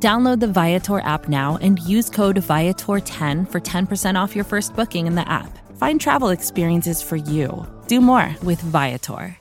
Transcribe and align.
Download 0.00 0.38
the 0.38 0.46
Viator 0.46 1.00
app 1.00 1.28
now 1.28 1.58
and 1.60 1.80
use 1.80 2.08
code 2.08 2.36
Viator10 2.36 3.50
for 3.50 3.60
10% 3.60 4.14
off 4.14 4.36
your 4.36 4.44
first 4.44 4.76
booking 4.76 5.08
in 5.08 5.16
the 5.16 5.28
app. 5.28 5.58
Find 5.76 6.00
travel 6.00 6.28
experiences 6.28 7.02
for 7.02 7.16
you. 7.16 7.66
Do 7.88 8.00
more 8.00 8.36
with 8.44 8.60
Viator. 8.60 9.36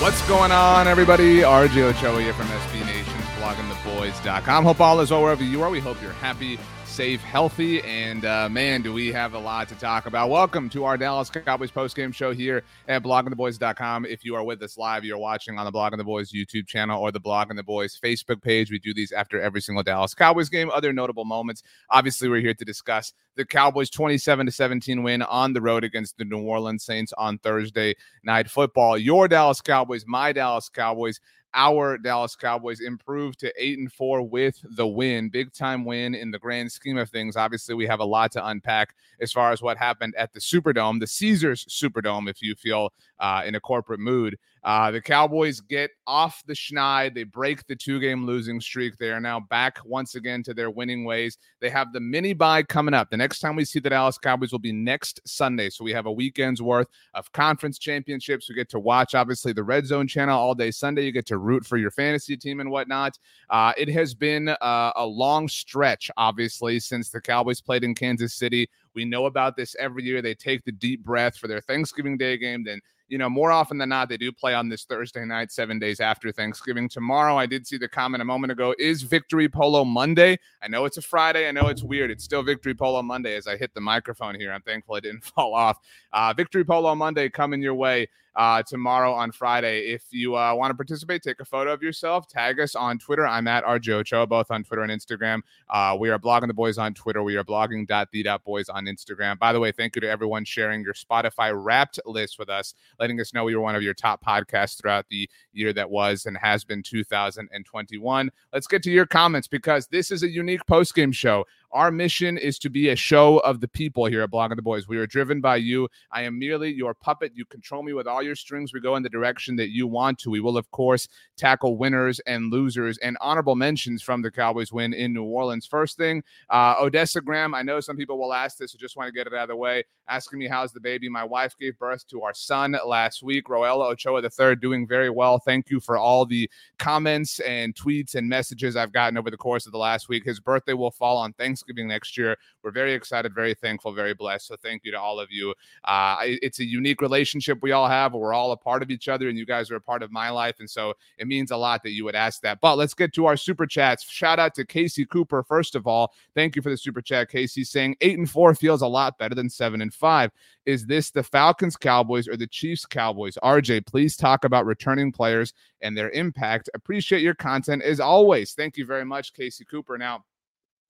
What's 0.00 0.22
going 0.28 0.52
on, 0.52 0.86
everybody? 0.86 1.40
RJ 1.40 1.82
Ochoa 1.82 2.22
here 2.22 2.32
from 2.32 2.46
SB 2.46 2.86
Nation, 2.86 3.15
bloggingtheboys.com. 3.36 4.64
Hope 4.64 4.80
all 4.80 5.00
is 5.00 5.10
well 5.10 5.22
wherever 5.22 5.44
you 5.44 5.62
are. 5.62 5.70
We 5.70 5.80
hope 5.80 6.00
you're 6.02 6.12
happy 6.12 6.58
safe, 6.96 7.20
healthy, 7.20 7.82
and 7.82 8.24
uh, 8.24 8.48
man, 8.48 8.80
do 8.80 8.90
we 8.90 9.12
have 9.12 9.34
a 9.34 9.38
lot 9.38 9.68
to 9.68 9.74
talk 9.74 10.06
about. 10.06 10.30
Welcome 10.30 10.70
to 10.70 10.84
our 10.84 10.96
Dallas 10.96 11.28
Cowboys 11.28 11.70
postgame 11.70 12.14
show 12.14 12.32
here 12.32 12.62
at 12.88 13.02
bloggingtheboys.com. 13.02 14.06
If 14.06 14.24
you 14.24 14.34
are 14.34 14.42
with 14.42 14.62
us 14.62 14.78
live, 14.78 15.04
you're 15.04 15.18
watching 15.18 15.58
on 15.58 15.66
the 15.66 15.72
Blogging 15.72 15.98
the 15.98 16.04
Boys 16.04 16.32
YouTube 16.32 16.66
channel 16.66 16.98
or 16.98 17.12
the 17.12 17.20
Blogging 17.20 17.56
the 17.56 17.62
Boys 17.62 18.00
Facebook 18.02 18.40
page. 18.40 18.70
We 18.70 18.78
do 18.78 18.94
these 18.94 19.12
after 19.12 19.38
every 19.38 19.60
single 19.60 19.82
Dallas 19.82 20.14
Cowboys 20.14 20.48
game. 20.48 20.70
Other 20.70 20.90
notable 20.90 21.26
moments. 21.26 21.62
Obviously, 21.90 22.30
we're 22.30 22.40
here 22.40 22.54
to 22.54 22.64
discuss 22.64 23.12
the 23.36 23.44
Cowboys 23.44 23.90
27 23.90 24.46
to 24.46 24.52
17 24.52 25.02
win 25.02 25.20
on 25.20 25.52
the 25.52 25.60
road 25.60 25.84
against 25.84 26.16
the 26.16 26.24
New 26.24 26.40
Orleans 26.40 26.82
Saints 26.82 27.12
on 27.18 27.36
Thursday 27.38 27.94
night 28.24 28.48
football. 28.48 28.96
Your 28.96 29.28
Dallas 29.28 29.60
Cowboys, 29.60 30.04
my 30.06 30.32
Dallas 30.32 30.70
Cowboys 30.70 31.20
our 31.56 31.98
Dallas 31.98 32.36
Cowboys 32.36 32.80
improved 32.80 33.40
to 33.40 33.52
eight 33.56 33.78
and 33.78 33.90
four 33.90 34.22
with 34.22 34.62
the 34.76 34.86
win. 34.86 35.30
Big 35.30 35.52
time 35.52 35.84
win 35.84 36.14
in 36.14 36.30
the 36.30 36.38
grand 36.38 36.70
scheme 36.70 36.98
of 36.98 37.10
things. 37.10 37.36
Obviously, 37.36 37.74
we 37.74 37.86
have 37.86 38.00
a 38.00 38.04
lot 38.04 38.30
to 38.32 38.46
unpack 38.46 38.94
as 39.20 39.32
far 39.32 39.50
as 39.50 39.62
what 39.62 39.78
happened 39.78 40.14
at 40.16 40.32
the 40.32 40.40
Superdome, 40.40 41.00
the 41.00 41.06
Caesars 41.06 41.64
Superdome, 41.64 42.28
if 42.28 42.42
you 42.42 42.54
feel 42.54 42.92
uh, 43.18 43.42
in 43.44 43.54
a 43.54 43.60
corporate 43.60 44.00
mood. 44.00 44.36
Uh, 44.64 44.90
the 44.90 45.00
Cowboys 45.00 45.60
get 45.60 45.90
off 46.06 46.42
the 46.46 46.52
schneid. 46.52 47.14
They 47.14 47.24
break 47.24 47.66
the 47.66 47.76
two 47.76 48.00
game 48.00 48.26
losing 48.26 48.60
streak. 48.60 48.96
They 48.98 49.10
are 49.10 49.20
now 49.20 49.40
back 49.40 49.78
once 49.84 50.14
again 50.14 50.42
to 50.44 50.54
their 50.54 50.70
winning 50.70 51.04
ways. 51.04 51.38
They 51.60 51.70
have 51.70 51.92
the 51.92 52.00
mini 52.00 52.32
bye 52.32 52.62
coming 52.62 52.94
up. 52.94 53.10
The 53.10 53.16
next 53.16 53.40
time 53.40 53.56
we 53.56 53.64
see 53.64 53.78
the 53.78 53.90
Dallas 53.90 54.18
Cowboys 54.18 54.52
will 54.52 54.58
be 54.58 54.72
next 54.72 55.20
Sunday. 55.24 55.70
So 55.70 55.84
we 55.84 55.92
have 55.92 56.06
a 56.06 56.12
weekend's 56.12 56.60
worth 56.60 56.88
of 57.14 57.30
conference 57.32 57.78
championships. 57.78 58.48
We 58.48 58.54
get 58.54 58.68
to 58.70 58.80
watch, 58.80 59.14
obviously, 59.14 59.52
the 59.52 59.62
Red 59.62 59.86
Zone 59.86 60.08
channel 60.08 60.38
all 60.38 60.54
day 60.54 60.70
Sunday. 60.70 61.04
You 61.04 61.12
get 61.12 61.26
to 61.26 61.38
root 61.38 61.64
for 61.64 61.76
your 61.76 61.90
fantasy 61.90 62.36
team 62.36 62.60
and 62.60 62.70
whatnot. 62.70 63.18
Uh, 63.50 63.72
it 63.76 63.88
has 63.88 64.14
been 64.14 64.48
uh, 64.48 64.92
a 64.96 65.06
long 65.06 65.48
stretch, 65.48 66.10
obviously, 66.16 66.80
since 66.80 67.10
the 67.10 67.20
Cowboys 67.20 67.60
played 67.60 67.84
in 67.84 67.94
Kansas 67.94 68.34
City. 68.34 68.68
We 68.94 69.04
know 69.04 69.26
about 69.26 69.56
this 69.56 69.76
every 69.78 70.04
year. 70.04 70.22
They 70.22 70.34
take 70.34 70.64
the 70.64 70.72
deep 70.72 71.04
breath 71.04 71.36
for 71.36 71.48
their 71.48 71.60
Thanksgiving 71.60 72.16
Day 72.16 72.38
game. 72.38 72.64
Then 72.64 72.80
you 73.08 73.18
know, 73.18 73.28
more 73.28 73.52
often 73.52 73.78
than 73.78 73.88
not, 73.88 74.08
they 74.08 74.16
do 74.16 74.32
play 74.32 74.54
on 74.54 74.68
this 74.68 74.84
Thursday 74.84 75.24
night, 75.24 75.52
seven 75.52 75.78
days 75.78 76.00
after 76.00 76.32
Thanksgiving. 76.32 76.88
Tomorrow, 76.88 77.36
I 77.36 77.46
did 77.46 77.66
see 77.66 77.76
the 77.76 77.88
comment 77.88 78.20
a 78.20 78.24
moment 78.24 78.50
ago 78.50 78.74
is 78.78 79.02
Victory 79.02 79.48
Polo 79.48 79.84
Monday? 79.84 80.38
I 80.62 80.68
know 80.68 80.84
it's 80.84 80.96
a 80.96 81.02
Friday. 81.02 81.48
I 81.48 81.52
know 81.52 81.68
it's 81.68 81.82
weird. 81.82 82.10
It's 82.10 82.24
still 82.24 82.42
Victory 82.42 82.74
Polo 82.74 83.02
Monday 83.02 83.36
as 83.36 83.46
I 83.46 83.56
hit 83.56 83.74
the 83.74 83.80
microphone 83.80 84.34
here. 84.34 84.52
I'm 84.52 84.62
thankful 84.62 84.96
it 84.96 85.02
didn't 85.02 85.24
fall 85.34 85.54
off. 85.54 85.78
Uh, 86.12 86.32
Victory 86.36 86.64
Polo 86.64 86.94
Monday 86.94 87.28
coming 87.28 87.62
your 87.62 87.74
way 87.74 88.08
uh, 88.36 88.62
tomorrow 88.62 89.12
on 89.12 89.32
Friday. 89.32 89.86
If 89.90 90.04
you 90.10 90.36
uh, 90.36 90.54
want 90.54 90.70
to 90.70 90.74
participate, 90.74 91.22
take 91.22 91.40
a 91.40 91.44
photo 91.44 91.72
of 91.72 91.82
yourself, 91.82 92.28
tag 92.28 92.60
us 92.60 92.74
on 92.74 92.98
Twitter. 92.98 93.26
I'm 93.26 93.48
at 93.48 93.64
RJOchoa, 93.64 94.28
both 94.28 94.50
on 94.50 94.62
Twitter 94.62 94.82
and 94.82 94.92
Instagram. 94.92 95.40
Uh, 95.70 95.96
we 95.98 96.10
are 96.10 96.18
blogging 96.18 96.46
the 96.46 96.54
boys 96.54 96.76
on 96.78 96.92
Twitter. 96.94 97.22
We 97.22 97.36
are 97.36 97.44
blogging.the.boys 97.44 98.68
on 98.68 98.84
Instagram. 98.84 99.38
By 99.38 99.52
the 99.52 99.60
way, 99.60 99.72
thank 99.72 99.96
you 99.96 100.00
to 100.02 100.08
everyone 100.08 100.44
sharing 100.44 100.82
your 100.82 100.92
Spotify 100.94 101.52
wrapped 101.54 101.98
list 102.04 102.38
with 102.38 102.50
us, 102.50 102.74
letting 103.00 103.20
us 103.20 103.32
know 103.32 103.44
we 103.44 103.56
were 103.56 103.62
one 103.62 103.74
of 103.74 103.82
your 103.82 103.94
top 103.94 104.22
podcasts 104.22 104.80
throughout 104.80 105.06
the 105.08 105.28
year 105.52 105.72
that 105.72 105.90
was 105.90 106.26
and 106.26 106.36
has 106.36 106.62
been 106.62 106.82
2021. 106.82 108.30
Let's 108.52 108.66
get 108.66 108.82
to 108.82 108.90
your 108.90 109.06
comments 109.06 109.48
because 109.48 109.86
this 109.86 110.10
is 110.10 110.22
a 110.22 110.28
unique 110.28 110.64
post 110.66 110.94
game 110.94 111.12
show. 111.12 111.46
Our 111.76 111.90
mission 111.90 112.38
is 112.38 112.58
to 112.60 112.70
be 112.70 112.88
a 112.88 112.96
show 112.96 113.36
of 113.40 113.60
the 113.60 113.68
people 113.68 114.06
here 114.06 114.22
at 114.22 114.30
Blogging 114.30 114.56
the 114.56 114.62
Boys. 114.62 114.88
We 114.88 114.96
are 114.96 115.06
driven 115.06 115.42
by 115.42 115.56
you. 115.56 115.90
I 116.10 116.22
am 116.22 116.38
merely 116.38 116.72
your 116.72 116.94
puppet. 116.94 117.32
You 117.34 117.44
control 117.44 117.82
me 117.82 117.92
with 117.92 118.06
all 118.06 118.22
your 118.22 118.34
strings. 118.34 118.72
We 118.72 118.80
go 118.80 118.96
in 118.96 119.02
the 119.02 119.10
direction 119.10 119.56
that 119.56 119.68
you 119.68 119.86
want 119.86 120.18
to. 120.20 120.30
We 120.30 120.40
will, 120.40 120.56
of 120.56 120.70
course, 120.70 121.06
tackle 121.36 121.76
winners 121.76 122.18
and 122.20 122.50
losers 122.50 122.96
and 122.96 123.18
honorable 123.20 123.56
mentions 123.56 124.02
from 124.02 124.22
the 124.22 124.30
Cowboys 124.30 124.72
win 124.72 124.94
in 124.94 125.12
New 125.12 125.24
Orleans. 125.24 125.66
First 125.66 125.98
thing, 125.98 126.22
uh, 126.48 126.76
Odessa 126.80 127.20
Graham. 127.20 127.54
I 127.54 127.60
know 127.60 127.80
some 127.80 127.98
people 127.98 128.18
will 128.18 128.32
ask 128.32 128.56
this, 128.56 128.72
so 128.72 128.78
just 128.78 128.96
want 128.96 129.08
to 129.08 129.12
get 129.12 129.26
it 129.26 129.34
out 129.34 129.42
of 129.42 129.48
the 129.48 129.56
way. 129.56 129.84
Asking 130.08 130.38
me, 130.38 130.48
how's 130.48 130.72
the 130.72 130.80
baby? 130.80 131.10
My 131.10 131.24
wife 131.24 131.58
gave 131.58 131.78
birth 131.78 132.08
to 132.08 132.22
our 132.22 132.32
son 132.32 132.74
last 132.86 133.22
week. 133.22 133.50
Roel 133.50 133.82
Ochoa 133.82 134.22
III 134.22 134.56
doing 134.56 134.88
very 134.88 135.10
well. 135.10 135.38
Thank 135.38 135.68
you 135.68 135.80
for 135.80 135.98
all 135.98 136.24
the 136.24 136.48
comments 136.78 137.38
and 137.40 137.74
tweets 137.74 138.14
and 138.14 138.26
messages 138.26 138.76
I've 138.76 138.92
gotten 138.92 139.18
over 139.18 139.30
the 139.30 139.36
course 139.36 139.66
of 139.66 139.72
the 139.72 139.78
last 139.78 140.08
week. 140.08 140.24
His 140.24 140.40
birthday 140.40 140.72
will 140.72 140.90
fall 140.90 141.18
on 141.18 141.34
Thanksgiving 141.34 141.65
Thanksgiving 141.66 141.88
next 141.88 142.16
year. 142.16 142.36
We're 142.62 142.70
very 142.70 142.92
excited, 142.94 143.34
very 143.34 143.54
thankful, 143.54 143.92
very 143.92 144.14
blessed. 144.14 144.46
So 144.46 144.56
thank 144.56 144.84
you 144.84 144.92
to 144.92 145.00
all 145.00 145.18
of 145.18 145.30
you. 145.30 145.54
Uh, 145.84 146.16
it's 146.22 146.60
a 146.60 146.64
unique 146.64 147.00
relationship 147.00 147.58
we 147.62 147.72
all 147.72 147.88
have. 147.88 148.14
We're 148.14 148.34
all 148.34 148.52
a 148.52 148.56
part 148.56 148.82
of 148.82 148.90
each 148.90 149.08
other, 149.08 149.28
and 149.28 149.36
you 149.36 149.46
guys 149.46 149.70
are 149.70 149.76
a 149.76 149.80
part 149.80 150.02
of 150.02 150.12
my 150.12 150.30
life. 150.30 150.56
And 150.60 150.70
so 150.70 150.94
it 151.18 151.26
means 151.26 151.50
a 151.50 151.56
lot 151.56 151.82
that 151.82 151.90
you 151.90 152.04
would 152.04 152.14
ask 152.14 152.40
that. 152.42 152.60
But 152.60 152.78
let's 152.78 152.94
get 152.94 153.12
to 153.14 153.26
our 153.26 153.36
super 153.36 153.66
chats. 153.66 154.04
Shout 154.04 154.38
out 154.38 154.54
to 154.54 154.64
Casey 154.64 155.04
Cooper, 155.04 155.42
first 155.42 155.74
of 155.74 155.86
all. 155.86 156.12
Thank 156.34 156.56
you 156.56 156.62
for 156.62 156.70
the 156.70 156.76
super 156.76 157.02
chat, 157.02 157.28
Casey, 157.30 157.64
saying 157.64 157.96
eight 158.00 158.18
and 158.18 158.30
four 158.30 158.54
feels 158.54 158.82
a 158.82 158.86
lot 158.86 159.18
better 159.18 159.34
than 159.34 159.50
seven 159.50 159.80
and 159.80 159.92
five. 159.92 160.30
Is 160.66 160.84
this 160.86 161.10
the 161.10 161.22
Falcons 161.22 161.76
Cowboys 161.76 162.26
or 162.26 162.36
the 162.36 162.46
Chiefs 162.46 162.84
Cowboys? 162.84 163.38
RJ, 163.42 163.86
please 163.86 164.16
talk 164.16 164.44
about 164.44 164.66
returning 164.66 165.12
players 165.12 165.52
and 165.80 165.96
their 165.96 166.10
impact. 166.10 166.68
Appreciate 166.74 167.22
your 167.22 167.34
content 167.34 167.82
as 167.82 168.00
always. 168.00 168.52
Thank 168.52 168.76
you 168.76 168.84
very 168.84 169.04
much, 169.04 169.32
Casey 169.32 169.64
Cooper. 169.64 169.96
Now, 169.96 170.24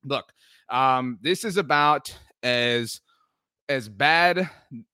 look, 0.06 0.32
um, 0.68 1.18
this 1.22 1.44
is 1.44 1.56
about 1.56 2.14
as 2.42 3.00
as 3.68 3.88
bad 3.88 4.48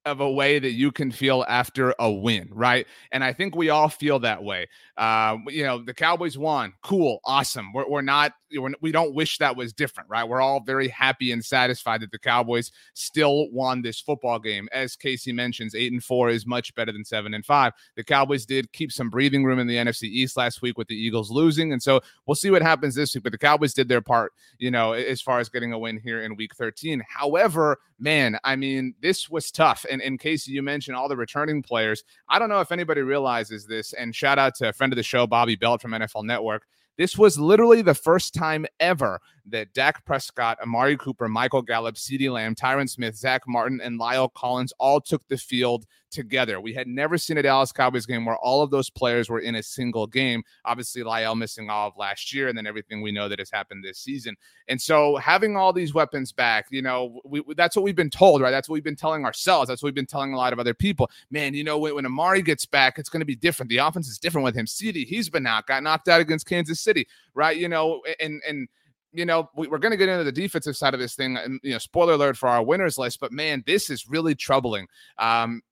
of 0.04 0.20
a 0.20 0.30
way 0.30 0.58
that 0.58 0.72
you 0.72 0.90
can 0.90 1.10
feel 1.10 1.44
after 1.48 1.94
a 1.98 2.10
win, 2.10 2.48
right? 2.52 2.86
And 3.10 3.22
I 3.22 3.32
think 3.32 3.54
we 3.54 3.70
all 3.70 3.88
feel 3.88 4.18
that 4.20 4.42
way. 4.42 4.68
Uh, 4.96 5.38
you 5.48 5.64
know, 5.64 5.82
the 5.82 5.94
Cowboys 5.94 6.36
won, 6.36 6.72
cool, 6.82 7.20
awesome. 7.24 7.72
We're, 7.72 7.88
we're 7.88 8.02
not, 8.02 8.32
we're, 8.56 8.72
we 8.80 8.92
don't 8.92 9.14
wish 9.14 9.38
that 9.38 9.56
was 9.56 9.72
different, 9.72 10.10
right? 10.10 10.28
We're 10.28 10.40
all 10.40 10.60
very 10.60 10.88
happy 10.88 11.32
and 11.32 11.44
satisfied 11.44 12.02
that 12.02 12.10
the 12.10 12.18
Cowboys 12.18 12.70
still 12.94 13.50
won 13.50 13.82
this 13.82 14.00
football 14.00 14.38
game. 14.38 14.68
As 14.72 14.96
Casey 14.96 15.32
mentions, 15.32 15.74
eight 15.74 15.92
and 15.92 16.02
four 16.02 16.30
is 16.30 16.46
much 16.46 16.74
better 16.74 16.92
than 16.92 17.04
seven 17.04 17.34
and 17.34 17.44
five. 17.44 17.72
The 17.96 18.04
Cowboys 18.04 18.44
did 18.44 18.72
keep 18.72 18.92
some 18.92 19.10
breathing 19.10 19.44
room 19.44 19.58
in 19.58 19.66
the 19.66 19.76
NFC 19.76 20.04
East 20.04 20.36
last 20.36 20.62
week 20.62 20.76
with 20.76 20.88
the 20.88 20.96
Eagles 20.96 21.30
losing, 21.30 21.72
and 21.72 21.82
so 21.82 22.00
we'll 22.26 22.34
see 22.34 22.50
what 22.50 22.62
happens 22.62 22.94
this 22.94 23.14
week. 23.14 23.24
But 23.24 23.32
the 23.32 23.38
Cowboys 23.38 23.74
did 23.74 23.88
their 23.88 24.02
part, 24.02 24.32
you 24.58 24.70
know, 24.70 24.92
as 24.92 25.20
far 25.20 25.38
as 25.38 25.48
getting 25.48 25.72
a 25.72 25.78
win 25.78 25.98
here 25.98 26.22
in 26.22 26.36
Week 26.36 26.54
13. 26.54 27.02
However, 27.08 27.78
man, 27.98 28.38
I 28.44 28.56
mean, 28.62 28.94
this 29.02 29.28
was 29.28 29.50
tough. 29.50 29.84
And 29.90 30.00
in 30.00 30.16
case 30.16 30.46
you 30.46 30.62
mentioned 30.62 30.96
all 30.96 31.08
the 31.08 31.16
returning 31.16 31.62
players, 31.62 32.04
I 32.28 32.38
don't 32.38 32.48
know 32.48 32.60
if 32.60 32.70
anybody 32.70 33.00
realizes 33.00 33.66
this. 33.66 33.92
And 33.92 34.14
shout 34.14 34.38
out 34.38 34.54
to 34.56 34.68
a 34.68 34.72
friend 34.72 34.92
of 34.92 34.96
the 34.96 35.02
show, 35.02 35.26
Bobby 35.26 35.56
Belt 35.56 35.82
from 35.82 35.90
NFL 35.90 36.24
Network. 36.24 36.64
This 36.96 37.18
was 37.18 37.38
literally 37.38 37.82
the 37.82 37.94
first 37.94 38.34
time 38.34 38.66
ever 38.78 39.20
that 39.46 39.72
Dak 39.72 40.04
Prescott, 40.04 40.58
Amari 40.62 40.96
Cooper, 40.96 41.28
Michael 41.28 41.62
Gallup, 41.62 41.96
CeeDee 41.96 42.30
Lamb, 42.30 42.54
Tyron 42.54 42.88
Smith, 42.88 43.16
Zack 43.16 43.42
Martin, 43.46 43.80
and 43.82 43.98
La'el 43.98 44.32
Collins 44.34 44.72
all 44.78 45.00
took 45.00 45.26
the 45.28 45.36
field 45.36 45.86
together. 46.12 46.60
We 46.60 46.74
had 46.74 46.86
never 46.86 47.18
seen 47.18 47.38
a 47.38 47.42
Dallas 47.42 47.72
Cowboys 47.72 48.06
game 48.06 48.24
where 48.24 48.36
all 48.36 48.62
of 48.62 48.70
those 48.70 48.90
players 48.90 49.28
were 49.28 49.40
in 49.40 49.56
a 49.56 49.62
single 49.62 50.06
game. 50.06 50.42
Obviously, 50.64 51.02
La'el 51.02 51.36
missing 51.36 51.70
all 51.70 51.88
of 51.88 51.96
last 51.96 52.32
year, 52.32 52.48
and 52.48 52.56
then 52.56 52.66
everything 52.66 53.02
we 53.02 53.10
know 53.10 53.28
that 53.28 53.38
has 53.38 53.50
happened 53.50 53.82
this 53.82 53.98
season. 53.98 54.36
And 54.68 54.80
so, 54.80 55.16
having 55.16 55.56
all 55.56 55.72
these 55.72 55.94
weapons 55.94 56.30
back, 56.30 56.66
you 56.70 56.82
know, 56.82 57.20
we, 57.24 57.42
that's 57.56 57.74
what 57.74 57.82
we've 57.82 57.96
been 57.96 58.10
told, 58.10 58.42
right? 58.42 58.50
That's 58.50 58.68
what 58.68 58.74
we've 58.74 58.84
been 58.84 58.94
telling 58.94 59.24
ourselves. 59.24 59.68
That's 59.68 59.82
what 59.82 59.88
we've 59.88 59.94
been 59.94 60.06
telling 60.06 60.34
a 60.34 60.36
lot 60.36 60.52
of 60.52 60.60
other 60.60 60.74
people. 60.74 61.10
Man, 61.30 61.54
you 61.54 61.64
know, 61.64 61.78
when, 61.78 61.94
when 61.94 62.06
Amari 62.06 62.42
gets 62.42 62.66
back, 62.66 62.98
it's 62.98 63.08
going 63.08 63.20
to 63.20 63.26
be 63.26 63.36
different. 63.36 63.70
The 63.70 63.78
offense 63.78 64.08
is 64.08 64.18
different 64.18 64.44
with 64.44 64.54
him. 64.54 64.66
CeeDee, 64.66 65.06
he's 65.06 65.28
been 65.28 65.46
out, 65.46 65.66
got 65.66 65.82
knocked 65.82 66.08
out 66.08 66.20
against 66.20 66.46
Kansas 66.46 66.80
City, 66.80 67.08
right? 67.34 67.56
You 67.56 67.68
know, 67.68 68.02
and 68.20 68.40
and 68.46 68.68
you 69.12 69.24
know, 69.24 69.50
we, 69.54 69.66
are 69.68 69.78
going 69.78 69.90
to 69.90 69.96
get 69.96 70.08
into 70.08 70.24
the 70.24 70.32
defensive 70.32 70.76
side 70.76 70.94
of 70.94 71.00
this 71.00 71.14
thing. 71.14 71.36
And, 71.36 71.60
you 71.62 71.72
know, 71.72 71.78
spoiler 71.78 72.14
alert 72.14 72.36
for 72.36 72.48
our 72.48 72.62
winners 72.62 72.98
list, 72.98 73.20
but 73.20 73.32
man, 73.32 73.62
this 73.66 73.90
is 73.90 74.08
really 74.08 74.34
troubling. 74.34 74.86
Um, 75.18 75.62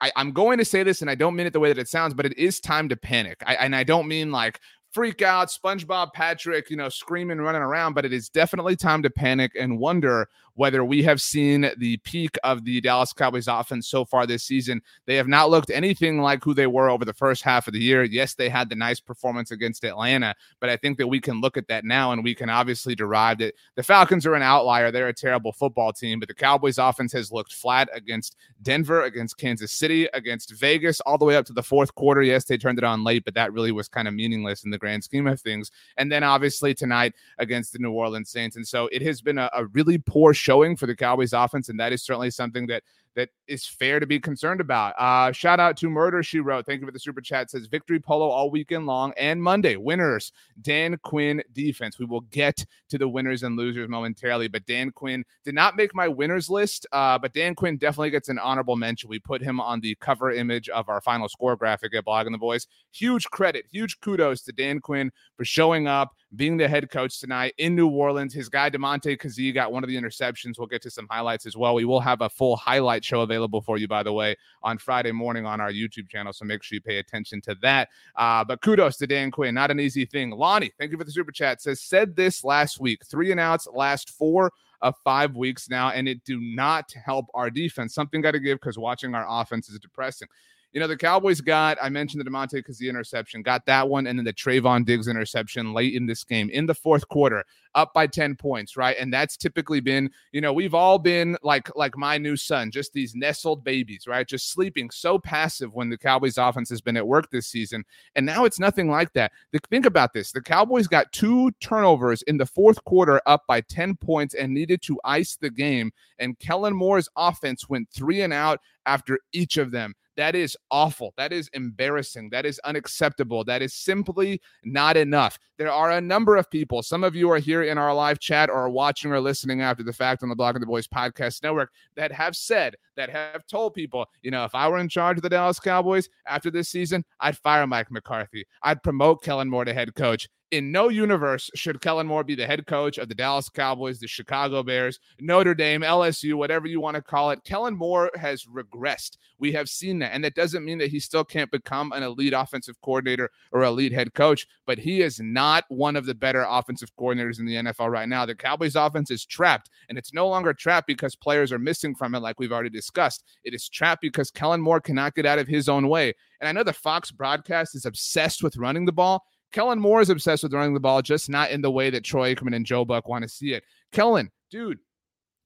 I, 0.00 0.10
am 0.16 0.32
going 0.32 0.58
to 0.58 0.64
say 0.64 0.82
this, 0.82 1.00
and 1.00 1.10
I 1.10 1.14
don't 1.14 1.36
mean 1.36 1.46
it 1.46 1.52
the 1.52 1.60
way 1.60 1.68
that 1.68 1.78
it 1.78 1.88
sounds, 1.88 2.12
but 2.12 2.26
it 2.26 2.36
is 2.36 2.60
time 2.60 2.88
to 2.88 2.96
panic. 2.96 3.42
I, 3.46 3.54
and 3.54 3.74
I 3.74 3.84
don't 3.84 4.08
mean 4.08 4.32
like 4.32 4.60
freak 4.92 5.22
out, 5.22 5.48
SpongeBob 5.48 6.12
Patrick, 6.12 6.70
you 6.70 6.76
know, 6.76 6.88
screaming, 6.88 7.38
running 7.38 7.62
around, 7.62 7.94
but 7.94 8.04
it 8.04 8.12
is 8.12 8.28
definitely 8.28 8.76
time 8.76 9.02
to 9.04 9.10
panic 9.10 9.52
and 9.58 9.78
wonder 9.78 10.28
whether 10.54 10.84
we 10.84 11.02
have 11.02 11.20
seen 11.20 11.70
the 11.78 11.96
peak 11.98 12.36
of 12.44 12.64
the 12.64 12.80
Dallas 12.80 13.12
Cowboys 13.12 13.48
offense 13.48 13.88
so 13.88 14.04
far 14.04 14.26
this 14.26 14.44
season. 14.44 14.82
They 15.06 15.16
have 15.16 15.28
not 15.28 15.50
looked 15.50 15.70
anything 15.70 16.20
like 16.20 16.44
who 16.44 16.54
they 16.54 16.66
were 16.66 16.90
over 16.90 17.04
the 17.04 17.14
first 17.14 17.42
half 17.42 17.66
of 17.66 17.72
the 17.72 17.80
year. 17.80 18.04
Yes, 18.04 18.34
they 18.34 18.48
had 18.48 18.68
the 18.68 18.76
nice 18.76 19.00
performance 19.00 19.50
against 19.50 19.84
Atlanta, 19.84 20.34
but 20.60 20.70
I 20.70 20.76
think 20.76 20.98
that 20.98 21.06
we 21.06 21.20
can 21.20 21.40
look 21.40 21.56
at 21.56 21.68
that 21.68 21.84
now 21.84 22.12
and 22.12 22.22
we 22.22 22.34
can 22.34 22.50
obviously 22.50 22.94
derive 22.94 23.38
that 23.38 23.54
the 23.76 23.82
Falcons 23.82 24.26
are 24.26 24.34
an 24.34 24.42
outlier. 24.42 24.90
They're 24.90 25.08
a 25.08 25.14
terrible 25.14 25.52
football 25.52 25.92
team, 25.92 26.20
but 26.20 26.28
the 26.28 26.34
Cowboys 26.34 26.78
offense 26.78 27.12
has 27.12 27.32
looked 27.32 27.52
flat 27.54 27.88
against 27.94 28.36
Denver, 28.62 29.02
against 29.02 29.38
Kansas 29.38 29.72
City, 29.72 30.08
against 30.12 30.52
Vegas, 30.52 31.00
all 31.00 31.18
the 31.18 31.24
way 31.24 31.36
up 31.36 31.46
to 31.46 31.52
the 31.52 31.62
fourth 31.62 31.94
quarter. 31.94 32.22
Yes, 32.22 32.44
they 32.44 32.58
turned 32.58 32.78
it 32.78 32.84
on 32.84 33.04
late, 33.04 33.24
but 33.24 33.34
that 33.34 33.52
really 33.52 33.72
was 33.72 33.88
kind 33.88 34.06
of 34.06 34.14
meaningless 34.14 34.64
in 34.64 34.70
the 34.70 34.78
grand 34.78 35.02
scheme 35.02 35.26
of 35.26 35.40
things. 35.40 35.70
And 35.96 36.10
then 36.10 36.22
obviously 36.22 36.74
tonight 36.74 37.14
against 37.38 37.72
the 37.72 37.78
New 37.78 37.92
Orleans 37.92 38.30
Saints. 38.30 38.56
And 38.56 38.66
so 38.66 38.88
it 38.92 39.02
has 39.02 39.20
been 39.20 39.38
a, 39.38 39.50
a 39.54 39.66
really 39.66 39.98
poor 39.98 40.34
showing 40.42 40.76
for 40.76 40.86
the 40.86 40.96
Cowboys 40.96 41.32
offense, 41.32 41.68
and 41.68 41.78
that 41.78 41.92
is 41.92 42.02
certainly 42.02 42.30
something 42.30 42.66
that 42.66 42.82
that 43.14 43.28
is 43.46 43.66
fair 43.66 44.00
to 44.00 44.06
be 44.06 44.18
concerned 44.18 44.60
about. 44.60 44.94
Uh, 44.98 45.32
shout 45.32 45.60
out 45.60 45.76
to 45.78 45.90
Murder 45.90 46.22
She 46.22 46.40
Wrote. 46.40 46.66
Thank 46.66 46.80
you 46.80 46.86
for 46.86 46.92
the 46.92 46.98
super 46.98 47.20
chat. 47.20 47.50
Says 47.50 47.66
victory 47.66 48.00
polo 48.00 48.28
all 48.28 48.50
weekend 48.50 48.86
long 48.86 49.12
and 49.16 49.42
Monday. 49.42 49.76
Winners, 49.76 50.32
Dan 50.62 50.96
Quinn 51.02 51.42
defense. 51.52 51.98
We 51.98 52.06
will 52.06 52.22
get 52.22 52.64
to 52.88 52.98
the 52.98 53.08
winners 53.08 53.42
and 53.42 53.56
losers 53.56 53.88
momentarily, 53.88 54.48
but 54.48 54.64
Dan 54.66 54.90
Quinn 54.92 55.24
did 55.44 55.54
not 55.54 55.76
make 55.76 55.94
my 55.94 56.08
winners 56.08 56.48
list. 56.48 56.86
Uh, 56.92 57.18
but 57.18 57.34
Dan 57.34 57.54
Quinn 57.54 57.76
definitely 57.76 58.10
gets 58.10 58.28
an 58.28 58.38
honorable 58.38 58.76
mention. 58.76 59.10
We 59.10 59.18
put 59.18 59.42
him 59.42 59.60
on 59.60 59.80
the 59.80 59.94
cover 60.00 60.30
image 60.30 60.68
of 60.70 60.88
our 60.88 61.00
final 61.00 61.28
score 61.28 61.56
graphic 61.56 61.94
at 61.94 62.04
Blogging 62.04 62.32
the 62.32 62.38
Boys. 62.38 62.66
Huge 62.92 63.24
credit, 63.30 63.66
huge 63.70 64.00
kudos 64.00 64.42
to 64.42 64.52
Dan 64.52 64.80
Quinn 64.80 65.12
for 65.36 65.44
showing 65.44 65.86
up, 65.86 66.14
being 66.36 66.56
the 66.56 66.68
head 66.68 66.90
coach 66.90 67.20
tonight 67.20 67.54
in 67.58 67.76
New 67.76 67.88
Orleans. 67.88 68.32
His 68.32 68.48
guy 68.48 68.70
Damontae 68.70 69.18
Kazee 69.18 69.52
got 69.52 69.72
one 69.72 69.84
of 69.84 69.88
the 69.88 69.96
interceptions. 69.96 70.58
We'll 70.58 70.66
get 70.66 70.82
to 70.82 70.90
some 70.90 71.06
highlights 71.10 71.44
as 71.44 71.56
well. 71.56 71.74
We 71.74 71.84
will 71.84 72.00
have 72.00 72.22
a 72.22 72.30
full 72.30 72.56
highlight 72.56 73.01
show 73.04 73.22
available 73.22 73.60
for 73.60 73.78
you, 73.78 73.88
by 73.88 74.02
the 74.02 74.12
way, 74.12 74.36
on 74.62 74.78
Friday 74.78 75.12
morning 75.12 75.46
on 75.46 75.60
our 75.60 75.72
YouTube 75.72 76.08
channel. 76.08 76.32
So 76.32 76.44
make 76.44 76.62
sure 76.62 76.76
you 76.76 76.80
pay 76.80 76.98
attention 76.98 77.40
to 77.42 77.54
that. 77.62 77.88
Uh, 78.16 78.44
but 78.44 78.60
kudos 78.60 78.96
to 78.98 79.06
Dan 79.06 79.30
Quinn. 79.30 79.54
Not 79.54 79.70
an 79.70 79.80
easy 79.80 80.04
thing. 80.04 80.30
Lonnie, 80.30 80.72
thank 80.78 80.92
you 80.92 80.98
for 80.98 81.04
the 81.04 81.12
super 81.12 81.32
chat. 81.32 81.60
Says 81.62 81.80
said 81.80 82.16
this 82.16 82.44
last 82.44 82.80
week. 82.80 83.04
Three 83.04 83.30
and 83.30 83.40
outs 83.40 83.66
last 83.72 84.10
four 84.10 84.52
of 84.80 84.94
five 85.04 85.36
weeks 85.36 85.70
now, 85.70 85.90
and 85.90 86.08
it 86.08 86.24
do 86.24 86.40
not 86.40 86.92
help 86.92 87.26
our 87.34 87.50
defense. 87.50 87.94
Something 87.94 88.20
got 88.20 88.32
to 88.32 88.40
give 88.40 88.58
because 88.58 88.78
watching 88.78 89.14
our 89.14 89.26
offense 89.28 89.68
is 89.68 89.78
depressing. 89.78 90.28
You 90.72 90.80
know, 90.80 90.86
the 90.86 90.96
Cowboys 90.96 91.42
got, 91.42 91.76
I 91.82 91.90
mentioned 91.90 92.24
the 92.24 92.30
Damontae 92.30 92.52
because 92.52 92.78
the 92.78 92.88
interception, 92.88 93.42
got 93.42 93.66
that 93.66 93.88
one, 93.88 94.06
and 94.06 94.18
then 94.18 94.24
the 94.24 94.32
Trevon 94.32 94.86
Diggs 94.86 95.06
interception 95.06 95.74
late 95.74 95.94
in 95.94 96.06
this 96.06 96.24
game 96.24 96.48
in 96.48 96.64
the 96.64 96.74
fourth 96.74 97.06
quarter, 97.08 97.44
up 97.74 97.92
by 97.92 98.06
10 98.06 98.36
points, 98.36 98.76
right? 98.76 98.96
And 98.98 99.12
that's 99.12 99.36
typically 99.36 99.80
been, 99.80 100.10
you 100.32 100.40
know, 100.40 100.52
we've 100.52 100.72
all 100.74 100.98
been 100.98 101.36
like 101.42 101.74
like 101.76 101.96
my 101.96 102.16
new 102.16 102.36
son, 102.36 102.70
just 102.70 102.92
these 102.92 103.14
nestled 103.14 103.64
babies, 103.64 104.06
right? 104.06 104.26
Just 104.26 104.50
sleeping 104.50 104.90
so 104.90 105.18
passive 105.18 105.74
when 105.74 105.90
the 105.90 105.98
Cowboys 105.98 106.38
offense 106.38 106.70
has 106.70 106.80
been 106.80 106.96
at 106.96 107.06
work 107.06 107.30
this 107.30 107.48
season. 107.48 107.84
And 108.16 108.24
now 108.24 108.44
it's 108.44 108.58
nothing 108.58 108.90
like 108.90 109.12
that. 109.12 109.32
Think 109.70 109.84
about 109.84 110.12
this. 110.14 110.32
The 110.32 110.40
Cowboys 110.40 110.86
got 110.86 111.12
two 111.12 111.50
turnovers 111.60 112.22
in 112.22 112.38
the 112.38 112.46
fourth 112.46 112.82
quarter 112.84 113.20
up 113.26 113.42
by 113.46 113.60
10 113.60 113.96
points 113.96 114.34
and 114.34 114.54
needed 114.54 114.80
to 114.82 114.98
ice 115.04 115.36
the 115.36 115.50
game. 115.50 115.92
And 116.18 116.38
Kellen 116.38 116.74
Moore's 116.74 117.08
offense 117.16 117.68
went 117.68 117.90
three 117.90 118.22
and 118.22 118.32
out 118.32 118.60
after 118.86 119.18
each 119.32 119.56
of 119.56 119.70
them. 119.70 119.94
That 120.16 120.34
is 120.34 120.56
awful. 120.70 121.14
That 121.16 121.32
is 121.32 121.48
embarrassing. 121.54 122.30
That 122.30 122.44
is 122.44 122.58
unacceptable. 122.64 123.44
That 123.44 123.62
is 123.62 123.72
simply 123.72 124.40
not 124.64 124.96
enough. 124.96 125.38
There 125.56 125.72
are 125.72 125.92
a 125.92 126.00
number 126.00 126.36
of 126.36 126.50
people. 126.50 126.82
Some 126.82 127.04
of 127.04 127.14
you 127.14 127.30
are 127.30 127.38
here 127.38 127.62
in 127.62 127.78
our 127.78 127.94
live 127.94 128.18
chat 128.18 128.50
or 128.50 128.68
watching 128.68 129.12
or 129.12 129.20
listening 129.20 129.62
after 129.62 129.82
the 129.82 129.92
fact 129.92 130.22
on 130.22 130.28
the 130.28 130.36
Blogging 130.36 130.60
the 130.60 130.66
Boys 130.66 130.86
podcast 130.86 131.42
network 131.42 131.70
that 131.96 132.12
have 132.12 132.36
said, 132.36 132.76
that 132.96 133.10
have 133.10 133.46
told 133.46 133.74
people, 133.74 134.06
you 134.22 134.30
know, 134.30 134.44
if 134.44 134.54
I 134.54 134.68
were 134.68 134.78
in 134.78 134.88
charge 134.88 135.18
of 135.18 135.22
the 135.22 135.28
Dallas 135.28 135.60
Cowboys 135.60 136.08
after 136.26 136.50
this 136.50 136.68
season, 136.68 137.04
I'd 137.20 137.38
fire 137.38 137.66
Mike 137.66 137.90
McCarthy. 137.90 138.44
I'd 138.62 138.82
promote 138.82 139.22
Kellen 139.22 139.48
Moore 139.48 139.64
to 139.64 139.74
head 139.74 139.94
coach 139.94 140.28
in 140.52 140.70
no 140.70 140.90
universe 140.90 141.50
should 141.54 141.80
Kellen 141.80 142.06
Moore 142.06 142.22
be 142.22 142.34
the 142.34 142.46
head 142.46 142.66
coach 142.66 142.98
of 142.98 143.08
the 143.08 143.14
Dallas 143.14 143.48
Cowboys, 143.48 143.98
the 143.98 144.06
Chicago 144.06 144.62
Bears, 144.62 145.00
Notre 145.18 145.54
Dame, 145.54 145.80
LSU, 145.80 146.34
whatever 146.34 146.66
you 146.66 146.78
want 146.78 146.94
to 146.94 147.02
call 147.02 147.30
it. 147.30 147.42
Kellen 147.42 147.74
Moore 147.74 148.10
has 148.14 148.44
regressed. 148.44 149.16
We 149.38 149.50
have 149.52 149.70
seen 149.70 149.98
that. 150.00 150.12
And 150.12 150.22
that 150.22 150.34
doesn't 150.34 150.64
mean 150.64 150.76
that 150.78 150.90
he 150.90 151.00
still 151.00 151.24
can't 151.24 151.50
become 151.50 151.90
an 151.92 152.02
elite 152.02 152.34
offensive 152.34 152.78
coordinator 152.82 153.30
or 153.50 153.62
elite 153.62 153.92
head 153.92 154.12
coach, 154.12 154.46
but 154.66 154.78
he 154.78 155.00
is 155.00 155.18
not 155.20 155.64
one 155.68 155.96
of 155.96 156.04
the 156.04 156.14
better 156.14 156.44
offensive 156.46 156.94
coordinators 157.00 157.40
in 157.40 157.46
the 157.46 157.56
NFL 157.56 157.90
right 157.90 158.08
now. 158.08 158.26
The 158.26 158.34
Cowboys 158.34 158.76
offense 158.76 159.10
is 159.10 159.24
trapped, 159.24 159.70
and 159.88 159.96
it's 159.96 160.12
no 160.12 160.28
longer 160.28 160.52
trapped 160.52 160.86
because 160.86 161.16
players 161.16 161.50
are 161.50 161.58
missing 161.58 161.94
from 161.94 162.14
it, 162.14 162.20
like 162.20 162.38
we've 162.38 162.52
already 162.52 162.70
discussed. 162.70 163.24
It 163.42 163.54
is 163.54 163.70
trapped 163.70 164.02
because 164.02 164.30
Kellen 164.30 164.60
Moore 164.60 164.80
cannot 164.80 165.14
get 165.14 165.24
out 165.24 165.38
of 165.38 165.48
his 165.48 165.70
own 165.70 165.88
way. 165.88 166.12
And 166.40 166.48
I 166.48 166.52
know 166.52 166.64
the 166.64 166.72
Fox 166.72 167.10
broadcast 167.10 167.74
is 167.74 167.86
obsessed 167.86 168.42
with 168.42 168.56
running 168.56 168.84
the 168.84 168.92
ball. 168.92 169.24
Kellen 169.52 169.78
Moore 169.78 170.00
is 170.00 170.10
obsessed 170.10 170.42
with 170.42 170.52
running 170.52 170.74
the 170.74 170.80
ball, 170.80 171.02
just 171.02 171.28
not 171.28 171.50
in 171.50 171.62
the 171.62 171.70
way 171.70 171.90
that 171.90 172.04
Troy 172.04 172.34
Aikman 172.34 172.56
and 172.56 172.66
Joe 172.66 172.84
Buck 172.84 173.08
want 173.08 173.22
to 173.22 173.28
see 173.28 173.52
it. 173.52 173.64
Kellen, 173.92 174.30
dude, 174.50 174.78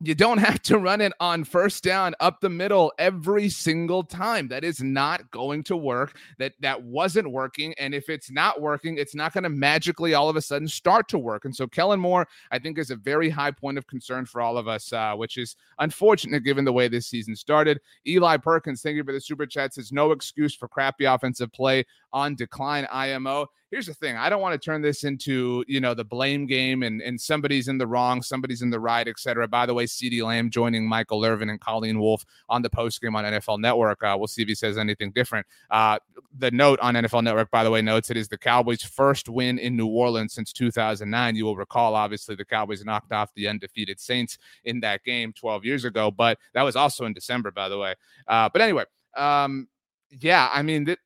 you 0.00 0.14
don't 0.14 0.38
have 0.46 0.60
to 0.62 0.78
run 0.78 1.00
it 1.00 1.12
on 1.20 1.44
first 1.44 1.82
down 1.82 2.14
up 2.20 2.40
the 2.40 2.48
middle 2.48 2.92
every 2.98 3.48
single 3.48 4.02
time. 4.02 4.48
That 4.48 4.64
is 4.64 4.82
not 4.82 5.30
going 5.30 5.62
to 5.64 5.76
work. 5.76 6.18
That 6.38 6.52
that 6.60 6.82
wasn't 6.82 7.30
working. 7.30 7.74
And 7.78 7.94
if 7.94 8.08
it's 8.08 8.30
not 8.30 8.60
working, 8.60 8.98
it's 8.98 9.14
not 9.14 9.32
going 9.32 9.44
to 9.44 9.50
magically 9.50 10.14
all 10.14 10.28
of 10.28 10.36
a 10.36 10.42
sudden 10.42 10.68
start 10.68 11.08
to 11.08 11.18
work. 11.18 11.44
And 11.44 11.54
so 11.54 11.66
Kellen 11.66 12.00
Moore, 12.00 12.26
I 12.50 12.58
think, 12.58 12.78
is 12.78 12.90
a 12.90 12.96
very 12.96 13.30
high 13.30 13.50
point 13.50 13.78
of 13.78 13.86
concern 13.86 14.26
for 14.26 14.40
all 14.40 14.58
of 14.58 14.68
us, 14.68 14.92
uh, 14.92 15.14
which 15.14 15.38
is 15.38 15.56
unfortunate 15.78 16.44
given 16.44 16.64
the 16.64 16.72
way 16.72 16.88
this 16.88 17.06
season 17.06 17.34
started. 17.34 17.80
Eli 18.06 18.36
Perkins, 18.36 18.82
thank 18.82 18.96
you 18.96 19.04
for 19.04 19.12
the 19.12 19.20
super 19.20 19.46
chat. 19.46 19.74
Says 19.74 19.92
no 19.92 20.12
excuse 20.12 20.54
for 20.54 20.68
crappy 20.68 21.04
offensive 21.04 21.52
play 21.52 21.84
on 22.12 22.34
decline 22.34 22.86
IMO 22.90 23.46
here's 23.70 23.86
the 23.86 23.94
thing 23.94 24.16
i 24.16 24.28
don't 24.28 24.40
want 24.40 24.60
to 24.60 24.64
turn 24.64 24.80
this 24.80 25.04
into 25.04 25.64
you 25.66 25.80
know 25.80 25.94
the 25.94 26.04
blame 26.04 26.46
game 26.46 26.82
and 26.82 27.02
and 27.02 27.20
somebody's 27.20 27.68
in 27.68 27.78
the 27.78 27.86
wrong 27.86 28.22
somebody's 28.22 28.62
in 28.62 28.70
the 28.70 28.78
right 28.78 29.08
etc 29.08 29.46
by 29.48 29.66
the 29.66 29.74
way 29.74 29.84
CeeDee 29.84 30.22
Lamb 30.22 30.50
joining 30.50 30.88
michael 30.88 31.24
irvin 31.24 31.50
and 31.50 31.60
colleen 31.60 31.98
wolfe 31.98 32.24
on 32.48 32.62
the 32.62 32.70
post 32.70 33.00
game 33.00 33.16
on 33.16 33.24
nfl 33.24 33.58
network. 33.58 34.02
Uh, 34.02 34.14
we'll 34.18 34.26
see 34.26 34.42
if 34.42 34.48
he 34.48 34.54
says 34.54 34.78
anything 34.78 35.10
different. 35.12 35.46
Uh, 35.70 35.98
the 36.38 36.50
note 36.50 36.78
on 36.80 36.94
nfl 36.94 37.22
network 37.22 37.50
by 37.50 37.64
the 37.64 37.70
way 37.70 37.82
notes 37.82 38.10
it 38.10 38.16
is 38.16 38.28
the 38.28 38.38
cowboys 38.38 38.82
first 38.82 39.28
win 39.28 39.58
in 39.58 39.76
new 39.76 39.86
orleans 39.86 40.32
since 40.32 40.52
2009 40.52 41.36
you 41.36 41.44
will 41.44 41.56
recall 41.56 41.94
obviously 41.94 42.34
the 42.34 42.44
cowboys 42.44 42.84
knocked 42.84 43.12
off 43.12 43.32
the 43.34 43.48
undefeated 43.48 43.98
saints 43.98 44.38
in 44.64 44.80
that 44.80 45.02
game 45.04 45.32
12 45.32 45.64
years 45.64 45.84
ago 45.84 46.10
but 46.10 46.38
that 46.54 46.62
was 46.62 46.76
also 46.76 47.04
in 47.04 47.12
december 47.12 47.50
by 47.50 47.68
the 47.68 47.78
way. 47.78 47.94
Uh, 48.28 48.48
but 48.52 48.62
anyway 48.62 48.84
um, 49.16 49.68
yeah, 50.10 50.48
I 50.52 50.62
mean, 50.62 50.86
th- 50.86 50.98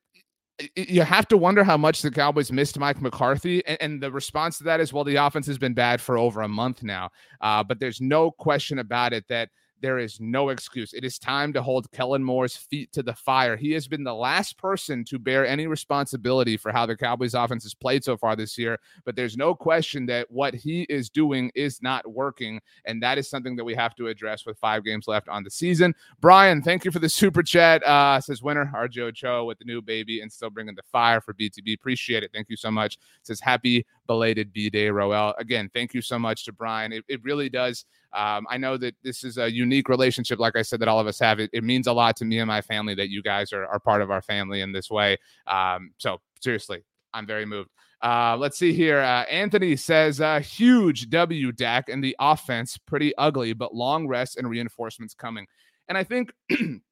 you 0.75 1.01
have 1.01 1.27
to 1.29 1.37
wonder 1.37 1.63
how 1.63 1.77
much 1.77 2.01
the 2.01 2.11
Cowboys 2.11 2.51
missed 2.51 2.77
Mike 2.77 3.01
McCarthy. 3.01 3.65
And, 3.65 3.77
and, 3.81 4.03
the 4.03 4.11
response 4.11 4.57
to 4.59 4.63
that 4.65 4.79
is, 4.79 4.93
well, 4.93 5.03
the 5.03 5.15
offense 5.15 5.47
has 5.47 5.57
been 5.57 5.73
bad 5.73 6.01
for 6.01 6.17
over 6.17 6.41
a 6.41 6.47
month 6.47 6.83
now. 6.83 7.09
Uh, 7.39 7.63
but 7.63 7.79
there's 7.79 8.01
no 8.01 8.31
question 8.31 8.79
about 8.79 9.13
it 9.13 9.27
that 9.29 9.49
there 9.81 9.99
is 9.99 10.19
no 10.19 10.49
excuse. 10.49 10.93
It 10.93 11.03
is 11.03 11.19
time 11.19 11.51
to 11.53 11.61
hold 11.61 11.91
Kellen 11.91 12.23
Moore's 12.23 12.55
feet 12.55 12.91
to 12.93 13.03
the 13.03 13.13
fire. 13.13 13.55
He 13.55 13.71
has 13.71 13.87
been 13.87 14.03
the 14.03 14.13
last 14.13 14.57
person 14.57 15.03
to 15.05 15.19
bear 15.19 15.45
any 15.45 15.67
responsibility 15.67 16.57
for 16.57 16.71
how 16.71 16.85
the 16.85 16.95
Cowboys 16.95 17.33
offense 17.33 17.63
has 17.63 17.73
played 17.73 18.03
so 18.03 18.17
far 18.17 18.35
this 18.35 18.57
year, 18.57 18.79
but 19.05 19.15
there's 19.15 19.37
no 19.37 19.53
question 19.53 20.05
that 20.05 20.29
what 20.31 20.53
he 20.53 20.83
is 20.83 21.09
doing 21.09 21.51
is 21.55 21.81
not 21.81 22.09
working. 22.09 22.61
And 22.85 23.01
that 23.03 23.17
is 23.17 23.29
something 23.29 23.55
that 23.55 23.63
we 23.63 23.75
have 23.75 23.95
to 23.95 24.07
address 24.07 24.45
with 24.45 24.57
five 24.57 24.83
games 24.83 25.07
left 25.07 25.27
on 25.27 25.43
the 25.43 25.49
season. 25.49 25.95
Brian, 26.19 26.61
thank 26.61 26.85
you 26.85 26.91
for 26.91 26.99
the 26.99 27.09
super 27.09 27.43
chat. 27.43 27.83
Uh, 27.83 28.21
says 28.21 28.41
winner, 28.41 28.71
RJ 28.75 28.99
Ochoa 28.99 29.45
with 29.45 29.59
the 29.59 29.65
new 29.65 29.81
baby 29.81 30.21
and 30.21 30.31
still 30.31 30.49
bringing 30.49 30.75
the 30.75 30.83
fire 30.83 31.21
for 31.21 31.33
BTB. 31.33 31.73
Appreciate 31.73 32.23
it. 32.23 32.31
Thank 32.33 32.49
you 32.49 32.55
so 32.55 32.71
much. 32.71 32.97
Says 33.23 33.39
happy 33.39 33.85
belated 34.07 34.53
B 34.53 34.69
Day, 34.69 34.89
Roel. 34.89 35.33
Again, 35.37 35.69
thank 35.73 35.93
you 35.93 36.01
so 36.01 36.19
much 36.19 36.45
to 36.45 36.53
Brian. 36.53 36.91
It, 36.91 37.03
it 37.07 37.23
really 37.23 37.49
does. 37.49 37.85
Um, 38.13 38.45
I 38.49 38.57
know 38.57 38.77
that 38.77 38.95
this 39.03 39.23
is 39.23 39.37
a 39.37 39.51
unique 39.51 39.89
relationship, 39.89 40.39
like 40.39 40.55
I 40.55 40.61
said, 40.61 40.79
that 40.81 40.87
all 40.87 40.99
of 40.99 41.07
us 41.07 41.19
have. 41.19 41.39
It, 41.39 41.49
it 41.53 41.63
means 41.63 41.87
a 41.87 41.93
lot 41.93 42.15
to 42.17 42.25
me 42.25 42.39
and 42.39 42.47
my 42.47 42.61
family 42.61 42.95
that 42.95 43.09
you 43.09 43.21
guys 43.21 43.53
are, 43.53 43.65
are 43.65 43.79
part 43.79 44.01
of 44.01 44.11
our 44.11 44.21
family 44.21 44.61
in 44.61 44.71
this 44.71 44.89
way. 44.89 45.17
Um, 45.47 45.91
so, 45.97 46.19
seriously, 46.41 46.83
I'm 47.13 47.25
very 47.25 47.45
moved. 47.45 47.69
Uh, 48.01 48.35
let's 48.37 48.57
see 48.57 48.73
here. 48.73 48.99
Uh, 48.99 49.23
Anthony 49.23 49.75
says, 49.75 50.19
uh, 50.19 50.39
huge 50.39 51.09
W, 51.09 51.51
Dak, 51.51 51.87
and 51.87 52.03
the 52.03 52.15
offense 52.19 52.77
pretty 52.77 53.15
ugly, 53.17 53.53
but 53.53 53.75
long 53.75 54.07
rest 54.07 54.37
and 54.37 54.49
reinforcements 54.49 55.13
coming. 55.13 55.45
And 55.87 55.97
I 55.97 56.03
think, 56.03 56.31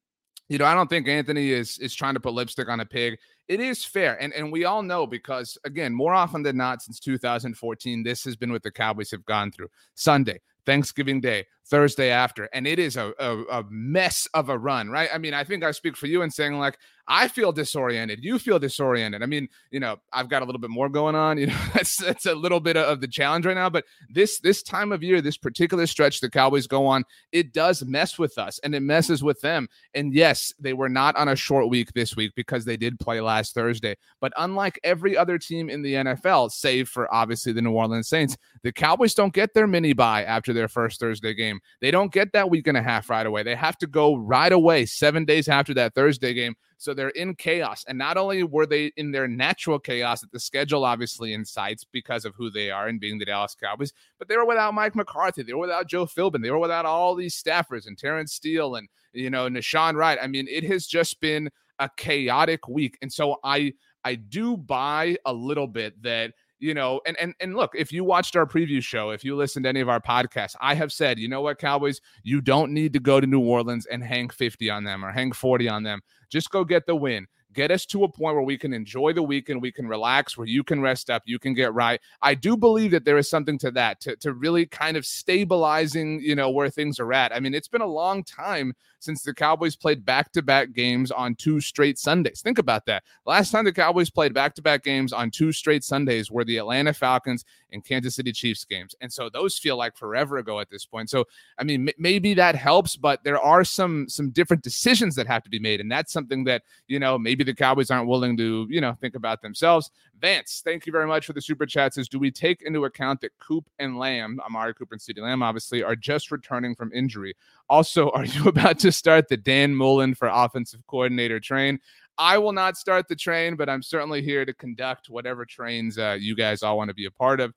you 0.50 0.58
know, 0.58 0.66
I 0.66 0.74
don't 0.74 0.90
think 0.90 1.08
Anthony 1.08 1.50
is 1.50 1.78
is 1.78 1.94
trying 1.94 2.14
to 2.14 2.20
put 2.20 2.34
lipstick 2.34 2.68
on 2.68 2.80
a 2.80 2.84
pig 2.84 3.18
it 3.50 3.58
is 3.58 3.84
fair. 3.84 4.16
And, 4.22 4.32
and 4.32 4.52
we 4.52 4.64
all 4.64 4.80
know 4.80 5.08
because, 5.08 5.58
again, 5.64 5.92
more 5.92 6.14
often 6.14 6.44
than 6.44 6.56
not, 6.56 6.82
since 6.82 7.00
2014, 7.00 8.04
this 8.04 8.22
has 8.22 8.36
been 8.36 8.52
what 8.52 8.62
the 8.62 8.70
Cowboys 8.70 9.10
have 9.10 9.24
gone 9.24 9.50
through 9.50 9.66
Sunday, 9.96 10.40
Thanksgiving 10.64 11.20
Day, 11.20 11.44
Thursday 11.68 12.10
after, 12.10 12.48
and 12.52 12.66
it 12.66 12.78
is 12.78 12.96
a, 12.96 13.12
a, 13.18 13.42
a, 13.60 13.64
mess 13.70 14.26
of 14.34 14.48
a 14.48 14.58
run, 14.58 14.88
right? 14.88 15.08
I 15.12 15.18
mean, 15.18 15.34
I 15.34 15.44
think 15.44 15.62
I 15.62 15.70
speak 15.70 15.96
for 15.96 16.06
you 16.06 16.22
in 16.22 16.30
saying 16.30 16.58
like 16.58 16.76
I 17.10 17.26
feel 17.26 17.50
disoriented, 17.50 18.22
you 18.22 18.38
feel 18.38 18.60
disoriented. 18.60 19.20
I 19.20 19.26
mean, 19.26 19.48
you 19.72 19.80
know, 19.80 19.96
I've 20.12 20.28
got 20.28 20.42
a 20.42 20.44
little 20.44 20.60
bit 20.60 20.70
more 20.70 20.88
going 20.88 21.16
on. 21.16 21.38
You 21.38 21.46
know, 21.48 21.58
that's 21.74 21.96
that's 21.96 22.26
a 22.26 22.34
little 22.36 22.60
bit 22.60 22.76
of 22.76 23.00
the 23.00 23.08
challenge 23.08 23.44
right 23.46 23.56
now. 23.56 23.68
But 23.68 23.84
this 24.08 24.38
this 24.38 24.62
time 24.62 24.92
of 24.92 25.02
year, 25.02 25.20
this 25.20 25.36
particular 25.36 25.88
stretch 25.88 26.20
the 26.20 26.30
Cowboys 26.30 26.68
go 26.68 26.86
on, 26.86 27.04
it 27.32 27.52
does 27.52 27.84
mess 27.84 28.16
with 28.16 28.38
us 28.38 28.60
and 28.60 28.76
it 28.76 28.80
messes 28.80 29.24
with 29.24 29.40
them. 29.40 29.68
And 29.92 30.14
yes, 30.14 30.52
they 30.60 30.72
were 30.72 30.88
not 30.88 31.16
on 31.16 31.26
a 31.26 31.34
short 31.34 31.68
week 31.68 31.92
this 31.94 32.14
week 32.14 32.32
because 32.36 32.64
they 32.64 32.76
did 32.76 33.00
play 33.00 33.20
last 33.20 33.54
Thursday. 33.54 33.96
But 34.20 34.32
unlike 34.36 34.78
every 34.84 35.16
other 35.16 35.36
team 35.36 35.68
in 35.68 35.82
the 35.82 35.94
NFL, 35.94 36.52
save 36.52 36.88
for 36.88 37.12
obviously 37.12 37.52
the 37.52 37.62
New 37.62 37.72
Orleans 37.72 38.08
Saints, 38.08 38.36
the 38.62 38.72
Cowboys 38.72 39.14
don't 39.14 39.34
get 39.34 39.52
their 39.52 39.66
mini 39.66 39.94
bye 39.94 40.22
after 40.22 40.52
their 40.52 40.68
first 40.68 41.00
Thursday 41.00 41.34
game. 41.34 41.49
They 41.80 41.90
don't 41.90 42.12
get 42.12 42.32
that 42.34 42.50
week 42.50 42.66
and 42.66 42.76
a 42.76 42.82
half 42.82 43.10
right 43.10 43.26
away. 43.26 43.42
They 43.42 43.56
have 43.56 43.78
to 43.78 43.86
go 43.86 44.14
right 44.14 44.52
away, 44.52 44.86
seven 44.86 45.24
days 45.24 45.48
after 45.48 45.74
that 45.74 45.94
Thursday 45.94 46.34
game. 46.34 46.54
So 46.76 46.94
they're 46.94 47.10
in 47.10 47.34
chaos. 47.34 47.84
And 47.88 47.98
not 47.98 48.16
only 48.16 48.42
were 48.42 48.66
they 48.66 48.92
in 48.96 49.10
their 49.10 49.26
natural 49.26 49.78
chaos 49.78 50.20
that 50.20 50.32
the 50.32 50.40
schedule 50.40 50.84
obviously 50.84 51.32
incites 51.32 51.84
because 51.84 52.24
of 52.24 52.34
who 52.36 52.50
they 52.50 52.70
are 52.70 52.88
and 52.88 53.00
being 53.00 53.18
the 53.18 53.24
Dallas 53.24 53.54
Cowboys, 53.54 53.92
but 54.18 54.28
they 54.28 54.36
were 54.36 54.46
without 54.46 54.74
Mike 54.74 54.94
McCarthy. 54.94 55.42
They 55.42 55.52
were 55.52 55.60
without 55.60 55.88
Joe 55.88 56.06
Philbin. 56.06 56.42
They 56.42 56.50
were 56.50 56.58
without 56.58 56.86
all 56.86 57.14
these 57.14 57.40
staffers 57.40 57.86
and 57.86 57.98
Terence 57.98 58.32
Steele 58.32 58.76
and, 58.76 58.88
you 59.12 59.30
know, 59.30 59.48
Nahshon 59.48 59.94
Wright. 59.94 60.18
I 60.22 60.26
mean, 60.26 60.46
it 60.48 60.64
has 60.64 60.86
just 60.86 61.20
been 61.20 61.50
a 61.78 61.90
chaotic 61.96 62.68
week. 62.68 62.96
And 63.02 63.12
so 63.12 63.36
I 63.42 63.72
I 64.04 64.14
do 64.14 64.56
buy 64.56 65.16
a 65.26 65.32
little 65.32 65.66
bit 65.66 66.02
that 66.02 66.32
you 66.60 66.74
know, 66.74 67.00
and 67.06 67.16
and 67.18 67.34
and 67.40 67.56
look, 67.56 67.72
if 67.74 67.92
you 67.92 68.04
watched 68.04 68.36
our 68.36 68.46
preview 68.46 68.82
show, 68.82 69.10
if 69.10 69.24
you 69.24 69.34
listened 69.34 69.64
to 69.64 69.68
any 69.68 69.80
of 69.80 69.88
our 69.88 70.00
podcasts, 70.00 70.54
I 70.60 70.74
have 70.74 70.92
said, 70.92 71.18
you 71.18 71.28
know 71.28 71.40
what, 71.40 71.58
Cowboys, 71.58 72.00
you 72.22 72.40
don't 72.40 72.72
need 72.72 72.92
to 72.92 73.00
go 73.00 73.20
to 73.20 73.26
New 73.26 73.40
Orleans 73.40 73.86
and 73.86 74.02
hang 74.02 74.28
50 74.28 74.70
on 74.70 74.84
them 74.84 75.04
or 75.04 75.10
hang 75.10 75.32
40 75.32 75.68
on 75.68 75.82
them. 75.82 76.00
Just 76.28 76.50
go 76.50 76.64
get 76.64 76.86
the 76.86 76.94
win 76.94 77.26
get 77.52 77.70
us 77.70 77.84
to 77.86 78.04
a 78.04 78.08
point 78.08 78.36
where 78.36 78.44
we 78.44 78.56
can 78.56 78.72
enjoy 78.72 79.12
the 79.12 79.22
weekend, 79.22 79.60
we 79.60 79.72
can 79.72 79.86
relax, 79.86 80.36
where 80.36 80.46
you 80.46 80.62
can 80.62 80.80
rest 80.80 81.10
up, 81.10 81.22
you 81.26 81.38
can 81.38 81.54
get 81.54 81.74
right. 81.74 82.00
I 82.22 82.34
do 82.34 82.56
believe 82.56 82.90
that 82.92 83.04
there 83.04 83.18
is 83.18 83.28
something 83.28 83.58
to 83.58 83.70
that, 83.72 84.00
to, 84.02 84.16
to 84.16 84.32
really 84.32 84.66
kind 84.66 84.96
of 84.96 85.04
stabilizing, 85.04 86.20
you 86.20 86.34
know, 86.34 86.50
where 86.50 86.70
things 86.70 87.00
are 87.00 87.12
at. 87.12 87.34
I 87.34 87.40
mean, 87.40 87.54
it's 87.54 87.68
been 87.68 87.80
a 87.80 87.86
long 87.86 88.22
time 88.24 88.74
since 89.00 89.22
the 89.22 89.34
Cowboys 89.34 89.74
played 89.74 90.04
back 90.04 90.30
to 90.32 90.42
back 90.42 90.72
games 90.72 91.10
on 91.10 91.34
two 91.34 91.60
straight 91.60 91.98
Sundays. 91.98 92.42
Think 92.42 92.58
about 92.58 92.86
that. 92.86 93.02
Last 93.26 93.50
time 93.50 93.64
the 93.64 93.72
Cowboys 93.72 94.10
played 94.10 94.34
back 94.34 94.54
to 94.54 94.62
back 94.62 94.84
games 94.84 95.12
on 95.12 95.30
two 95.30 95.52
straight 95.52 95.82
Sundays 95.82 96.30
were 96.30 96.44
the 96.44 96.58
Atlanta 96.58 96.92
Falcons 96.92 97.44
and 97.72 97.84
Kansas 97.84 98.14
City 98.14 98.32
Chiefs 98.32 98.64
games. 98.64 98.94
And 99.00 99.12
so 99.12 99.28
those 99.28 99.58
feel 99.58 99.76
like 99.76 99.96
forever 99.96 100.38
ago 100.38 100.60
at 100.60 100.70
this 100.70 100.84
point. 100.84 101.10
So, 101.10 101.24
I 101.58 101.64
mean, 101.64 101.88
m- 101.88 101.94
maybe 101.98 102.34
that 102.34 102.54
helps, 102.54 102.96
but 102.96 103.24
there 103.24 103.40
are 103.40 103.64
some 103.64 104.08
some 104.08 104.30
different 104.30 104.62
decisions 104.62 105.14
that 105.16 105.26
have 105.26 105.42
to 105.44 105.50
be 105.50 105.58
made. 105.58 105.80
And 105.80 105.90
that's 105.90 106.12
something 106.12 106.44
that, 106.44 106.62
you 106.86 106.98
know, 106.98 107.18
maybe 107.18 107.44
the 107.44 107.54
Cowboys 107.54 107.90
aren't 107.90 108.08
willing 108.08 108.36
to, 108.36 108.66
you 108.68 108.80
know, 108.80 108.96
think 109.00 109.14
about 109.14 109.42
themselves. 109.42 109.90
Vance, 110.20 110.60
thank 110.62 110.86
you 110.86 110.92
very 110.92 111.06
much 111.06 111.24
for 111.24 111.32
the 111.32 111.40
super 111.40 111.64
chat. 111.64 111.94
Says, 111.94 112.08
do 112.08 112.18
we 112.18 112.30
take 112.30 112.62
into 112.62 112.84
account 112.84 113.22
that 113.22 113.38
Coop 113.38 113.64
and 113.78 113.98
Lamb, 113.98 114.38
Amari 114.44 114.74
Cooper 114.74 114.94
and 114.94 115.00
CeeDee 115.00 115.22
Lamb, 115.22 115.42
obviously, 115.42 115.82
are 115.82 115.96
just 115.96 116.30
returning 116.30 116.74
from 116.74 116.92
injury? 116.92 117.34
Also, 117.70 118.10
are 118.14 118.24
you 118.24 118.46
about 118.46 118.78
to 118.80 118.89
start 118.92 119.28
the 119.28 119.36
Dan 119.36 119.74
Mullen 119.74 120.14
for 120.14 120.28
offensive 120.28 120.86
coordinator 120.86 121.40
train? 121.40 121.78
I 122.18 122.36
will 122.38 122.52
not 122.52 122.76
start 122.76 123.08
the 123.08 123.16
train, 123.16 123.56
but 123.56 123.68
I'm 123.68 123.82
certainly 123.82 124.22
here 124.22 124.44
to 124.44 124.52
conduct 124.52 125.08
whatever 125.08 125.46
trains 125.46 125.98
uh, 125.98 126.16
you 126.20 126.36
guys 126.36 126.62
all 126.62 126.76
want 126.76 126.88
to 126.88 126.94
be 126.94 127.06
a 127.06 127.10
part 127.10 127.40
of. 127.40 127.54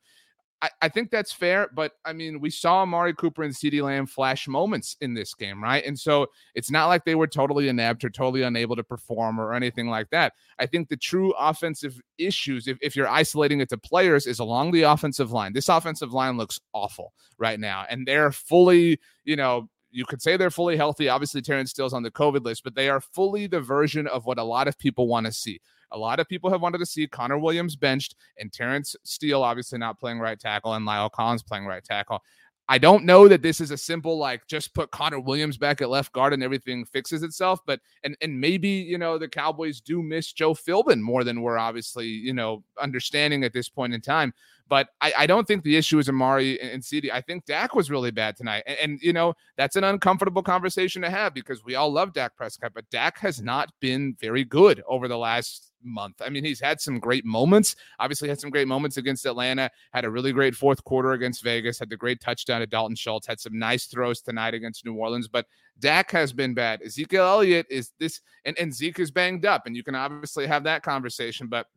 I, 0.64 0.70
I 0.84 0.88
think 0.88 1.12
that's 1.12 1.34
fair, 1.34 1.68
but 1.76 1.92
I 2.06 2.14
mean, 2.14 2.40
we 2.40 2.50
saw 2.50 2.84
Amari 2.84 3.14
Cooper 3.14 3.44
and 3.44 3.54
CeeDee 3.54 3.84
Lamb 3.84 4.06
flash 4.06 4.48
moments 4.48 4.96
in 5.02 5.14
this 5.14 5.34
game, 5.34 5.62
right? 5.62 5.86
And 5.86 6.00
so 6.00 6.28
it's 6.56 6.72
not 6.72 6.88
like 6.88 7.04
they 7.04 7.16
were 7.16 7.28
totally 7.28 7.68
inept 7.68 8.06
or 8.06 8.10
totally 8.10 8.44
unable 8.44 8.78
to 8.78 8.84
perform 8.86 9.38
or 9.38 9.54
anything 9.54 9.90
like 9.90 10.10
that. 10.12 10.32
I 10.60 10.66
think 10.66 10.88
the 10.88 10.96
true 10.96 11.34
offensive 11.38 12.00
issues, 12.18 12.70
if, 12.70 12.78
if 12.82 12.96
you're 12.96 13.10
isolating 13.10 13.60
it 13.60 13.68
to 13.70 13.78
players, 13.78 14.26
is 14.26 14.40
along 14.40 14.72
the 14.72 14.84
offensive 14.84 15.34
line. 15.34 15.52
This 15.52 15.68
offensive 15.68 16.14
line 16.14 16.38
looks 16.38 16.62
awful 16.72 17.12
right 17.38 17.60
now, 17.60 17.86
and 17.90 18.08
they're 18.08 18.32
fully, 18.32 19.02
you 19.26 19.36
know, 19.36 19.68
you 19.94 20.06
could 20.06 20.22
say 20.22 20.36
they're 20.36 20.50
fully 20.50 20.76
healthy. 20.76 21.08
Obviously, 21.08 21.42
Terence 21.42 21.70
Steele's 21.70 21.94
on 21.94 22.04
the 22.04 22.12
COVID 22.12 22.44
list, 22.44 22.64
but 22.64 22.74
they 22.74 22.90
are 22.90 23.00
fully 23.00 23.46
the 23.48 23.62
version 23.62 24.08
of 24.08 24.26
what 24.26 24.40
a 24.40 24.44
lot 24.44 24.68
of 24.68 24.78
people 24.78 25.08
want 25.08 25.28
to 25.28 25.32
see. 25.32 25.62
A 25.92 25.98
lot 25.98 26.20
of 26.20 26.28
people 26.28 26.50
have 26.50 26.62
wanted 26.62 26.80
to 26.80 26.86
see 26.88 27.08
Connor 27.08 27.38
Williams 27.38 27.76
benched 27.76 28.16
and 28.40 28.52
Terence 28.52 28.96
Steele 29.04 29.44
obviously 29.44 29.78
not 29.78 30.00
playing 30.00 30.20
right 30.20 30.40
tackle 30.40 30.74
and 30.74 30.88
La'el 30.88 31.12
Collins 31.12 31.44
playing 31.44 31.68
right 31.68 31.84
tackle. 31.84 32.24
I 32.70 32.78
don't 32.78 33.04
know 33.04 33.28
that 33.28 33.42
this 33.42 33.60
is 33.60 33.72
a 33.72 33.78
simple 33.78 34.18
like 34.18 34.48
just 34.48 34.74
put 34.74 34.92
Connor 34.92 35.20
Williams 35.20 35.58
back 35.58 35.82
at 35.82 35.90
left 35.90 36.14
guard 36.14 36.34
and 36.34 36.42
everything 36.42 36.86
fixes 36.86 37.22
itself, 37.22 37.60
but 37.66 37.82
and 38.04 38.16
and 38.22 38.40
maybe 38.40 38.70
you 38.70 38.98
know 38.98 39.18
the 39.18 39.28
Cowboys 39.28 39.82
do 39.82 40.02
miss 40.02 40.32
Joe 40.32 40.54
Philbin 40.54 41.02
more 41.02 41.26
than 41.26 41.42
we're 41.42 41.58
obviously 41.58 42.08
you 42.08 42.34
know 42.34 42.64
understanding 42.82 43.44
at 43.44 43.52
this 43.52 43.68
point 43.68 43.94
in 43.94 44.00
time. 44.00 44.34
But 44.70 44.88
I, 45.02 45.14
I 45.20 45.28
don't 45.28 45.46
think 45.46 45.64
the 45.64 45.76
issue 45.76 46.00
is 46.00 46.08
Amari 46.08 46.60
and, 46.62 46.72
and 46.72 46.84
CeeDee. 46.84 47.12
I 47.12 47.20
think 47.20 47.46
Dak 47.46 47.76
was 47.76 47.92
really 47.92 48.12
bad 48.12 48.38
tonight, 48.38 48.64
and, 48.66 48.78
and 48.80 49.02
you 49.02 49.12
know 49.12 49.34
that's 49.58 49.76
an 49.76 49.84
uncomfortable 49.84 50.42
conversation 50.42 51.02
to 51.02 51.10
have 51.10 51.34
because 51.34 51.66
we 51.66 51.76
all 51.76 51.92
love 51.92 52.14
Dak 52.14 52.38
Prescott, 52.38 52.72
but 52.74 52.90
Dak 52.90 53.20
has 53.20 53.42
not 53.42 53.74
been 53.82 54.16
very 54.22 54.46
good 54.46 54.82
over 54.88 55.10
the 55.10 55.18
last 55.18 55.73
month. 55.84 56.22
I 56.24 56.30
mean, 56.30 56.44
he's 56.44 56.60
had 56.60 56.82
some 56.82 57.00
great 57.00 57.26
moments. 57.26 57.76
Obviously, 58.00 58.30
had 58.30 58.40
some 58.40 58.50
great 58.50 58.68
moments 58.68 58.98
against 58.98 59.26
Atlanta. 59.26 59.70
Had 59.94 60.06
a 60.06 60.10
really 60.10 60.32
great 60.32 60.56
fourth 60.56 60.84
quarter 60.84 61.14
against 61.14 61.44
Vegas. 61.44 61.80
Had 61.80 61.90
the 61.90 61.98
great 61.98 62.20
touchdown 62.20 62.62
to 62.62 62.68
Dalton 62.68 62.96
Schultz. 62.96 63.28
Had 63.28 63.40
some 63.40 63.58
nice 63.58 63.86
throws 63.86 64.22
tonight 64.22 64.54
against 64.54 64.86
New 64.86 64.96
Orleans. 64.96 65.28
But 65.28 65.46
Dak 65.80 66.12
has 66.12 66.34
been 66.34 66.54
bad. 66.54 66.82
Ezekiel 66.82 67.26
Elliott 67.26 67.68
is 67.70 67.92
this, 68.00 68.22
and, 68.46 68.58
and 68.60 68.74
Zeke 68.74 69.00
is 69.00 69.12
banged 69.12 69.46
up, 69.46 69.66
and 69.66 69.76
you 69.76 69.84
can 69.84 69.96
obviously 69.96 70.48
have 70.48 70.64
that 70.64 70.84
conversation. 70.84 71.48
But 71.48 71.68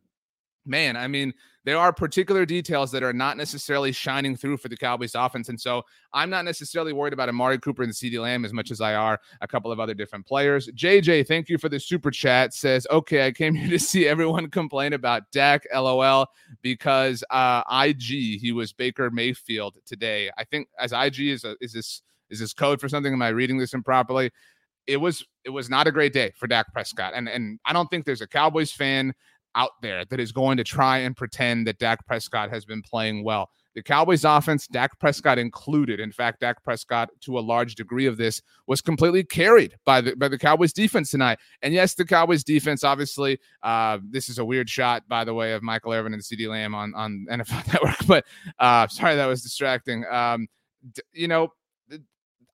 man, 0.67 0.97
I 0.97 1.07
mean, 1.07 1.33
there 1.67 1.77
are 1.77 1.91
particular 1.91 2.45
details 2.45 2.91
that 2.91 3.03
are 3.03 3.11
not 3.11 3.35
necessarily 3.35 3.91
shining 3.91 4.37
through 4.37 4.55
for 4.55 4.69
the 4.69 4.77
Cowboys 4.77 5.15
offense. 5.15 5.49
And 5.49 5.59
so 5.59 5.83
I'm 6.13 6.29
not 6.29 6.45
necessarily 6.45 6.93
worried 6.93 7.11
about 7.11 7.27
Amari 7.27 7.59
Cooper 7.59 7.83
and 7.83 7.91
CeeDee 7.91 8.21
Lamb 8.21 8.45
as 8.45 8.53
much 8.53 8.71
as 8.71 8.79
I 8.79 8.95
are 8.95 9.19
a 9.41 9.47
couple 9.49 9.69
of 9.69 9.77
other 9.77 9.93
different 9.93 10.25
players. 10.25 10.69
JJ, 10.69 11.27
thank 11.27 11.49
you 11.49 11.57
for 11.57 11.67
the 11.67 11.77
super 11.77 12.09
chat. 12.09 12.53
Says, 12.53 12.87
okay, 12.89 13.25
I 13.27 13.33
came 13.33 13.53
here 13.55 13.69
to 13.69 13.79
see 13.79 14.07
everyone 14.07 14.49
complain 14.49 14.93
about 14.93 15.29
Dak, 15.33 15.65
lol, 15.75 16.27
because 16.61 17.21
uh, 17.31 17.63
IG, 17.69 18.39
he 18.39 18.53
was 18.53 18.71
Baker 18.71 19.11
Mayfield 19.11 19.77
today. 19.85 20.31
I 20.37 20.45
think 20.45 20.69
as 20.79 20.93
IG 20.93 21.19
is, 21.19 21.43
a, 21.43 21.57
is 21.59 21.73
this 21.73 22.01
is 22.29 22.39
this 22.39 22.53
code 22.53 22.79
for 22.79 22.89
something? 22.89 23.11
Am 23.11 23.21
I 23.21 23.29
reading 23.29 23.57
this 23.57 23.73
improperly? 23.73 24.31
It 24.85 24.97
was 24.97 25.25
it 25.43 25.49
was 25.49 25.69
not 25.69 25.87
a 25.87 25.91
great 25.91 26.13
day 26.13 26.31
for 26.37 26.47
Dak 26.47 26.71
Prescott. 26.71 27.13
And 27.13 27.27
and 27.27 27.59
I 27.65 27.73
don't 27.73 27.89
think 27.89 28.05
there's 28.05 28.21
a 28.21 28.27
Cowboys 28.27 28.71
fan 28.71 29.13
out 29.57 29.71
there 29.81 30.05
that 30.05 30.19
is 30.19 30.31
going 30.31 30.55
to 30.55 30.63
try 30.63 30.99
and 30.99 31.17
pretend 31.17 31.67
that 31.67 31.79
Dak 31.79 32.05
Prescott 32.05 32.49
has 32.49 32.63
been 32.63 32.81
playing 32.81 33.23
well. 33.23 33.49
The 33.75 33.83
Cowboys 33.83 34.23
offense, 34.23 34.65
Dak 34.67 34.97
Prescott 34.99 35.37
included. 35.37 35.99
In 35.99 36.11
fact, 36.11 36.39
Dak 36.39 36.63
Prescott, 36.63 37.09
to 37.21 37.37
a 37.37 37.41
large 37.41 37.75
degree 37.75 38.05
of 38.05 38.17
this, 38.17 38.41
was 38.65 38.81
completely 38.81 39.23
carried 39.23 39.75
by 39.85 40.01
the 40.01 40.15
by 40.15 40.29
the 40.29 40.37
Cowboys 40.37 40.73
defense 40.73 41.11
tonight. 41.11 41.37
And 41.61 41.73
yes, 41.73 41.93
the 41.93 42.05
Cowboys 42.05 42.43
defense, 42.43 42.83
obviously, 42.83 43.39
uh, 43.61 43.99
this 44.09 44.29
is 44.29 44.39
a 44.39 44.45
weird 44.45 44.69
shot, 44.69 45.07
by 45.07 45.23
the 45.23 45.33
way, 45.33 45.53
of 45.53 45.61
Michael 45.61 45.93
Irvin 45.93 46.13
and 46.13 46.23
CeeDee 46.23 46.49
Lamb 46.49 46.73
on 46.73 46.95
on 46.95 47.27
NFL 47.31 47.67
Network. 47.73 48.07
But 48.07 48.25
uh, 48.57 48.87
sorry, 48.87 49.15
that 49.15 49.27
was 49.27 49.43
distracting. 49.43 50.05
Um, 50.09 50.47
you 51.13 51.27
know, 51.27 51.49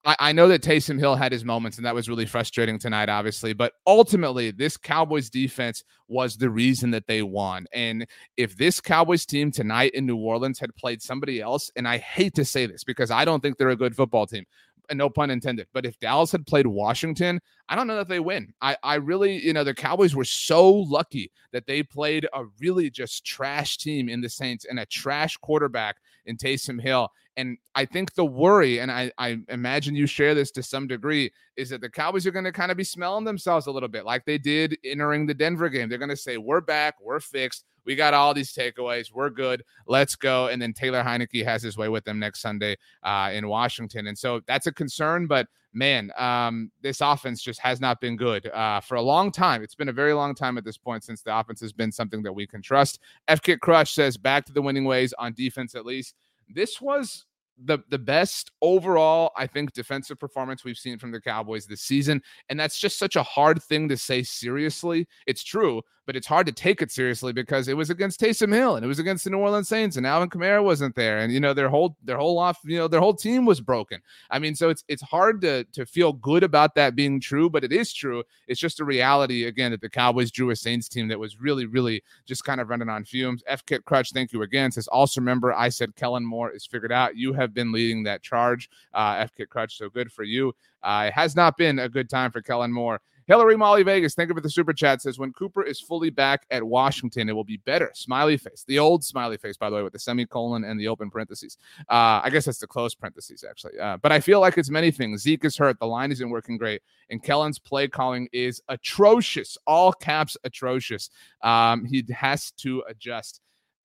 I, 0.04 0.16
I 0.18 0.32
know 0.32 0.48
that 0.48 0.62
Taysom 0.62 0.98
Hill 0.98 1.14
had 1.14 1.32
his 1.32 1.44
moments, 1.44 1.78
and 1.78 1.86
that 1.86 1.94
was 1.94 2.08
really 2.08 2.26
frustrating 2.26 2.78
tonight, 2.78 3.08
obviously. 3.08 3.52
But 3.52 3.72
ultimately, 3.86 4.50
this 4.50 4.76
Cowboys 4.76 5.30
defense 5.30 5.84
was 6.08 6.36
the 6.36 6.50
reason 6.50 6.90
that 6.92 7.06
they 7.06 7.22
won. 7.22 7.66
And 7.72 8.06
if 8.36 8.56
this 8.56 8.80
Cowboys 8.80 9.26
team 9.26 9.50
tonight 9.50 9.92
in 9.94 10.06
New 10.06 10.16
Orleans 10.16 10.58
had 10.58 10.74
played 10.76 11.02
somebody 11.02 11.40
else, 11.40 11.70
and 11.76 11.88
I 11.88 11.98
hate 11.98 12.34
to 12.34 12.44
say 12.44 12.66
this 12.66 12.84
because 12.84 13.10
I 13.10 13.24
don't 13.24 13.40
think 13.40 13.56
they're 13.56 13.70
a 13.70 13.76
good 13.76 13.96
football 13.96 14.26
team, 14.26 14.44
no 14.92 15.08
pun 15.08 15.30
intended. 15.30 15.66
But 15.72 15.86
if 15.86 15.98
Dallas 15.98 16.32
had 16.32 16.46
played 16.46 16.66
Washington, 16.66 17.40
I 17.68 17.76
don't 17.76 17.86
know 17.86 17.96
that 17.96 18.08
they 18.08 18.20
win. 18.20 18.52
I, 18.60 18.76
I 18.82 18.96
really, 18.96 19.42
you 19.42 19.52
know, 19.52 19.64
the 19.64 19.74
Cowboys 19.74 20.14
were 20.14 20.24
so 20.24 20.70
lucky 20.70 21.32
that 21.52 21.66
they 21.66 21.82
played 21.82 22.26
a 22.34 22.44
really 22.60 22.90
just 22.90 23.24
trash 23.24 23.78
team 23.78 24.08
in 24.08 24.20
the 24.20 24.28
Saints 24.28 24.66
and 24.66 24.78
a 24.78 24.86
trash 24.86 25.36
quarterback 25.38 25.96
in 26.26 26.36
Taysom 26.36 26.80
Hill. 26.80 27.10
And 27.36 27.58
I 27.74 27.84
think 27.84 28.14
the 28.14 28.24
worry, 28.24 28.78
and 28.78 28.90
I, 28.90 29.10
I 29.18 29.38
imagine 29.48 29.96
you 29.96 30.06
share 30.06 30.34
this 30.34 30.50
to 30.52 30.62
some 30.62 30.86
degree, 30.86 31.32
is 31.56 31.70
that 31.70 31.80
the 31.80 31.90
Cowboys 31.90 32.26
are 32.26 32.30
going 32.30 32.44
to 32.44 32.52
kind 32.52 32.70
of 32.70 32.76
be 32.76 32.84
smelling 32.84 33.24
themselves 33.24 33.66
a 33.66 33.72
little 33.72 33.88
bit 33.88 34.04
like 34.04 34.24
they 34.24 34.38
did 34.38 34.78
entering 34.84 35.26
the 35.26 35.34
Denver 35.34 35.68
game. 35.68 35.88
They're 35.88 35.98
going 35.98 36.08
to 36.10 36.16
say, 36.16 36.36
We're 36.36 36.60
back, 36.60 36.94
we're 37.00 37.20
fixed. 37.20 37.64
We 37.84 37.96
got 37.96 38.14
all 38.14 38.32
these 38.32 38.54
takeaways. 38.54 39.12
We're 39.12 39.30
good. 39.30 39.62
Let's 39.86 40.16
go. 40.16 40.46
And 40.48 40.60
then 40.60 40.72
Taylor 40.72 41.02
Heinicke 41.02 41.44
has 41.44 41.62
his 41.62 41.76
way 41.76 41.88
with 41.88 42.04
them 42.04 42.18
next 42.18 42.40
Sunday 42.40 42.76
uh, 43.02 43.30
in 43.32 43.46
Washington. 43.46 44.06
And 44.06 44.16
so 44.16 44.40
that's 44.46 44.66
a 44.66 44.72
concern. 44.72 45.26
But 45.26 45.48
man, 45.74 46.10
um, 46.16 46.70
this 46.82 47.00
offense 47.00 47.42
just 47.42 47.60
has 47.60 47.80
not 47.80 48.00
been 48.00 48.16
good 48.16 48.46
uh, 48.48 48.80
for 48.80 48.94
a 48.94 49.02
long 49.02 49.30
time. 49.30 49.62
It's 49.62 49.74
been 49.74 49.88
a 49.88 49.92
very 49.92 50.12
long 50.12 50.34
time 50.34 50.56
at 50.56 50.64
this 50.64 50.78
point 50.78 51.04
since 51.04 51.22
the 51.22 51.36
offense 51.36 51.60
has 51.60 51.72
been 51.72 51.92
something 51.92 52.22
that 52.22 52.32
we 52.32 52.46
can 52.46 52.62
trust. 52.62 53.00
F 53.28 53.42
Kit 53.42 53.60
Crush 53.60 53.92
says 53.92 54.16
back 54.16 54.44
to 54.46 54.52
the 54.52 54.62
winning 54.62 54.84
ways 54.84 55.12
on 55.18 55.34
defense 55.34 55.74
at 55.74 55.84
least. 55.84 56.14
This 56.48 56.80
was 56.80 57.26
the 57.62 57.78
the 57.88 57.98
best 57.98 58.50
overall, 58.62 59.30
I 59.36 59.46
think, 59.46 59.72
defensive 59.72 60.18
performance 60.18 60.64
we've 60.64 60.76
seen 60.76 60.98
from 60.98 61.12
the 61.12 61.20
Cowboys 61.20 61.66
this 61.66 61.82
season. 61.82 62.22
And 62.48 62.58
that's 62.58 62.78
just 62.78 62.98
such 62.98 63.16
a 63.16 63.22
hard 63.22 63.62
thing 63.62 63.88
to 63.88 63.96
say 63.96 64.22
seriously. 64.22 65.06
It's 65.26 65.44
true, 65.44 65.82
but 66.06 66.16
it's 66.16 66.26
hard 66.26 66.46
to 66.46 66.52
take 66.52 66.82
it 66.82 66.90
seriously 66.90 67.32
because 67.32 67.68
it 67.68 67.76
was 67.76 67.90
against 67.90 68.20
Taysom 68.20 68.52
Hill 68.52 68.76
and 68.76 68.84
it 68.84 68.88
was 68.88 68.98
against 68.98 69.24
the 69.24 69.30
New 69.30 69.38
Orleans 69.38 69.68
Saints 69.68 69.96
and 69.96 70.06
Alvin 70.06 70.28
Kamara 70.28 70.62
wasn't 70.62 70.94
there. 70.94 71.18
And 71.18 71.32
you 71.32 71.40
know, 71.40 71.54
their 71.54 71.68
whole 71.68 71.96
their 72.02 72.16
whole 72.16 72.38
off, 72.38 72.58
you 72.64 72.76
know, 72.76 72.88
their 72.88 73.00
whole 73.00 73.14
team 73.14 73.44
was 73.46 73.60
broken. 73.60 74.00
I 74.30 74.38
mean, 74.38 74.54
so 74.54 74.68
it's 74.68 74.84
it's 74.88 75.02
hard 75.02 75.40
to 75.42 75.64
to 75.64 75.86
feel 75.86 76.12
good 76.12 76.42
about 76.42 76.74
that 76.74 76.94
being 76.94 77.20
true, 77.20 77.48
but 77.48 77.64
it 77.64 77.72
is 77.72 77.92
true. 77.92 78.22
It's 78.48 78.60
just 78.60 78.80
a 78.80 78.84
reality 78.84 79.44
again 79.44 79.70
that 79.70 79.80
the 79.80 79.88
Cowboys 79.88 80.30
drew 80.30 80.50
a 80.50 80.56
Saints 80.56 80.88
team 80.88 81.08
that 81.08 81.18
was 81.18 81.40
really, 81.40 81.66
really 81.66 82.02
just 82.26 82.44
kind 82.44 82.60
of 82.60 82.68
running 82.68 82.88
on 82.88 83.04
fumes. 83.04 83.42
F 83.46 83.64
Kit 83.64 83.84
Crutch, 83.84 84.12
thank 84.12 84.32
you 84.32 84.42
again. 84.42 84.70
Says 84.70 84.88
also 84.88 85.20
remember 85.20 85.52
I 85.52 85.68
said 85.68 85.96
Kellen 85.96 86.24
Moore 86.24 86.50
is 86.50 86.66
figured 86.66 86.92
out. 86.92 87.16
You 87.16 87.32
have 87.32 87.54
been 87.54 87.72
leading 87.72 88.02
that 88.04 88.22
charge, 88.22 88.68
uh, 88.92 89.16
F 89.18 89.34
Kit 89.34 89.48
Crutch. 89.48 89.78
So 89.78 89.88
good 89.88 90.12
for 90.12 90.22
you. 90.22 90.54
Uh, 90.82 91.06
it 91.08 91.14
has 91.14 91.34
not 91.34 91.56
been 91.56 91.78
a 91.78 91.88
good 91.88 92.10
time 92.10 92.30
for 92.30 92.42
Kellen 92.42 92.70
Moore. 92.72 93.00
Hillary 93.26 93.56
Molly 93.56 93.82
Vegas, 93.82 94.14
thank 94.14 94.28
you 94.28 94.34
for 94.34 94.40
the 94.40 94.50
super 94.50 94.72
chat. 94.72 95.00
Says 95.02 95.18
when 95.18 95.32
Cooper 95.32 95.62
is 95.62 95.80
fully 95.80 96.10
back 96.10 96.46
at 96.50 96.62
Washington, 96.62 97.28
it 97.28 97.32
will 97.32 97.44
be 97.44 97.56
better. 97.58 97.90
Smiley 97.94 98.36
face, 98.36 98.64
the 98.66 98.78
old 98.78 99.04
smiley 99.04 99.36
face, 99.36 99.56
by 99.56 99.70
the 99.70 99.76
way, 99.76 99.82
with 99.82 99.92
the 99.92 99.98
semicolon 99.98 100.64
and 100.64 100.78
the 100.78 100.88
open 100.88 101.10
parentheses. 101.10 101.56
Uh, 101.88 102.20
I 102.22 102.30
guess 102.30 102.44
that's 102.44 102.58
the 102.58 102.66
close 102.66 102.94
parentheses 102.94 103.44
actually. 103.48 103.78
Uh, 103.78 103.96
but 103.98 104.12
I 104.12 104.20
feel 104.20 104.40
like 104.40 104.58
it's 104.58 104.70
many 104.70 104.90
things. 104.90 105.22
Zeke 105.22 105.44
is 105.44 105.56
hurt, 105.56 105.78
the 105.78 105.86
line 105.86 106.12
isn't 106.12 106.30
working 106.30 106.58
great, 106.58 106.82
and 107.10 107.22
Kellen's 107.22 107.58
play 107.58 107.88
calling 107.88 108.28
is 108.32 108.60
atrocious. 108.68 109.56
All 109.66 109.92
caps 109.92 110.36
atrocious. 110.44 111.10
Um, 111.42 111.84
he 111.84 112.04
has 112.14 112.50
to 112.58 112.82
adjust. 112.88 113.40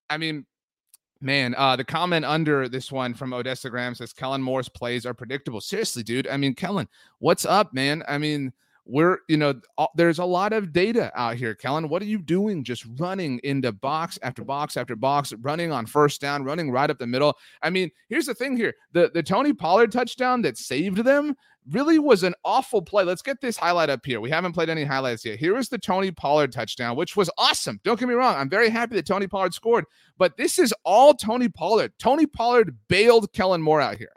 I 0.09 0.17
mean, 0.17 0.45
Man, 1.21 1.53
uh, 1.57 1.75
the 1.75 1.83
comment 1.83 2.23
under 2.23 2.69
this 2.69 2.93
one 2.93 3.13
from 3.13 3.33
Odessa 3.33 3.69
Graham 3.69 3.93
says 3.93 4.13
Kellen 4.13 4.41
Moore's 4.41 4.69
plays 4.69 5.05
are 5.05 5.13
predictable. 5.13 5.59
Seriously, 5.59 6.01
dude. 6.01 6.29
I 6.29 6.37
mean, 6.37 6.53
Kellen, 6.53 6.87
what's 7.17 7.45
up, 7.45 7.73
man? 7.73 8.03
I 8.07 8.17
mean, 8.17 8.53
we're, 8.89 9.19
you 9.27 9.37
know, 9.37 9.53
there's 9.95 10.19
a 10.19 10.25
lot 10.25 10.51
of 10.51 10.73
data 10.73 11.11
out 11.15 11.35
here. 11.35 11.53
Kellen, 11.53 11.89
what 11.89 12.01
are 12.01 12.05
you 12.05 12.19
doing? 12.19 12.63
Just 12.63 12.85
running 12.97 13.39
into 13.43 13.71
box 13.71 14.17
after 14.23 14.43
box 14.43 14.77
after 14.77 14.95
box, 14.95 15.31
running 15.41 15.71
on 15.71 15.85
first 15.85 16.19
down, 16.19 16.43
running 16.43 16.71
right 16.71 16.89
up 16.89 16.97
the 16.97 17.07
middle. 17.07 17.37
I 17.61 17.69
mean, 17.69 17.91
here's 18.09 18.25
the 18.25 18.33
thing 18.33 18.57
here: 18.57 18.73
the 18.91 19.11
the 19.13 19.23
Tony 19.23 19.53
Pollard 19.53 19.91
touchdown 19.91 20.41
that 20.41 20.57
saved 20.57 20.97
them 21.03 21.35
really 21.69 21.99
was 21.99 22.23
an 22.23 22.33
awful 22.43 22.81
play. 22.81 23.03
Let's 23.03 23.21
get 23.21 23.41
this 23.41 23.57
highlight 23.57 23.89
up 23.89 24.03
here. 24.03 24.19
We 24.19 24.31
haven't 24.31 24.53
played 24.53 24.69
any 24.69 24.83
highlights 24.83 25.23
yet. 25.23 25.37
Here 25.37 25.57
is 25.57 25.69
the 25.69 25.77
Tony 25.77 26.09
Pollard 26.09 26.51
touchdown, 26.51 26.95
which 26.95 27.15
was 27.15 27.29
awesome. 27.37 27.79
Don't 27.83 27.99
get 27.99 28.09
me 28.09 28.15
wrong. 28.15 28.35
I'm 28.35 28.49
very 28.49 28.69
happy 28.69 28.95
that 28.95 29.05
Tony 29.05 29.27
Pollard 29.27 29.53
scored, 29.53 29.85
but 30.17 30.35
this 30.35 30.57
is 30.57 30.73
all 30.83 31.13
Tony 31.13 31.47
Pollard. 31.49 31.93
Tony 31.99 32.25
Pollard 32.25 32.75
bailed 32.87 33.31
Kellen 33.33 33.61
Moore 33.61 33.81
out 33.81 33.97
here. 33.97 34.11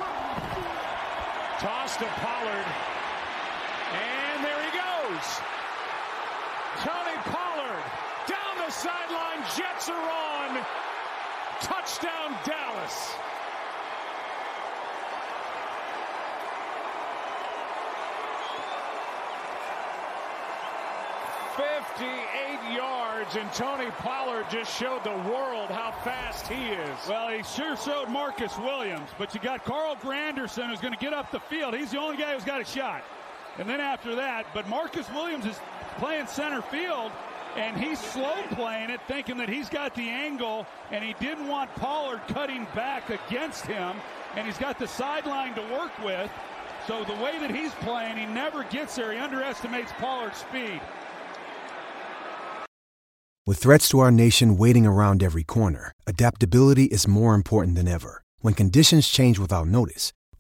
To 1.99 2.07
Pollard. 2.07 2.42
Tony 6.81 7.17
Pollard 7.31 7.85
down 8.27 8.67
the 8.67 8.71
sideline. 8.73 9.43
Jets 9.57 9.89
are 9.89 10.11
on. 10.11 10.65
Touchdown, 11.61 12.37
Dallas. 12.45 13.15
58 21.57 22.75
yards, 22.75 23.37
and 23.37 23.53
Tony 23.53 23.91
Pollard 23.99 24.47
just 24.51 24.75
showed 24.79 25.05
the 25.05 25.11
world 25.31 25.69
how 25.69 25.93
fast 26.03 26.49
he 26.49 26.71
is. 26.71 26.99
Well, 27.09 27.29
he 27.29 27.43
sure 27.43 27.77
showed 27.77 28.09
Marcus 28.09 28.57
Williams, 28.59 29.11
but 29.19 29.35
you 29.35 29.41
got 29.41 29.63
Carl 29.65 29.97
Granderson 29.97 30.71
who's 30.71 30.81
going 30.81 30.95
to 30.95 30.99
get 30.99 31.13
up 31.13 31.31
the 31.31 31.41
field. 31.41 31.75
He's 31.75 31.91
the 31.91 31.99
only 31.99 32.17
guy 32.17 32.33
who's 32.33 32.45
got 32.45 32.61
a 32.61 32.65
shot. 32.65 33.05
And 33.59 33.69
then 33.69 33.81
after 33.81 34.15
that, 34.17 34.47
but 34.55 34.69
Marcus 34.69 35.09
Williams 35.11 35.47
is 35.47 35.57
playing 35.99 36.27
center 36.27 36.63
field, 36.63 37.13
and 37.57 37.77
he's 37.77 38.01
slow 38.01 38.35
playing 38.53 38.91
it, 38.91 39.01
thinking 39.07 39.37
that 39.39 39.49
he's 39.49 39.69
got 39.69 39.95
the 39.95 40.09
angle, 40.09 40.67
and 40.91 41.05
he 41.05 41.15
didn't 41.21 41.49
want 41.49 41.75
Pollard 41.77 42.23
cutting 42.29 42.67
back 42.75 43.11
against 43.11 43.67
him, 43.67 43.97
and 44.37 44.47
he's 44.47 44.59
got 44.59 44.79
the 44.79 44.89
sideline 44.89 45.55
to 45.55 45.63
work 45.73 45.93
with. 46.03 46.31
So 46.87 47.05
the 47.05 47.15
way 47.23 47.39
that 47.39 47.55
he's 47.55 47.73
playing, 47.75 48.17
he 48.17 48.27
never 48.27 48.65
gets 48.65 48.97
there. 48.97 49.13
He 49.13 49.19
underestimates 49.19 49.93
Pollard's 49.99 50.39
speed. 50.39 50.81
With 53.47 53.59
threats 53.59 53.89
to 53.91 53.99
our 53.99 54.11
nation 54.11 54.57
waiting 54.57 54.87
around 54.87 55.23
every 55.23 55.45
corner, 55.45 55.93
adaptability 56.07 56.85
is 56.85 57.07
more 57.07 57.35
important 57.35 57.77
than 57.77 57.89
ever. 57.89 58.23
When 58.41 58.55
conditions 58.55 59.09
change 59.09 59.39
without 59.39 59.67
notice, 59.69 60.13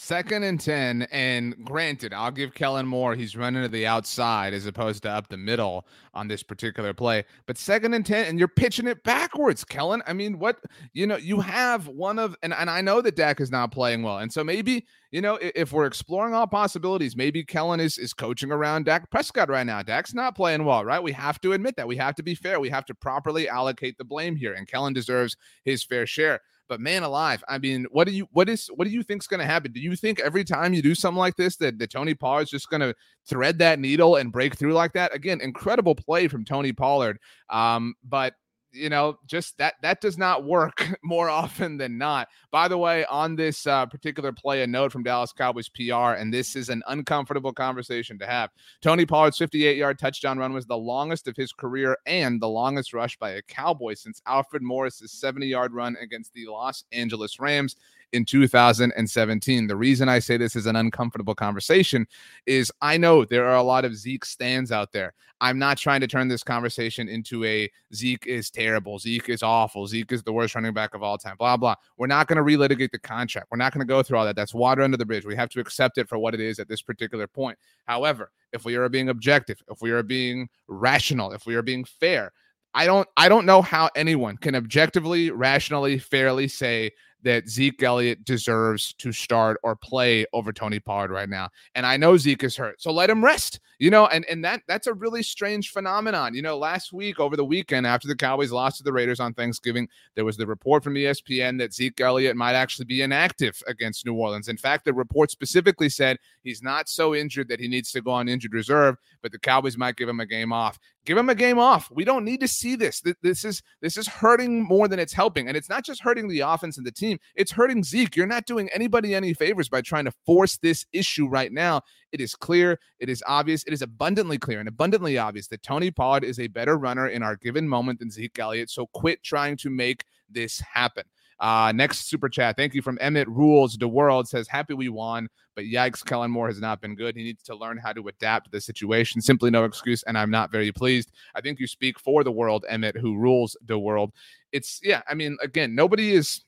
Second 0.00 0.44
and 0.44 0.60
10. 0.60 1.08
And 1.10 1.56
granted, 1.64 2.14
I'll 2.14 2.30
give 2.30 2.54
Kellen 2.54 2.86
Moore, 2.86 3.16
he's 3.16 3.36
running 3.36 3.62
to 3.62 3.68
the 3.68 3.84
outside 3.84 4.54
as 4.54 4.64
opposed 4.64 5.02
to 5.02 5.10
up 5.10 5.26
the 5.26 5.36
middle 5.36 5.88
on 6.14 6.28
this 6.28 6.44
particular 6.44 6.94
play. 6.94 7.24
But 7.46 7.58
second 7.58 7.94
and 7.94 8.06
10, 8.06 8.26
and 8.26 8.38
you're 8.38 8.46
pitching 8.46 8.86
it 8.86 9.02
backwards, 9.02 9.64
Kellen. 9.64 10.00
I 10.06 10.12
mean, 10.12 10.38
what, 10.38 10.60
you 10.92 11.04
know, 11.04 11.16
you 11.16 11.40
have 11.40 11.88
one 11.88 12.20
of, 12.20 12.36
and, 12.44 12.54
and 12.54 12.70
I 12.70 12.80
know 12.80 13.00
that 13.00 13.16
Dak 13.16 13.40
is 13.40 13.50
not 13.50 13.72
playing 13.72 14.04
well. 14.04 14.18
And 14.18 14.32
so 14.32 14.44
maybe, 14.44 14.86
you 15.10 15.20
know, 15.20 15.36
if 15.42 15.72
we're 15.72 15.86
exploring 15.86 16.32
all 16.32 16.46
possibilities, 16.46 17.16
maybe 17.16 17.42
Kellen 17.42 17.80
is, 17.80 17.98
is 17.98 18.14
coaching 18.14 18.52
around 18.52 18.84
Dak 18.84 19.10
Prescott 19.10 19.50
right 19.50 19.66
now. 19.66 19.82
Dak's 19.82 20.14
not 20.14 20.36
playing 20.36 20.64
well, 20.64 20.84
right? 20.84 21.02
We 21.02 21.12
have 21.12 21.40
to 21.40 21.54
admit 21.54 21.74
that. 21.74 21.88
We 21.88 21.96
have 21.96 22.14
to 22.14 22.22
be 22.22 22.36
fair. 22.36 22.60
We 22.60 22.70
have 22.70 22.86
to 22.86 22.94
properly 22.94 23.48
allocate 23.48 23.98
the 23.98 24.04
blame 24.04 24.36
here. 24.36 24.54
And 24.54 24.68
Kellen 24.68 24.92
deserves 24.92 25.36
his 25.64 25.82
fair 25.82 26.06
share. 26.06 26.40
But 26.68 26.80
man 26.80 27.02
alive, 27.02 27.42
I 27.48 27.58
mean, 27.58 27.86
what 27.90 28.06
do 28.06 28.12
you 28.12 28.28
what 28.32 28.48
is 28.48 28.68
what 28.74 28.86
do 28.86 28.90
you 28.90 29.02
think's 29.02 29.26
going 29.26 29.40
to 29.40 29.46
happen? 29.46 29.72
Do 29.72 29.80
you 29.80 29.96
think 29.96 30.20
every 30.20 30.44
time 30.44 30.74
you 30.74 30.82
do 30.82 30.94
something 30.94 31.18
like 31.18 31.36
this 31.36 31.56
that, 31.56 31.78
that 31.78 31.90
Tony 31.90 32.14
Pollard's 32.14 32.50
just 32.50 32.68
going 32.68 32.80
to 32.80 32.94
thread 33.26 33.58
that 33.58 33.78
needle 33.78 34.16
and 34.16 34.32
break 34.32 34.56
through 34.56 34.74
like 34.74 34.92
that? 34.92 35.14
Again, 35.14 35.40
incredible 35.40 35.94
play 35.94 36.28
from 36.28 36.44
Tony 36.44 36.72
Pollard. 36.72 37.18
Um, 37.50 37.94
but 38.04 38.34
you 38.72 38.88
know, 38.88 39.18
just 39.26 39.56
that 39.58 39.74
that 39.82 40.00
does 40.00 40.18
not 40.18 40.44
work 40.44 40.86
more 41.02 41.28
often 41.28 41.76
than 41.76 41.98
not. 41.98 42.28
By 42.50 42.68
the 42.68 42.78
way, 42.78 43.04
on 43.06 43.36
this 43.36 43.66
uh, 43.66 43.86
particular 43.86 44.32
play, 44.32 44.62
a 44.62 44.66
note 44.66 44.92
from 44.92 45.02
Dallas 45.02 45.32
Cowboys 45.32 45.68
PR, 45.68 46.14
and 46.16 46.32
this 46.32 46.56
is 46.56 46.68
an 46.68 46.82
uncomfortable 46.88 47.52
conversation 47.52 48.18
to 48.18 48.26
have. 48.26 48.50
Tony 48.80 49.06
Pollard's 49.06 49.38
58-yard 49.38 49.98
touchdown 49.98 50.38
run 50.38 50.52
was 50.52 50.66
the 50.66 50.76
longest 50.76 51.28
of 51.28 51.36
his 51.36 51.52
career 51.52 51.96
and 52.06 52.40
the 52.40 52.48
longest 52.48 52.92
rush 52.92 53.16
by 53.18 53.30
a 53.30 53.42
Cowboy 53.42 53.94
since 53.94 54.22
Alfred 54.26 54.62
Morris's 54.62 55.12
70-yard 55.12 55.72
run 55.72 55.96
against 56.00 56.32
the 56.34 56.46
Los 56.46 56.84
Angeles 56.92 57.40
Rams 57.40 57.76
in 58.12 58.24
2017. 58.24 59.66
The 59.66 59.76
reason 59.76 60.08
I 60.08 60.18
say 60.18 60.36
this 60.36 60.56
is 60.56 60.66
an 60.66 60.76
uncomfortable 60.76 61.34
conversation 61.34 62.06
is 62.46 62.72
I 62.80 62.96
know 62.96 63.24
there 63.24 63.46
are 63.46 63.56
a 63.56 63.62
lot 63.62 63.84
of 63.84 63.96
Zeke 63.96 64.24
stands 64.24 64.72
out 64.72 64.92
there. 64.92 65.14
I'm 65.40 65.58
not 65.58 65.78
trying 65.78 66.00
to 66.00 66.08
turn 66.08 66.26
this 66.26 66.42
conversation 66.42 67.08
into 67.08 67.44
a 67.44 67.70
Zeke 67.94 68.26
is 68.26 68.50
terrible, 68.50 68.98
Zeke 68.98 69.28
is 69.28 69.42
awful, 69.42 69.86
Zeke 69.86 70.12
is 70.12 70.22
the 70.24 70.32
worst 70.32 70.54
running 70.54 70.72
back 70.72 70.94
of 70.94 71.02
all 71.02 71.16
time, 71.16 71.36
blah, 71.38 71.56
blah. 71.56 71.76
We're 71.96 72.08
not 72.08 72.26
going 72.26 72.38
to 72.38 72.42
relitigate 72.42 72.90
the 72.90 72.98
contract. 72.98 73.48
We're 73.50 73.58
not 73.58 73.72
going 73.72 73.86
to 73.86 73.90
go 73.90 74.02
through 74.02 74.18
all 74.18 74.24
that. 74.24 74.34
That's 74.34 74.54
water 74.54 74.82
under 74.82 74.96
the 74.96 75.06
bridge. 75.06 75.24
We 75.24 75.36
have 75.36 75.50
to 75.50 75.60
accept 75.60 75.98
it 75.98 76.08
for 76.08 76.18
what 76.18 76.34
it 76.34 76.40
is 76.40 76.58
at 76.58 76.68
this 76.68 76.82
particular 76.82 77.28
point. 77.28 77.56
However, 77.84 78.32
if 78.52 78.64
we 78.64 78.74
are 78.74 78.88
being 78.88 79.10
objective, 79.10 79.62
if 79.70 79.80
we 79.80 79.90
are 79.92 80.02
being 80.02 80.48
rational, 80.66 81.32
if 81.32 81.46
we 81.46 81.54
are 81.54 81.62
being 81.62 81.84
fair, 81.84 82.32
I 82.74 82.86
don't 82.86 83.08
I 83.16 83.28
don't 83.28 83.46
know 83.46 83.62
how 83.62 83.90
anyone 83.96 84.36
can 84.36 84.54
objectively, 84.54 85.30
rationally, 85.30 85.98
fairly 85.98 86.48
say 86.48 86.92
that 87.22 87.48
Zeke 87.48 87.82
Elliott 87.82 88.24
deserves 88.24 88.94
to 88.94 89.12
start 89.12 89.58
or 89.62 89.74
play 89.74 90.24
over 90.32 90.52
Tony 90.52 90.78
Pollard 90.78 91.10
right 91.10 91.28
now. 91.28 91.48
And 91.74 91.84
I 91.84 91.96
know 91.96 92.16
Zeke 92.16 92.44
is 92.44 92.56
hurt, 92.56 92.80
so 92.80 92.92
let 92.92 93.10
him 93.10 93.24
rest. 93.24 93.60
You 93.80 93.90
know, 93.90 94.06
and 94.06 94.24
and 94.24 94.44
that 94.44 94.62
that's 94.66 94.88
a 94.88 94.94
really 94.94 95.22
strange 95.22 95.70
phenomenon. 95.70 96.34
You 96.34 96.42
know, 96.42 96.58
last 96.58 96.92
week 96.92 97.20
over 97.20 97.36
the 97.36 97.44
weekend 97.44 97.86
after 97.86 98.08
the 98.08 98.16
Cowboys 98.16 98.50
lost 98.50 98.78
to 98.78 98.82
the 98.82 98.92
Raiders 98.92 99.20
on 99.20 99.34
Thanksgiving, 99.34 99.88
there 100.16 100.24
was 100.24 100.36
the 100.36 100.46
report 100.46 100.82
from 100.82 100.94
ESPN 100.94 101.58
that 101.58 101.72
Zeke 101.72 102.00
Elliott 102.00 102.36
might 102.36 102.54
actually 102.54 102.86
be 102.86 103.02
inactive 103.02 103.62
against 103.68 104.04
New 104.04 104.14
Orleans. 104.14 104.48
In 104.48 104.56
fact, 104.56 104.84
the 104.84 104.92
report 104.92 105.30
specifically 105.30 105.88
said 105.88 106.18
he's 106.42 106.62
not 106.62 106.88
so 106.88 107.14
injured 107.14 107.48
that 107.48 107.60
he 107.60 107.68
needs 107.68 107.92
to 107.92 108.00
go 108.00 108.10
on 108.10 108.28
injured 108.28 108.52
reserve, 108.52 108.96
but 109.22 109.30
the 109.30 109.38
Cowboys 109.38 109.76
might 109.76 109.96
give 109.96 110.08
him 110.08 110.20
a 110.20 110.26
game 110.26 110.52
off. 110.52 110.78
Give 111.06 111.16
him 111.16 111.30
a 111.30 111.34
game 111.34 111.58
off. 111.58 111.90
We 111.90 112.04
don't 112.04 112.24
need 112.24 112.40
to 112.40 112.48
see 112.48 112.76
this. 112.76 113.02
This 113.22 113.44
is 113.44 113.62
this 113.80 113.96
is 113.96 114.06
hurting 114.06 114.62
more 114.62 114.88
than 114.88 114.98
it's 114.98 115.12
helping, 115.12 115.48
and 115.48 115.56
it's 115.56 115.70
not 115.70 115.84
just 115.84 116.02
hurting 116.02 116.28
the 116.28 116.40
offense 116.40 116.76
and 116.76 116.86
the 116.86 116.92
team. 116.92 117.18
It's 117.34 117.52
hurting 117.52 117.82
Zeke. 117.82 118.14
You're 118.14 118.26
not 118.26 118.44
doing 118.44 118.68
anybody 118.74 119.14
any 119.14 119.32
favors 119.32 119.70
by 119.70 119.80
trying 119.80 120.04
to 120.04 120.12
force 120.26 120.58
this 120.58 120.84
issue 120.92 121.26
right 121.26 121.50
now. 121.50 121.80
It 122.12 122.20
is 122.20 122.34
clear. 122.34 122.78
It 122.98 123.08
is 123.08 123.22
obvious. 123.26 123.64
It 123.64 123.72
is 123.72 123.80
abundantly 123.80 124.36
clear 124.36 124.60
and 124.60 124.68
abundantly 124.68 125.16
obvious 125.16 125.48
that 125.48 125.62
Tony 125.62 125.90
Pollard 125.90 126.24
is 126.24 126.38
a 126.38 126.48
better 126.48 126.76
runner 126.76 127.08
in 127.08 127.22
our 127.22 127.36
given 127.36 127.66
moment 127.68 128.00
than 128.00 128.10
Zeke 128.10 128.38
Elliott. 128.38 128.68
So 128.68 128.86
quit 128.92 129.22
trying 129.22 129.56
to 129.58 129.70
make 129.70 130.04
this 130.28 130.60
happen. 130.60 131.04
Uh, 131.40 131.72
next 131.74 132.08
super 132.08 132.28
chat. 132.28 132.56
Thank 132.56 132.74
you 132.74 132.82
from 132.82 132.98
Emmett 133.00 133.28
Rules. 133.28 133.76
The 133.76 133.88
world 133.88 134.28
says, 134.28 134.48
Happy 134.48 134.74
we 134.74 134.88
won, 134.88 135.28
but 135.54 135.64
yikes, 135.64 136.04
Kellen 136.04 136.30
Moore 136.30 136.48
has 136.48 136.60
not 136.60 136.80
been 136.80 136.94
good. 136.94 137.16
He 137.16 137.22
needs 137.22 137.42
to 137.44 137.54
learn 137.54 137.78
how 137.78 137.92
to 137.92 138.08
adapt 138.08 138.46
to 138.46 138.50
the 138.50 138.60
situation. 138.60 139.20
Simply 139.20 139.50
no 139.50 139.64
excuse, 139.64 140.02
and 140.04 140.18
I'm 140.18 140.30
not 140.30 140.50
very 140.50 140.72
pleased. 140.72 141.12
I 141.34 141.40
think 141.40 141.60
you 141.60 141.66
speak 141.66 141.98
for 142.00 142.24
the 142.24 142.32
world, 142.32 142.64
Emmett, 142.68 142.96
who 142.96 143.16
rules 143.16 143.56
the 143.66 143.78
world. 143.78 144.12
It's, 144.50 144.80
yeah, 144.82 145.02
I 145.08 145.14
mean, 145.14 145.36
again, 145.42 145.74
nobody 145.74 146.12
is 146.12 146.42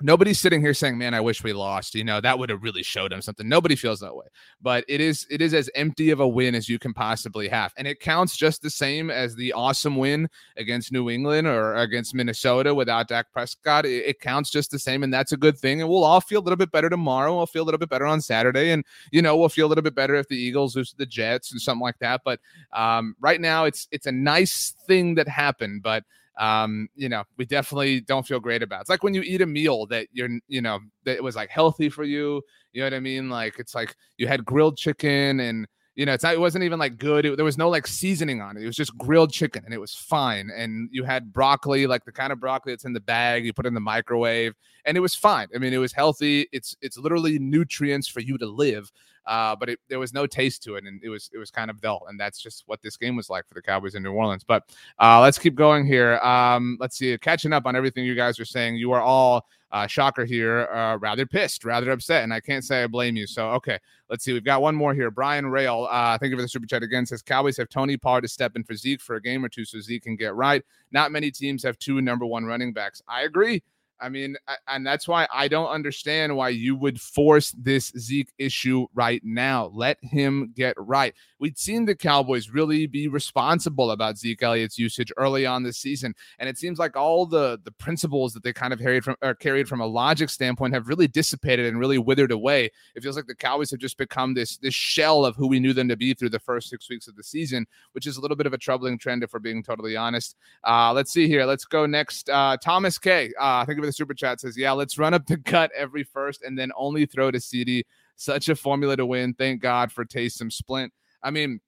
nobody's 0.00 0.38
sitting 0.38 0.60
here 0.60 0.74
saying 0.74 0.96
man 0.96 1.14
i 1.14 1.20
wish 1.20 1.42
we 1.42 1.52
lost 1.52 1.94
you 1.94 2.04
know 2.04 2.20
that 2.20 2.38
would 2.38 2.50
have 2.50 2.62
really 2.62 2.82
showed 2.82 3.12
him 3.12 3.22
something. 3.22 3.48
Nobody 3.48 3.76
feels 3.76 4.00
that 4.00 4.14
way. 4.14 4.26
But 4.60 4.84
it 4.88 5.00
is 5.00 5.26
it 5.30 5.40
is 5.40 5.54
as 5.54 5.70
empty 5.74 6.10
of 6.10 6.20
a 6.20 6.28
win 6.28 6.54
as 6.54 6.68
you 6.68 6.78
can 6.78 6.92
possibly 6.92 7.48
have. 7.48 7.72
And 7.76 7.86
it 7.86 8.00
counts 8.00 8.36
just 8.36 8.62
the 8.62 8.70
same 8.70 9.10
as 9.10 9.34
the 9.34 9.52
awesome 9.52 9.96
win 9.96 10.28
against 10.56 10.92
new 10.92 11.10
england 11.10 11.46
or 11.46 11.74
against 11.76 12.14
minnesota 12.14 12.74
without 12.74 13.08
dak 13.08 13.32
prescott. 13.32 13.86
It, 13.86 14.04
it 14.06 14.20
counts 14.20 14.50
just 14.50 14.70
the 14.70 14.78
same 14.78 15.02
and 15.02 15.12
that's 15.12 15.32
a 15.32 15.36
good 15.36 15.58
thing. 15.58 15.80
And 15.80 15.90
we'll 15.90 16.04
all 16.04 16.20
feel 16.20 16.40
a 16.40 16.44
little 16.44 16.56
bit 16.56 16.72
better 16.72 16.90
tomorrow. 16.90 17.36
We'll 17.36 17.46
feel 17.46 17.62
a 17.62 17.66
little 17.66 17.78
bit 17.78 17.90
better 17.90 18.06
on 18.06 18.20
saturday. 18.20 18.70
And 18.70 18.84
you 19.12 19.22
know 19.22 19.36
we'll 19.36 19.48
feel 19.48 19.66
a 19.66 19.68
little 19.68 19.82
bit 19.82 19.94
better 19.94 20.14
if 20.14 20.28
the 20.28 20.36
eagles 20.36 20.76
lose 20.76 20.90
to 20.90 20.96
the 20.96 21.06
jets 21.06 21.52
and 21.52 21.60
something 21.60 21.82
like 21.82 21.98
that. 22.00 22.22
But 22.24 22.40
um, 22.72 23.14
right 23.20 23.40
now 23.40 23.64
it's 23.64 23.88
it's 23.90 24.06
a 24.06 24.12
nice 24.12 24.74
thing 24.86 25.14
that 25.16 25.28
happened 25.28 25.82
but 25.82 26.04
um, 26.38 26.88
you 26.94 27.08
know, 27.08 27.24
we 27.36 27.44
definitely 27.44 28.00
don't 28.00 28.26
feel 28.26 28.40
great 28.40 28.62
about. 28.62 28.82
It's 28.82 28.90
like 28.90 29.02
when 29.02 29.14
you 29.14 29.22
eat 29.22 29.42
a 29.42 29.46
meal 29.46 29.86
that 29.86 30.06
you're, 30.12 30.30
you 30.46 30.62
know, 30.62 30.78
that 31.04 31.22
was 31.22 31.36
like 31.36 31.50
healthy 31.50 31.88
for 31.88 32.04
you. 32.04 32.42
You 32.72 32.82
know 32.82 32.86
what 32.86 32.94
I 32.94 33.00
mean? 33.00 33.28
Like 33.28 33.58
it's 33.58 33.74
like 33.74 33.94
you 34.16 34.28
had 34.28 34.44
grilled 34.44 34.76
chicken 34.76 35.40
and 35.40 35.66
you 35.98 36.06
know, 36.06 36.12
it's 36.12 36.22
not, 36.22 36.32
it 36.32 36.38
wasn't 36.38 36.62
even 36.62 36.78
like 36.78 36.96
good. 36.96 37.26
It, 37.26 37.34
there 37.34 37.44
was 37.44 37.58
no 37.58 37.68
like 37.68 37.84
seasoning 37.84 38.40
on 38.40 38.56
it. 38.56 38.62
It 38.62 38.66
was 38.66 38.76
just 38.76 38.96
grilled 38.96 39.32
chicken 39.32 39.64
and 39.64 39.74
it 39.74 39.80
was 39.80 39.96
fine. 39.96 40.48
And 40.56 40.88
you 40.92 41.02
had 41.02 41.32
broccoli, 41.32 41.88
like 41.88 42.04
the 42.04 42.12
kind 42.12 42.32
of 42.32 42.38
broccoli 42.38 42.72
that's 42.72 42.84
in 42.84 42.92
the 42.92 43.00
bag, 43.00 43.44
you 43.44 43.52
put 43.52 43.66
in 43.66 43.74
the 43.74 43.80
microwave 43.80 44.54
and 44.84 44.96
it 44.96 45.00
was 45.00 45.16
fine. 45.16 45.48
I 45.52 45.58
mean, 45.58 45.72
it 45.72 45.78
was 45.78 45.92
healthy. 45.92 46.46
It's, 46.52 46.76
it's 46.80 46.96
literally 46.96 47.40
nutrients 47.40 48.06
for 48.06 48.20
you 48.20 48.38
to 48.38 48.46
live 48.46 48.92
uh, 49.28 49.54
but 49.54 49.68
it, 49.68 49.78
there 49.90 49.98
was 49.98 50.14
no 50.14 50.26
taste 50.26 50.62
to 50.62 50.76
it, 50.76 50.84
and 50.84 51.02
it 51.04 51.10
was 51.10 51.28
it 51.34 51.38
was 51.38 51.50
kind 51.50 51.70
of 51.70 51.82
dull, 51.82 52.06
and 52.08 52.18
that's 52.18 52.40
just 52.40 52.62
what 52.64 52.80
this 52.80 52.96
game 52.96 53.14
was 53.14 53.28
like 53.28 53.46
for 53.46 53.52
the 53.52 53.60
Cowboys 53.60 53.94
in 53.94 54.02
New 54.02 54.12
Orleans. 54.12 54.42
But 54.42 54.62
uh, 54.98 55.20
let's 55.20 55.38
keep 55.38 55.54
going 55.54 55.86
here. 55.86 56.16
Um, 56.20 56.78
let's 56.80 56.96
see, 56.96 57.16
catching 57.18 57.52
up 57.52 57.66
on 57.66 57.76
everything 57.76 58.06
you 58.06 58.14
guys 58.14 58.40
are 58.40 58.46
saying. 58.46 58.76
You 58.76 58.92
are 58.92 59.02
all 59.02 59.44
uh, 59.70 59.86
shocker 59.86 60.24
here, 60.24 60.66
uh, 60.72 60.96
rather 60.96 61.26
pissed, 61.26 61.64
rather 61.64 61.90
upset, 61.90 62.24
and 62.24 62.32
I 62.32 62.40
can't 62.40 62.64
say 62.64 62.82
I 62.82 62.86
blame 62.86 63.16
you. 63.16 63.26
So 63.26 63.50
okay, 63.50 63.78
let's 64.08 64.24
see. 64.24 64.32
We've 64.32 64.44
got 64.44 64.62
one 64.62 64.74
more 64.74 64.94
here. 64.94 65.10
Brian 65.10 65.46
Rail, 65.46 65.86
uh, 65.90 66.16
thank 66.18 66.30
you 66.30 66.36
for 66.36 66.42
the 66.42 66.48
super 66.48 66.66
chat 66.66 66.82
again. 66.82 67.06
Says 67.06 67.22
Cowboys 67.22 67.56
have 67.56 67.68
Tony 67.68 67.96
Pollard 67.96 68.22
to 68.22 68.28
step 68.28 68.56
in 68.56 68.64
for 68.64 68.74
Zeke 68.74 69.00
for 69.00 69.16
a 69.16 69.22
game 69.22 69.44
or 69.44 69.48
two, 69.48 69.64
so 69.64 69.80
Zeke 69.80 70.02
can 70.02 70.16
get 70.16 70.34
right. 70.34 70.62
Not 70.92 71.12
many 71.12 71.30
teams 71.30 71.62
have 71.64 71.78
two 71.78 72.00
number 72.00 72.24
one 72.24 72.44
running 72.44 72.72
backs. 72.72 73.02
I 73.08 73.22
agree. 73.22 73.62
I 74.00 74.08
mean, 74.08 74.36
and 74.68 74.86
that's 74.86 75.08
why 75.08 75.26
I 75.32 75.48
don't 75.48 75.68
understand 75.68 76.36
why 76.36 76.50
you 76.50 76.76
would 76.76 77.00
force 77.00 77.52
this 77.58 77.92
Zeke 77.98 78.32
issue 78.38 78.86
right 78.94 79.20
now. 79.24 79.70
Let 79.74 79.98
him 80.02 80.52
get 80.54 80.76
right. 80.78 81.14
We'd 81.40 81.58
seen 81.58 81.84
the 81.84 81.94
Cowboys 81.94 82.50
really 82.50 82.86
be 82.86 83.08
responsible 83.08 83.92
about 83.92 84.18
Zeke 84.18 84.42
Elliott's 84.42 84.78
usage 84.78 85.12
early 85.16 85.46
on 85.46 85.62
this 85.62 85.78
season, 85.78 86.14
and 86.38 86.48
it 86.48 86.58
seems 86.58 86.78
like 86.78 86.96
all 86.96 87.26
the 87.26 87.60
the 87.64 87.72
principles 87.72 88.32
that 88.34 88.42
they 88.42 88.52
kind 88.52 88.72
of 88.72 88.78
carried 88.78 89.04
from 89.04 89.16
or 89.22 89.34
carried 89.34 89.68
from 89.68 89.80
a 89.80 89.86
logic 89.86 90.30
standpoint 90.30 90.74
have 90.74 90.88
really 90.88 91.08
dissipated 91.08 91.66
and 91.66 91.78
really 91.78 91.98
withered 91.98 92.32
away. 92.32 92.70
It 92.94 93.02
feels 93.02 93.16
like 93.16 93.26
the 93.26 93.34
Cowboys 93.34 93.70
have 93.70 93.80
just 93.80 93.98
become 93.98 94.34
this 94.34 94.56
this 94.58 94.74
shell 94.74 95.24
of 95.24 95.36
who 95.36 95.46
we 95.46 95.60
knew 95.60 95.72
them 95.72 95.88
to 95.88 95.96
be 95.96 96.14
through 96.14 96.30
the 96.30 96.40
first 96.40 96.68
six 96.68 96.88
weeks 96.90 97.08
of 97.08 97.16
the 97.16 97.22
season, 97.22 97.66
which 97.92 98.06
is 98.06 98.16
a 98.16 98.20
little 98.20 98.36
bit 98.36 98.46
of 98.46 98.52
a 98.52 98.58
troubling 98.58 98.98
trend 98.98 99.22
if 99.22 99.32
we're 99.32 99.38
being 99.38 99.62
totally 99.62 99.96
honest. 99.96 100.36
Uh, 100.64 100.92
let's 100.92 101.12
see 101.12 101.28
here. 101.28 101.44
Let's 101.44 101.64
go 101.64 101.86
next. 101.86 102.28
Uh, 102.30 102.56
Thomas 102.56 102.98
K. 102.98 103.32
Uh, 103.38 103.64
think 103.64 103.78
of 103.78 103.84
the 103.84 103.92
super 103.92 104.14
chat 104.14 104.40
says, 104.40 104.56
"Yeah, 104.56 104.72
let's 104.72 104.98
run 104.98 105.14
up 105.14 105.26
the 105.26 105.36
gut 105.36 105.70
every 105.76 106.02
first 106.02 106.42
and 106.42 106.58
then 106.58 106.72
only 106.76 107.06
throw 107.06 107.30
to 107.30 107.38
CeeDee. 107.38 107.84
Such 108.16 108.48
a 108.48 108.56
formula 108.56 108.96
to 108.96 109.06
win. 109.06 109.34
Thank 109.34 109.62
God 109.62 109.92
for 109.92 110.04
Taysom 110.04 110.52
Splint. 110.52 110.92
I 111.22 111.30
mean, 111.30 111.60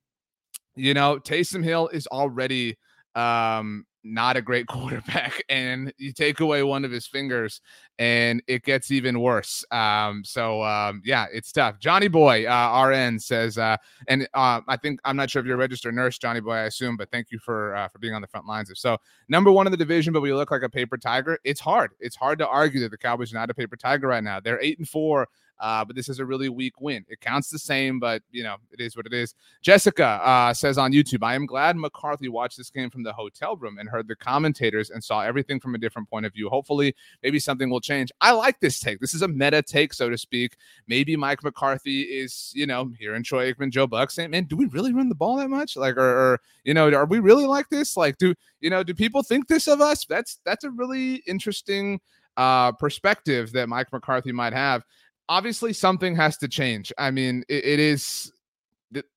you 0.77 0.95
know, 0.95 1.19
Taysom 1.19 1.65
Hill 1.65 1.89
is 1.89 2.07
already 2.09 2.77
um 3.17 3.85
not 4.03 4.37
a 4.37 4.43
great 4.43 4.67
quarterback 4.69 5.43
and 5.49 5.93
you 5.99 6.13
take 6.13 6.41
away 6.41 6.63
one 6.63 6.85
of 6.85 6.91
his 6.91 7.07
fingers 7.07 7.61
and 7.99 8.43
it 8.47 8.63
gets 8.63 8.91
even 8.91 9.21
worse. 9.21 9.65
Um 9.71 10.23
so 10.25 10.63
um 10.63 11.03
yeah 11.05 11.27
it's 11.33 11.53
tough. 11.53 11.79
Johnny 11.81 12.09
boy 12.09 12.47
uh 12.47 12.87
rn 12.89 13.19
says 13.19 13.59
uh 13.59 13.77
and 14.09 14.29
uh 14.33 14.61
i 14.69 14.77
think 14.77 15.01
i'm 15.05 15.17
not 15.17 15.29
sure 15.29 15.41
if 15.41 15.47
you're 15.47 15.57
a 15.57 15.59
registered 15.59 15.95
nurse 15.95 16.19
johnny 16.19 16.41
boy 16.41 16.53
i 16.53 16.63
assume 16.63 16.97
but 16.97 17.11
thank 17.11 17.31
you 17.31 17.39
for 17.39 17.75
uh, 17.77 17.89
for 17.89 17.99
being 17.99 18.15
on 18.15 18.23
the 18.23 18.29
front 18.29 18.47
lines 18.47 18.71
so 18.75 18.97
number 19.29 19.53
one 19.53 19.67
in 19.67 19.71
the 19.71 19.77
division 19.77 20.13
but 20.13 20.23
we 20.23 20.33
look 20.33 20.51
like 20.51 20.63
a 20.63 20.69
paper 20.69 20.97
tiger 20.97 21.39
it's 21.45 21.61
hard. 21.61 21.91
It's 22.01 22.17
hard 22.17 22.39
to 22.39 22.49
argue 22.49 22.81
that 22.81 22.91
the 22.91 22.99
cowboys 22.99 23.33
are 23.33 23.37
not 23.37 23.51
a 23.51 23.55
paper 23.55 23.77
tiger 23.77 24.09
right 24.09 24.25
now. 24.25 24.41
They're 24.41 24.61
eight 24.61 24.79
and 24.79 24.89
four 24.89 25.29
uh, 25.61 25.85
but 25.85 25.94
this 25.94 26.09
is 26.09 26.18
a 26.18 26.25
really 26.25 26.49
weak 26.49 26.81
win. 26.81 27.05
It 27.09 27.20
counts 27.20 27.51
the 27.51 27.59
same, 27.59 28.01
but 28.01 28.23
you 28.31 28.42
know 28.42 28.57
it 28.73 28.81
is 28.81 28.96
what 28.96 29.07
it 29.07 29.12
is. 29.12 29.35
Jessica 29.62 30.05
uh, 30.05 30.55
says 30.55 30.79
on 30.79 30.92
YouTube, 30.92 31.23
"I 31.23 31.35
am 31.35 31.46
glad 31.46 31.77
McCarthy 31.77 32.29
watched 32.29 32.57
this 32.57 32.70
game 32.70 32.88
from 32.88 33.03
the 33.03 33.12
hotel 33.12 33.57
room 33.57 33.79
and 33.79 33.88
heard 33.88 34.09
the 34.09 34.16
commentators 34.16 34.90
and 34.90 35.05
saw 35.05 35.20
everything 35.20 35.61
from 35.61 35.75
a 35.75 35.79
different 35.79 36.09
point 36.09 36.25
of 36.25 36.33
view. 36.33 36.49
Hopefully, 36.49 36.94
maybe 37.23 37.38
something 37.38 37.68
will 37.68 37.81
change." 37.81 38.11
I 38.20 38.33
like 38.33 38.59
this 38.61 38.81
take. 38.81 39.01
This 39.01 39.14
is 39.14 39.23
a 39.23 39.29
meta 39.29 39.62
take, 39.62 39.92
so 39.92 40.09
to 40.09 40.16
speak. 40.16 40.57
Maybe 40.88 41.14
Mike 41.16 41.44
McCarthy 41.44 42.03
is, 42.03 42.53
you 42.55 42.66
know, 42.66 42.90
hearing 42.99 43.23
Troy 43.23 43.53
Aikman, 43.53 43.70
Joe 43.70 43.87
Buck 43.87 44.11
saying, 44.11 44.31
"Man, 44.31 44.44
do 44.44 44.57
we 44.57 44.66
really 44.66 44.94
run 44.94 45.11
the 45.11 45.14
ball 45.14 45.37
that 45.37 45.51
much? 45.51 45.77
Like, 45.77 45.96
or, 45.96 46.01
or 46.01 46.40
you 46.64 46.73
know, 46.73 46.90
are 46.92 47.07
we 47.07 47.18
really 47.18 47.46
like 47.46 47.68
this? 47.68 47.96
Like, 47.96 48.16
do 48.16 48.35
you 48.61 48.70
know, 48.70 48.83
do 48.83 48.94
people 48.94 49.23
think 49.23 49.46
this 49.46 49.68
of 49.68 49.83
us?" 49.83 50.07
That's 50.07 50.40
that's 50.44 50.64
a 50.64 50.70
really 50.70 51.16
interesting 51.27 52.01
uh, 52.37 52.73
perspective 52.73 53.53
that 53.53 53.68
Mike 53.68 53.92
McCarthy 53.92 54.33
might 54.33 54.53
have 54.55 54.85
obviously 55.31 55.73
something 55.73 56.14
has 56.16 56.37
to 56.38 56.49
change. 56.49 56.93
I 56.99 57.11
mean, 57.11 57.45
it, 57.49 57.64
it 57.64 57.81
is 57.81 58.31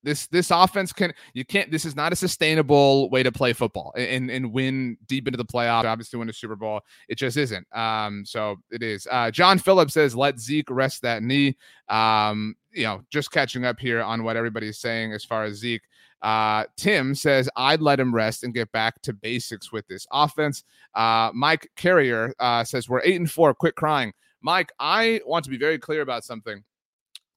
this 0.04 0.28
this 0.28 0.52
offense 0.52 0.92
can 0.92 1.12
you 1.32 1.44
can't 1.44 1.68
this 1.72 1.84
is 1.84 1.96
not 1.96 2.12
a 2.12 2.16
sustainable 2.16 3.10
way 3.10 3.24
to 3.24 3.32
play 3.32 3.52
football 3.52 3.92
and 3.96 4.30
and 4.30 4.52
win 4.52 4.96
deep 5.08 5.26
into 5.26 5.36
the 5.36 5.44
playoffs 5.44 5.84
obviously 5.84 6.16
win 6.16 6.28
a 6.28 6.32
super 6.32 6.54
bowl 6.54 6.80
it 7.08 7.18
just 7.18 7.36
isn't 7.36 7.66
um 7.76 8.24
so 8.24 8.54
it 8.70 8.84
is 8.84 9.08
uh 9.10 9.32
john 9.32 9.58
phillips 9.58 9.94
says 9.94 10.14
let 10.14 10.38
zeke 10.38 10.70
rest 10.70 11.02
that 11.02 11.24
knee 11.24 11.56
um 11.88 12.54
you 12.70 12.84
know 12.84 13.02
just 13.10 13.32
catching 13.32 13.64
up 13.64 13.80
here 13.80 14.00
on 14.00 14.22
what 14.22 14.36
everybody's 14.36 14.78
saying 14.78 15.12
as 15.12 15.24
far 15.24 15.42
as 15.42 15.56
zeke 15.56 15.82
uh, 16.22 16.64
Tim 16.78 17.14
says, 17.14 17.50
I'd 17.54 17.82
let 17.82 18.00
him 18.00 18.14
rest 18.14 18.44
and 18.44 18.54
get 18.54 18.72
back 18.72 19.02
to 19.02 19.12
basics 19.12 19.70
with 19.70 19.86
this 19.88 20.06
offense. 20.10 20.64
Uh, 20.94 21.30
Mike 21.34 21.70
Carrier 21.76 22.32
uh, 22.38 22.64
says, 22.64 22.88
We're 22.88 23.02
eight 23.02 23.16
and 23.16 23.30
four. 23.30 23.52
Quit 23.52 23.74
crying. 23.74 24.14
Mike, 24.44 24.72
I 24.78 25.22
want 25.24 25.42
to 25.46 25.50
be 25.50 25.56
very 25.56 25.78
clear 25.78 26.02
about 26.02 26.22
something. 26.22 26.62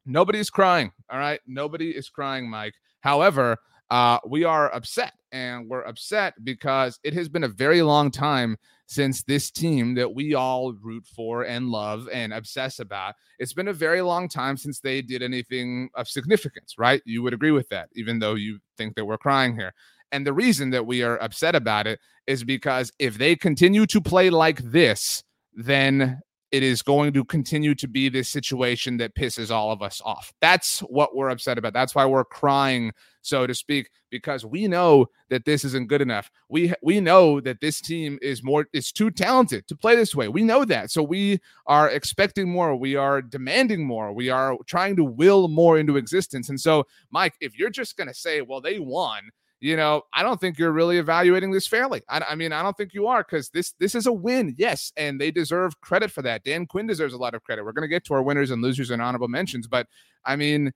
Nobody's 0.06 0.50
crying. 0.50 0.92
All 1.10 1.18
right. 1.18 1.40
Nobody 1.48 1.92
is 1.92 2.10
crying, 2.10 2.50
Mike. 2.50 2.74
However, 3.00 3.58
uh, 3.90 4.20
we 4.28 4.44
are 4.44 4.74
upset. 4.76 5.14
And 5.32 5.70
we're 5.70 5.84
upset 5.84 6.34
because 6.44 7.00
it 7.04 7.14
has 7.14 7.30
been 7.30 7.46
a 7.46 7.50
very 7.50 7.82
long 7.82 8.12
time 8.12 8.58
since 8.88 9.24
this 9.24 9.52
team 9.52 9.96
that 9.96 10.14
we 10.14 10.34
all 10.34 10.74
root 10.82 11.06
for 11.06 11.44
and 11.44 11.70
love 11.70 12.10
and 12.12 12.34
obsess 12.34 12.80
about. 12.80 13.16
It's 13.40 13.54
been 13.54 13.68
a 13.70 13.74
very 13.74 14.02
long 14.02 14.28
time 14.28 14.58
since 14.58 14.80
they 14.80 15.02
did 15.02 15.22
anything 15.22 15.90
of 15.96 16.10
significance, 16.10 16.76
right? 16.78 17.02
You 17.06 17.24
would 17.24 17.34
agree 17.34 17.52
with 17.52 17.70
that, 17.70 17.90
even 17.96 18.20
though 18.20 18.36
you 18.36 18.60
think 18.78 18.96
that 18.96 19.06
we're 19.06 19.18
crying 19.18 19.56
here. 19.56 19.74
And 20.12 20.26
the 20.26 20.34
reason 20.34 20.70
that 20.72 20.86
we 20.86 21.04
are 21.04 21.22
upset 21.22 21.56
about 21.56 21.88
it 21.88 22.00
is 22.28 22.44
because 22.44 22.92
if 23.00 23.18
they 23.18 23.36
continue 23.36 23.86
to 23.88 24.02
play 24.02 24.30
like 24.30 24.62
this, 24.62 25.24
then 25.54 26.22
it 26.52 26.64
is 26.64 26.82
going 26.82 27.14
to 27.14 27.26
continue 27.26 27.76
to 27.76 27.88
be 27.88 28.10
this 28.10 28.30
situation 28.30 28.98
that 28.98 29.16
pisses 29.16 29.52
all 29.52 29.72
of 29.72 29.82
us 29.82 30.02
off. 30.06 30.34
That's 30.40 30.80
what 30.80 31.16
we're 31.16 31.30
upset 31.30 31.58
about. 31.58 31.74
That's 31.74 31.94
why 31.94 32.06
we're 32.06 32.24
crying, 32.24 32.94
so 33.22 33.46
to 33.46 33.54
speak, 33.54 33.90
because 34.10 34.46
we 34.46 34.68
know 34.68 35.08
that 35.30 35.44
this 35.44 35.66
isn't 35.66 35.90
good 35.90 36.02
enough. 36.02 36.32
We 36.48 36.74
we 36.82 37.02
know 37.02 37.42
that 37.42 37.60
this 37.60 37.82
team 37.82 38.18
is 38.22 38.44
more 38.44 38.68
is 38.72 38.92
too 38.92 39.12
talented 39.12 39.68
to 39.68 39.76
play 39.76 39.96
this 39.96 40.16
way. 40.16 40.30
We 40.30 40.44
know 40.44 40.64
that. 40.66 40.90
So 40.92 41.04
we 41.04 41.40
are 41.66 41.90
expecting 41.90 42.50
more. 42.50 42.76
We 42.76 42.96
are 42.96 43.22
demanding 43.22 43.86
more. 43.86 44.14
We 44.14 44.30
are 44.30 44.56
trying 44.66 44.96
to 44.98 45.04
will 45.04 45.50
more 45.50 45.78
into 45.78 45.98
existence. 45.98 46.48
And 46.50 46.60
so, 46.60 46.86
Mike, 47.12 47.36
if 47.42 47.58
you're 47.60 47.70
just 47.70 47.98
going 47.98 48.08
to 48.08 48.14
say, 48.14 48.42
"Well, 48.42 48.62
they 48.62 48.80
won," 48.80 49.32
you 49.60 49.76
know, 49.76 50.04
I 50.14 50.22
don't 50.24 50.40
think 50.40 50.60
you're 50.60 50.72
really 50.72 50.98
evaluating 50.98 51.52
this 51.52 51.68
fairly. 51.68 52.02
I, 52.10 52.24
I 52.30 52.36
mean, 52.36 52.52
I 52.54 52.62
don't 52.62 52.78
think 52.78 52.94
you 52.94 53.08
are 53.08 53.24
because 53.24 53.50
this 53.50 53.74
this 53.80 53.96
is 53.96 54.06
a 54.06 54.14
win, 54.14 54.54
yes, 54.58 54.92
and 54.98 55.20
they 55.20 55.32
deserve 55.32 55.80
credit 55.82 56.12
for 56.12 56.22
that. 56.24 56.44
Dan 56.44 56.66
Quinn 56.66 56.88
deserves 56.88 57.14
a 57.14 57.18
lot 57.18 57.34
of 57.34 57.44
credit. 57.44 57.66
We're 57.66 57.72
going 57.72 57.84
to 57.84 57.88
get 57.88 58.04
to 58.06 58.14
our 58.14 58.22
winners 58.22 58.52
and 58.52 58.62
losers 58.62 58.92
and 58.92 59.02
honorable 59.02 59.28
mentions, 59.28 59.68
but 59.68 59.88
I 60.26 60.36
mean, 60.36 60.72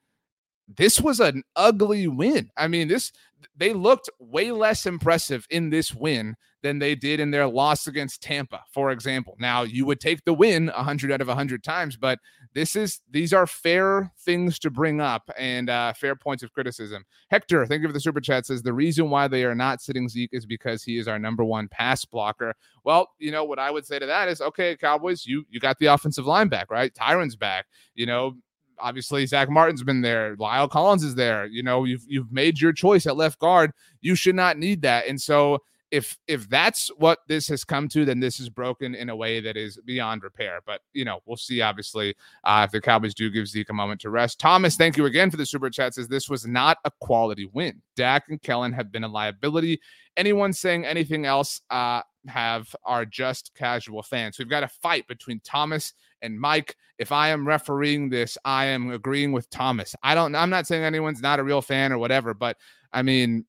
this 0.67 0.99
was 0.99 1.19
an 1.19 1.43
ugly 1.55 2.07
win. 2.07 2.49
I 2.57 2.67
mean, 2.67 2.87
this 2.87 3.11
they 3.55 3.73
looked 3.73 4.09
way 4.19 4.51
less 4.51 4.85
impressive 4.85 5.45
in 5.49 5.69
this 5.69 5.93
win 5.93 6.35
than 6.61 6.79
they 6.79 6.95
did 6.95 7.19
in 7.19 7.31
their 7.31 7.47
loss 7.47 7.87
against 7.87 8.21
Tampa, 8.21 8.63
for 8.71 8.91
example. 8.91 9.35
Now, 9.39 9.63
you 9.63 9.85
would 9.85 9.99
take 9.99 10.23
the 10.23 10.33
win 10.33 10.67
100 10.67 11.11
out 11.11 11.21
of 11.21 11.27
100 11.27 11.63
times, 11.63 11.97
but 11.97 12.19
this 12.53 12.75
is 12.75 13.01
these 13.09 13.33
are 13.33 13.47
fair 13.47 14.11
things 14.19 14.59
to 14.59 14.69
bring 14.69 15.01
up 15.01 15.29
and 15.37 15.69
uh, 15.69 15.93
fair 15.93 16.15
points 16.15 16.43
of 16.43 16.51
criticism. 16.51 17.03
Hector, 17.29 17.65
thank 17.65 17.81
you 17.81 17.87
for 17.87 17.93
the 17.93 17.99
super 17.99 18.21
chat. 18.21 18.45
Says 18.45 18.61
the 18.61 18.73
reason 18.73 19.09
why 19.09 19.27
they 19.27 19.43
are 19.43 19.55
not 19.55 19.81
sitting 19.81 20.07
Zeke 20.07 20.33
is 20.33 20.45
because 20.45 20.83
he 20.83 20.97
is 20.97 21.07
our 21.07 21.19
number 21.19 21.43
one 21.43 21.67
pass 21.67 22.05
blocker. 22.05 22.53
Well, 22.83 23.09
you 23.19 23.31
know 23.31 23.43
what 23.43 23.59
I 23.59 23.71
would 23.71 23.85
say 23.85 23.99
to 23.99 24.05
that 24.05 24.27
is, 24.27 24.41
okay, 24.41 24.75
Cowboys, 24.75 25.25
you 25.25 25.45
you 25.49 25.59
got 25.59 25.79
the 25.79 25.87
offensive 25.87 26.25
line 26.25 26.49
back, 26.49 26.69
right? 26.69 26.93
Tyron's 26.93 27.35
back. 27.35 27.65
You 27.95 28.05
know, 28.05 28.35
obviously 28.81 29.25
Zack 29.25 29.49
Martin's 29.49 29.83
been 29.83 30.01
there. 30.01 30.35
La'el 30.35 30.69
Collins 30.69 31.03
is 31.03 31.15
there. 31.15 31.45
You 31.45 31.63
know, 31.63 31.85
you've 31.85 32.03
you've 32.07 32.31
made 32.31 32.59
your 32.59 32.73
choice 32.73 33.05
at 33.05 33.15
left 33.15 33.39
guard. 33.39 33.71
You 34.01 34.15
should 34.15 34.35
not 34.35 34.57
need 34.57 34.81
that. 34.81 35.07
And 35.07 35.21
so 35.21 35.59
if 35.91 36.17
if 36.27 36.49
that's 36.49 36.87
what 36.97 37.19
this 37.27 37.49
has 37.49 37.65
come 37.65 37.89
to, 37.89 38.05
then 38.05 38.21
this 38.21 38.39
is 38.39 38.49
broken 38.49 38.95
in 38.95 39.09
a 39.09 39.15
way 39.15 39.41
that 39.41 39.57
is 39.57 39.77
beyond 39.85 40.23
repair. 40.23 40.61
But 40.65 40.81
you 40.93 41.03
know, 41.03 41.19
we'll 41.25 41.37
see. 41.37 41.61
Obviously, 41.61 42.15
uh, 42.45 42.63
if 42.65 42.71
the 42.71 42.79
Cowboys 42.79 43.13
do 43.13 43.29
give 43.29 43.47
Zeke 43.47 43.69
a 43.69 43.73
moment 43.73 43.99
to 44.01 44.09
rest. 44.09 44.39
Thomas, 44.39 44.77
thank 44.77 44.95
you 44.95 45.05
again 45.05 45.29
for 45.29 45.37
the 45.37 45.45
super 45.45 45.69
chat. 45.69 45.93
Says 45.93 46.07
this 46.07 46.29
was 46.29 46.47
not 46.47 46.77
a 46.85 46.91
quality 47.01 47.49
win. 47.51 47.81
Dak 47.97 48.23
and 48.29 48.41
Kellen 48.41 48.71
have 48.71 48.91
been 48.91 49.03
a 49.03 49.07
liability. 49.07 49.81
Anyone 50.15 50.53
saying 50.53 50.85
anything 50.85 51.25
else 51.25 51.61
uh, 51.69 52.01
have 52.27 52.73
are 52.85 53.05
just 53.05 53.53
casual 53.53 54.01
fans. 54.01 54.39
We've 54.39 54.49
got 54.49 54.63
a 54.63 54.69
fight 54.69 55.07
between 55.07 55.41
Thomas 55.43 55.93
and 56.21 56.39
Mike. 56.39 56.75
If 56.99 57.11
I 57.11 57.29
am 57.29 57.45
refereeing 57.45 58.09
this, 58.09 58.37
I 58.45 58.65
am 58.65 58.91
agreeing 58.91 59.33
with 59.33 59.49
Thomas. 59.49 59.93
I 60.03 60.15
don't. 60.15 60.35
I'm 60.35 60.49
not 60.49 60.67
saying 60.67 60.83
anyone's 60.83 61.21
not 61.21 61.39
a 61.39 61.43
real 61.43 61.61
fan 61.61 61.91
or 61.91 61.97
whatever, 61.97 62.33
but 62.33 62.55
I 62.93 63.01
mean 63.01 63.45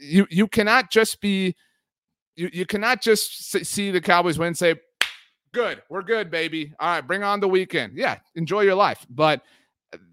you 0.00 0.26
you 0.30 0.48
cannot 0.48 0.90
just 0.90 1.20
be 1.20 1.54
you 2.36 2.50
you 2.52 2.66
cannot 2.66 3.02
just 3.02 3.52
see 3.66 3.90
the 3.90 4.00
Cowboys 4.00 4.38
win 4.38 4.54
say 4.54 4.74
good 5.52 5.82
we're 5.90 6.02
good 6.02 6.30
baby. 6.30 6.72
All 6.80 6.88
right 6.88 7.06
bring 7.06 7.22
on 7.22 7.40
the 7.40 7.48
weekend. 7.48 7.92
Yeah 7.96 8.18
enjoy 8.34 8.62
your 8.62 8.74
life. 8.74 9.06
But 9.10 9.42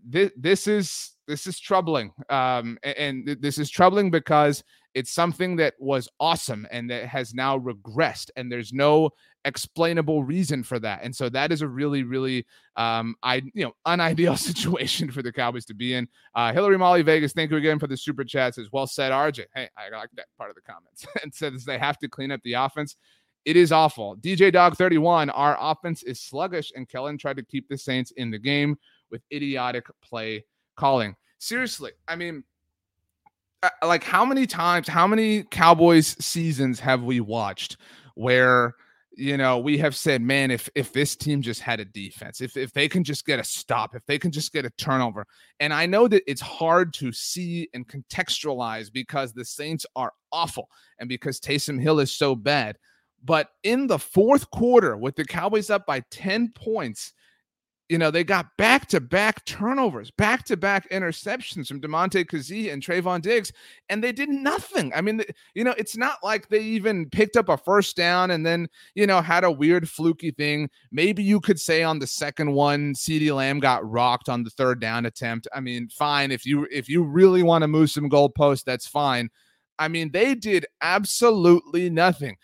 this 0.05 0.31
this 0.37 0.67
is 0.67 1.13
this 1.27 1.47
is 1.47 1.59
troubling. 1.59 2.11
Um 2.29 2.77
and, 2.83 3.27
and 3.27 3.41
this 3.41 3.57
is 3.57 3.69
troubling 3.69 4.11
because 4.11 4.63
it's 4.93 5.11
something 5.11 5.55
that 5.57 5.75
was 5.79 6.09
awesome 6.19 6.67
and 6.71 6.89
that 6.89 7.05
has 7.05 7.33
now 7.33 7.57
regressed 7.59 8.29
and 8.35 8.51
there's 8.51 8.73
no 8.73 9.11
explainable 9.45 10.23
reason 10.23 10.63
for 10.63 10.79
that. 10.79 11.01
And 11.03 11.15
so 11.15 11.29
that 11.29 11.51
is 11.51 11.61
a 11.61 11.67
really, 11.67 12.03
really, 12.03 12.45
um, 12.75 13.15
I 13.23 13.35
you 13.53 13.65
know, 13.65 13.73
unideal 13.85 14.35
situation 14.37 15.11
for 15.11 15.21
the 15.21 15.31
Cowboys 15.31 15.65
to 15.65 15.73
be 15.73 15.93
in. 15.93 16.07
Uh, 16.35 16.51
Hillary 16.53 16.77
Molly 16.77 17.01
Vegas, 17.01 17.33
thank 17.33 17.51
you 17.51 17.57
again 17.57 17.79
for 17.79 17.87
the 17.87 17.97
super 17.97 18.23
chats. 18.23 18.57
As 18.57 18.71
well 18.71 18.87
said, 18.87 19.11
RJ. 19.11 19.45
Hey, 19.53 19.69
I 19.77 19.89
like 19.95 20.09
that 20.15 20.27
part 20.37 20.49
of 20.49 20.55
the 20.55 20.61
comments. 20.61 21.05
and 21.23 21.33
says 21.33 21.65
they 21.65 21.77
have 21.77 21.97
to 21.99 22.09
clean 22.09 22.31
up 22.31 22.41
the 22.43 22.53
offense. 22.53 22.95
It 23.45 23.55
is 23.55 23.71
awful. 23.71 24.17
DJ 24.17 24.51
Dog 24.51 24.75
31, 24.75 25.29
our 25.29 25.57
offense 25.59 26.03
is 26.03 26.19
sluggish, 26.19 26.73
and 26.75 26.89
Kellen 26.89 27.17
tried 27.17 27.37
to 27.37 27.43
keep 27.43 27.69
the 27.69 27.77
Saints 27.77 28.11
in 28.11 28.31
the 28.31 28.37
game 28.37 28.77
with 29.09 29.21
idiotic 29.31 29.87
play 30.03 30.43
calling. 30.75 31.15
Seriously, 31.39 31.91
I 32.07 32.17
mean, 32.17 32.43
Uh, 33.61 33.69
like 33.85 34.03
how 34.03 34.23
many 34.23 34.47
times, 34.47 34.87
how 34.87 35.05
many 35.05 35.43
Cowboys 35.43 36.15
seasons 36.23 36.79
have 36.79 37.03
we 37.03 37.19
watched 37.19 37.77
where 38.15 38.73
you 39.19 39.35
know, 39.35 39.59
we 39.59 39.77
have 39.77 39.97
said, 39.97 40.21
man, 40.21 40.49
if 40.49 40.69
if 40.75 40.93
this 40.93 41.15
team 41.15 41.41
just 41.41 41.59
had 41.59 41.81
a 41.81 41.85
defense, 41.85 42.39
if 42.39 42.55
if 42.55 42.71
they 42.71 42.87
can 42.87 43.03
just 43.03 43.25
get 43.25 43.37
a 43.37 43.43
stop, 43.43 43.93
if 43.93 44.05
they 44.05 44.17
can 44.17 44.31
just 44.31 44.53
get 44.53 44.63
a 44.63 44.69
turnover, 44.71 45.25
and 45.59 45.73
I 45.73 45.85
know 45.85 46.07
that 46.07 46.23
it's 46.25 46.41
hard 46.41 46.93
to 46.95 47.11
see 47.11 47.67
and 47.73 47.85
contextualize 47.85 48.91
because 48.91 49.33
the 49.33 49.43
Saints 49.43 49.85
are 49.95 50.13
awful 50.31 50.69
and 50.99 51.09
because 51.09 51.39
Taysom 51.39 51.81
Hill 51.81 51.99
is 51.99 52.13
so 52.13 52.33
bad. 52.33 52.77
But 53.21 53.49
in 53.63 53.87
the 53.87 53.99
fourth 53.99 54.49
quarter, 54.51 54.95
with 54.95 55.17
the 55.17 55.25
Cowboys 55.25 55.69
up 55.69 55.85
by 55.85 56.01
10 56.11 56.53
points, 56.55 57.11
you 57.89 57.97
know, 57.97 58.11
they 58.11 58.23
got 58.23 58.55
back 58.55 58.85
to 58.89 59.01
back 59.01 59.43
turnovers, 59.45 60.11
back 60.11 60.45
to 60.45 60.55
back 60.55 60.87
interceptions 60.91 61.67
from 61.67 61.81
Damontae 61.81 62.25
Kazee 62.25 62.71
and 62.71 62.83
Trevon 62.83 63.19
Diggs, 63.19 63.51
and 63.89 64.03
they 64.03 64.11
did 64.11 64.29
nothing. 64.29 64.93
I 64.93 65.01
mean, 65.01 65.23
you 65.55 65.63
know, 65.63 65.73
it's 65.75 65.97
not 65.97 66.19
like 66.23 66.47
they 66.47 66.61
even 66.61 67.09
picked 67.09 67.35
up 67.35 67.49
a 67.49 67.57
first 67.57 67.97
down 67.97 68.29
and 68.29 68.45
then, 68.45 68.67
you 68.93 69.07
know, 69.07 69.21
had 69.21 69.43
a 69.43 69.51
weird 69.51 69.89
fluky 69.89 70.29
thing. 70.29 70.69
Maybe 70.91 71.23
you 71.23 71.39
could 71.39 71.59
say 71.59 71.81
on 71.81 71.97
the 71.97 72.05
second 72.05 72.53
one, 72.53 72.93
CeeDee 72.93 73.35
Lamb 73.35 73.59
got 73.59 73.89
rocked 73.89 74.29
on 74.29 74.43
the 74.43 74.51
third 74.51 74.79
down 74.79 75.07
attempt. 75.07 75.47
I 75.51 75.59
mean, 75.59 75.89
fine. 75.89 76.31
If 76.31 76.45
you 76.45 76.67
if 76.71 76.87
you 76.87 77.03
really 77.03 77.41
want 77.41 77.63
to 77.63 77.67
move 77.67 77.89
some 77.89 78.09
goalposts, 78.09 78.63
that's 78.63 78.87
fine. 78.87 79.29
I 79.79 79.87
mean, 79.87 80.11
they 80.11 80.35
did 80.35 80.67
absolutely 80.81 81.89
nothing. 81.89 82.37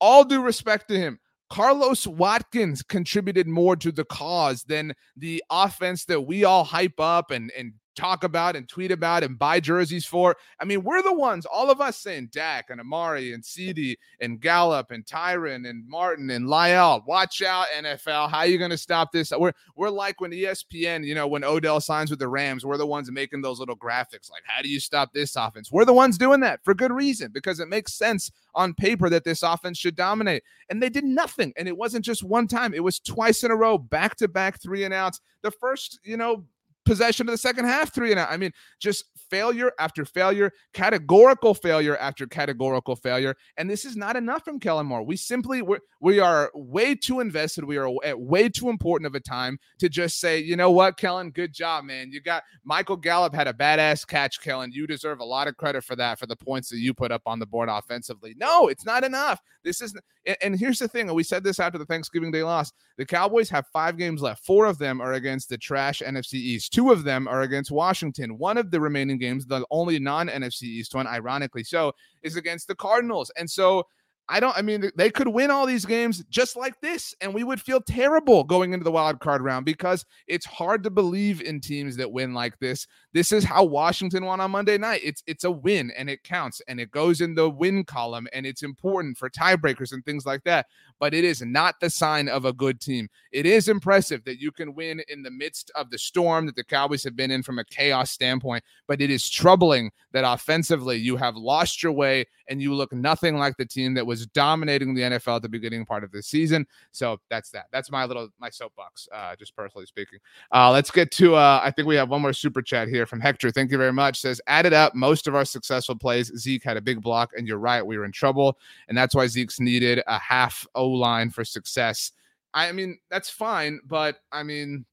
All 0.00 0.24
due 0.24 0.42
respect 0.42 0.88
to 0.88 0.98
him. 0.98 1.18
Carlos 1.52 2.06
Watkins 2.06 2.82
contributed 2.82 3.46
more 3.46 3.76
to 3.76 3.92
the 3.92 4.06
cause 4.06 4.62
than 4.62 4.94
the 5.14 5.44
offense 5.50 6.06
that 6.06 6.22
we 6.22 6.44
all 6.44 6.64
hype 6.64 6.98
up 6.98 7.30
and, 7.30 7.52
and 7.54 7.74
talk 7.94 8.24
about 8.24 8.56
and 8.56 8.68
tweet 8.68 8.90
about 8.90 9.22
and 9.22 9.38
buy 9.38 9.60
jerseys 9.60 10.04
for. 10.04 10.36
I 10.60 10.64
mean, 10.64 10.82
we're 10.82 11.02
the 11.02 11.12
ones, 11.12 11.46
all 11.46 11.70
of 11.70 11.80
us 11.80 11.98
saying 11.98 12.30
Dak 12.32 12.70
and 12.70 12.80
Amari 12.80 13.32
and 13.32 13.42
CeeDee 13.42 13.96
and 14.20 14.40
Gallup 14.40 14.90
and 14.90 15.04
Tyron 15.04 15.68
and 15.68 15.86
Martin 15.88 16.30
and 16.30 16.46
La'el. 16.46 17.06
Watch 17.06 17.42
out, 17.42 17.66
NFL. 17.76 18.30
How 18.30 18.38
are 18.38 18.46
you 18.46 18.58
going 18.58 18.70
to 18.70 18.78
stop 18.78 19.12
this? 19.12 19.32
We're 19.36 19.52
we're 19.76 19.90
like 19.90 20.20
when 20.20 20.30
ESPN, 20.30 21.04
you 21.04 21.14
know, 21.14 21.26
when 21.26 21.44
Odell 21.44 21.80
signs 21.80 22.10
with 22.10 22.18
the 22.18 22.28
Rams, 22.28 22.64
we're 22.64 22.76
the 22.76 22.86
ones 22.86 23.10
making 23.10 23.42
those 23.42 23.58
little 23.58 23.76
graphics. 23.76 24.30
Like, 24.30 24.42
how 24.46 24.62
do 24.62 24.68
you 24.68 24.80
stop 24.80 25.12
this 25.12 25.36
offense? 25.36 25.70
We're 25.70 25.84
the 25.84 25.92
ones 25.92 26.18
doing 26.18 26.40
that 26.40 26.60
for 26.64 26.74
good 26.74 26.92
reason 26.92 27.30
because 27.32 27.60
it 27.60 27.68
makes 27.68 27.94
sense 27.94 28.30
on 28.54 28.74
paper 28.74 29.08
that 29.10 29.24
this 29.24 29.42
offense 29.42 29.78
should 29.78 29.96
dominate. 29.96 30.42
And 30.68 30.82
they 30.82 30.88
did 30.88 31.04
nothing. 31.04 31.52
And 31.56 31.68
it 31.68 31.76
wasn't 31.76 32.04
just 32.04 32.22
one 32.22 32.48
time, 32.48 32.74
it 32.74 32.84
was 32.84 32.98
twice 32.98 33.44
in 33.44 33.50
a 33.50 33.56
row, 33.56 33.78
back 33.78 34.16
to 34.16 34.28
back 34.28 34.60
three 34.60 34.84
and 34.84 34.94
outs. 34.94 35.20
The 35.42 35.50
first, 35.50 36.00
you 36.04 36.16
know, 36.16 36.44
possession 36.84 37.28
of 37.28 37.32
the 37.32 37.38
second 37.38 37.64
half, 37.64 37.94
three 37.94 38.10
and 38.10 38.20
out. 38.20 38.30
I 38.30 38.36
mean, 38.36 38.52
just 38.80 39.04
failure 39.30 39.72
after 39.78 40.04
failure, 40.04 40.52
categorical 40.74 41.54
failure 41.54 41.96
after 41.96 42.26
categorical 42.26 42.96
failure. 42.96 43.34
And 43.56 43.68
this 43.68 43.84
is 43.84 43.96
not 43.96 44.16
enough 44.16 44.44
from 44.44 44.60
Kellen 44.60 44.86
Moore. 44.86 45.02
We 45.02 45.16
simply 45.16 45.62
we're, 45.62 45.78
we 46.00 46.20
are 46.20 46.50
way 46.54 46.94
too 46.94 47.20
invested. 47.20 47.64
We 47.64 47.78
are 47.78 47.88
at 48.04 48.20
way 48.20 48.48
too 48.48 48.68
important 48.68 49.06
of 49.06 49.14
a 49.14 49.20
time 49.20 49.58
to 49.78 49.88
just 49.88 50.20
say, 50.20 50.38
you 50.38 50.56
know 50.56 50.70
what, 50.70 50.96
Kellen, 50.96 51.30
good 51.30 51.52
job, 51.52 51.84
man. 51.84 52.10
You 52.12 52.20
got 52.20 52.42
Michael 52.64 52.96
Gallup 52.96 53.34
had 53.34 53.48
a 53.48 53.52
badass 53.52 54.06
catch, 54.06 54.40
Kellen. 54.40 54.72
You 54.72 54.86
deserve 54.86 55.20
a 55.20 55.24
lot 55.24 55.48
of 55.48 55.56
credit 55.56 55.84
for 55.84 55.96
that 55.96 56.18
for 56.18 56.26
the 56.26 56.36
points 56.36 56.68
that 56.70 56.78
you 56.78 56.92
put 56.92 57.12
up 57.12 57.22
on 57.26 57.38
the 57.38 57.46
board 57.46 57.68
offensively. 57.68 58.34
No, 58.36 58.68
it's 58.68 58.84
not 58.84 59.04
enough. 59.04 59.40
This 59.64 59.80
is 59.80 59.94
and 60.40 60.58
here's 60.58 60.78
the 60.78 60.88
thing, 60.88 61.12
we 61.12 61.24
said 61.24 61.42
this 61.42 61.58
after 61.58 61.78
the 61.78 61.86
Thanksgiving 61.86 62.30
Day 62.30 62.42
loss. 62.42 62.72
The 62.96 63.04
Cowboys 63.04 63.50
have 63.50 63.66
five 63.72 63.96
games 63.96 64.22
left. 64.22 64.44
Four 64.44 64.66
of 64.66 64.78
them 64.78 65.00
are 65.00 65.14
against 65.14 65.48
the 65.48 65.58
trash 65.58 66.00
NFC 66.00 66.34
East. 66.34 66.71
Two 66.72 66.90
of 66.90 67.04
them 67.04 67.28
are 67.28 67.42
against 67.42 67.70
Washington. 67.70 68.38
One 68.38 68.56
of 68.56 68.70
the 68.70 68.80
remaining 68.80 69.18
games, 69.18 69.46
the 69.46 69.64
only 69.70 69.98
non-NFC 69.98 70.62
East 70.62 70.94
one, 70.94 71.06
ironically 71.06 71.62
so, 71.62 71.92
is 72.22 72.36
against 72.36 72.66
the 72.66 72.74
Cardinals. 72.74 73.30
And 73.36 73.48
so 73.48 73.84
I 74.28 74.40
don't, 74.40 74.56
I 74.56 74.62
mean, 74.62 74.90
they 74.96 75.10
could 75.10 75.28
win 75.28 75.50
all 75.50 75.66
these 75.66 75.84
games 75.84 76.24
just 76.30 76.56
like 76.56 76.80
this, 76.80 77.14
and 77.20 77.34
we 77.34 77.42
would 77.42 77.60
feel 77.60 77.80
terrible 77.80 78.44
going 78.44 78.72
into 78.72 78.84
the 78.84 78.92
wild 78.92 79.20
card 79.20 79.42
round 79.42 79.66
because 79.66 80.04
it's 80.28 80.46
hard 80.46 80.84
to 80.84 80.90
believe 80.90 81.42
in 81.42 81.60
teams 81.60 81.96
that 81.96 82.12
win 82.12 82.32
like 82.32 82.58
this. 82.60 82.86
This 83.12 83.32
is 83.32 83.44
how 83.44 83.64
Washington 83.64 84.24
won 84.24 84.40
on 84.40 84.52
Monday 84.52 84.78
night. 84.78 85.00
It's 85.02 85.22
it's 85.26 85.44
a 85.44 85.50
win 85.50 85.90
and 85.96 86.08
it 86.08 86.22
counts 86.22 86.62
and 86.68 86.80
it 86.80 86.90
goes 86.90 87.20
in 87.20 87.34
the 87.34 87.50
win 87.50 87.84
column 87.84 88.28
and 88.32 88.46
it's 88.46 88.62
important 88.62 89.18
for 89.18 89.28
tiebreakers 89.28 89.92
and 89.92 90.04
things 90.04 90.24
like 90.24 90.44
that. 90.44 90.66
But 91.00 91.14
it 91.14 91.24
is 91.24 91.42
not 91.42 91.80
the 91.80 91.90
sign 91.90 92.28
of 92.28 92.44
a 92.44 92.52
good 92.52 92.80
team. 92.80 93.08
It 93.32 93.44
is 93.44 93.68
impressive 93.68 94.24
that 94.24 94.40
you 94.40 94.52
can 94.52 94.74
win 94.74 95.02
in 95.08 95.22
the 95.22 95.30
midst 95.30 95.70
of 95.74 95.90
the 95.90 95.98
storm 95.98 96.46
that 96.46 96.56
the 96.56 96.64
Cowboys 96.64 97.04
have 97.04 97.16
been 97.16 97.30
in 97.30 97.42
from 97.42 97.58
a 97.58 97.64
chaos 97.64 98.12
standpoint, 98.12 98.62
but 98.86 99.00
it 99.00 99.10
is 99.10 99.28
troubling 99.28 99.90
that 100.12 100.24
offensively 100.24 100.96
you 100.96 101.16
have 101.16 101.36
lost 101.36 101.82
your 101.82 101.92
way 101.92 102.26
and 102.52 102.60
you 102.60 102.74
look 102.74 102.92
nothing 102.92 103.38
like 103.38 103.56
the 103.56 103.64
team 103.64 103.94
that 103.94 104.06
was 104.06 104.26
dominating 104.26 104.94
the 104.94 105.00
NFL 105.00 105.36
at 105.36 105.42
the 105.42 105.48
beginning 105.48 105.86
part 105.86 106.04
of 106.04 106.12
the 106.12 106.22
season. 106.22 106.66
So 106.90 107.18
that's 107.30 107.50
that. 107.50 107.66
That's 107.72 107.90
my 107.90 108.04
little 108.04 108.28
my 108.38 108.50
soapbox, 108.50 109.08
uh, 109.12 109.34
just 109.36 109.56
personally 109.56 109.86
speaking. 109.86 110.18
Uh, 110.52 110.70
let's 110.70 110.90
get 110.90 111.10
to. 111.12 111.34
Uh, 111.34 111.60
I 111.64 111.70
think 111.70 111.88
we 111.88 111.96
have 111.96 112.10
one 112.10 112.20
more 112.20 112.34
super 112.34 112.60
chat 112.60 112.88
here 112.88 113.06
from 113.06 113.20
Hector. 113.20 113.50
Thank 113.50 113.72
you 113.72 113.78
very 113.78 113.92
much. 113.92 114.20
Says 114.20 114.40
added 114.46 114.74
up 114.74 114.94
most 114.94 115.26
of 115.26 115.34
our 115.34 115.46
successful 115.46 115.96
plays. 115.96 116.30
Zeke 116.36 116.62
had 116.62 116.76
a 116.76 116.82
big 116.82 117.00
block, 117.00 117.30
and 117.36 117.48
you're 117.48 117.58
right, 117.58 117.84
we 117.84 117.96
were 117.96 118.04
in 118.04 118.12
trouble, 118.12 118.58
and 118.88 118.96
that's 118.96 119.14
why 119.14 119.26
Zeke's 119.26 119.58
needed 119.58 120.02
a 120.06 120.18
half 120.18 120.66
O 120.74 120.86
line 120.86 121.30
for 121.30 121.44
success. 121.44 122.12
I 122.54 122.70
mean, 122.72 122.98
that's 123.10 123.30
fine, 123.30 123.80
but 123.86 124.16
I 124.30 124.42
mean, 124.42 124.84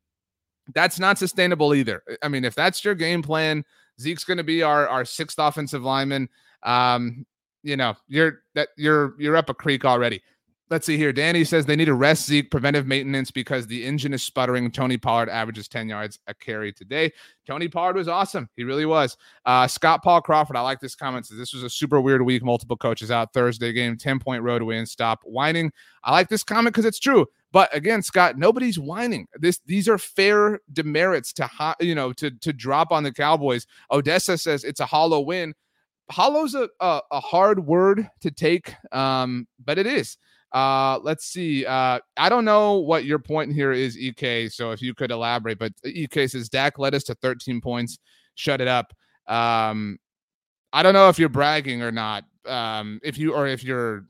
that's 0.73 0.97
not 0.97 1.17
sustainable 1.17 1.75
either. 1.75 2.03
I 2.23 2.29
mean, 2.29 2.45
if 2.45 2.55
that's 2.55 2.85
your 2.85 2.95
game 2.95 3.21
plan, 3.21 3.65
Zeke's 3.99 4.23
going 4.23 4.37
to 4.37 4.43
be 4.43 4.63
our 4.63 4.87
our 4.87 5.03
sixth 5.03 5.39
offensive 5.39 5.83
lineman. 5.83 6.29
Um, 6.63 7.25
you 7.63 7.77
know, 7.77 7.95
you're 8.07 8.41
that 8.55 8.69
you're 8.77 9.15
you're 9.19 9.37
up 9.37 9.49
a 9.49 9.53
creek 9.53 9.85
already. 9.85 10.21
Let's 10.69 10.85
see 10.85 10.97
here. 10.97 11.11
Danny 11.11 11.43
says 11.45 11.65
they 11.65 11.75
need 11.75 11.85
to 11.85 11.95
rest 11.95 12.27
Zeke 12.27 12.51
preventive 12.51 12.85
maintenance 12.85 13.31
because 13.31 13.65
the 13.65 13.83
engine 13.83 14.13
is 14.13 14.21
sputtering. 14.21 14.69
Tony 14.69 14.97
Pollard 14.97 15.27
averages 15.27 15.67
10 15.67 15.89
yards 15.89 16.19
a 16.27 16.33
carry 16.35 16.71
today. 16.71 17.11
Tony 17.47 17.67
Pollard 17.67 17.95
was 17.95 18.07
awesome. 18.07 18.47
He 18.55 18.63
really 18.63 18.85
was. 18.85 19.17
Uh, 19.47 19.65
Scott 19.65 20.03
Paul 20.03 20.21
Crawford, 20.21 20.55
I 20.55 20.61
like 20.61 20.79
this 20.79 20.93
comment. 20.93 21.25
Says 21.25 21.39
this 21.39 21.55
was 21.55 21.63
a 21.63 21.71
super 21.71 21.99
weird 21.99 22.21
week. 22.21 22.43
Multiple 22.43 22.77
coaches 22.77 23.09
out 23.09 23.33
Thursday 23.33 23.73
game, 23.73 23.97
10 23.97 24.19
point 24.19 24.43
road 24.43 24.61
win. 24.61 24.85
Stop 24.85 25.21
whining. 25.23 25.71
I 26.03 26.11
like 26.11 26.29
this 26.29 26.43
comment 26.43 26.75
because 26.75 26.85
it's 26.85 26.99
true. 26.99 27.25
But 27.51 27.75
again, 27.75 28.03
Scott, 28.03 28.37
nobody's 28.37 28.77
whining. 28.77 29.25
This 29.39 29.59
these 29.65 29.89
are 29.89 29.97
fair 29.97 30.59
demerits 30.71 31.33
to 31.33 31.49
you 31.79 31.95
know 31.95 32.13
to 32.13 32.29
to 32.29 32.53
drop 32.53 32.91
on 32.91 33.01
the 33.01 33.11
Cowboys. 33.11 33.65
Odessa 33.91 34.37
says 34.37 34.63
it's 34.63 34.79
a 34.79 34.85
hollow 34.85 35.19
win. 35.19 35.55
Hollow's 36.11 36.55
a, 36.55 36.69
a, 36.79 37.01
a 37.11 37.19
hard 37.19 37.65
word 37.65 38.07
to 38.21 38.31
take, 38.31 38.73
um, 38.91 39.47
but 39.63 39.77
it 39.77 39.85
is. 39.85 40.17
Uh, 40.51 40.99
let's 41.03 41.25
see. 41.25 41.65
Uh, 41.65 41.99
I 42.17 42.29
don't 42.29 42.45
know 42.45 42.75
what 42.75 43.05
your 43.05 43.19
point 43.19 43.53
here 43.53 43.71
is, 43.71 43.97
EK. 43.97 44.49
So 44.49 44.71
if 44.71 44.81
you 44.81 44.93
could 44.93 45.11
elaborate, 45.11 45.59
but 45.59 45.73
EK 45.85 46.27
says 46.27 46.49
Dak 46.49 46.79
led 46.79 46.95
us 46.95 47.03
to 47.05 47.15
13 47.15 47.61
points. 47.61 47.99
Shut 48.35 48.61
it 48.61 48.67
up. 48.67 48.93
Um, 49.27 49.99
I 50.73 50.81
don't 50.81 50.93
know 50.93 51.09
if 51.09 51.19
you're 51.19 51.29
bragging 51.29 51.81
or 51.81 51.91
not. 51.91 52.25
Um, 52.45 52.99
if 53.03 53.17
you 53.17 53.33
or 53.33 53.47
if 53.47 53.63
you're 53.63 54.05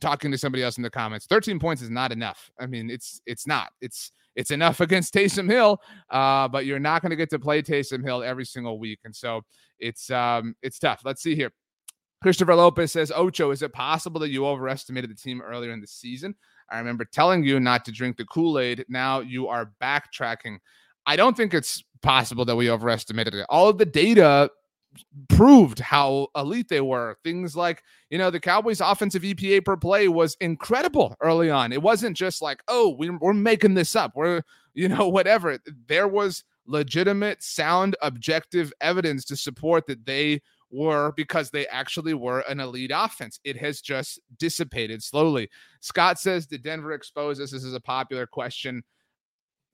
talking 0.00 0.30
to 0.30 0.38
somebody 0.38 0.62
else 0.62 0.78
in 0.78 0.82
the 0.82 0.90
comments, 0.90 1.26
13 1.26 1.58
points 1.58 1.82
is 1.82 1.90
not 1.90 2.12
enough. 2.12 2.50
I 2.58 2.66
mean, 2.66 2.88
it's 2.90 3.20
it's 3.26 3.46
not. 3.46 3.72
It's 3.80 4.12
it's 4.34 4.50
enough 4.50 4.80
against 4.80 5.14
Taysom 5.14 5.50
Hill, 5.50 5.78
uh, 6.10 6.48
but 6.48 6.66
you're 6.66 6.78
not 6.78 7.02
going 7.02 7.10
to 7.10 7.16
get 7.16 7.30
to 7.30 7.38
play 7.38 7.62
Taysom 7.62 8.04
Hill 8.04 8.22
every 8.22 8.44
single 8.44 8.78
week, 8.78 9.00
and 9.04 9.14
so 9.14 9.42
it's 9.78 10.10
um 10.10 10.54
it's 10.62 10.78
tough. 10.78 11.02
Let's 11.04 11.22
see 11.22 11.34
here. 11.34 11.50
Christopher 12.22 12.54
Lopez 12.54 12.92
says, 12.92 13.10
Ocho, 13.14 13.50
is 13.50 13.62
it 13.62 13.72
possible 13.72 14.20
that 14.20 14.30
you 14.30 14.46
overestimated 14.46 15.10
the 15.10 15.14
team 15.16 15.42
earlier 15.42 15.72
in 15.72 15.80
the 15.80 15.88
season? 15.88 16.36
I 16.70 16.78
remember 16.78 17.04
telling 17.04 17.42
you 17.42 17.58
not 17.58 17.84
to 17.86 17.92
drink 17.92 18.16
the 18.16 18.24
Kool 18.24 18.60
Aid. 18.60 18.84
Now 18.88 19.20
you 19.20 19.48
are 19.48 19.72
backtracking. 19.82 20.58
I 21.04 21.16
don't 21.16 21.36
think 21.36 21.52
it's 21.52 21.82
possible 22.00 22.44
that 22.44 22.54
we 22.54 22.70
overestimated 22.70 23.34
it. 23.34 23.46
All 23.48 23.68
of 23.68 23.76
the 23.76 23.84
data 23.84 24.50
proved 25.28 25.78
how 25.78 26.28
elite 26.36 26.68
they 26.68 26.80
were. 26.80 27.16
Things 27.24 27.56
like, 27.56 27.82
you 28.10 28.18
know, 28.18 28.30
the 28.30 28.40
Cowboys' 28.40 28.80
offensive 28.80 29.22
EPA 29.22 29.64
per 29.64 29.76
play 29.76 30.08
was 30.08 30.36
incredible 30.40 31.16
early 31.20 31.50
on. 31.50 31.72
It 31.72 31.82
wasn't 31.82 32.16
just 32.16 32.42
like, 32.42 32.62
oh, 32.68 32.96
we're 32.98 33.32
making 33.32 33.74
this 33.74 33.96
up. 33.96 34.12
We're, 34.14 34.42
you 34.74 34.88
know, 34.88 35.08
whatever. 35.08 35.58
There 35.86 36.08
was 36.08 36.44
legitimate, 36.66 37.42
sound, 37.42 37.96
objective 38.02 38.72
evidence 38.80 39.24
to 39.26 39.36
support 39.36 39.86
that 39.86 40.06
they 40.06 40.40
were 40.70 41.12
because 41.16 41.50
they 41.50 41.66
actually 41.66 42.14
were 42.14 42.40
an 42.48 42.60
elite 42.60 42.92
offense. 42.94 43.38
It 43.44 43.56
has 43.58 43.80
just 43.80 44.20
dissipated 44.38 45.02
slowly. 45.02 45.50
Scott 45.80 46.18
says, 46.18 46.46
Did 46.46 46.62
Denver 46.62 46.92
expose 46.92 47.40
us? 47.40 47.50
This 47.50 47.64
is 47.64 47.74
a 47.74 47.80
popular 47.80 48.26
question. 48.26 48.82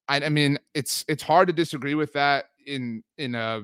I, 0.08 0.24
I 0.24 0.28
mean, 0.28 0.58
it's 0.74 1.04
it's 1.06 1.22
hard 1.22 1.48
to 1.48 1.52
disagree 1.54 1.94
with 1.94 2.12
that 2.14 2.46
in 2.66 3.02
in 3.18 3.34
a 3.34 3.62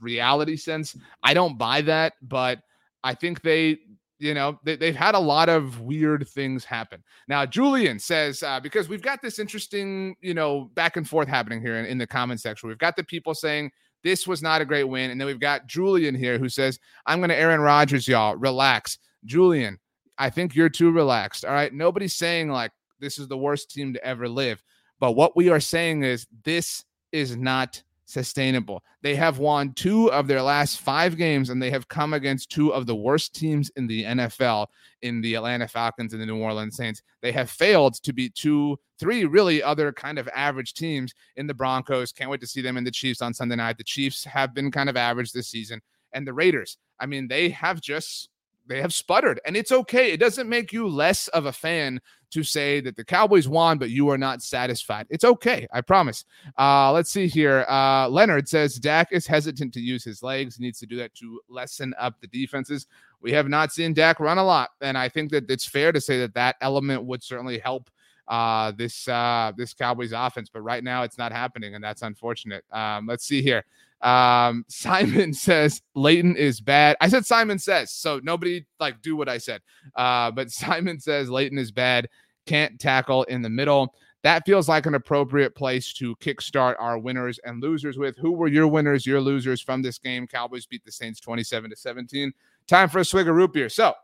reality 0.00 0.56
sense. 0.56 0.96
I 1.22 1.34
don't 1.34 1.58
buy 1.58 1.80
that, 1.82 2.14
but 2.22 2.60
I 3.04 3.14
think 3.14 3.42
they 3.42 3.78
you 4.18 4.32
know 4.32 4.58
they, 4.64 4.76
they've 4.76 4.96
had 4.96 5.14
a 5.14 5.18
lot 5.18 5.50
of 5.50 5.82
weird 5.82 6.26
things 6.26 6.64
happen 6.64 7.04
now 7.28 7.44
julian 7.44 7.98
says 7.98 8.42
uh, 8.42 8.58
because 8.58 8.88
we've 8.88 9.02
got 9.02 9.20
this 9.20 9.38
interesting 9.38 10.16
you 10.22 10.32
know 10.32 10.70
back 10.72 10.96
and 10.96 11.06
forth 11.06 11.28
happening 11.28 11.60
here 11.60 11.76
in, 11.76 11.84
in 11.84 11.98
the 11.98 12.06
comment 12.06 12.40
section 12.40 12.66
we've 12.66 12.78
got 12.78 12.96
the 12.96 13.04
people 13.04 13.34
saying 13.34 13.70
this 14.06 14.24
was 14.24 14.40
not 14.40 14.60
a 14.60 14.64
great 14.64 14.84
win. 14.84 15.10
And 15.10 15.20
then 15.20 15.26
we've 15.26 15.40
got 15.40 15.66
Julian 15.66 16.14
here 16.14 16.38
who 16.38 16.48
says, 16.48 16.78
I'm 17.06 17.18
going 17.18 17.30
to 17.30 17.36
Aaron 17.36 17.60
Rodgers, 17.60 18.06
y'all. 18.06 18.36
Relax. 18.36 18.98
Julian, 19.24 19.78
I 20.16 20.30
think 20.30 20.54
you're 20.54 20.68
too 20.68 20.92
relaxed. 20.92 21.44
All 21.44 21.52
right. 21.52 21.74
Nobody's 21.74 22.14
saying 22.14 22.48
like 22.48 22.70
this 23.00 23.18
is 23.18 23.26
the 23.26 23.36
worst 23.36 23.70
team 23.72 23.92
to 23.94 24.04
ever 24.04 24.28
live. 24.28 24.62
But 25.00 25.12
what 25.12 25.36
we 25.36 25.48
are 25.48 25.58
saying 25.58 26.04
is 26.04 26.28
this 26.44 26.84
is 27.10 27.36
not 27.36 27.82
sustainable. 28.06 28.82
They 29.02 29.14
have 29.16 29.38
won 29.38 29.74
two 29.74 30.10
of 30.12 30.26
their 30.26 30.40
last 30.40 30.80
five 30.80 31.16
games, 31.16 31.50
and 31.50 31.60
they 31.60 31.70
have 31.70 31.88
come 31.88 32.14
against 32.14 32.50
two 32.50 32.72
of 32.72 32.86
the 32.86 32.94
worst 32.94 33.34
teams 33.34 33.70
in 33.76 33.86
the 33.86 34.04
NFL 34.04 34.68
in 35.02 35.20
the 35.20 35.34
Atlanta 35.34 35.68
Falcons 35.68 36.12
and 36.12 36.22
the 36.22 36.26
New 36.26 36.38
Orleans 36.38 36.76
Saints. 36.76 37.02
They 37.20 37.32
have 37.32 37.50
failed 37.50 37.94
to 38.02 38.12
beat 38.12 38.34
two, 38.34 38.78
three 38.98 39.24
really 39.24 39.62
other 39.62 39.92
kind 39.92 40.18
of 40.18 40.28
average 40.34 40.72
teams 40.72 41.12
in 41.36 41.46
the 41.46 41.54
Broncos. 41.54 42.12
Can't 42.12 42.30
wait 42.30 42.40
to 42.40 42.46
see 42.46 42.62
them 42.62 42.76
in 42.76 42.84
the 42.84 42.90
Chiefs 42.90 43.20
on 43.20 43.34
Sunday 43.34 43.56
night. 43.56 43.76
The 43.76 43.84
Chiefs 43.84 44.24
have 44.24 44.54
been 44.54 44.70
kind 44.70 44.88
of 44.88 44.96
average 44.96 45.32
this 45.32 45.48
season. 45.48 45.80
And 46.12 46.26
the 46.26 46.32
Raiders, 46.32 46.78
I 46.98 47.06
mean, 47.06 47.28
they 47.28 47.50
have 47.50 47.80
just 47.80 48.30
they 48.68 48.80
have 48.80 48.92
sputtered 48.92 49.40
and 49.46 49.56
it's 49.56 49.70
okay 49.70 50.10
it 50.10 50.18
doesn't 50.18 50.48
make 50.48 50.72
you 50.72 50.88
less 50.88 51.28
of 51.28 51.46
a 51.46 51.52
fan 51.52 52.00
to 52.30 52.42
say 52.42 52.80
that 52.80 52.96
the 52.96 53.04
cowboys 53.04 53.48
won 53.48 53.78
but 53.78 53.90
you 53.90 54.08
are 54.08 54.18
not 54.18 54.42
satisfied. 54.42 55.06
It's 55.10 55.24
okay 55.24 55.66
i 55.72 55.80
promise. 55.80 56.24
Uh 56.58 56.92
let's 56.92 57.10
see 57.10 57.26
here. 57.26 57.64
Uh 57.68 58.08
leonard 58.08 58.48
says 58.48 58.76
dak 58.76 59.08
is 59.12 59.26
hesitant 59.26 59.72
to 59.74 59.80
use 59.80 60.04
his 60.04 60.22
legs. 60.22 60.56
He 60.56 60.64
needs 60.64 60.78
to 60.80 60.86
do 60.86 60.96
that 60.96 61.14
to 61.16 61.40
lessen 61.48 61.94
up 61.98 62.20
the 62.20 62.26
defenses. 62.26 62.86
We 63.20 63.32
have 63.32 63.48
not 63.48 63.72
seen 63.72 63.94
dak 63.94 64.20
run 64.20 64.38
a 64.38 64.44
lot 64.44 64.70
and 64.80 64.96
i 64.96 65.08
think 65.08 65.30
that 65.32 65.50
it's 65.50 65.66
fair 65.66 65.92
to 65.92 66.00
say 66.00 66.18
that 66.20 66.34
that 66.34 66.56
element 66.60 67.04
would 67.04 67.22
certainly 67.22 67.58
help 67.58 67.90
uh 68.28 68.72
this 68.72 69.06
uh 69.08 69.52
this 69.56 69.72
cowboys 69.72 70.12
offense 70.12 70.50
but 70.52 70.60
right 70.60 70.82
now 70.82 71.02
it's 71.02 71.18
not 71.18 71.32
happening 71.32 71.74
and 71.74 71.82
that's 71.82 72.02
unfortunate. 72.02 72.64
Um 72.72 73.06
let's 73.06 73.24
see 73.24 73.42
here 73.42 73.64
um, 74.02 74.64
Simon 74.68 75.32
says 75.32 75.82
Leighton 75.94 76.36
is 76.36 76.60
bad. 76.60 76.96
I 77.00 77.08
said 77.08 77.26
Simon 77.26 77.58
says, 77.58 77.92
so 77.92 78.20
nobody 78.22 78.64
like 78.80 79.02
do 79.02 79.16
what 79.16 79.28
I 79.28 79.38
said. 79.38 79.62
Uh, 79.94 80.30
but 80.30 80.50
Simon 80.50 81.00
says 81.00 81.30
Leighton 81.30 81.58
is 81.58 81.72
bad, 81.72 82.08
can't 82.46 82.78
tackle 82.78 83.24
in 83.24 83.42
the 83.42 83.50
middle. 83.50 83.94
That 84.22 84.44
feels 84.44 84.68
like 84.68 84.86
an 84.86 84.94
appropriate 84.94 85.54
place 85.54 85.92
to 85.94 86.16
kickstart 86.16 86.74
our 86.80 86.98
winners 86.98 87.38
and 87.44 87.62
losers 87.62 87.96
with. 87.96 88.16
Who 88.16 88.32
were 88.32 88.48
your 88.48 88.66
winners, 88.66 89.06
your 89.06 89.20
losers 89.20 89.60
from 89.60 89.82
this 89.82 89.98
game? 89.98 90.26
Cowboys 90.26 90.66
beat 90.66 90.84
the 90.84 90.90
Saints 90.90 91.20
27 91.20 91.70
to 91.70 91.76
17. 91.76 92.32
Time 92.66 92.88
for 92.88 92.98
a 92.98 93.04
swig 93.04 93.28
of 93.28 93.36
root 93.36 93.52
beer. 93.52 93.68
So, 93.68 93.94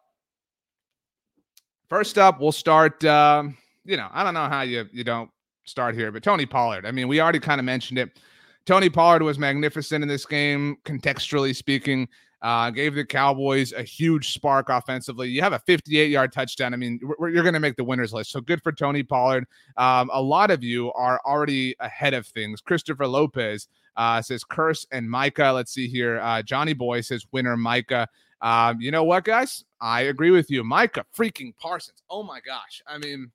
first 1.88 2.18
up, 2.18 2.40
we'll 2.40 2.52
start. 2.52 3.04
Um, 3.04 3.56
you 3.84 3.96
know, 3.96 4.06
I 4.12 4.22
don't 4.22 4.34
know 4.34 4.48
how 4.48 4.62
you 4.62 4.88
you 4.92 5.02
don't 5.02 5.28
start 5.64 5.96
here, 5.96 6.12
but 6.12 6.22
Tony 6.22 6.46
Pollard. 6.46 6.86
I 6.86 6.92
mean, 6.92 7.08
we 7.08 7.20
already 7.20 7.40
kind 7.40 7.60
of 7.60 7.64
mentioned 7.64 7.98
it. 7.98 8.16
Tony 8.64 8.88
Pollard 8.88 9.22
was 9.22 9.38
magnificent 9.38 10.02
in 10.02 10.08
this 10.08 10.26
game, 10.26 10.76
contextually 10.84 11.54
speaking. 11.54 12.08
Uh, 12.42 12.70
gave 12.70 12.96
the 12.96 13.04
Cowboys 13.04 13.72
a 13.72 13.84
huge 13.84 14.32
spark 14.32 14.68
offensively. 14.68 15.28
You 15.28 15.40
have 15.42 15.52
a 15.52 15.60
58 15.60 16.10
yard 16.10 16.32
touchdown. 16.32 16.74
I 16.74 16.76
mean, 16.76 16.98
you're 17.20 17.44
going 17.44 17.54
to 17.54 17.60
make 17.60 17.76
the 17.76 17.84
winners 17.84 18.12
list. 18.12 18.32
So 18.32 18.40
good 18.40 18.60
for 18.64 18.72
Tony 18.72 19.04
Pollard. 19.04 19.46
Um, 19.76 20.10
a 20.12 20.20
lot 20.20 20.50
of 20.50 20.64
you 20.64 20.92
are 20.94 21.20
already 21.24 21.76
ahead 21.78 22.14
of 22.14 22.26
things. 22.26 22.60
Christopher 22.60 23.06
Lopez 23.06 23.68
uh, 23.96 24.20
says 24.22 24.42
Kearse 24.42 24.86
and 24.90 25.08
Micah. 25.08 25.52
Let's 25.54 25.72
see 25.72 25.86
here. 25.86 26.18
Uh, 26.18 26.42
Johnny 26.42 26.72
Boy 26.72 27.00
says 27.02 27.24
winner 27.30 27.56
Micah. 27.56 28.08
Um, 28.40 28.80
you 28.80 28.90
know 28.90 29.04
what, 29.04 29.22
guys? 29.22 29.64
I 29.80 30.02
agree 30.02 30.32
with 30.32 30.50
you. 30.50 30.64
Micah 30.64 31.04
freaking 31.16 31.56
Parsons. 31.58 32.02
Oh 32.10 32.24
my 32.24 32.40
gosh. 32.40 32.82
I 32.88 32.98
mean, 32.98 33.30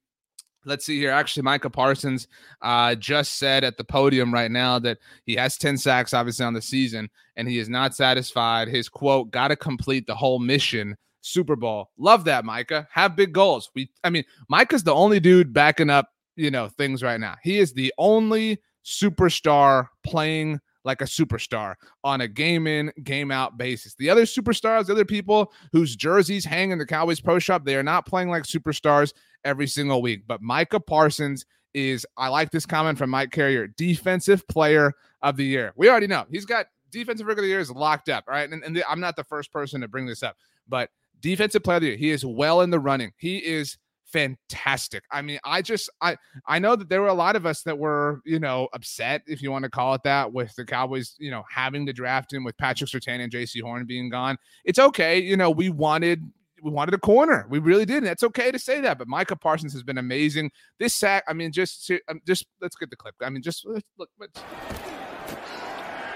Let's 0.68 0.86
see 0.86 1.00
here. 1.00 1.12
Actually, 1.12 1.44
Micah 1.44 1.70
Parsons 1.70 2.28
uh, 2.62 2.94
just 2.96 3.38
said 3.38 3.64
at 3.64 3.78
the 3.78 3.84
podium 3.84 4.34
right 4.34 4.52
now 4.52 4.78
that 4.80 4.98
he 5.26 5.36
has 5.36 5.58
10 5.58 5.78
sacks, 5.78 6.14
obviously, 6.14 6.46
on 6.46 6.54
the 6.54 6.62
season, 6.62 7.10
and 7.38 7.48
he 7.48 7.58
is 7.58 7.70
not 7.70 7.96
satisfied. 7.96 8.68
His 8.68 8.90
quote, 8.90 9.32
got 9.32 9.48
to 9.48 9.56
complete 9.56 10.06
the 10.06 10.16
whole 10.16 10.40
mission. 10.40 10.98
Super 11.22 11.56
Bowl. 11.56 11.92
Love 11.98 12.26
that, 12.26 12.46
Micah. 12.46 12.88
Have 12.92 13.16
big 13.16 13.34
goals. 13.34 13.70
We, 13.76 13.90
I 14.04 14.10
mean, 14.10 14.24
Micah's 14.50 14.84
the 14.84 14.94
only 14.94 15.20
dude 15.20 15.54
backing 15.54 15.90
up, 15.90 16.10
you 16.36 16.52
know, 16.52 16.68
things 16.68 17.02
right 17.02 17.20
now. 17.20 17.36
He 17.44 17.60
is 17.60 17.74
the 17.74 17.94
only 17.98 18.60
superstar 18.86 19.88
playing 20.04 20.60
like 20.88 21.02
a 21.02 21.06
superstar 21.06 21.76
on 22.04 22.22
a 22.22 22.28
game 22.28 22.66
in, 22.66 22.92
game 23.04 23.30
out 23.30 23.58
basis. 23.58 23.94
The 23.96 24.10
other 24.10 24.24
superstars, 24.24 24.88
the 24.88 24.94
other 24.94 25.06
people 25.06 25.54
whose 25.72 25.96
jerseys 25.96 26.46
hang 26.46 26.72
in 26.72 26.80
the 26.80 26.86
Cowboys 26.86 27.20
Pro 27.20 27.38
Shop, 27.38 27.64
they 27.64 27.76
are 27.76 27.84
not 27.84 28.08
playing 28.08 28.30
like 28.30 28.44
superstars 28.44 29.14
every 29.44 29.68
single 29.68 30.02
week. 30.02 30.24
But 30.26 30.42
Micah 30.42 30.80
Parsons 30.80 31.46
is, 31.74 32.08
I 32.16 32.30
like 32.30 32.50
this 32.50 32.66
comment 32.66 32.98
from 32.98 33.12
Mike 33.12 33.32
Carrier, 33.32 33.68
defensive 33.68 34.48
player 34.48 34.94
of 35.22 35.38
the 35.38 35.46
year. 35.46 35.74
We 35.76 35.90
already 35.90 36.08
know 36.08 36.26
he's 36.32 36.46
got 36.46 36.68
defensive 36.90 37.28
rookie 37.28 37.40
of 37.40 37.44
the 37.44 37.50
year 37.50 37.60
is 37.60 37.70
locked 37.70 38.10
up, 38.10 38.24
right? 38.28 38.50
And, 38.50 38.64
and 38.64 38.76
the, 38.76 38.90
I'm 38.90 39.02
not 39.02 39.16
the 39.16 39.24
first 39.26 39.52
person 39.52 39.82
to 39.82 39.88
bring 39.88 40.08
this 40.08 40.24
up, 40.24 40.38
but 40.68 40.90
defensive 41.20 41.64
player 41.64 41.78
of 41.78 41.82
the 41.82 41.90
year. 41.90 41.98
He 41.98 42.10
is 42.12 42.26
well 42.26 42.62
in 42.62 42.70
the 42.70 42.80
running. 42.80 43.12
He 43.18 43.38
is 43.38 43.78
fantastic. 44.12 45.04
I 45.12 45.22
mean, 45.22 45.40
I 45.44 45.62
just 45.62 45.90
I 46.02 46.18
I 46.48 46.60
know 46.60 46.76
that 46.76 46.90
there 46.90 47.02
were 47.02 47.08
a 47.08 47.14
lot 47.14 47.36
of 47.36 47.46
us 47.46 47.64
that 47.64 47.78
were, 47.78 48.22
you 48.26 48.40
know, 48.40 48.68
upset 48.74 49.22
if 49.28 49.42
you 49.42 49.52
want 49.52 49.64
to 49.64 49.70
call 49.70 49.94
it 49.94 50.04
that 50.04 50.34
with 50.34 50.56
the 50.56 50.66
Cowboys, 50.66 51.16
you 51.20 51.32
know, 51.32 51.44
having 51.50 51.86
to 51.86 51.94
draft 51.94 52.32
him 52.32 52.44
with 52.44 52.58
Patrick 52.58 52.90
Surtain 52.90 53.22
and 53.22 53.32
Jaycee 53.32 53.62
Horn 53.62 53.86
being 53.86 54.10
gone. 54.10 54.38
It's 54.66 54.80
okay, 54.80 55.20
you 55.20 55.38
know, 55.38 55.52
we 55.52 55.70
wanted 55.70 56.24
we 56.64 56.72
wanted 56.72 56.94
a 56.94 57.00
corner. 57.00 57.46
We 57.50 57.60
really 57.60 57.86
did. 57.86 57.98
And 57.98 58.08
it's 58.08 58.24
okay 58.24 58.52
to 58.52 58.60
say 58.60 58.82
that. 58.82 58.98
But 58.98 59.08
Micah 59.08 59.36
Parsons 59.36 59.74
has 59.74 59.84
been 59.84 59.98
amazing. 59.98 60.52
This 60.80 60.96
sack, 60.96 61.24
I 61.28 61.34
mean, 61.34 61.52
just 61.52 61.92
um, 62.10 62.22
just 62.26 62.46
let's 62.62 62.76
get 62.76 62.90
the 62.90 62.96
clip. 62.96 63.16
I 63.22 63.30
mean, 63.30 63.42
just 63.42 63.66
look. 63.66 64.10
Let's... 64.20 64.40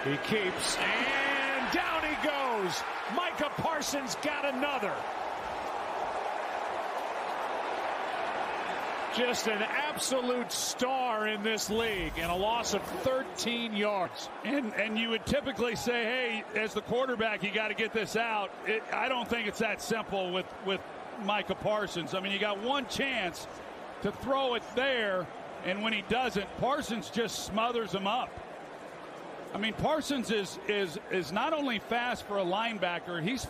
He 0.04 0.18
keeps 0.28 0.78
and 0.78 1.74
down 1.74 2.02
he 2.04 2.28
goes. 2.28 2.82
Micah 3.16 3.52
Parsons 3.58 4.16
got 4.24 4.46
another. 4.46 4.94
Just 9.16 9.48
an 9.48 9.62
absolute 9.62 10.52
star 10.54 11.28
in 11.28 11.44
this 11.44 11.70
league 11.70 12.14
and 12.18 12.32
a 12.32 12.36
loss 12.36 12.74
of 12.74 12.82
13 13.04 13.76
yards. 13.76 14.30
And 14.46 14.74
and 14.76 14.98
you 14.98 15.10
would 15.10 15.26
typically 15.26 15.76
say, 15.76 16.04
hey, 16.04 16.44
as 16.60 16.74
the 16.74 16.82
quarterback, 16.82 17.44
you 17.44 17.52
got 17.52 17.68
to 17.68 17.74
get 17.74 17.92
this 17.92 18.16
out. 18.16 18.52
It, 18.66 18.82
I 18.94 19.10
don't 19.10 19.28
think 19.28 19.48
it's 19.48 19.60
that 19.60 19.82
simple 19.82 20.32
with, 20.32 20.46
with 20.66 20.80
Micah 21.26 21.56
Parsons. 21.56 22.14
I 22.14 22.22
mean, 22.22 22.32
you 22.32 22.40
got 22.40 22.62
one 22.62 22.88
chance 22.88 23.48
to 24.02 24.12
throw 24.12 24.56
it 24.56 24.64
there, 24.76 25.28
and 25.66 25.84
when 25.84 25.94
he 25.94 26.04
doesn't, 26.08 26.48
Parsons 26.60 27.10
just 27.10 27.46
smothers 27.46 27.94
him 27.94 28.08
up. 28.08 28.30
I 29.54 29.58
mean, 29.58 29.74
Parsons 29.74 30.32
is 30.32 30.58
is 30.68 30.98
is 31.12 31.32
not 31.32 31.52
only 31.52 31.80
fast 31.80 32.24
for 32.24 32.38
a 32.38 32.46
linebacker, 32.46 33.22
he's 33.22 33.46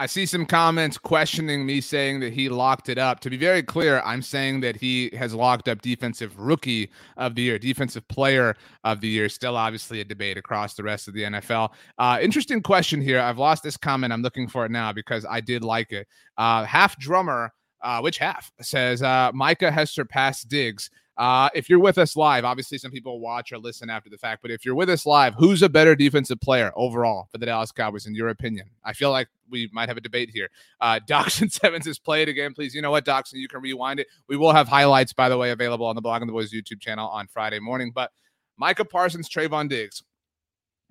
I 0.00 0.06
see 0.06 0.26
some 0.26 0.46
comments 0.46 0.96
questioning 0.96 1.66
me 1.66 1.80
saying 1.80 2.20
that 2.20 2.32
he 2.32 2.48
locked 2.48 2.88
it 2.88 2.98
up. 2.98 3.18
To 3.20 3.30
be 3.30 3.36
very 3.36 3.64
clear, 3.64 4.00
I'm 4.04 4.22
saying 4.22 4.60
that 4.60 4.76
he 4.76 5.10
has 5.16 5.34
locked 5.34 5.66
up 5.66 5.82
defensive 5.82 6.38
rookie 6.38 6.90
of 7.16 7.34
the 7.34 7.42
year, 7.42 7.58
defensive 7.58 8.06
player 8.06 8.54
of 8.84 9.00
the 9.00 9.08
year. 9.08 9.28
Still, 9.28 9.56
obviously, 9.56 10.00
a 10.00 10.04
debate 10.04 10.36
across 10.36 10.74
the 10.74 10.84
rest 10.84 11.08
of 11.08 11.14
the 11.14 11.24
NFL. 11.24 11.70
Uh, 11.98 12.18
interesting 12.22 12.62
question 12.62 13.00
here. 13.00 13.18
I've 13.18 13.38
lost 13.38 13.64
this 13.64 13.76
comment. 13.76 14.12
I'm 14.12 14.22
looking 14.22 14.46
for 14.46 14.64
it 14.64 14.70
now 14.70 14.92
because 14.92 15.26
I 15.28 15.40
did 15.40 15.64
like 15.64 15.90
it. 15.90 16.06
Uh, 16.36 16.64
half 16.64 16.96
drummer, 16.98 17.52
uh, 17.82 18.00
which 18.00 18.18
half 18.18 18.52
says 18.60 19.02
uh, 19.02 19.32
Micah 19.34 19.72
has 19.72 19.90
surpassed 19.90 20.48
Diggs. 20.48 20.90
Uh, 21.18 21.50
if 21.52 21.68
you're 21.68 21.80
with 21.80 21.98
us 21.98 22.14
live, 22.14 22.44
obviously 22.44 22.78
some 22.78 22.92
people 22.92 23.18
watch 23.18 23.50
or 23.50 23.58
listen 23.58 23.90
after 23.90 24.08
the 24.08 24.16
fact, 24.16 24.40
but 24.40 24.52
if 24.52 24.64
you're 24.64 24.76
with 24.76 24.88
us 24.88 25.04
live, 25.04 25.34
who's 25.34 25.62
a 25.62 25.68
better 25.68 25.96
defensive 25.96 26.40
player 26.40 26.70
overall 26.76 27.26
for 27.32 27.38
the 27.38 27.46
Dallas 27.46 27.72
Cowboys 27.72 28.06
in 28.06 28.14
your 28.14 28.28
opinion? 28.28 28.70
I 28.84 28.92
feel 28.92 29.10
like 29.10 29.26
we 29.50 29.68
might 29.72 29.88
have 29.88 29.96
a 29.96 30.00
debate 30.00 30.30
here. 30.32 30.48
Uh, 30.80 31.00
Doxson 31.08 31.50
Sevens 31.50 31.86
has 31.86 31.98
played 31.98 32.28
again. 32.28 32.54
Please, 32.54 32.72
you 32.72 32.82
know 32.82 32.92
what, 32.92 33.04
Doxson, 33.04 33.34
you 33.34 33.48
can 33.48 33.60
rewind 33.60 33.98
it. 33.98 34.06
We 34.28 34.36
will 34.36 34.52
have 34.52 34.68
highlights, 34.68 35.12
by 35.12 35.28
the 35.28 35.36
way, 35.36 35.50
available 35.50 35.86
on 35.86 35.96
the 35.96 36.02
Blogging 36.02 36.26
the 36.26 36.32
Boys 36.32 36.52
YouTube 36.52 36.80
channel 36.80 37.08
on 37.08 37.26
Friday 37.26 37.58
morning. 37.58 37.90
But 37.92 38.12
Micah 38.56 38.84
Parsons, 38.84 39.28
Trevon 39.28 39.68
Diggs, 39.68 40.04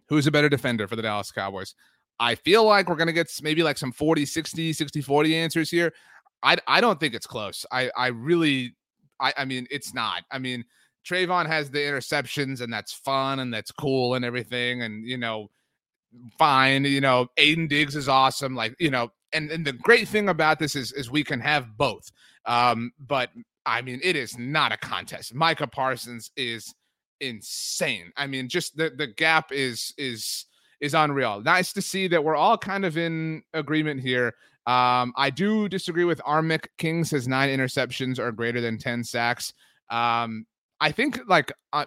who's 0.10 0.28
a 0.28 0.32
better 0.32 0.50
defender 0.50 0.90
for 0.90 0.98
the 0.98 1.02
Dallas 1.04 1.32
Cowboys? 1.32 1.74
I 2.20 2.36
feel 2.36 2.66
like 2.66 2.90
we're 2.90 2.96
going 2.96 3.08
to 3.08 3.14
get 3.14 3.32
maybe 3.42 3.64
like 3.64 3.78
some 3.78 3.94
40, 3.94 4.26
60, 4.26 4.74
60, 4.74 5.02
40 5.02 5.36
answers 5.38 5.70
here. 5.70 5.94
I, 6.44 6.58
I 6.68 6.82
don't 6.82 7.00
think 7.00 7.14
it's 7.14 7.28
close. 7.28 7.66
I, 7.72 7.90
I 7.96 8.08
really 8.08 8.76
I, 9.20 9.34
I 9.38 9.46
mean, 9.46 9.68
it's 9.72 9.94
not. 9.94 10.24
I 10.32 10.40
mean, 10.40 10.66
Trevon 11.08 11.48
has 11.48 11.70
the 11.70 11.80
interceptions, 11.80 12.62
and 12.62 12.72
that's 12.72 12.94
fun 12.94 13.40
and 13.40 13.54
that's 13.54 13.72
cool 13.72 14.16
and 14.16 14.26
everything. 14.26 14.82
And, 14.82 15.08
you 15.08 15.18
know, 15.18 15.50
fine. 16.38 16.84
You 16.84 17.02
know, 17.02 17.28
Aiden 17.38 17.70
Diggs 17.70 17.96
is 17.96 18.10
awesome. 18.10 18.56
Like, 18.56 18.76
you 18.80 18.92
know, 18.92 19.10
and, 19.34 19.52
and 19.52 19.66
the 19.66 19.74
great 19.74 20.08
thing 20.08 20.30
about 20.30 20.60
this 20.60 20.76
is 20.76 20.92
is 20.94 21.12
we 21.12 21.24
can 21.24 21.40
have 21.40 21.78
both. 21.78 22.12
Um, 22.46 22.92
but 23.00 23.30
I 23.66 23.82
mean, 23.82 24.00
it 24.04 24.16
is 24.16 24.38
not 24.38 24.72
a 24.72 24.78
contest. 24.78 25.34
Micah 25.34 25.68
Parsons 25.68 26.32
is 26.38 26.74
insane. 27.20 28.12
I 28.16 28.28
mean, 28.28 28.48
just 28.48 28.78
the 28.78 28.92
the 28.96 29.08
gap 29.08 29.52
is 29.52 29.94
is 29.98 30.46
is 30.80 30.94
unreal. 30.94 31.42
Nice 31.42 31.74
to 31.74 31.82
see 31.82 32.08
that 32.08 32.24
we're 32.24 32.36
all 32.36 32.58
kind 32.58 32.86
of 32.86 32.98
in 32.98 33.44
agreement 33.54 34.02
here. 34.02 34.34
Um, 34.68 35.14
I 35.16 35.30
do 35.30 35.70
disagree 35.70 36.04
with 36.04 36.22
Armick. 36.26 36.68
King 36.78 37.06
says 37.06 37.26
nine 37.26 37.50
interceptions 37.50 38.20
are 38.20 38.34
greater 38.34 38.60
than 38.60 38.78
10 38.78 39.06
sacks. 39.06 39.54
Um, 39.90 40.46
I 40.82 40.92
think 40.92 41.22
like 41.28 41.54
uh, 41.72 41.86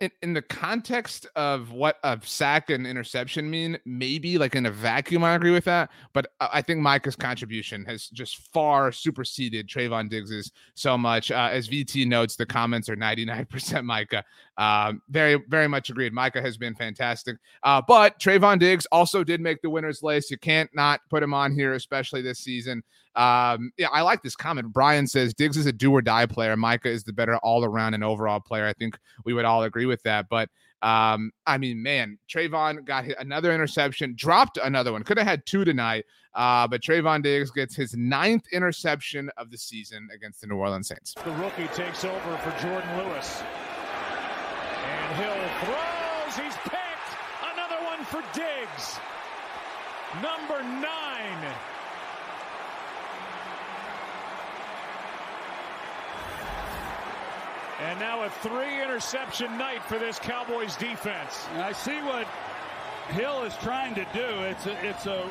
in, 0.00 0.10
in 0.22 0.32
the 0.32 0.42
context 0.42 1.26
of 1.36 1.72
what 1.72 1.98
a 2.02 2.18
sack 2.24 2.70
and 2.70 2.86
interception 2.86 3.50
mean, 3.50 3.78
maybe 3.84 4.38
like 4.38 4.54
in 4.54 4.64
a 4.64 4.70
vacuum, 4.70 5.22
I 5.22 5.34
agree 5.34 5.50
with 5.50 5.64
that. 5.64 5.90
But 6.14 6.32
I 6.40 6.62
think 6.62 6.80
Micah's 6.80 7.16
contribution 7.16 7.84
has 7.84 8.08
just 8.08 8.38
far 8.52 8.92
superseded 8.92 9.68
Trevon 9.68 10.08
Diggs's 10.08 10.50
so 10.74 10.96
much. 10.96 11.30
Uh, 11.30 11.50
as 11.52 11.68
VT 11.68 12.06
notes, 12.06 12.36
the 12.36 12.46
comments 12.46 12.88
are 12.88 12.96
99% 12.96 13.84
Micah. 13.84 14.24
Um, 14.56 15.02
very, 15.10 15.42
very 15.48 15.68
much 15.68 15.90
agreed. 15.90 16.14
Micah 16.14 16.40
has 16.40 16.56
been 16.56 16.74
fantastic. 16.74 17.36
Uh, 17.62 17.82
but 17.86 18.18
Trevon 18.18 18.58
Diggs 18.58 18.86
also 18.86 19.22
did 19.22 19.40
make 19.40 19.60
the 19.60 19.70
winner's 19.70 20.02
list. 20.02 20.30
You 20.30 20.38
can't 20.38 20.70
not 20.74 21.00
put 21.10 21.22
him 21.22 21.34
on 21.34 21.52
here, 21.52 21.74
especially 21.74 22.22
this 22.22 22.38
season. 22.38 22.82
Um, 23.16 23.72
yeah, 23.76 23.88
I 23.88 24.02
like 24.02 24.22
this 24.22 24.36
comment. 24.36 24.72
Brian 24.72 25.06
says 25.06 25.34
Diggs 25.34 25.56
is 25.56 25.66
a 25.66 25.72
do 25.72 25.92
or 25.92 26.02
die 26.02 26.26
player. 26.26 26.56
Micah 26.56 26.88
is 26.88 27.04
the 27.04 27.12
better 27.12 27.36
all 27.38 27.64
around 27.64 27.94
and 27.94 28.04
overall 28.04 28.40
player. 28.40 28.66
I 28.66 28.72
think 28.72 28.98
we 29.24 29.32
would 29.32 29.44
all 29.44 29.64
agree 29.64 29.86
with 29.86 30.02
that. 30.04 30.28
But 30.28 30.48
um, 30.82 31.32
I 31.46 31.58
mean, 31.58 31.82
man, 31.82 32.18
Trevon 32.28 32.84
got 32.84 33.04
another 33.18 33.52
interception, 33.52 34.14
dropped 34.16 34.58
another 34.62 34.92
one. 34.92 35.02
Could 35.02 35.18
have 35.18 35.26
had 35.26 35.44
two 35.44 35.64
tonight. 35.64 36.06
Uh, 36.34 36.66
but 36.68 36.80
Trevon 36.80 37.22
Diggs 37.22 37.50
gets 37.50 37.74
his 37.74 37.94
ninth 37.96 38.44
interception 38.52 39.30
of 39.36 39.50
the 39.50 39.58
season 39.58 40.08
against 40.14 40.40
the 40.40 40.46
New 40.46 40.56
Orleans 40.56 40.88
Saints. 40.88 41.14
The 41.24 41.32
rookie 41.32 41.66
takes 41.74 42.04
over 42.04 42.36
for 42.38 42.50
Jourdan 42.52 43.04
Lewis. 43.04 43.42
And 44.84 45.16
Hill 45.16 45.48
throws. 45.64 46.36
He's 46.36 46.56
picked. 46.62 46.78
Another 47.52 47.84
one 47.84 48.04
for 48.04 48.22
Diggs. 48.32 48.98
Number 50.22 50.62
nine. 50.62 51.54
And 57.80 57.98
now 57.98 58.24
a 58.24 58.30
three 58.30 58.82
interception 58.82 59.56
night 59.56 59.82
for 59.84 59.98
this 59.98 60.18
Cowboys 60.18 60.76
defense. 60.76 61.46
And 61.54 61.62
I 61.62 61.72
see 61.72 61.98
what 62.02 62.26
Hill 63.08 63.42
is 63.44 63.56
trying 63.56 63.94
to 63.94 64.06
do. 64.12 64.20
It's 64.20 64.66
a, 64.66 64.86
it's 64.86 65.06
a, 65.06 65.30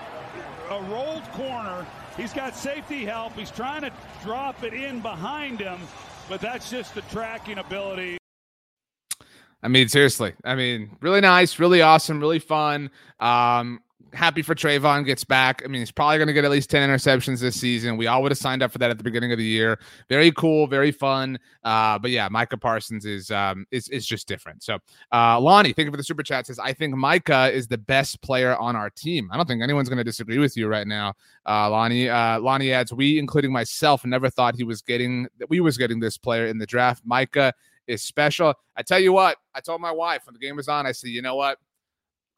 a 0.72 0.82
rolled 0.90 1.24
corner. 1.32 1.86
He's 2.18 2.34
got 2.34 2.56
safety 2.56 3.06
help. 3.06 3.34
He's 3.34 3.52
trying 3.52 3.82
to 3.82 3.92
drop 4.24 4.64
it 4.64 4.74
in 4.74 5.00
behind 5.00 5.60
him, 5.60 5.80
but 6.28 6.42
that's 6.42 6.70
just 6.70 6.96
the 6.96 7.02
tracking 7.04 7.60
ability. 7.60 8.18
I 9.62 9.68
mean, 9.68 9.88
seriously. 9.88 10.34
I 10.44 10.56
mean, 10.56 10.98
really 11.02 11.22
nice, 11.22 11.60
really 11.60 11.82
awesome, 11.82 12.20
really 12.20 12.40
fun. 12.40 12.90
Um, 13.20 13.82
happy 14.14 14.42
for 14.42 14.56
Trevon 14.56 15.06
gets 15.06 15.24
back. 15.24 15.62
I 15.64 15.68
mean, 15.68 15.82
he's 15.82 15.92
probably 15.92 16.18
going 16.18 16.28
to 16.28 16.34
get 16.34 16.46
at 16.46 16.52
least 16.52 16.70
10 16.70 16.90
interceptions 16.90 17.40
this 17.40 17.60
season. 17.60 17.98
We 17.98 18.08
all 18.08 18.22
would 18.22 18.32
have 18.32 18.38
signed 18.38 18.64
up 18.64 18.72
for 18.72 18.78
that 18.80 18.90
at 18.90 18.98
the 18.98 19.04
beginning 19.04 19.32
of 19.32 19.38
the 19.38 19.44
year. 19.44 19.80
Very 20.10 20.32
cool, 20.32 20.68
very 20.68 20.92
fun. 20.92 21.40
Uh, 21.64 22.00
but 22.00 22.12
yeah, 22.12 22.28
Micah 22.30 22.58
Parsons 22.58 23.06
is 23.06 23.32
um 23.32 23.66
is 23.72 23.90
is 23.90 24.06
just 24.06 24.28
different. 24.28 24.64
So 24.64 24.80
uh 25.12 25.40
Lonnie, 25.40 25.74
thank 25.74 25.86
you 25.86 25.92
for 25.92 25.98
the 25.98 26.04
super 26.04 26.24
chat. 26.24 26.48
Says, 26.48 26.60
I 26.60 26.74
think 26.74 26.96
Micah 26.96 27.52
is 27.52 27.68
the 27.68 27.78
best 27.78 28.22
player 28.22 28.56
on 28.58 28.76
our 28.76 28.90
team. 28.90 29.30
I 29.32 29.38
don't 29.38 29.48
think 29.48 29.62
anyone's 29.62 29.90
gonna 29.90 30.04
disagree 30.04 30.38
with 30.38 30.56
you 30.58 30.68
right 30.68 30.88
now. 30.88 31.14
Uh 31.46 31.70
Lonnie. 31.70 32.10
Uh 32.10 32.40
Lonnie 32.40 32.72
adds, 32.74 32.94
we, 32.94 33.20
including 33.20 33.52
myself, 33.52 34.06
never 34.06 34.30
thought 34.30 34.56
he 34.56 34.64
was 34.64 34.82
getting 34.82 35.28
that 35.38 35.50
we 35.50 35.60
was 35.60 35.78
getting 35.78 36.00
this 36.00 36.18
player 36.18 36.48
in 36.48 36.58
the 36.58 36.66
draft. 36.66 37.04
Micah 37.06 37.54
is 37.88 38.04
special. 38.04 38.54
I 38.78 38.84
tell 38.84 39.00
you 39.00 39.12
what, 39.12 39.38
I 39.54 39.60
told 39.60 39.82
my 39.82 39.92
wife 39.92 40.22
when 40.26 40.34
the 40.34 40.40
game 40.40 40.56
was 40.56 40.70
on, 40.70 40.86
I 40.86 40.92
said, 40.92 41.10
you 41.10 41.22
know 41.22 41.36
what? 41.36 41.58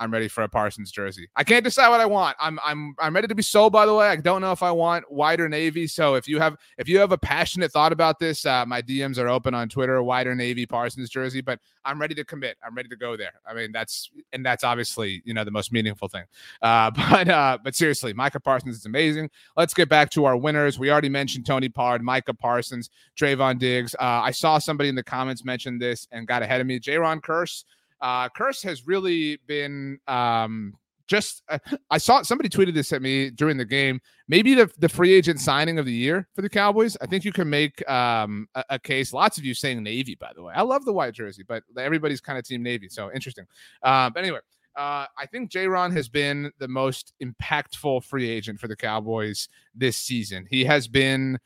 I'm 0.02 0.12
ready 0.12 0.28
for 0.28 0.44
a 0.44 0.50
Parsons 0.50 0.90
jersey. 0.92 1.30
I 1.36 1.44
can't 1.44 1.64
decide 1.64 1.90
what 1.90 2.02
I 2.02 2.08
want. 2.08 2.36
I'm 2.40 2.60
I'm 2.66 2.96
I'm 2.98 3.14
ready 3.14 3.28
to 3.28 3.36
be 3.36 3.44
sold. 3.44 3.72
By 3.72 3.86
the 3.86 3.94
way, 3.94 4.08
I 4.08 4.16
don't 4.16 4.42
know 4.42 4.52
if 4.52 4.64
I 4.64 4.72
want 4.72 5.10
white 5.12 5.40
or 5.40 5.48
navy. 5.48 5.86
So 5.86 6.16
if 6.16 6.28
you 6.28 6.40
have 6.40 6.58
if 6.80 6.90
you 6.90 6.98
have 6.98 7.12
a 7.12 7.20
passionate 7.20 7.72
thought 7.72 7.94
about 7.94 8.18
this, 8.18 8.44
uh, 8.44 8.66
my 8.66 8.82
DMs 8.82 9.20
are 9.20 9.30
open 9.30 9.54
on 9.54 9.70
Twitter. 9.70 10.02
White 10.02 10.26
or 10.26 10.34
navy 10.34 10.66
Parsons 10.66 11.12
jersey, 11.12 11.42
but 11.42 11.60
I'm 11.86 12.02
ready 12.02 12.16
to 12.16 12.26
commit. 12.26 12.58
I'm 12.66 12.74
ready 12.74 12.90
to 12.90 12.96
go 12.96 13.16
there. 13.16 13.34
I 13.46 13.54
mean 13.54 13.72
that's 13.72 14.10
and 14.34 14.44
that's 14.44 14.64
obviously 14.64 15.22
you 15.24 15.36
know 15.36 15.44
the 15.44 15.52
most 15.52 15.72
meaningful 15.72 16.08
thing. 16.08 16.24
Uh, 16.64 16.90
but 17.12 17.30
uh, 17.30 17.60
but 17.64 17.76
seriously, 17.76 18.12
Micah 18.12 18.40
Parsons 18.40 18.78
is 18.78 18.88
amazing. 18.88 19.30
Let's 19.56 19.76
get 19.76 19.88
back 19.88 20.10
to 20.12 20.26
our 20.26 20.36
winners. 20.36 20.80
We 20.80 20.90
already 20.90 21.10
mentioned 21.10 21.46
Tony 21.46 21.70
Pollard, 21.70 22.02
Micah 22.02 22.34
Parsons, 22.34 22.90
Trevon 23.16 23.60
Diggs. 23.60 23.94
Uh, 24.00 24.22
I 24.24 24.32
saw 24.32 24.58
somebody 24.58 24.90
in 24.90 24.96
the 24.96 25.04
comments 25.04 25.46
mention 25.46 25.78
this 25.78 26.08
and 26.12 26.28
got 26.28 26.42
ahead 26.42 26.60
of 26.60 26.66
me. 26.66 26.80
Jayron 26.80 27.22
Kearse 27.22 27.66
uh, 28.02 28.30
Kearse 28.30 28.64
has 28.64 28.88
really 28.88 29.38
been 29.48 30.00
um, 30.08 30.74
just. 31.08 31.44
Uh, 31.50 31.60
I 31.92 31.98
saw 31.98 32.22
somebody 32.22 32.50
tweeted 32.50 32.74
this 32.74 32.92
at 32.94 33.02
me 33.02 33.30
during 33.30 33.58
the 33.58 33.66
game. 33.66 34.02
Maybe 34.28 34.54
the 34.56 34.72
the 34.80 34.90
free 34.90 35.14
agent 35.14 35.40
signing 35.40 35.80
of 35.80 35.86
the 35.86 35.94
year 35.94 36.28
for 36.34 36.42
the 36.42 36.50
Cowboys. 36.50 36.98
I 37.02 37.06
think 37.06 37.26
you 37.26 37.32
can 37.32 37.50
make 37.50 37.88
um, 37.90 38.48
a, 38.56 38.64
a, 38.72 38.80
case. 38.80 39.14
Lots 39.14 39.38
of 39.38 39.46
you 39.46 39.54
saying 39.54 39.84
Navy, 39.84 40.16
by 40.16 40.32
the 40.36 40.44
way. 40.44 40.54
I 40.56 40.62
love 40.62 40.86
the 40.86 40.94
white 40.94 41.14
jersey, 41.14 41.44
but 41.48 41.64
everybody's 41.78 42.22
kind 42.22 42.40
of 42.40 42.46
team 42.46 42.64
Navy. 42.64 42.90
So 42.90 43.12
interesting. 43.12 43.46
Uh, 43.84 44.10
but 44.10 44.24
anyway. 44.24 44.40
Uh, 44.74 45.06
I 45.18 45.26
think 45.26 45.52
Ron 45.54 45.92
has 45.92 46.08
been 46.08 46.50
the 46.58 46.68
most 46.70 47.12
impactful 47.22 48.06
free 48.06 48.30
agent 48.30 48.58
for 48.58 48.70
the 48.70 48.76
Cowboys 48.78 49.50
this 49.76 49.98
season. 49.98 50.48
He 50.50 50.64
has 50.64 50.88
been, 50.88 51.38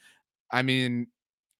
I 0.51 0.61
mean, 0.61 1.07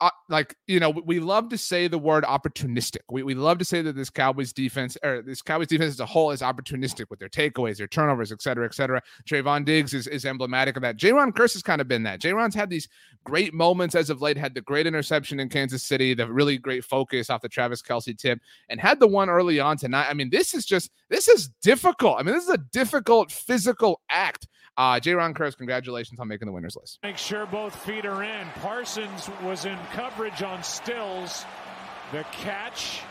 uh, 0.06 0.10
like 0.30 0.56
you 0.68 0.80
know 0.80 0.92
we 0.92 1.20
love 1.20 1.50
to 1.50 1.58
say 1.58 1.88
the 1.88 1.98
word 1.98 2.24
opportunistic. 2.26 3.00
We, 3.10 3.24
we 3.24 3.34
love 3.34 3.58
to 3.58 3.66
say 3.66 3.82
that 3.82 3.96
this 3.96 4.12
cowboys 4.12 4.54
defense 4.54 4.98
or 5.04 5.24
this 5.24 5.42
cowboys 5.42 5.68
defense 5.68 5.94
as 5.94 6.00
a 6.00 6.06
whole 6.06 6.30
is 6.30 6.42
opportunistic 6.42 7.06
with 7.10 7.18
their 7.18 7.30
takeaways 7.30 7.78
their 7.78 7.88
turnovers 7.88 8.32
et 8.32 8.42
cetera 8.42 8.66
et 8.66 8.76
cetera. 8.76 9.02
Trevon 9.28 9.66
Diggs 9.66 9.96
is, 9.96 10.06
is 10.06 10.24
emblematic 10.26 10.76
of 10.76 10.84
that. 10.84 10.98
Jayron 10.98 11.32
Kearse 11.32 11.54
has 11.54 11.64
kind 11.64 11.82
of 11.82 11.88
been 11.88 12.04
that. 12.04 12.22
Jayron's 12.22 12.54
had 12.54 12.70
these 12.70 12.88
great 13.24 13.54
moments 13.54 13.96
as 13.96 14.12
of 14.12 14.22
late 14.22 14.38
had 14.38 14.54
the 14.54 14.62
great 14.62 14.86
interception 14.86 15.40
in 15.40 15.50
Kansas 15.50 15.82
City 15.82 16.14
the 16.14 16.32
really 16.32 16.60
great 16.60 16.86
focus 16.86 17.32
off 17.32 17.42
the 17.42 17.50
Travis 17.50 17.82
Kelce 17.82 18.16
tip 18.16 18.40
and 18.70 18.80
had 18.80 19.00
the 19.00 19.08
one 19.08 19.28
early 19.28 19.60
on 19.60 19.76
tonight. 19.76 20.08
I 20.08 20.14
mean 20.14 20.30
this 20.30 20.54
is 20.54 20.66
just 20.66 20.92
this 21.10 21.28
is 21.28 21.50
difficult. 21.64 22.20
I 22.20 22.24
mean 22.24 22.36
this 22.36 22.44
is 22.44 22.54
a 22.54 22.60
difficult 22.72 23.32
physical 23.32 24.02
act 24.10 24.48
uh, 24.78 25.00
Jayron 25.00 25.34
Kearse, 25.34 25.58
congratulations 25.58 26.20
on 26.20 26.28
making 26.28 26.48
the 26.48 26.52
winners 26.52 26.76
list. 26.76 27.00
Make 27.04 27.18
sure 27.18 27.46
both 27.46 27.76
feet 27.86 28.06
are 28.06 28.24
in. 28.24 28.48
Parsons 28.62 29.30
was 29.44 29.66
in 29.66 29.78
coverage 29.94 30.44
on 30.44 30.64
Stills. 30.64 31.46
The 32.12 32.24
catch. 32.32 33.02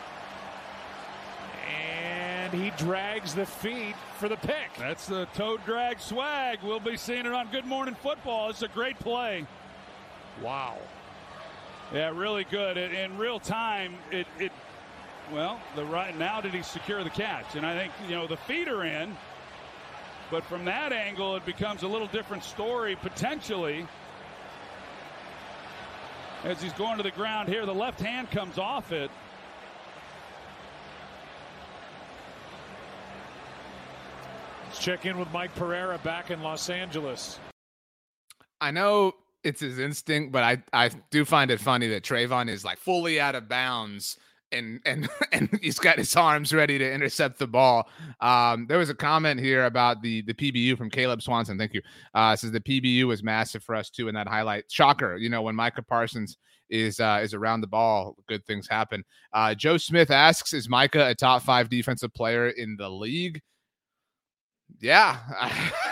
And 1.67 2.53
he 2.53 2.71
drags 2.77 3.35
the 3.35 3.47
feet 3.47 3.97
for 4.19 4.29
the 4.29 4.37
pick. 4.37 4.75
That's 4.79 5.07
the 5.07 5.27
toe 5.35 5.57
drag 5.65 6.01
swag. 6.01 6.59
We'll 6.62 6.81
be 6.81 6.97
seeing 6.97 7.27
it 7.27 7.33
on 7.33 7.51
Good 7.51 7.65
Morning 7.65 7.97
Football. 8.03 8.51
It's 8.51 8.62
a 8.62 8.69
great 8.69 8.99
play. 8.99 9.47
Wow. 10.43 10.77
Yeah, 11.93 12.11
really 12.15 12.45
good. 12.45 12.77
In 12.77 13.17
real 13.19 13.39
time, 13.39 13.95
it, 14.11 14.27
it 14.39 14.53
well, 15.33 15.61
the 15.75 15.85
right 15.85 16.17
now 16.19 16.41
did 16.41 16.53
he 16.53 16.62
secure 16.62 17.03
the 17.03 17.11
catch? 17.11 17.57
And 17.57 17.65
I 17.65 17.77
think, 17.77 17.93
you 18.09 18.15
know, 18.15 18.27
the 18.27 18.37
feet 18.37 18.69
are 18.69 18.85
in. 18.85 19.17
But 20.35 20.43
from 20.47 20.64
that 20.64 20.93
angle, 20.93 21.37
it 21.37 21.47
becomes 21.47 21.85
a 21.85 21.87
little 21.87 22.09
different 22.09 22.43
story 22.43 22.97
potentially. 22.97 23.87
As 26.43 26.61
he's 26.61 26.72
going 26.72 26.97
to 26.97 27.05
the 27.05 27.12
ground 27.12 27.49
here, 27.49 27.64
the 27.64 27.72
left 27.72 28.01
hand 28.01 28.32
comes 28.32 28.59
off 28.59 28.91
it. 28.91 29.12
Let's 34.66 34.80
check 34.80 35.07
in 35.07 35.18
with 35.18 35.30
Mike 35.32 35.55
Pereira 35.55 35.99
back 35.99 36.32
in 36.32 36.43
Los 36.43 36.68
Angeles. 36.68 37.39
I 38.61 38.72
know 38.72 39.12
it's 39.45 39.61
his 39.61 39.78
instinct, 39.78 40.32
but 40.32 40.43
I, 40.43 40.64
I 40.72 40.91
do 41.11 41.24
find 41.24 41.53
it 41.53 41.61
funny 41.61 41.87
that 41.91 42.03
Trevon 42.03 42.49
is 42.49 42.64
like 42.64 42.78
fully 42.78 43.20
out 43.20 43.37
of 43.37 43.49
bounds 43.49 44.18
and 44.55 44.81
and 44.87 45.09
and 45.33 45.59
he's 45.61 45.79
got 45.79 45.99
his 45.99 46.15
arms 46.17 46.53
ready 46.53 46.79
to 46.79 46.93
intercept 46.93 47.39
the 47.39 47.47
ball. 47.47 47.89
Um, 48.21 48.67
there 48.67 48.79
was 48.79 48.91
a 48.91 48.95
comment 48.95 49.41
here 49.41 49.67
about 49.67 50.03
the 50.03 50.23
the 50.23 50.35
PBU 50.35 50.79
from 50.79 50.91
Caleb 50.91 51.23
Swanson. 51.23 51.59
Thank 51.59 51.75
you. 51.75 51.83
Uh, 52.15 52.35
says 52.37 52.53
the 52.53 52.61
PBU 52.61 53.05
was 53.05 53.23
massive 53.23 53.63
for 53.63 53.75
us 53.75 53.91
too 53.91 54.09
in 54.09 54.15
that 54.15 54.29
highlight. 54.29 54.65
Shocker, 54.71 55.17
you 55.17 55.29
know 55.29 55.43
when 55.43 55.55
Micah 55.55 55.83
Parsons 55.83 56.39
is 56.71 57.01
uh, 57.01 57.21
is 57.23 57.35
around 57.35 57.61
the 57.61 57.67
ball, 57.67 58.17
good 58.27 58.45
things 58.47 58.69
happen. 58.69 59.05
Uh, 59.33 59.55
Joe 59.55 59.77
Smith 59.77 60.11
asks, 60.11 60.53
is 60.53 60.69
Micah 60.69 61.09
a 61.09 61.15
top 61.15 61.43
five 61.43 61.69
defensive 61.69 62.13
player 62.15 62.49
in 62.49 62.77
the 62.77 62.89
league? 62.89 63.41
Yeah, 64.81 65.19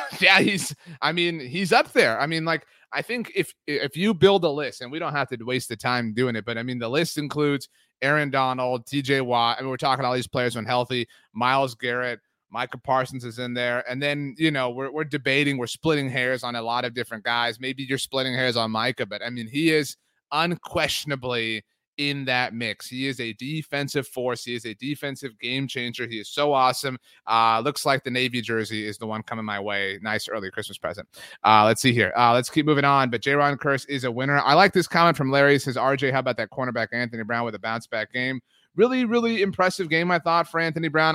yeah, 0.20 0.40
he's. 0.40 0.74
I 1.00 1.12
mean, 1.12 1.40
he's 1.40 1.72
up 1.72 1.92
there. 1.92 2.20
I 2.20 2.26
mean, 2.26 2.44
like 2.44 2.66
I 2.92 3.02
think 3.02 3.32
if 3.34 3.52
if 3.66 3.96
you 3.96 4.14
build 4.14 4.44
a 4.44 4.50
list, 4.50 4.80
and 4.80 4.90
we 4.90 4.98
don't 4.98 5.12
have 5.12 5.28
to 5.28 5.42
waste 5.44 5.68
the 5.68 5.76
time 5.76 6.14
doing 6.14 6.36
it, 6.36 6.44
but 6.44 6.58
I 6.58 6.62
mean, 6.62 6.78
the 6.78 6.88
list 6.88 7.18
includes 7.18 7.68
Aaron 8.02 8.30
Donald, 8.30 8.84
TJ 8.86 9.22
Watt. 9.22 9.58
I 9.58 9.62
mean, 9.62 9.70
we're 9.70 9.76
talking 9.76 10.04
all 10.04 10.14
these 10.14 10.28
players 10.28 10.56
when 10.56 10.64
healthy. 10.64 11.06
Myles 11.32 11.74
Garrett, 11.74 12.20
Micah 12.50 12.78
Parsons 12.78 13.24
is 13.24 13.38
in 13.38 13.54
there. 13.54 13.88
And 13.90 14.02
then, 14.02 14.34
you 14.36 14.50
know, 14.50 14.70
we're, 14.70 14.90
we're 14.90 15.04
debating, 15.04 15.56
we're 15.56 15.66
splitting 15.66 16.10
hairs 16.10 16.44
on 16.44 16.56
a 16.56 16.62
lot 16.62 16.84
of 16.84 16.94
different 16.94 17.24
guys. 17.24 17.58
Maybe 17.58 17.82
you're 17.84 17.98
splitting 17.98 18.34
hairs 18.34 18.56
on 18.56 18.70
Micah, 18.70 19.06
but 19.06 19.22
I 19.24 19.30
mean, 19.30 19.46
he 19.46 19.70
is 19.70 19.96
unquestionably 20.32 21.64
in 21.98 22.24
that 22.24 22.54
mix. 22.54 22.88
He 22.88 23.06
is 23.06 23.20
a 23.20 23.32
defensive 23.34 24.06
force. 24.06 24.44
He 24.44 24.54
is 24.54 24.64
a 24.64 24.74
defensive 24.74 25.38
game 25.38 25.68
changer. 25.68 26.06
He 26.06 26.18
is 26.18 26.28
so 26.28 26.52
awesome. 26.52 26.98
Uh, 27.26 27.60
looks 27.64 27.84
like 27.84 28.04
the 28.04 28.10
Navy 28.10 28.40
jersey 28.40 28.86
is 28.86 28.98
the 28.98 29.06
one 29.06 29.22
coming 29.22 29.44
my 29.44 29.60
way. 29.60 29.98
Nice 30.02 30.28
early 30.28 30.50
Christmas 30.50 30.78
present. 30.78 31.08
Uh, 31.44 31.64
let's 31.64 31.82
see 31.82 31.92
here. 31.92 32.12
Uh, 32.16 32.32
let's 32.32 32.50
keep 32.50 32.66
moving 32.66 32.84
on. 32.84 33.10
But 33.10 33.22
Jayron 33.22 33.56
Kearse 33.56 33.88
is 33.88 34.04
a 34.04 34.10
winner. 34.10 34.40
I 34.40 34.54
like 34.54 34.72
this 34.72 34.88
comment 34.88 35.16
from 35.16 35.30
Larry. 35.30 35.54
He 35.54 35.58
says, 35.58 35.76
RJ, 35.76 36.12
how 36.12 36.20
about 36.20 36.36
that 36.38 36.50
cornerback 36.50 36.88
Anthony 36.92 37.24
Brown 37.24 37.44
with 37.44 37.54
a 37.54 37.60
bounce 37.60 37.86
back 37.86 38.12
game? 38.12 38.40
Really, 38.74 39.04
really 39.04 39.42
impressive 39.42 39.88
game, 39.88 40.10
I 40.10 40.18
thought, 40.18 40.48
for 40.48 40.60
Anthony 40.60 40.88
Brown. 40.88 41.14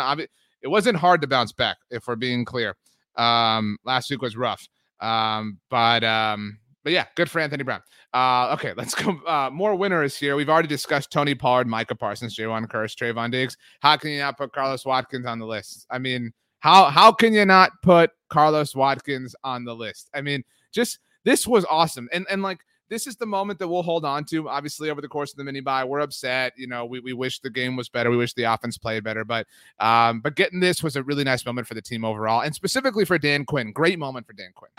It 0.62 0.68
wasn't 0.68 0.98
hard 0.98 1.22
to 1.22 1.28
bounce 1.28 1.52
back, 1.52 1.78
if 1.90 2.08
we're 2.08 2.16
being 2.16 2.46
clear. 2.46 2.76
Um, 3.16 3.78
last 3.84 4.10
week 4.10 4.22
was 4.22 4.38
rough. 4.38 4.68
Um, 5.00 5.60
but 5.70 6.04
um, 6.04 6.60
but 6.88 6.94
yeah, 6.94 7.06
good 7.16 7.30
for 7.30 7.42
Anthony 7.42 7.66
Brown. 7.66 7.82
Uh, 8.14 8.54
okay, 8.54 8.72
let's 8.78 8.96
go. 8.96 9.20
Uh, 9.28 9.50
more 9.52 9.76
winners 9.76 10.16
here. 10.16 10.38
We've 10.38 10.48
already 10.48 10.70
discussed 10.70 11.12
Tony 11.12 11.36
Pollard, 11.36 11.68
Micah 11.68 11.96
Parsons, 11.96 12.34
Jayron 12.34 12.66
Kearse, 12.66 12.96
Trevon 12.96 13.30
Diggs. 13.30 13.58
How 13.82 13.98
can 13.98 14.12
you 14.12 14.20
not 14.20 14.38
put 14.38 14.54
Carlos 14.54 14.86
Watkins 14.86 15.26
on 15.26 15.38
the 15.38 15.46
list? 15.46 15.86
I 15.90 16.00
mean, 16.00 16.32
how 16.60 16.86
how 16.86 17.12
can 17.12 17.34
you 17.34 17.44
not 17.44 17.72
put 17.84 18.12
Carlos 18.30 18.74
Watkins 18.74 19.36
on 19.44 19.66
the 19.66 19.76
list? 19.76 20.10
I 20.14 20.22
mean, 20.22 20.46
just 20.72 21.00
this 21.26 21.46
was 21.46 21.66
awesome. 21.66 22.08
And 22.14 22.26
and 22.32 22.42
like 22.42 22.60
this 22.88 23.06
is 23.06 23.18
the 23.18 23.26
moment 23.26 23.60
that 23.60 23.68
we'll 23.68 23.84
hold 23.84 24.06
on 24.06 24.24
to. 24.24 24.48
Obviously, 24.48 24.90
over 24.90 25.02
the 25.02 25.10
course 25.10 25.34
of 25.34 25.38
the 25.38 25.44
mini 25.44 25.60
bye, 25.60 25.84
we're 25.84 26.00
upset. 26.00 26.54
You 26.56 26.68
know, 26.68 26.86
we, 26.86 27.02
we 27.02 27.12
wish 27.12 27.42
the 27.42 27.50
game 27.50 27.76
was 27.76 27.90
better. 27.90 28.10
We 28.10 28.16
wish 28.16 28.34
the 28.34 28.44
offense 28.44 28.78
played 28.78 29.04
better. 29.04 29.26
But 29.26 29.46
um, 29.82 30.22
but 30.22 30.36
getting 30.36 30.62
this 30.62 30.82
was 30.82 30.96
a 30.96 31.04
really 31.04 31.26
nice 31.26 31.46
moment 31.46 31.68
for 31.68 31.74
the 31.74 31.82
team 31.82 32.06
overall, 32.06 32.44
and 32.44 32.56
specifically 32.56 33.04
for 33.04 33.18
Dan 33.18 33.44
Quinn. 33.44 33.74
Great 33.74 34.00
moment 34.00 34.26
for 34.26 34.32
Dan 34.32 34.54
Quinn. 34.56 34.72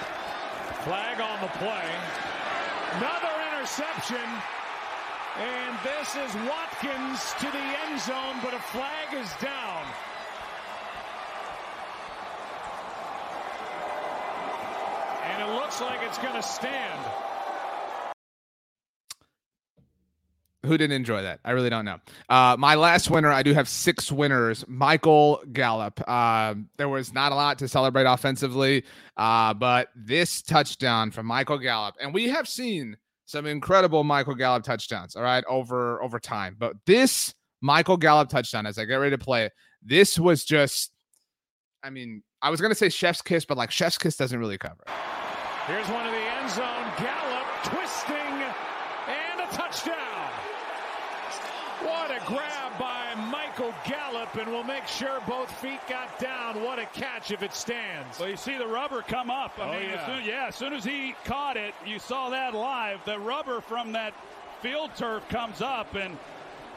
Flag 0.89 1.21
on 1.21 1.39
the 1.43 1.53
play. 1.59 1.91
Another 2.95 3.29
interception. 3.53 4.25
And 5.37 5.77
this 5.85 6.17
is 6.17 6.35
Watkins 6.49 7.35
to 7.41 7.45
the 7.45 7.67
end 7.85 8.01
zone, 8.01 8.37
but 8.43 8.55
a 8.55 8.59
flag 8.59 9.13
is 9.13 9.31
down. 9.35 9.85
And 15.25 15.43
it 15.43 15.55
looks 15.57 15.79
like 15.83 16.01
it's 16.05 16.17
going 16.17 16.37
to 16.37 16.43
stand. 16.43 17.28
Who 20.65 20.77
didn't 20.77 20.97
enjoy 20.97 21.23
that? 21.23 21.41
I 21.45 21.53
really 21.53 21.71
don't 21.71 21.85
know. 21.85 21.99
Uh, 22.29 22.57
my 22.59 22.75
last 22.75 23.11
winner, 23.11 23.31
I 23.31 23.43
do 23.43 23.55
have 23.55 23.69
six 23.69 24.11
winners. 24.11 24.65
Michael 24.67 25.41
Gallup. 25.53 26.01
Uh, 26.09 26.55
there 26.77 26.89
was 26.89 27.13
not 27.13 27.33
a 27.33 27.35
lot 27.35 27.59
to 27.61 27.69
celebrate 27.69 28.05
offensively, 28.05 28.85
uh, 29.17 29.55
but 29.55 29.89
this 29.95 30.43
touchdown 30.43 31.11
from 31.11 31.27
Michael 31.27 31.59
Gallup, 31.59 31.95
and 32.01 32.13
we 32.13 32.29
have 32.29 32.49
seen 32.49 32.97
some 33.25 33.47
incredible 33.47 34.05
Michael 34.05 34.35
Gallup 34.35 34.65
touchdowns. 34.65 35.15
All 35.15 35.23
right, 35.23 35.45
over 35.49 36.03
over 36.03 36.19
time, 36.19 36.57
but 36.59 36.75
this 36.87 37.35
Michael 37.61 37.97
Gallup 37.97 38.29
touchdown, 38.29 38.67
as 38.67 38.79
I 38.79 38.85
get 38.85 38.97
ready 38.97 39.17
to 39.17 39.23
play 39.23 39.45
it, 39.47 39.53
this 39.83 40.19
was 40.19 40.45
just. 40.45 40.91
I 41.85 41.91
mean, 41.91 42.25
I 42.43 42.51
was 42.51 42.61
gonna 42.61 42.75
say 42.75 42.89
chef's 42.89 43.23
kiss, 43.23 43.45
but 43.45 43.57
like 43.57 43.71
chef's 43.71 43.99
kiss 43.99 44.17
doesn't 44.17 44.39
really 44.39 44.59
cover. 44.59 44.83
Here's 45.67 45.87
one 45.89 46.05
of 46.05 46.13
the 46.13 46.19
end 46.19 46.51
zone. 46.51 46.65
Gallup 46.99 47.47
twisting 47.63 48.17
and 48.17 49.41
a 49.41 49.47
touchdown. 49.55 50.28
What 52.29 52.35
a 52.35 52.47
grab 52.47 52.79
by 52.79 53.15
Michael 53.31 53.73
Gallup, 53.87 54.35
and 54.35 54.49
we'll 54.49 54.63
make 54.63 54.87
sure 54.87 55.19
both 55.27 55.51
feet 55.61 55.81
got 55.89 56.19
down. 56.19 56.63
What 56.63 56.79
a 56.79 56.85
catch 56.87 57.31
if 57.31 57.43
it 57.43 57.55
stands. 57.55 58.19
Well, 58.19 58.29
you 58.29 58.37
see 58.37 58.59
the 58.59 58.67
rubber 58.67 59.01
come 59.01 59.31
up. 59.31 59.59
I 59.59 59.63
oh, 59.63 59.73
mean, 59.73 59.89
yeah. 59.89 59.95
As 59.95 60.07
soon, 60.07 60.25
yeah, 60.25 60.47
as 60.49 60.57
soon 60.57 60.73
as 60.75 60.85
he 60.85 61.15
caught 61.25 61.57
it, 61.57 61.73
you 61.87 61.99
saw 61.99 62.29
that 62.29 62.55
live. 62.55 63.01
The 63.07 63.19
rubber 63.19 63.63
from 63.63 63.93
that 63.93 64.13
field 64.61 64.91
turf 64.95 65.27
comes 65.31 65.63
up, 65.63 65.95
and 65.95 66.19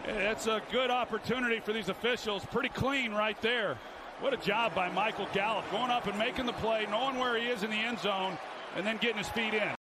it's 0.06 0.48
a 0.48 0.62
good 0.72 0.90
opportunity 0.90 1.60
for 1.60 1.74
these 1.74 1.90
officials. 1.90 2.46
Pretty 2.46 2.70
clean 2.70 3.12
right 3.12 3.40
there. 3.42 3.78
What 4.22 4.34
a 4.34 4.38
job 4.38 4.74
by 4.74 4.90
Michael 4.90 5.28
Gallup 5.34 5.70
going 5.70 5.92
up 5.92 6.08
and 6.08 6.18
making 6.18 6.46
the 6.46 6.54
play, 6.54 6.88
knowing 6.90 7.18
where 7.20 7.38
he 7.38 7.48
is 7.48 7.64
in 7.64 7.72
the 7.72 7.76
end 7.76 8.00
zone, 8.00 8.38
and 8.78 8.88
then 8.88 8.98
getting 9.02 9.18
his 9.18 9.30
feet 9.30 9.54
in. 9.54 9.76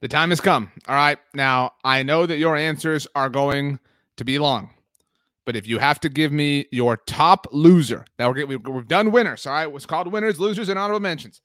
The 0.00 0.08
time 0.08 0.30
has 0.30 0.40
come. 0.40 0.72
All 0.88 0.96
right. 0.96 1.18
Now, 1.32 1.74
I 1.84 2.02
know 2.02 2.26
that 2.26 2.38
your 2.38 2.56
answers 2.56 3.06
are 3.14 3.28
going 3.28 3.78
to 4.16 4.24
be 4.24 4.38
long, 4.38 4.70
but 5.44 5.56
if 5.56 5.66
you 5.66 5.78
have 5.78 6.00
to 6.00 6.08
give 6.08 6.32
me 6.32 6.66
your 6.72 6.96
top 7.06 7.46
loser, 7.52 8.04
now 8.18 8.30
we're, 8.32 8.46
we've, 8.46 8.66
we've 8.66 8.88
done 8.88 9.12
winners. 9.12 9.46
All 9.46 9.52
right. 9.52 9.66
What's 9.66 9.86
called 9.86 10.10
winners, 10.10 10.40
losers, 10.40 10.68
and 10.68 10.78
honorable 10.78 11.00
mentions. 11.00 11.40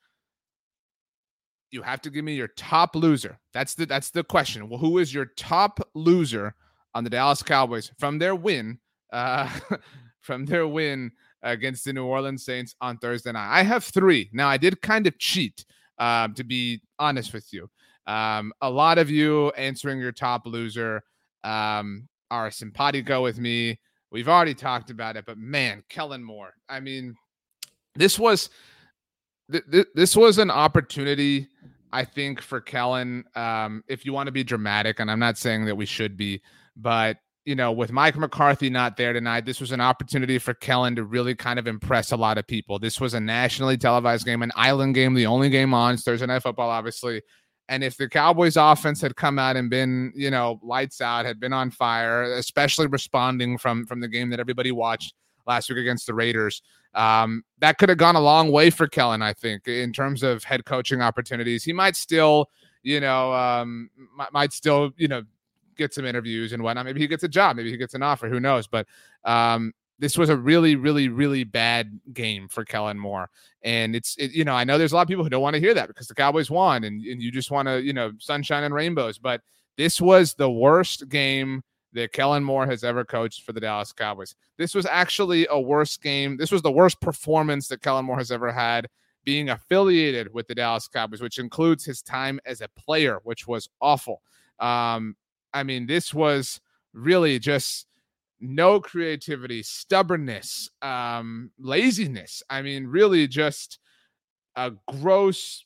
You 1.70 1.82
have 1.84 2.02
to 2.02 2.10
give 2.10 2.26
me 2.26 2.34
your 2.34 2.50
top 2.50 2.96
loser. 2.96 3.40
That's 3.54 3.76
the 3.76 3.86
that's 3.86 4.10
the 4.10 4.24
question. 4.24 4.68
Well, 4.68 4.80
who 4.80 4.98
is 4.98 5.14
your 5.14 5.28
top 5.38 5.80
loser 5.94 6.54
on 6.94 7.06
the 7.06 7.10
Dallas 7.10 7.42
Cowboys 7.42 7.92
from 7.98 8.20
their 8.20 8.36
win? 8.36 8.80
Uh, 9.14 9.50
from 10.22 10.46
their 10.46 10.68
win 10.68 11.12
against 11.44 11.86
the 11.86 11.94
New 11.94 12.06
Orleans 12.06 12.46
Saints 12.46 12.76
on 12.82 12.98
Thursday 12.98 13.32
night. 13.32 13.60
I 13.60 13.64
have 13.64 13.84
three. 13.84 14.30
Now 14.32 14.48
I 14.48 14.58
did 14.58 14.82
kind 14.82 15.08
of 15.08 15.18
cheat, 15.18 15.66
uh, 15.98 16.28
to 16.30 16.44
be 16.44 16.82
honest 17.00 17.34
with 17.34 17.52
you. 17.52 17.70
Um, 18.08 18.54
a 18.62 18.70
lot 18.70 18.98
of 18.98 19.10
you 19.10 19.50
answering 19.52 20.00
your 20.00 20.12
top 20.12 20.46
loser 20.46 21.04
um, 21.44 22.08
are 22.32 22.50
simpatico 22.50 23.22
with 23.22 23.38
me. 23.38 23.80
We've 24.12 24.30
already 24.30 24.56
talked 24.56 24.90
about 24.90 25.16
it, 25.18 25.26
but 25.26 25.38
man, 25.38 25.84
Kellen 25.90 26.24
Moore. 26.24 26.54
I 26.68 26.80
mean, 26.80 27.16
this 27.96 28.18
was 28.18 28.50
th- 29.52 29.64
th- 29.72 29.88
this 29.94 30.16
was 30.16 30.38
an 30.38 30.50
opportunity, 30.50 31.48
I 31.94 32.06
think, 32.06 32.42
for 32.42 32.60
Kellen. 32.60 33.26
Um, 33.36 33.84
if 33.88 34.06
you 34.06 34.14
want 34.14 34.28
to 34.28 34.32
be 34.32 34.44
dramatic, 34.44 35.00
and 35.00 35.12
I'm 35.12 35.20
not 35.20 35.38
saying 35.38 35.66
that 35.66 35.76
we 35.76 35.86
should 35.86 36.18
be, 36.18 36.42
but 36.76 37.18
you 37.46 37.56
know, 37.56 37.72
with 37.72 37.92
Mike 37.92 38.16
McCarthy 38.18 38.70
not 38.70 38.98
there 38.98 39.14
tonight, 39.14 39.46
this 39.46 39.60
was 39.60 39.72
an 39.72 39.82
opportunity 39.82 40.38
for 40.38 40.54
Kellen 40.54 40.96
to 40.96 41.04
really 41.04 41.34
kind 41.34 41.58
of 41.58 41.68
impress 41.68 42.12
a 42.12 42.18
lot 42.18 42.38
of 42.38 42.46
people. 42.46 42.78
This 42.78 43.02
was 43.02 43.16
a 43.16 43.20
nationally 43.20 43.78
televised 43.78 44.26
game, 44.26 44.44
an 44.44 44.52
island 44.56 44.94
game, 44.94 45.16
the 45.16 45.26
only 45.26 45.50
game 45.50 45.74
on 45.74 45.98
Thursday 45.98 46.28
Night 46.28 46.44
Football, 46.44 46.70
obviously. 46.70 47.22
And 47.70 47.84
if 47.84 47.95
the 47.95 48.09
Cowboys 48.09 48.57
offense 48.57 49.01
had 49.01 49.16
come 49.16 49.39
out 49.39 49.55
and 49.55 49.70
been, 49.70 50.12
you 50.16 50.30
know, 50.30 50.59
lights 50.62 50.99
out, 50.99 51.26
had 51.26 51.39
been 51.39 51.53
on 51.53 51.72
fire, 51.72 52.24
especially 52.24 52.88
responding 52.88 53.57
from 53.57 53.86
from 53.86 54.01
the 54.01 54.07
game 54.07 54.30
that 54.32 54.39
everybody 54.39 54.72
watched 54.72 55.14
last 55.47 55.70
week 55.70 55.78
against 55.78 56.05
the 56.05 56.14
Raiders, 56.14 56.62
um, 56.93 57.43
that 57.59 57.78
could 57.78 57.89
have 57.89 57.97
gone 57.97 58.16
a 58.16 58.22
long 58.22 58.51
way 58.51 58.70
for 58.70 58.88
Kellen, 58.88 59.22
I 59.22 59.34
think, 59.34 59.68
in 59.68 59.93
terms 59.93 60.24
of 60.24 60.43
head 60.43 60.66
coaching 60.66 61.01
opportunities. 61.01 61.64
He 61.64 61.74
might 61.74 61.95
still, 61.95 62.49
you 62.84 62.99
know, 62.99 63.34
um, 63.34 63.89
might, 64.16 64.34
might 64.34 64.53
still, 64.53 64.91
you 64.97 65.07
know, 65.07 65.24
get 65.78 65.93
some 65.93 66.05
interviews 66.05 66.53
and 66.53 66.62
whatnot. 66.62 66.86
Maybe 66.86 66.99
he 66.99 67.07
gets 67.07 67.24
a 67.24 67.30
job. 67.30 67.55
Maybe 67.55 67.72
he 67.72 67.78
gets 67.78 67.93
an 67.93 68.03
offer. 68.03 68.28
Who 68.28 68.39
knows? 68.39 68.68
But 68.68 68.88
um, 69.24 69.74
this 70.02 70.18
was 70.18 70.30
a 70.30 70.36
really, 70.36 70.76
really, 70.76 71.10
really 71.10 71.43
bad 71.43 71.99
game 72.12 72.47
for 72.47 72.66
Kellen 72.66 72.97
Moore. 72.97 73.30
And 73.62 73.95
it's, 73.95 74.16
it, 74.18 74.32
you 74.32 74.43
know, 74.43 74.56
I 74.56 74.64
know 74.64 74.80
there's 74.80 74.93
a 74.93 74.95
lot 74.95 75.04
of 75.04 75.08
people 75.08 75.24
who 75.24 75.30
don't 75.30 75.43
want 75.43 75.54
to 75.54 75.60
hear 75.60 75.76
that 75.76 75.88
because 75.88 76.08
the 76.08 76.16
Cowboys 76.16 76.49
won 76.49 76.84
and, 76.84 77.06
and 77.06 77.22
you 77.22 77.32
just 77.32 77.52
want 77.52 77.68
to, 77.68 77.80
you 77.84 77.93
know, 77.93 78.12
sunshine 78.18 78.64
and 78.64 78.74
rainbows. 78.74 79.20
But 79.20 79.41
this 79.78 80.02
was 80.02 80.34
the 80.34 80.49
worst 80.49 81.08
game 81.08 81.62
that 81.93 82.14
Kellen 82.14 82.43
Moore 82.43 82.66
has 82.66 82.84
ever 82.84 83.06
coached 83.06 83.43
for 83.43 83.54
the 83.54 83.60
Dallas 83.60 83.93
Cowboys. 83.93 84.34
This 84.58 84.74
was 84.74 84.88
actually 84.88 85.45
a 85.52 85.60
worse 85.60 85.95
game. 85.97 86.36
This 86.36 86.52
was 86.52 86.64
the 86.64 86.72
worst 86.72 86.99
performance 86.99 87.68
that 87.68 87.84
Kellen 87.84 88.06
Moore 88.06 88.18
has 88.18 88.32
ever 88.32 88.52
had 88.52 88.88
being 89.24 89.49
affiliated 89.49 90.34
with 90.34 90.47
the 90.47 90.56
Dallas 90.56 90.88
Cowboys, 90.88 91.22
which 91.22 91.38
includes 91.38 91.86
his 91.86 92.02
time 92.02 92.39
as 92.47 92.62
a 92.62 92.70
player, 92.70 93.20
which 93.24 93.47
was 93.47 93.70
awful. 93.80 94.24
Um, 94.60 95.16
I 95.54 95.62
mean, 95.62 95.86
this 95.86 96.12
was 96.12 96.60
really 96.93 97.38
just 97.38 97.86
no 98.42 98.80
creativity, 98.80 99.64
stubbornness, 99.64 100.70
um, 100.82 101.52
laziness. 101.60 102.44
I 102.50 102.62
mean, 102.62 102.88
really 102.88 103.28
just 103.28 103.80
a 104.56 104.72
gross, 104.88 105.64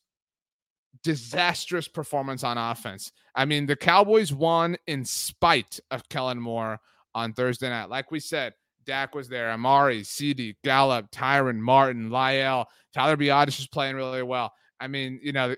disastrous 1.03 1.87
performance 1.87 2.43
on 2.43 2.57
offense. 2.57 3.11
I 3.33 3.45
mean, 3.45 3.65
the 3.65 3.75
Cowboys 3.75 4.33
won 4.33 4.77
in 4.87 5.05
spite 5.05 5.79
of 5.89 6.07
Kellen 6.09 6.39
Moore 6.39 6.79
on 7.13 7.33
Thursday 7.33 7.69
night. 7.69 7.89
Like 7.89 8.11
we 8.11 8.19
said, 8.19 8.53
Dak 8.85 9.15
was 9.15 9.27
there, 9.27 9.49
Amari, 9.51 10.01
CeeDee, 10.01 10.57
Gallup, 10.63 11.09
Tyron, 11.11 11.57
Martin, 11.57 12.09
Lyle, 12.09 12.67
Tyler 12.93 13.17
Biadasz 13.17 13.59
is 13.59 13.67
playing 13.67 13.95
really 13.95 14.23
well. 14.23 14.53
I 14.79 14.87
mean, 14.87 15.19
you 15.23 15.31
know, 15.31 15.55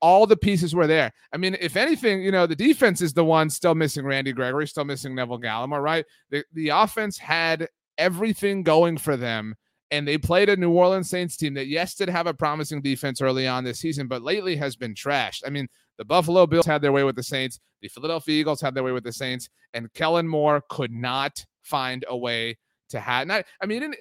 all 0.00 0.26
the 0.26 0.36
pieces 0.36 0.74
were 0.74 0.86
there. 0.86 1.12
I 1.32 1.36
mean, 1.36 1.56
if 1.60 1.76
anything, 1.76 2.22
you 2.22 2.30
know, 2.30 2.46
the 2.46 2.56
defense 2.56 3.00
is 3.00 3.12
the 3.12 3.24
one 3.24 3.50
still 3.50 3.74
missing 3.74 4.06
Randy 4.06 4.32
Gregory, 4.32 4.66
still 4.66 4.84
missing 4.84 5.14
Neville 5.14 5.40
Gallimore, 5.40 5.82
right? 5.82 6.04
The, 6.30 6.44
the 6.52 6.70
offense 6.70 7.18
had 7.18 7.68
everything 7.98 8.62
going 8.62 8.98
for 8.98 9.16
them. 9.16 9.54
And 9.90 10.08
they 10.08 10.18
played 10.18 10.48
a 10.48 10.56
New 10.56 10.72
Orleans 10.72 11.08
Saints 11.08 11.36
team 11.36 11.54
that, 11.54 11.68
yes, 11.68 11.94
did 11.94 12.08
have 12.08 12.26
a 12.26 12.34
promising 12.34 12.82
defense 12.82 13.20
early 13.20 13.46
on 13.46 13.62
this 13.62 13.78
season, 13.78 14.08
but 14.08 14.22
lately 14.22 14.56
has 14.56 14.74
been 14.74 14.94
trashed. 14.94 15.42
I 15.46 15.50
mean, 15.50 15.68
the 15.96 16.04
Buffalo 16.04 16.46
Bills 16.46 16.66
had 16.66 16.82
their 16.82 16.92
way 16.92 17.04
with 17.04 17.14
the 17.16 17.22
Saints, 17.22 17.60
the 17.80 17.88
Philadelphia 17.88 18.40
Eagles 18.40 18.60
had 18.60 18.74
their 18.74 18.82
way 18.82 18.92
with 18.92 19.04
the 19.04 19.12
Saints, 19.12 19.48
and 19.74 19.92
Kellen 19.92 20.26
Moore 20.26 20.62
could 20.68 20.90
not 20.90 21.44
find 21.62 22.04
a 22.08 22.16
way 22.16 22.58
to 22.88 22.98
have. 22.98 23.26
Not, 23.28 23.44
I 23.62 23.66
mean, 23.66 23.94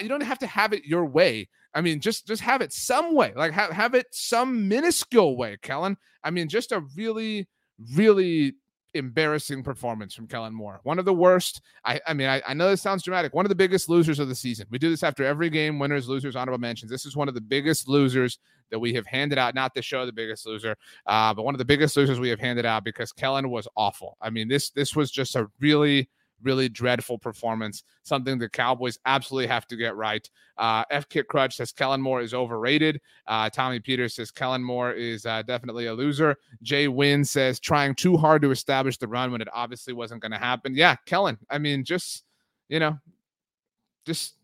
you 0.00 0.08
don't 0.08 0.22
have 0.22 0.38
to 0.38 0.46
have 0.46 0.72
it 0.72 0.84
your 0.84 1.04
way. 1.04 1.48
I 1.74 1.80
mean, 1.80 2.00
just 2.00 2.26
just 2.26 2.42
have 2.42 2.60
it 2.60 2.72
some 2.72 3.14
way, 3.14 3.32
like 3.34 3.52
have 3.52 3.70
have 3.70 3.94
it 3.94 4.06
some 4.10 4.68
minuscule 4.68 5.36
way, 5.36 5.56
Kellen. 5.62 5.96
I 6.24 6.30
mean, 6.30 6.48
just 6.48 6.72
a 6.72 6.84
really, 6.96 7.48
really 7.94 8.54
embarrassing 8.94 9.62
performance 9.62 10.14
from 10.14 10.26
Kellen 10.26 10.54
Moore. 10.54 10.80
One 10.82 10.98
of 10.98 11.04
the 11.04 11.14
worst. 11.14 11.62
I, 11.84 12.00
I 12.06 12.12
mean, 12.12 12.28
I, 12.28 12.42
I, 12.46 12.54
know 12.54 12.68
this 12.68 12.82
sounds 12.82 13.02
dramatic. 13.02 13.34
One 13.34 13.44
of 13.44 13.48
the 13.48 13.54
biggest 13.54 13.88
losers 13.88 14.18
of 14.18 14.28
the 14.28 14.34
season. 14.34 14.66
We 14.70 14.78
do 14.78 14.90
this 14.90 15.02
after 15.02 15.24
every 15.24 15.50
game. 15.50 15.78
Winners, 15.78 16.08
losers, 16.08 16.36
honorable 16.36 16.60
mentions. 16.60 16.90
This 16.90 17.06
is 17.06 17.16
one 17.16 17.28
of 17.28 17.34
the 17.34 17.40
biggest 17.40 17.88
losers 17.88 18.38
that 18.70 18.78
we 18.78 18.92
have 18.94 19.06
handed 19.06 19.38
out. 19.38 19.54
Not 19.54 19.74
the 19.74 19.82
show, 19.82 20.04
the 20.04 20.12
biggest 20.12 20.46
loser, 20.46 20.76
uh, 21.06 21.32
but 21.34 21.44
one 21.44 21.54
of 21.54 21.58
the 21.58 21.64
biggest 21.64 21.96
losers 21.96 22.20
we 22.20 22.28
have 22.28 22.40
handed 22.40 22.66
out 22.66 22.84
because 22.84 23.12
Kellen 23.12 23.50
was 23.50 23.66
awful. 23.76 24.16
I 24.20 24.30
mean, 24.30 24.48
this 24.48 24.70
this 24.70 24.94
was 24.94 25.10
just 25.10 25.36
a 25.36 25.48
really 25.60 26.08
really 26.42 26.68
dreadful 26.68 27.18
performance, 27.18 27.84
something 28.02 28.38
the 28.38 28.48
Cowboys 28.48 28.98
absolutely 29.04 29.46
have 29.48 29.66
to 29.68 29.76
get 29.76 29.96
right. 29.96 30.28
Uh, 30.58 30.84
F. 30.90 31.08
Kit 31.08 31.28
Crutch 31.28 31.56
says 31.56 31.72
Kellen 31.72 32.00
Moore 32.00 32.20
is 32.20 32.34
overrated. 32.34 33.00
Uh, 33.26 33.48
Tommy 33.50 33.80
Peters 33.80 34.14
says 34.14 34.30
Kellen 34.30 34.62
Moore 34.62 34.92
is 34.92 35.26
uh, 35.26 35.42
definitely 35.42 35.86
a 35.86 35.94
loser. 35.94 36.36
Jay 36.62 36.88
Wynn 36.88 37.24
says 37.24 37.58
trying 37.60 37.94
too 37.94 38.16
hard 38.16 38.42
to 38.42 38.50
establish 38.50 38.98
the 38.98 39.08
run 39.08 39.32
when 39.32 39.40
it 39.40 39.48
obviously 39.52 39.92
wasn't 39.92 40.20
going 40.20 40.32
to 40.32 40.38
happen. 40.38 40.74
Yeah, 40.74 40.96
Kellen, 41.06 41.38
I 41.50 41.58
mean, 41.58 41.84
just, 41.84 42.24
you 42.68 42.78
know, 42.78 42.98
just 44.04 44.34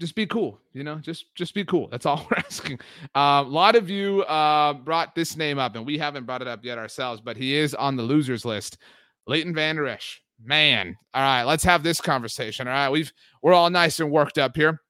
just 0.00 0.14
be 0.14 0.26
cool 0.26 0.58
you 0.72 0.82
know 0.82 0.96
just 0.96 1.32
just 1.34 1.54
be 1.54 1.64
cool 1.64 1.86
that's 1.88 2.06
all 2.06 2.26
we're 2.30 2.38
asking 2.38 2.78
uh, 3.14 3.42
a 3.44 3.48
lot 3.48 3.76
of 3.76 3.90
you 3.90 4.22
uh, 4.22 4.72
brought 4.72 5.14
this 5.14 5.36
name 5.36 5.58
up 5.58 5.76
and 5.76 5.86
we 5.86 5.98
haven't 5.98 6.24
brought 6.24 6.42
it 6.42 6.48
up 6.48 6.64
yet 6.64 6.78
ourselves 6.78 7.20
but 7.20 7.36
he 7.36 7.54
is 7.54 7.74
on 7.74 7.96
the 7.96 8.02
losers 8.02 8.44
list 8.44 8.78
leighton 9.26 9.54
van 9.54 9.76
der 9.76 9.86
esch 9.86 10.22
man. 10.44 10.96
All 11.14 11.22
right, 11.22 11.44
let's 11.44 11.64
have 11.64 11.82
this 11.82 12.00
conversation. 12.00 12.66
All 12.66 12.74
right, 12.74 12.90
we've 12.90 13.12
we're 13.42 13.52
all 13.52 13.70
nice 13.70 14.00
and 14.00 14.10
worked 14.10 14.38
up 14.38 14.56
here. 14.56 14.80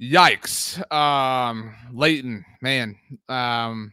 Yikes. 0.00 0.80
Um, 0.92 1.74
Leighton, 1.92 2.44
man. 2.62 2.96
Um, 3.28 3.92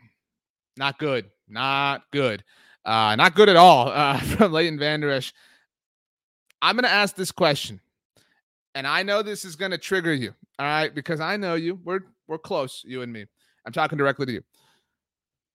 not 0.77 0.97
good. 0.99 1.29
Not 1.49 2.03
good. 2.11 2.43
Uh, 2.85 3.15
not 3.15 3.35
good 3.35 3.49
at 3.49 3.55
all. 3.55 3.89
Uh, 3.97 4.19
from 4.19 4.51
Leighton 4.51 4.79
Vander 4.79 5.09
Esch. 5.11 5.33
I'm 6.61 6.75
gonna 6.75 6.87
ask 6.87 7.15
this 7.15 7.31
question, 7.31 7.79
and 8.73 8.87
I 8.87 9.03
know 9.03 9.21
this 9.21 9.45
is 9.45 9.55
gonna 9.55 9.77
trigger 9.77 10.13
you. 10.13 10.33
All 10.59 10.65
right, 10.65 10.93
because 10.93 11.19
I 11.19 11.37
know 11.37 11.55
you. 11.55 11.79
We're 11.83 12.01
we're 12.27 12.37
close, 12.37 12.83
you 12.85 13.01
and 13.01 13.11
me. 13.11 13.25
I'm 13.65 13.73
talking 13.73 13.97
directly 13.97 14.25
to 14.27 14.31
you. 14.31 14.43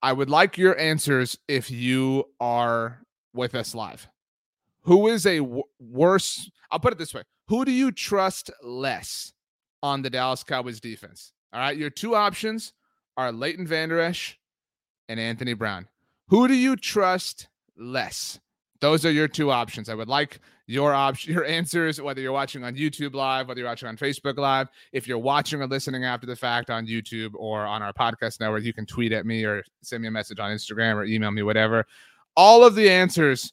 I 0.03 0.13
would 0.13 0.31
like 0.31 0.59
your 0.59 0.79
answers 0.79 1.39
if 1.49 1.71
you 1.71 2.25
are 2.41 3.03
with 3.33 3.55
us 3.55 3.75
live 3.75 4.09
who 4.83 5.09
is 5.09 5.27
a 5.27 5.39
w- 5.39 5.63
worse? 5.81 6.51
I'll 6.71 6.81
put 6.81 6.93
it 6.93 6.99
this 6.99 7.15
way: 7.15 7.23
Who 7.49 7.65
do 7.65 7.73
you 7.73 7.93
trust 7.93 8.51
less 8.63 9.33
on 9.83 10.03
the 10.03 10.11
Dallas 10.11 10.45
Cowboys 10.45 10.81
defense? 10.81 11.33
All 11.53 11.61
right, 11.61 11.77
your 11.77 11.91
two 11.91 12.15
options 12.15 12.73
are 13.17 13.33
Leighton 13.33 13.67
Vander 13.67 14.01
Esch 14.01 14.39
and 15.09 15.21
Anthony 15.21 15.55
Brown. 15.55 15.89
Who 16.29 16.49
do 16.49 16.55
you 16.55 16.77
trust 16.77 17.49
less? 17.77 18.41
Those 18.81 19.05
are 19.07 19.11
your 19.11 19.29
two 19.29 19.51
options. 19.51 19.89
I 19.89 19.95
would 19.95 20.09
like 20.09 20.41
your 20.67 20.95
option, 20.95 21.33
your 21.35 21.45
answers, 21.45 22.01
whether 22.01 22.21
you're 22.21 22.33
watching 22.33 22.65
on 22.65 22.75
YouTube 22.75 23.15
Live, 23.15 23.49
whether 23.49 23.61
you're 23.61 23.69
watching 23.69 23.89
on 23.89 23.97
Facebook 23.97 24.39
Live. 24.39 24.69
If 24.93 25.07
you're 25.07 25.19
watching 25.19 25.61
or 25.61 25.67
listening 25.67 26.05
after 26.05 26.27
the 26.27 26.37
fact 26.37 26.71
on 26.71 26.87
YouTube 26.87 27.33
or 27.35 27.65
on 27.65 27.83
our 27.83 27.93
podcast 27.93 28.41
network, 28.41 28.65
you 28.65 28.73
can 28.73 28.87
tweet 28.87 29.13
at 29.13 29.27
me 29.27 29.45
or 29.45 29.63
send 29.83 30.03
me 30.03 30.09
a 30.09 30.11
message 30.11 30.41
on 30.41 30.51
Instagram 30.51 30.97
or 30.97 31.05
email 31.05 31.31
me, 31.31 31.43
whatever. 31.43 31.87
All 32.37 32.65
of 32.65 32.75
the 32.75 32.89
answers 32.89 33.53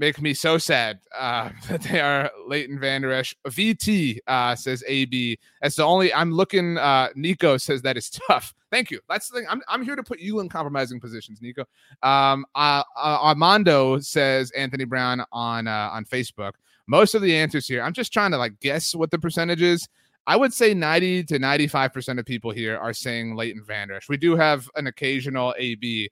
make 0.00 0.20
me 0.20 0.32
so 0.32 0.56
sad 0.58 0.98
uh, 1.16 1.50
that 1.68 1.82
they 1.82 2.00
are 2.00 2.30
Leighton 2.46 2.80
Vander 2.80 3.12
Esch. 3.12 3.36
VT 3.46 4.18
uh, 4.26 4.56
says 4.56 4.82
AB. 4.88 5.38
That's 5.60 5.76
the 5.76 5.84
only 5.84 6.12
I'm 6.12 6.32
looking. 6.32 6.78
Uh, 6.78 7.10
Nico 7.14 7.58
says 7.58 7.82
that 7.82 7.96
is 7.96 8.10
tough. 8.28 8.54
Thank 8.72 8.90
you. 8.90 9.00
That's 9.08 9.28
the 9.28 9.38
thing. 9.38 9.46
I'm, 9.48 9.60
I'm 9.68 9.82
here 9.82 9.96
to 9.96 10.02
put 10.02 10.18
you 10.18 10.40
in 10.40 10.48
compromising 10.48 10.98
positions, 10.98 11.42
Nico. 11.42 11.64
Um, 12.02 12.46
uh, 12.54 12.82
uh, 12.96 13.18
Armando 13.20 13.98
says 14.00 14.50
Anthony 14.52 14.84
Brown 14.84 15.22
on 15.30 15.68
uh, 15.68 15.90
on 15.92 16.04
Facebook. 16.04 16.52
Most 16.86 17.14
of 17.14 17.22
the 17.22 17.36
answers 17.36 17.68
here, 17.68 17.82
I'm 17.82 17.92
just 17.92 18.12
trying 18.12 18.32
to 18.32 18.38
like 18.38 18.58
guess 18.60 18.94
what 18.94 19.10
the 19.10 19.18
percentage 19.18 19.62
is. 19.62 19.86
I 20.26 20.36
would 20.36 20.52
say 20.52 20.74
90 20.74 21.24
to 21.24 21.38
95% 21.38 22.18
of 22.18 22.26
people 22.26 22.50
here 22.50 22.76
are 22.76 22.92
saying 22.92 23.36
Leighton 23.36 23.64
Vander 23.64 23.94
Esch. 23.94 24.08
We 24.08 24.16
do 24.16 24.36
have 24.36 24.68
an 24.76 24.86
occasional 24.86 25.54
AB. 25.58 26.10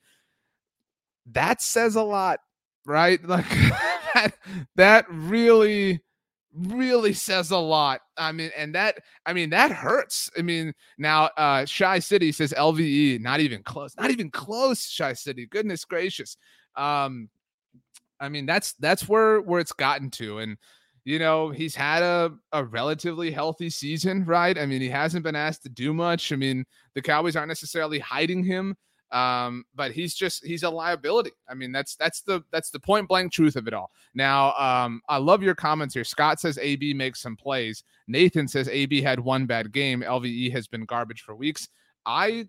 That 1.26 1.60
says 1.60 1.94
a 1.94 2.02
lot 2.02 2.40
right? 2.88 3.20
Like 3.28 3.46
that, 4.14 4.34
that 4.76 5.06
really 5.10 6.00
really 6.54 7.12
says 7.12 7.50
a 7.50 7.58
lot. 7.58 8.00
I 8.16 8.32
mean, 8.32 8.50
and 8.56 8.74
that 8.74 8.98
I 9.26 9.32
mean 9.32 9.50
that 9.50 9.70
hurts. 9.70 10.30
I 10.36 10.42
mean, 10.42 10.72
now 10.96 11.24
uh 11.36 11.66
Shy 11.66 11.98
City 11.98 12.32
says 12.32 12.54
LVE, 12.56 13.20
not 13.20 13.40
even 13.40 13.62
close, 13.62 13.94
not 13.96 14.10
even 14.10 14.30
close, 14.30 14.86
Shy 14.88 15.12
City. 15.12 15.46
Goodness 15.46 15.84
gracious. 15.84 16.36
Um 16.74 17.28
I 18.18 18.28
mean, 18.28 18.46
that's 18.46 18.72
that's 18.74 19.08
where 19.08 19.40
where 19.42 19.60
it's 19.60 19.72
gotten 19.72 20.10
to. 20.12 20.38
And 20.38 20.56
you 21.04 21.18
know, 21.18 21.50
he's 21.50 21.74
had 21.74 22.02
a, 22.02 22.32
a 22.52 22.64
relatively 22.64 23.30
healthy 23.30 23.70
season, 23.70 24.24
right? 24.24 24.58
I 24.58 24.66
mean, 24.66 24.82
he 24.82 24.90
hasn't 24.90 25.24
been 25.24 25.36
asked 25.36 25.62
to 25.62 25.70
do 25.70 25.94
much. 25.94 26.32
I 26.32 26.36
mean, 26.36 26.64
the 26.94 27.02
Cowboys 27.02 27.36
aren't 27.36 27.48
necessarily 27.48 27.98
hiding 27.98 28.44
him 28.44 28.74
Um, 29.10 29.64
but 29.74 29.92
he's 29.92 30.14
just 30.14 30.44
he's 30.44 30.62
a 30.62 30.70
liability. 30.70 31.30
I 31.48 31.54
mean, 31.54 31.72
that's 31.72 31.96
that's 31.96 32.20
the 32.20 32.42
that's 32.52 32.70
the 32.70 32.80
point 32.80 33.08
blank 33.08 33.32
truth 33.32 33.56
of 33.56 33.66
it 33.66 33.74
all. 33.74 33.90
Now, 34.14 34.54
um, 34.54 35.00
I 35.08 35.16
love 35.16 35.42
your 35.42 35.54
comments 35.54 35.94
here. 35.94 36.04
Scott 36.04 36.40
says 36.40 36.58
AB 36.58 36.94
makes 36.94 37.20
some 37.20 37.36
plays. 37.36 37.84
Nathan 38.06 38.48
says 38.48 38.68
AB 38.68 39.00
had 39.00 39.20
one 39.20 39.46
bad 39.46 39.72
game. 39.72 40.02
LVE 40.02 40.52
has 40.52 40.66
been 40.66 40.84
garbage 40.84 41.22
for 41.22 41.34
weeks. 41.34 41.68
I 42.04 42.48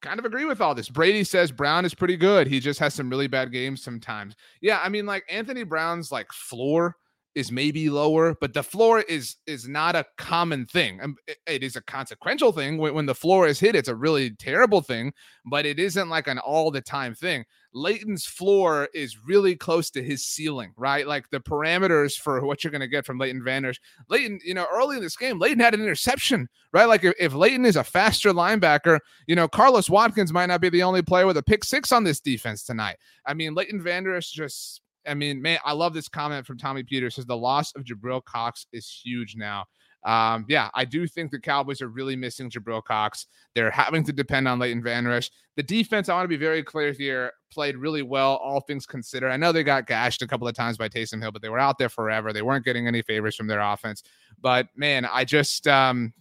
kind 0.00 0.18
of 0.18 0.24
agree 0.24 0.44
with 0.44 0.60
all 0.60 0.74
this. 0.74 0.88
Brady 0.88 1.24
says 1.24 1.50
Brown 1.50 1.84
is 1.84 1.94
pretty 1.94 2.16
good. 2.16 2.46
He 2.46 2.60
just 2.60 2.78
has 2.80 2.94
some 2.94 3.10
really 3.10 3.26
bad 3.26 3.50
games 3.52 3.82
sometimes. 3.82 4.36
Yeah, 4.60 4.80
I 4.82 4.88
mean, 4.88 5.06
like 5.06 5.24
Anthony 5.28 5.64
Brown's 5.64 6.12
like 6.12 6.30
floor 6.32 6.96
is 7.38 7.52
maybe 7.52 7.88
lower, 7.88 8.34
but 8.40 8.52
the 8.52 8.64
floor 8.64 9.00
is 9.02 9.36
is 9.46 9.68
not 9.68 9.94
a 9.94 10.04
common 10.16 10.66
thing. 10.66 11.14
It 11.46 11.62
is 11.62 11.76
a 11.76 11.80
consequential 11.80 12.50
thing. 12.50 12.78
When, 12.78 12.94
when 12.94 13.06
the 13.06 13.14
floor 13.14 13.46
is 13.46 13.60
hit, 13.60 13.76
it's 13.76 13.88
a 13.88 13.94
really 13.94 14.30
terrible 14.30 14.80
thing, 14.80 15.12
but 15.46 15.64
it 15.64 15.78
isn't 15.78 16.08
like 16.08 16.26
an 16.26 16.40
all 16.40 16.72
the 16.72 16.80
time 16.80 17.14
thing. 17.14 17.44
Leighton's 17.72 18.26
floor 18.26 18.88
is 18.92 19.18
really 19.24 19.54
close 19.54 19.88
to 19.90 20.02
his 20.02 20.24
ceiling, 20.24 20.72
right? 20.76 21.06
Like 21.06 21.30
the 21.30 21.38
parameters 21.38 22.14
for 22.16 22.44
what 22.44 22.64
you're 22.64 22.72
going 22.72 22.80
to 22.80 22.88
get 22.88 23.06
from 23.06 23.18
Leighton 23.18 23.44
Vander 23.44 23.68
Esch. 23.68 23.80
Leighton, 24.08 24.40
you 24.44 24.54
know, 24.54 24.66
early 24.72 24.96
in 24.96 25.02
this 25.02 25.16
game, 25.16 25.38
Leighton 25.38 25.60
had 25.60 25.74
an 25.74 25.82
interception, 25.82 26.48
right? 26.72 26.86
Like 26.86 27.04
if, 27.04 27.14
if 27.20 27.34
Leighton 27.34 27.64
is 27.64 27.76
a 27.76 27.84
faster 27.84 28.32
linebacker, 28.32 28.98
you 29.28 29.36
know, 29.36 29.46
Carlos 29.46 29.88
Watkins 29.88 30.32
might 30.32 30.46
not 30.46 30.60
be 30.60 30.70
the 30.70 30.82
only 30.82 31.02
player 31.02 31.26
with 31.26 31.36
a 31.36 31.42
pick 31.42 31.62
six 31.62 31.92
on 31.92 32.02
this 32.02 32.20
defense 32.20 32.64
tonight. 32.64 32.96
I 33.24 33.34
mean, 33.34 33.54
Leighton 33.54 33.80
Vander 33.80 34.16
Esch 34.16 34.32
just 34.32 34.80
I 35.08 35.14
mean, 35.14 35.40
man, 35.40 35.58
I 35.64 35.72
love 35.72 35.94
this 35.94 36.08
comment 36.08 36.46
from 36.46 36.58
Tommy 36.58 36.82
Peters. 36.82 37.16
Says 37.16 37.26
the 37.26 37.36
loss 37.36 37.72
of 37.74 37.84
Jabril 37.84 38.24
Cox 38.24 38.66
is 38.72 38.88
huge 39.04 39.36
now. 39.36 39.64
Um, 40.04 40.46
yeah, 40.48 40.70
I 40.74 40.84
do 40.84 41.06
think 41.06 41.30
the 41.30 41.40
Cowboys 41.40 41.82
are 41.82 41.88
really 41.88 42.14
missing 42.14 42.50
Jabril 42.50 42.82
Cox. 42.84 43.26
They're 43.54 43.70
having 43.70 44.04
to 44.04 44.12
depend 44.12 44.46
on 44.46 44.58
Leighton 44.58 44.82
Van 44.82 45.06
Esch. 45.06 45.30
The 45.56 45.62
defense, 45.62 46.08
I 46.08 46.14
want 46.14 46.24
to 46.24 46.28
be 46.28 46.36
very 46.36 46.62
clear 46.62 46.92
here, 46.92 47.32
played 47.52 47.76
really 47.76 48.02
well, 48.02 48.36
all 48.36 48.60
things 48.60 48.86
considered. 48.86 49.30
I 49.30 49.36
know 49.36 49.50
they 49.50 49.64
got 49.64 49.86
gashed 49.86 50.22
a 50.22 50.26
couple 50.26 50.46
of 50.46 50.54
times 50.54 50.76
by 50.78 50.88
Taysom 50.88 51.20
Hill, 51.20 51.32
but 51.32 51.42
they 51.42 51.48
were 51.48 51.58
out 51.58 51.78
there 51.78 51.88
forever. 51.88 52.32
They 52.32 52.42
weren't 52.42 52.64
getting 52.64 52.86
any 52.86 53.02
favors 53.02 53.34
from 53.34 53.48
their 53.48 53.60
offense. 53.60 54.04
But 54.40 54.68
man, 54.76 55.04
I 55.04 55.24
just 55.24 55.66
um 55.66 56.12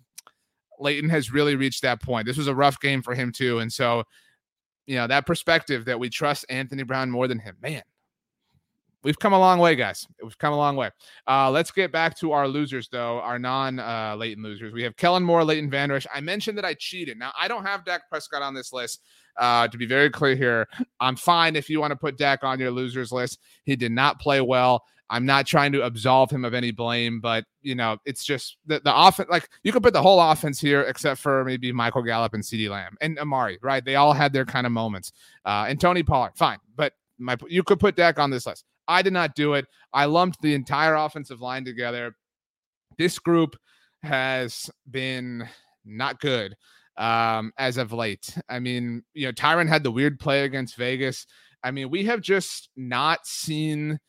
Leighton 0.79 1.09
has 1.09 1.31
really 1.31 1.55
reached 1.55 1.81
that 1.83 2.01
point. 2.01 2.25
This 2.27 2.37
was 2.37 2.47
a 2.47 2.55
rough 2.55 2.79
game 2.79 3.01
for 3.01 3.15
him 3.15 3.31
too. 3.31 3.59
And 3.59 3.71
so, 3.71 4.03
you 4.85 4.95
know, 4.95 5.07
that 5.07 5.25
perspective 5.25 5.85
that 5.85 5.99
we 5.99 6.09
trust 6.09 6.45
Anthony 6.49 6.83
Brown 6.83 7.09
more 7.09 7.27
than 7.27 7.39
him, 7.39 7.57
man, 7.61 7.81
we've 9.03 9.19
come 9.19 9.33
a 9.33 9.39
long 9.39 9.59
way, 9.59 9.75
guys. 9.75 10.07
We've 10.21 10.37
come 10.37 10.53
a 10.53 10.57
long 10.57 10.75
way. 10.75 10.91
Uh, 11.27 11.49
let's 11.51 11.71
get 11.71 11.91
back 11.91 12.17
to 12.19 12.31
our 12.31 12.47
losers, 12.47 12.89
though, 12.89 13.19
our 13.19 13.39
non 13.39 13.79
uh, 13.79 14.15
Leighton 14.17 14.43
losers. 14.43 14.73
We 14.73 14.83
have 14.83 14.95
Kellen 14.95 15.23
Moore, 15.23 15.43
Leighton 15.43 15.69
Vander 15.69 15.95
Esch. 15.95 16.07
I 16.13 16.21
mentioned 16.21 16.57
that 16.57 16.65
I 16.65 16.73
cheated. 16.73 17.17
Now, 17.17 17.31
I 17.39 17.47
don't 17.47 17.65
have 17.65 17.85
Dak 17.85 18.09
Prescott 18.09 18.41
on 18.41 18.53
this 18.53 18.73
list. 18.73 19.01
Uh, 19.37 19.67
to 19.67 19.77
be 19.77 19.85
very 19.85 20.09
clear 20.09 20.35
here, 20.35 20.67
I'm 20.99 21.15
fine 21.15 21.55
if 21.55 21.69
you 21.69 21.79
want 21.79 21.91
to 21.91 21.97
put 21.97 22.17
Dak 22.17 22.43
on 22.43 22.59
your 22.59 22.71
losers 22.71 23.11
list. 23.11 23.39
He 23.65 23.75
did 23.75 23.91
not 23.91 24.19
play 24.19 24.41
well. 24.41 24.83
I'm 25.09 25.25
not 25.25 25.45
trying 25.45 25.71
to 25.71 25.83
absolve 25.83 26.31
him 26.31 26.43
of 26.43 26.53
any 26.53 26.71
blame, 26.71 27.21
but 27.21 27.45
you 27.61 27.75
know, 27.75 27.97
it's 28.05 28.25
just 28.25 28.57
the, 28.65 28.81
the 28.83 28.93
offense. 28.93 29.29
Like 29.29 29.49
you 29.63 29.71
could 29.71 29.83
put 29.83 29.93
the 29.93 30.01
whole 30.01 30.19
offense 30.19 30.59
here, 30.59 30.81
except 30.81 31.21
for 31.21 31.45
maybe 31.45 31.71
Michael 31.71 32.01
Gallup 32.01 32.33
and 32.33 32.43
CeeDee 32.43 32.69
Lamb 32.69 32.97
and 32.99 33.17
Amari, 33.19 33.57
right? 33.61 33.83
They 33.83 33.95
all 33.95 34.13
had 34.13 34.33
their 34.33 34.45
kind 34.45 34.65
of 34.65 34.73
moments. 34.73 35.13
Uh, 35.45 35.65
and 35.67 35.79
Tony 35.79 36.03
Pollard, 36.03 36.33
fine, 36.35 36.57
but 36.75 36.93
my 37.17 37.37
you 37.47 37.63
could 37.63 37.79
put 37.79 37.95
Dak 37.95 38.19
on 38.19 38.29
this 38.31 38.45
list. 38.45 38.65
I 38.87 39.01
did 39.01 39.13
not 39.13 39.35
do 39.35 39.53
it. 39.53 39.65
I 39.93 40.05
lumped 40.05 40.41
the 40.41 40.53
entire 40.53 40.95
offensive 40.95 41.41
line 41.41 41.65
together. 41.65 42.15
This 42.97 43.19
group 43.19 43.55
has 44.03 44.69
been 44.89 45.47
not 45.85 46.19
good 46.19 46.55
um, 46.97 47.51
as 47.57 47.77
of 47.77 47.93
late. 47.93 48.37
I 48.49 48.59
mean, 48.59 49.03
you 49.13 49.25
know, 49.25 49.31
Tyron 49.31 49.67
had 49.67 49.83
the 49.83 49.91
weird 49.91 50.19
play 50.19 50.43
against 50.43 50.77
Vegas. 50.77 51.25
I 51.63 51.71
mean, 51.71 51.89
we 51.89 52.05
have 52.05 52.21
just 52.21 52.69
not 52.75 53.25
seen 53.25 53.99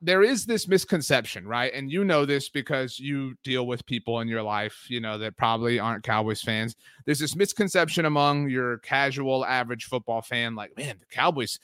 there 0.00 0.22
is 0.22 0.44
this 0.44 0.66
misconception, 0.66 1.46
right? 1.46 1.72
And 1.72 1.90
you 1.90 2.04
know 2.04 2.24
this 2.24 2.48
because 2.48 2.98
you 2.98 3.34
deal 3.44 3.66
with 3.66 3.86
people 3.86 4.20
in 4.20 4.28
your 4.28 4.42
life, 4.42 4.86
you 4.88 5.00
know, 5.00 5.18
that 5.18 5.36
probably 5.36 5.78
aren't 5.78 6.04
Cowboys 6.04 6.42
fans. 6.42 6.74
There's 7.04 7.20
this 7.20 7.36
misconception 7.36 8.04
among 8.04 8.50
your 8.50 8.78
casual 8.78 9.44
average 9.44 9.84
football 9.84 10.22
fan 10.22 10.54
like, 10.54 10.76
man, 10.76 10.96
the 10.98 11.06
Cowboys, 11.06 11.58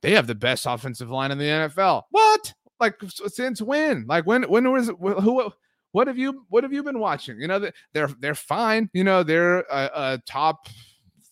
they 0.00 0.12
have 0.12 0.26
the 0.26 0.34
best 0.34 0.66
offensive 0.66 1.10
line 1.10 1.30
in 1.30 1.38
the 1.38 1.44
NFL. 1.44 2.04
What? 2.10 2.54
Like 2.80 3.00
since 3.26 3.60
when? 3.60 4.06
Like 4.06 4.26
when 4.26 4.44
when 4.44 4.70
was 4.70 4.88
who 4.88 5.52
what 5.92 6.06
have 6.06 6.18
you 6.18 6.46
what 6.48 6.64
have 6.64 6.72
you 6.72 6.82
been 6.82 7.00
watching? 7.00 7.40
You 7.40 7.48
know, 7.48 7.70
they're 7.92 8.10
they're 8.20 8.34
fine. 8.34 8.88
You 8.92 9.04
know, 9.04 9.22
they're 9.22 9.60
a, 9.60 9.90
a 9.94 10.22
top 10.26 10.68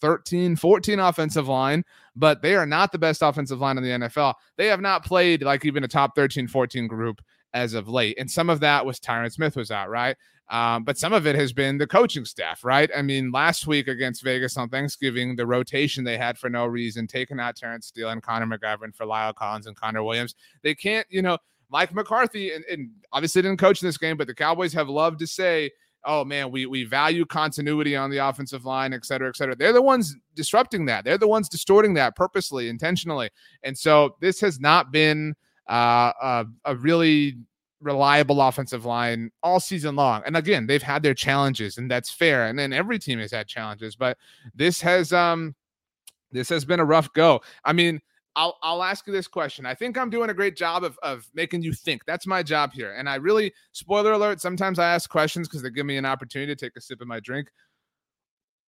13, 0.01 0.57
14 0.57 0.99
offensive 0.99 1.49
line, 1.49 1.85
but 2.17 2.43
they 2.43 2.57
are 2.57 2.67
not 2.67 2.91
the 2.91 2.99
best 2.99 3.23
offensive 3.23 3.61
line 3.61 3.79
in 3.79 3.85
the 3.85 4.09
NFL. 4.09 4.35
They 4.57 4.67
have 4.67 4.81
not 4.81 5.05
played 5.05 5.43
like 5.43 5.65
even 5.65 5.85
a 5.85 5.89
top 5.89 6.17
13, 6.17 6.49
14 6.49 6.87
group 6.87 7.21
as 7.53 7.75
of 7.75 7.89
late. 7.89 8.17
And 8.19 8.31
some 8.31 8.51
of 8.51 8.61
that 8.61 8.85
was 8.85 8.99
Tyron 8.99 9.31
Smith 9.31 9.55
was 9.55 9.71
out, 9.71 9.91
right? 9.91 10.17
Um, 10.49 10.85
but 10.85 10.97
some 10.97 11.13
of 11.13 11.27
it 11.27 11.35
has 11.35 11.53
been 11.53 11.77
the 11.77 11.87
coaching 11.87 12.25
staff, 12.25 12.65
right? 12.65 12.89
I 12.97 13.03
mean, 13.03 13.33
last 13.33 13.67
week 13.67 13.89
against 13.89 14.23
Vegas 14.23 14.57
on 14.57 14.69
Thanksgiving, 14.69 15.35
the 15.35 15.47
rotation 15.47 16.05
they 16.05 16.17
had 16.17 16.39
for 16.39 16.49
no 16.49 16.67
reason, 16.67 17.07
taking 17.07 17.41
out 17.41 17.57
Terence 17.57 17.87
Steele 17.87 18.11
and 18.11 18.23
Connor 18.23 18.47
McGovern 18.47 18.95
for 18.95 19.07
La'el 19.07 19.35
Collins 19.35 19.67
and 19.67 19.77
Connor 19.77 20.05
Williams. 20.05 20.37
They 20.63 20.75
can't, 20.75 21.07
you 21.11 21.21
know, 21.23 21.39
Mike 21.69 21.93
McCarthy, 21.93 22.53
and, 22.53 22.65
and 22.71 22.91
obviously 23.13 23.43
didn't 23.43 23.59
coach 23.59 23.83
in 23.83 23.89
this 23.89 23.99
game, 23.99 24.17
but 24.17 24.29
the 24.29 24.35
Cowboys 24.35 24.73
have 24.73 24.89
loved 24.89 25.19
to 25.19 25.27
say, 25.27 25.73
oh 26.07 26.25
man, 26.25 26.51
we 26.51 26.67
we 26.67 26.85
value 26.85 27.27
continuity 27.27 27.97
on 27.97 28.11
the 28.11 28.19
offensive 28.19 28.65
line, 28.65 28.93
et 28.93 29.05
cetera, 29.05 29.29
et 29.29 29.37
cetera. 29.37 29.57
They're 29.57 29.73
the 29.73 29.83
ones 29.83 30.17
disrupting 30.35 30.87
that. 30.87 31.05
They're 31.05 31.19
the 31.19 31.29
ones 31.29 31.49
distorting 31.49 31.95
that 31.95 32.17
purposely, 32.17 32.69
intentionally. 32.69 33.31
And 33.63 33.77
so 33.77 34.17
this 34.21 34.41
has 34.41 34.61
not 34.61 34.93
been 34.93 35.35
uh, 35.69 36.13
a, 36.23 36.47
a 36.65 36.77
really 36.77 37.37
reliable 37.81 38.41
offensive 38.41 38.87
line 38.87 39.31
all 39.43 39.61
season 39.61 39.97
long. 39.97 40.23
And 40.25 40.37
again, 40.37 40.67
they've 40.67 40.83
had 40.83 41.03
their 41.03 41.15
challenges, 41.15 41.77
and 41.79 41.91
that's 41.91 42.11
fair. 42.11 42.47
And 42.47 42.59
then 42.59 42.73
every 42.73 42.99
team 42.99 43.19
has 43.19 43.33
had 43.33 43.49
challenges, 43.49 43.97
but 43.97 44.17
this 44.55 44.81
has 44.81 45.13
um 45.13 45.55
this 46.33 46.49
has 46.49 46.65
been 46.65 46.81
a 46.81 46.85
rough 46.85 47.13
go. 47.13 47.41
I 47.65 47.73
mean, 47.73 48.01
I'll 48.37 48.59
I'll 48.63 48.83
ask 48.83 49.07
you 49.07 49.13
this 49.13 49.27
question. 49.27 49.65
I 49.65 49.75
think 49.75 49.97
I'm 49.97 50.11
doing 50.11 50.29
a 50.31 50.35
great 50.35 50.57
job 50.57 50.85
of 50.85 50.99
of 51.03 51.27
making 51.35 51.63
you 51.63 51.73
think. 51.73 52.05
That's 52.07 52.27
my 52.27 52.43
job 52.43 52.73
here. 52.73 52.93
And 52.93 53.09
I 53.09 53.17
really 53.17 53.53
spoiler 53.73 54.13
alert, 54.13 54.41
sometimes 54.41 54.79
I 54.79 54.93
ask 54.93 55.09
questions 55.09 55.49
because 55.49 55.63
they 55.63 55.71
give 55.71 55.87
me 55.87 55.97
an 55.97 56.05
opportunity 56.05 56.55
to 56.55 56.65
take 56.65 56.77
a 56.77 56.81
sip 56.81 57.01
of 57.01 57.09
my 57.09 57.19
drink. 57.19 57.49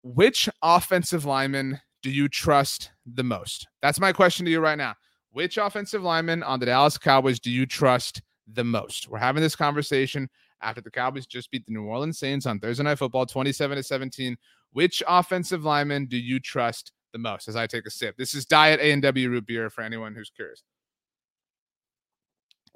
Which 0.03 0.49
offensive 0.63 1.25
lineman 1.25 1.81
do 2.03 2.11
you 2.11 2.29
trust 2.29 2.93
the 3.05 3.25
most? 3.25 3.67
That's 3.83 3.99
my 3.99 4.13
question 4.13 4.45
to 4.47 4.53
you 4.53 4.61
right 4.61 4.79
now. 4.79 4.95
Which 5.33 5.59
offensive 5.59 6.03
lineman 6.03 6.45
on 6.45 6.61
the 6.61 6.67
Dallas 6.67 6.97
Cowboys 6.97 7.41
do 7.41 7.51
you 7.51 7.67
trust 7.67 8.23
the 8.47 8.65
most? 8.65 9.09
We're 9.09 9.19
having 9.19 9.43
this 9.43 9.57
conversation 9.57 10.31
after 10.63 10.81
the 10.81 10.91
Cowboys 10.93 11.27
just 11.27 11.51
beat 11.51 11.67
the 11.67 11.73
New 11.73 11.85
Orleans 11.85 12.19
Saints 12.19 12.47
on 12.47 12.61
Thursday 12.61 12.85
Night 12.85 12.99
Football 12.99 13.27
27 13.27 13.77
to 13.77 13.83
17. 13.83 14.37
Which 14.73 15.03
offensive 15.09 15.65
lineman 15.65 16.07
do 16.07 16.17
you 16.17 16.39
trust 16.39 16.93
the 17.17 17.23
most 17.23 17.49
as 17.49 17.57
I 17.57 17.67
take 17.67 17.87
a 17.87 17.91
sip. 17.91 18.17
This 18.17 18.35
is 18.35 18.45
Diet 18.45 18.79
A&W 18.81 19.31
root 19.31 19.47
beer 19.47 19.71
for 19.71 19.81
anyone 19.83 20.15
who's 20.15 20.31
curious. 20.31 20.63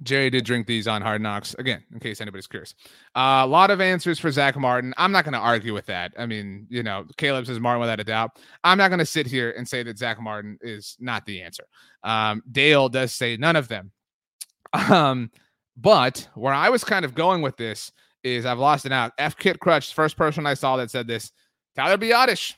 Jerry 0.02 0.30
did 0.30 0.46
drink 0.46 0.66
these 0.66 0.88
on 0.88 1.02
Hard 1.02 1.20
Knocks 1.20 1.54
again, 1.58 1.84
in 1.92 2.00
case 2.00 2.22
anybody's 2.22 2.46
curious. 2.46 2.74
Uh, 3.14 3.42
a 3.44 3.46
lot 3.46 3.70
of 3.70 3.82
answers 3.82 4.18
for 4.18 4.30
Zack 4.30 4.56
Martin. 4.56 4.94
I'm 4.96 5.12
not 5.12 5.24
going 5.24 5.34
to 5.34 5.38
argue 5.38 5.74
with 5.74 5.84
that. 5.86 6.12
I 6.18 6.24
mean, 6.24 6.66
you 6.70 6.82
know, 6.82 7.04
Caleb 7.18 7.44
says 7.44 7.60
Martin 7.60 7.82
without 7.82 8.00
a 8.00 8.04
doubt. 8.04 8.30
I'm 8.64 8.78
not 8.78 8.88
going 8.88 9.00
to 9.00 9.06
sit 9.06 9.26
here 9.26 9.50
and 9.58 9.68
say 9.68 9.82
that 9.82 9.98
Zack 9.98 10.18
Martin 10.18 10.58
is 10.62 10.96
not 11.00 11.26
the 11.26 11.42
answer. 11.42 11.64
Um, 12.02 12.42
Dale 12.50 12.88
does 12.88 13.14
say 13.14 13.36
none 13.36 13.56
of 13.56 13.68
them. 13.68 13.92
Um, 14.72 15.30
but 15.76 16.28
where 16.34 16.54
I 16.54 16.68
was 16.68 16.84
kind 16.84 17.04
of 17.04 17.14
going 17.14 17.42
with 17.42 17.56
this 17.56 17.92
is 18.22 18.46
I've 18.46 18.58
lost 18.58 18.86
it 18.86 18.92
out. 18.92 19.12
F 19.18 19.36
Kit 19.36 19.58
Crutch, 19.60 19.92
first 19.92 20.16
person 20.16 20.46
I 20.46 20.54
saw 20.54 20.76
that 20.76 20.90
said 20.90 21.08
this. 21.08 21.32
Tyler 21.74 21.98
Biadasz. 21.98 22.54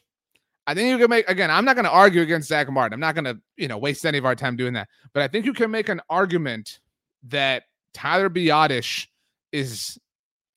I 0.66 0.74
think 0.74 0.88
you 0.88 0.98
can 0.98 1.10
make 1.10 1.28
again. 1.28 1.50
I'm 1.50 1.64
not 1.64 1.74
going 1.74 1.84
to 1.84 1.90
argue 1.90 2.22
against 2.22 2.48
Zack 2.48 2.70
Martin. 2.70 2.94
I'm 2.94 3.00
not 3.00 3.14
going 3.14 3.24
to 3.24 3.38
you 3.56 3.68
know 3.68 3.78
waste 3.78 4.06
any 4.06 4.18
of 4.18 4.24
our 4.24 4.34
time 4.34 4.56
doing 4.56 4.74
that. 4.74 4.88
But 5.12 5.22
I 5.22 5.28
think 5.28 5.44
you 5.46 5.52
can 5.52 5.70
make 5.70 5.88
an 5.88 6.00
argument 6.08 6.80
that 7.28 7.64
Tyler 7.94 8.30
Biadasz 8.30 9.06
is 9.52 9.98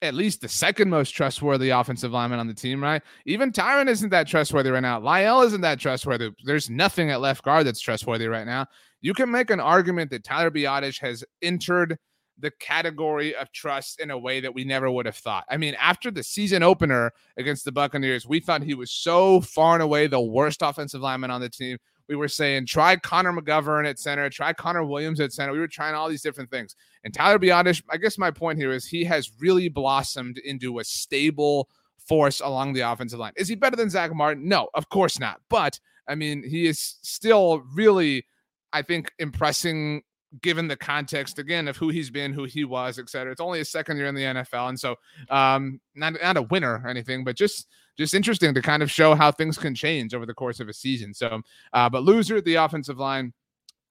at 0.02 0.14
least 0.14 0.42
the 0.42 0.48
second 0.48 0.90
most 0.90 1.12
trustworthy 1.12 1.70
offensive 1.70 2.12
lineman 2.12 2.40
on 2.40 2.48
the 2.48 2.54
team, 2.54 2.82
right? 2.82 3.02
Even 3.26 3.52
Tyron 3.52 3.88
isn't 3.88 4.10
that 4.10 4.28
trustworthy 4.28 4.70
right 4.70 4.82
now. 4.82 5.00
La'el 5.00 5.46
isn't 5.46 5.62
that 5.62 5.80
trustworthy. 5.80 6.32
There's 6.44 6.70
nothing 6.70 7.10
at 7.10 7.22
left 7.22 7.44
guard 7.44 7.66
that's 7.66 7.80
trustworthy 7.80 8.28
right 8.28 8.46
now. 8.46 8.68
You 9.02 9.14
can 9.14 9.32
make 9.32 9.50
an 9.50 9.60
argument 9.60 10.12
that 10.12 10.24
Tyler 10.24 10.52
Biadasz 10.52 11.00
has 11.02 11.24
entered 11.42 11.98
the 12.38 12.52
category 12.52 13.36
of 13.36 13.52
trust 13.52 14.00
in 14.00 14.12
a 14.12 14.18
way 14.18 14.40
that 14.42 14.54
we 14.54 14.66
never 14.66 14.92
would 14.92 15.06
have 15.06 15.16
thought. 15.16 15.46
I 15.50 15.58
mean, 15.58 15.76
after 15.80 16.12
the 16.12 16.24
season 16.24 16.64
opener 16.64 17.12
against 17.38 17.66
the 17.66 17.72
Buccaneers, 17.72 18.28
we 18.28 18.40
thought 18.40 18.64
he 18.64 18.74
was 18.74 18.92
so 18.92 19.42
far 19.42 19.76
and 19.76 19.84
away 19.84 20.08
the 20.08 20.20
worst 20.20 20.62
offensive 20.62 21.02
lineman 21.02 21.32
on 21.32 21.42
the 21.42 21.50
team. 21.50 21.78
We 22.08 22.16
were 22.16 22.28
saying, 22.28 22.68
try 22.68 22.98
Connor 22.98 23.34
McGovern 23.34 23.88
at 23.88 23.98
center, 23.98 24.30
try 24.30 24.54
Connor 24.54 24.84
Williams 24.84 25.20
at 25.20 25.34
center. 25.34 25.54
We 25.54 25.60
were 25.60 25.68
trying 25.68 25.96
all 25.96 26.08
these 26.08 26.22
different 26.22 26.52
things. 26.52 26.76
And 27.04 27.14
Tyler 27.14 27.40
Biadasz, 27.40 27.82
I 27.90 27.98
guess 27.98 28.18
my 28.18 28.32
point 28.32 28.60
here 28.60 28.72
is 28.72 28.86
he 28.86 29.04
has 29.06 29.32
really 29.40 29.70
blossomed 29.70 30.38
into 30.40 30.80
a 30.80 30.84
stable 30.84 31.70
force 31.98 32.42
along 32.42 32.74
the 32.74 32.82
offensive 32.82 33.20
line. 33.20 33.34
Is 33.38 33.48
he 33.48 33.56
better 33.56 33.76
than 33.76 33.90
Zack 33.90 34.14
Martin? 34.14 34.48
No, 34.48 34.70
of 34.76 34.90
course 34.90 35.20
not. 35.20 35.42
But 35.50 35.80
I 36.08 36.16
mean, 36.16 36.44
he 36.48 36.68
is 36.68 36.98
still 37.02 37.64
really, 37.74 38.26
I 38.72 38.84
think, 38.84 39.12
impressing 39.18 40.04
given 40.42 40.68
the 40.68 40.76
context 40.76 41.40
again 41.40 41.68
of 41.68 41.78
who 41.78 41.90
he's 41.90 42.10
been, 42.10 42.34
who 42.34 42.46
he 42.46 42.64
was, 42.64 43.00
et 43.00 43.10
cetera. 43.10 43.32
It's 43.32 43.42
only 43.42 43.60
his 43.60 43.70
second 43.70 43.98
year 43.98 44.08
in 44.08 44.16
the 44.16 44.24
NFL, 44.24 44.70
and 44.70 44.80
so 44.80 44.96
um, 45.30 45.80
not 45.96 46.14
not 46.22 46.38
a 46.38 46.44
winner 46.44 46.82
or 46.84 46.90
anything, 46.90 47.24
but 47.24 47.36
just 47.36 47.68
just 47.98 48.14
interesting 48.14 48.54
to 48.54 48.62
kind 48.62 48.84
of 48.84 48.92
show 48.92 49.16
how 49.16 49.32
things 49.32 49.58
can 49.58 49.74
change 49.74 50.14
over 50.14 50.26
the 50.26 50.34
course 50.34 50.60
of 50.60 50.68
a 50.68 50.74
season. 50.74 51.14
So, 51.14 51.42
uh, 51.74 51.90
but 51.90 52.04
loser 52.04 52.42
the 52.42 52.56
offensive 52.56 52.98
line. 52.98 53.34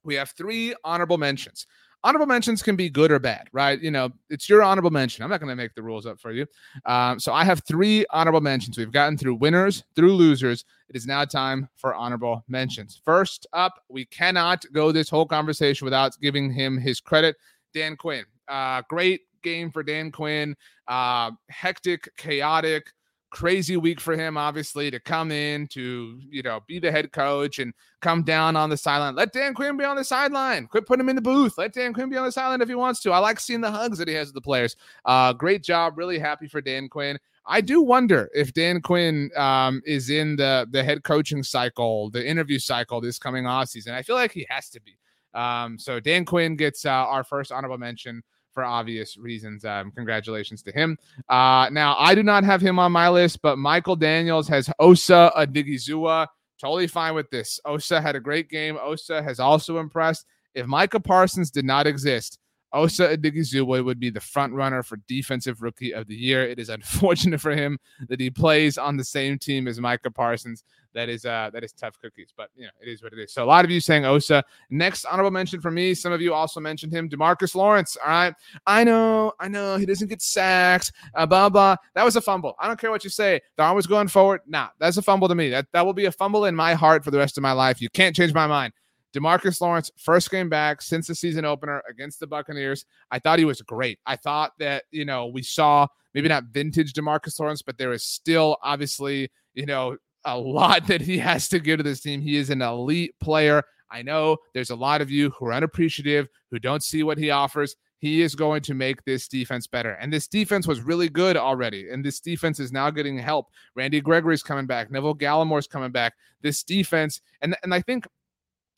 We 0.03 0.17
have 0.17 0.31
three 0.31 0.75
honorable 0.85 1.17
mentions 1.17 1.67
honorable 2.05 2.27
mentions 2.27 2.63
can 2.63 2.77
be 2.77 2.89
good 2.89 3.11
or 3.11 3.19
bad, 3.19 3.49
right? 3.53 3.81
You 3.81 3.91
know, 3.91 4.11
it's 4.29 4.49
your 4.49 4.63
honorable 4.63 4.91
mention. 4.91 5.25
I'm 5.25 5.31
not 5.31 5.41
going 5.41 5.51
to 5.51 5.57
make 5.57 5.75
the 5.75 5.83
rules 5.83 6.07
up 6.07 6.21
for 6.21 6.31
you. 6.31 6.47
Um, 6.85 7.19
so 7.19 7.33
I 7.33 7.45
have 7.45 7.63
three 7.67 8.05
honorable 8.11 8.43
mentions. 8.43 8.79
We've 8.79 8.93
gotten 8.93 9.17
through 9.17 9.37
winners, 9.37 9.83
through 9.97 10.15
losers. 10.15 10.65
It 10.91 10.97
is 10.97 11.07
now 11.07 11.25
time 11.25 11.69
for 11.75 11.95
honorable 11.95 12.45
mentions. 12.47 13.01
First 13.05 13.47
up, 13.55 13.83
we 13.89 14.05
cannot 14.05 14.65
go 14.73 14.93
this 14.93 15.09
whole 15.09 15.27
conversation 15.27 15.87
without 15.87 16.13
giving 16.21 16.53
him 16.53 16.79
his 16.79 17.01
credit. 17.01 17.37
Dan 17.73 17.97
Quinn, 17.97 18.25
uh, 18.47 18.83
great 18.89 19.23
game 19.43 19.71
for 19.71 19.83
Dan 19.83 20.13
Quinn. 20.13 20.55
Uh, 20.87 21.31
hectic, 21.49 22.09
chaotic 22.17 22.93
crazy 23.35 23.77
week 23.77 24.01
for 24.01 24.17
him, 24.17 24.37
obviously, 24.37 24.93
to 24.93 25.01
come 25.01 25.33
in 25.33 25.67
to, 25.67 26.21
you 26.31 26.41
know, 26.41 26.61
be 26.69 26.79
the 26.79 26.93
head 26.93 27.11
coach 27.11 27.59
and 27.59 27.75
come 28.01 28.23
down 28.23 28.55
on 28.55 28.71
the 28.71 28.77
sideline. 28.77 29.17
Let 29.17 29.33
Dan 29.33 29.55
Quinn 29.55 29.77
be 29.77 29.85
on 29.85 29.97
the 29.97 30.05
sideline. 30.05 30.69
Quit 30.69 30.87
putting 30.87 31.01
him 31.01 31.09
in 31.09 31.17
the 31.17 31.23
booth. 31.23 31.59
Let 31.59 31.73
Dan 31.73 31.93
Quinn 31.93 32.09
be 32.09 32.17
on 32.17 32.25
the 32.25 32.33
sideline 32.33 32.63
if 32.63 32.69
he 32.69 32.77
wants 32.77 33.01
to. 33.01 33.11
I 33.11 33.19
like 33.19 33.41
seeing 33.41 33.61
the 33.61 33.71
hugs 33.73 33.99
that 33.99 34.07
he 34.07 34.15
has 34.15 34.29
with 34.29 34.37
the 34.37 34.41
players. 34.41 34.77
Uh, 35.05 35.33
great 35.33 35.65
job. 35.65 35.99
Really 35.99 36.19
happy 36.19 36.47
for 36.47 36.61
Dan 36.61 36.89
Quinn. 36.89 37.19
I 37.45 37.61
do 37.61 37.83
wonder 37.83 38.31
if 38.35 38.55
Dan 38.55 38.81
Quinn 38.81 39.31
um, 39.37 39.83
is 39.85 40.11
in 40.11 40.37
the 40.37 40.67
the 40.71 40.85
head 40.85 41.03
coaching 41.03 41.43
cycle, 41.43 42.11
the 42.11 42.27
interview 42.27 42.61
cycle 42.61 43.01
this 43.01 43.19
coming 43.19 43.47
off 43.47 43.69
season. 43.69 43.95
I 43.95 44.03
feel 44.03 44.17
like 44.17 44.33
he 44.33 44.47
has 44.49 44.71
to 44.71 44.81
be. 44.81 44.97
Um, 45.35 45.77
so 45.77 45.99
Dan 45.99 46.25
Quinn 46.25 46.55
gets 46.55 46.87
uh, 46.87 46.91
our 46.91 47.25
first 47.25 47.51
honorable 47.51 47.79
mention 47.79 48.23
for 48.55 48.65
obvious 48.65 49.19
reasons. 49.19 49.65
Um, 49.65 49.91
congratulations 49.91 50.63
to 50.63 50.73
him. 50.73 50.97
Uh, 51.29 51.69
now, 51.71 51.97
I 51.99 52.15
do 52.15 52.23
not 52.23 52.45
have 52.45 52.61
him 52.61 52.79
on 52.79 52.93
my 52.93 53.09
list, 53.09 53.43
but 53.43 53.59
Michael 53.59 53.97
Daniels 53.97 54.49
has 54.49 54.71
Osa 54.79 55.33
Odighizuwa. 55.37 56.29
Totally 56.61 56.87
fine 56.87 57.15
with 57.15 57.29
this. 57.31 57.61
Osa 57.67 58.01
had 58.01 58.17
a 58.17 58.21
great 58.21 58.49
game. 58.49 58.79
Osa 58.81 59.23
has 59.23 59.41
also 59.41 59.79
impressed. 59.79 60.25
If 60.55 60.67
Micah 60.67 61.01
Parsons 61.01 61.51
did 61.51 61.65
not 61.65 61.87
exist, 61.87 62.39
Osa 62.75 63.17
Odighizuwa 63.17 63.85
would 63.85 64.01
be 64.01 64.11
the 64.11 64.21
front 64.21 64.53
runner 64.53 64.83
for 64.83 64.99
defensive 65.09 65.63
rookie 65.63 65.95
of 65.95 66.07
the 66.09 66.15
year. 66.15 66.47
It 66.47 66.59
is 66.59 66.69
unfortunate 66.69 67.41
for 67.41 67.53
him 67.53 67.79
that 68.09 68.21
he 68.21 68.31
plays 68.31 68.77
on 68.77 68.97
the 68.97 69.05
same 69.05 69.39
team 69.39 69.69
as 69.69 69.81
Micah 69.81 70.11
Parsons. 70.11 70.65
That 70.93 71.09
is 71.09 71.25
uh 71.25 71.51
that 71.53 71.65
is 71.65 71.73
tough 71.73 71.99
cookies, 72.01 72.33
but 72.37 72.51
you 72.55 72.65
know 72.65 72.71
it 72.81 72.89
is 72.89 73.03
what 73.03 73.13
it 73.13 73.19
is. 73.19 73.33
So 73.33 73.43
a 73.43 73.47
lot 73.47 73.65
of 73.65 73.71
you 73.71 73.81
saying 73.81 74.05
Osa. 74.05 74.45
Next 74.71 75.05
honorable 75.05 75.33
mention 75.33 75.61
for 75.61 75.73
me. 75.73 75.93
Some 75.93 76.13
of 76.13 76.21
you 76.21 76.33
also 76.33 76.61
mentioned 76.61 76.93
him, 76.93 77.09
Demarcus 77.09 77.57
Lawrence. 77.57 77.97
All 77.97 78.09
right, 78.11 78.35
I 78.67 78.85
know, 78.85 79.33
I 79.41 79.49
know 79.49 79.77
he 79.77 79.87
doesn't 79.87 80.07
get 80.07 80.23
sacks. 80.23 80.93
Uh, 81.15 81.27
blah 81.27 81.49
blah. 81.49 81.77
That 81.95 82.05
was 82.05 82.15
a 82.15 82.21
fumble. 82.21 82.55
I 82.61 82.69
don't 82.69 82.79
care 82.79 82.93
what 82.93 83.03
you 83.03 83.11
say. 83.11 83.41
They're 83.57 83.67
always 83.67 83.89
going 83.89 84.07
forward. 84.09 84.43
Nah, 84.47 84.69
that's 84.79 84.97
a 84.97 85.03
fumble 85.03 85.27
to 85.27 85.35
me. 85.35 85.49
That 85.49 85.67
that 85.73 85.85
will 85.85 85.95
be 85.95 86.07
a 86.07 86.13
fumble 86.13 86.45
in 86.45 86.55
my 86.55 86.75
heart 86.75 87.05
for 87.05 87.11
the 87.11 87.19
rest 87.19 87.37
of 87.37 87.43
my 87.43 87.53
life. 87.53 87.83
You 87.83 87.91
can't 87.91 88.15
change 88.15 88.33
my 88.33 88.47
mind. 88.47 88.73
Demarcus 89.15 89.61
Lawrence, 89.61 89.91
first 89.97 90.31
game 90.31 90.49
back 90.49 90.83
since 90.83 91.07
the 91.07 91.15
season 91.15 91.45
opener 91.45 91.83
against 91.89 92.19
the 92.19 92.27
Buccaneers. 92.27 92.85
I 93.11 93.21
thought 93.21 93.39
he 93.39 93.45
was 93.45 93.63
great. 93.63 94.01
I 94.07 94.17
thought 94.17 94.53
that, 94.59 94.85
you 94.91 95.05
know, 95.05 95.27
we 95.27 95.43
saw 95.43 95.87
maybe 96.15 96.29
not 96.29 96.45
vintage 96.45 96.93
Demarcus 96.93 97.39
Lawrence, 97.39 97.63
but 97.63 97.79
there 97.79 97.93
is 97.93 98.03
still 98.03 98.57
obviously, 98.63 99.31
you 99.55 99.67
know, 99.67 99.97
a 100.25 100.37
lot 100.37 100.87
that 100.89 101.01
he 101.01 101.19
has 101.19 101.49
to 101.49 101.61
give 101.61 101.79
to 101.79 101.85
this 101.85 102.01
team. 102.01 102.21
He 102.21 102.37
is 102.37 102.51
an 102.51 102.61
elite 102.61 103.15
player. 103.21 103.63
I 103.91 104.03
know 104.03 104.39
there's 104.53 104.71
a 104.71 104.77
lot 104.77 105.01
of 105.01 105.11
you 105.11 105.31
who 105.31 105.47
are 105.47 105.53
unappreciative, 105.53 106.29
who 106.51 106.59
don't 106.59 106.83
see 106.83 107.05
what 107.05 107.19
he 107.19 107.31
offers. 107.31 107.77
He 107.99 108.21
is 108.21 108.35
going 108.35 108.63
to 108.63 108.75
make 108.75 109.03
this 109.05 109.29
defense 109.29 109.67
better. 109.69 109.93
And 109.93 110.13
this 110.13 110.27
defense 110.27 110.67
was 110.67 110.81
really 110.81 111.09
good 111.09 111.37
already. 111.37 111.89
And 111.89 112.05
this 112.05 112.21
defense 112.21 112.59
is 112.59 112.73
now 112.73 112.91
getting 112.91 113.17
help. 113.17 113.51
Randy 113.77 114.01
Gregory's 114.01 114.43
coming 114.43 114.67
back. 114.67 114.91
Neville 114.91 115.15
Gallimore's 115.15 115.69
coming 115.69 115.93
back. 115.93 116.15
This 116.43 116.65
defense, 116.65 117.21
and, 117.41 117.57
and 117.63 117.73
I 117.73 117.81
think 117.81 118.07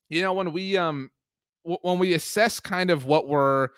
you 0.09 0.23
know 0.23 0.33
when 0.33 0.53
we 0.53 0.77
um 0.77 1.11
w- 1.65 1.79
when 1.83 1.99
we 1.99 2.15
assess 2.15 2.61
kind 2.61 2.91
of 2.91 3.05
what 3.05 3.29
we're 3.29 3.69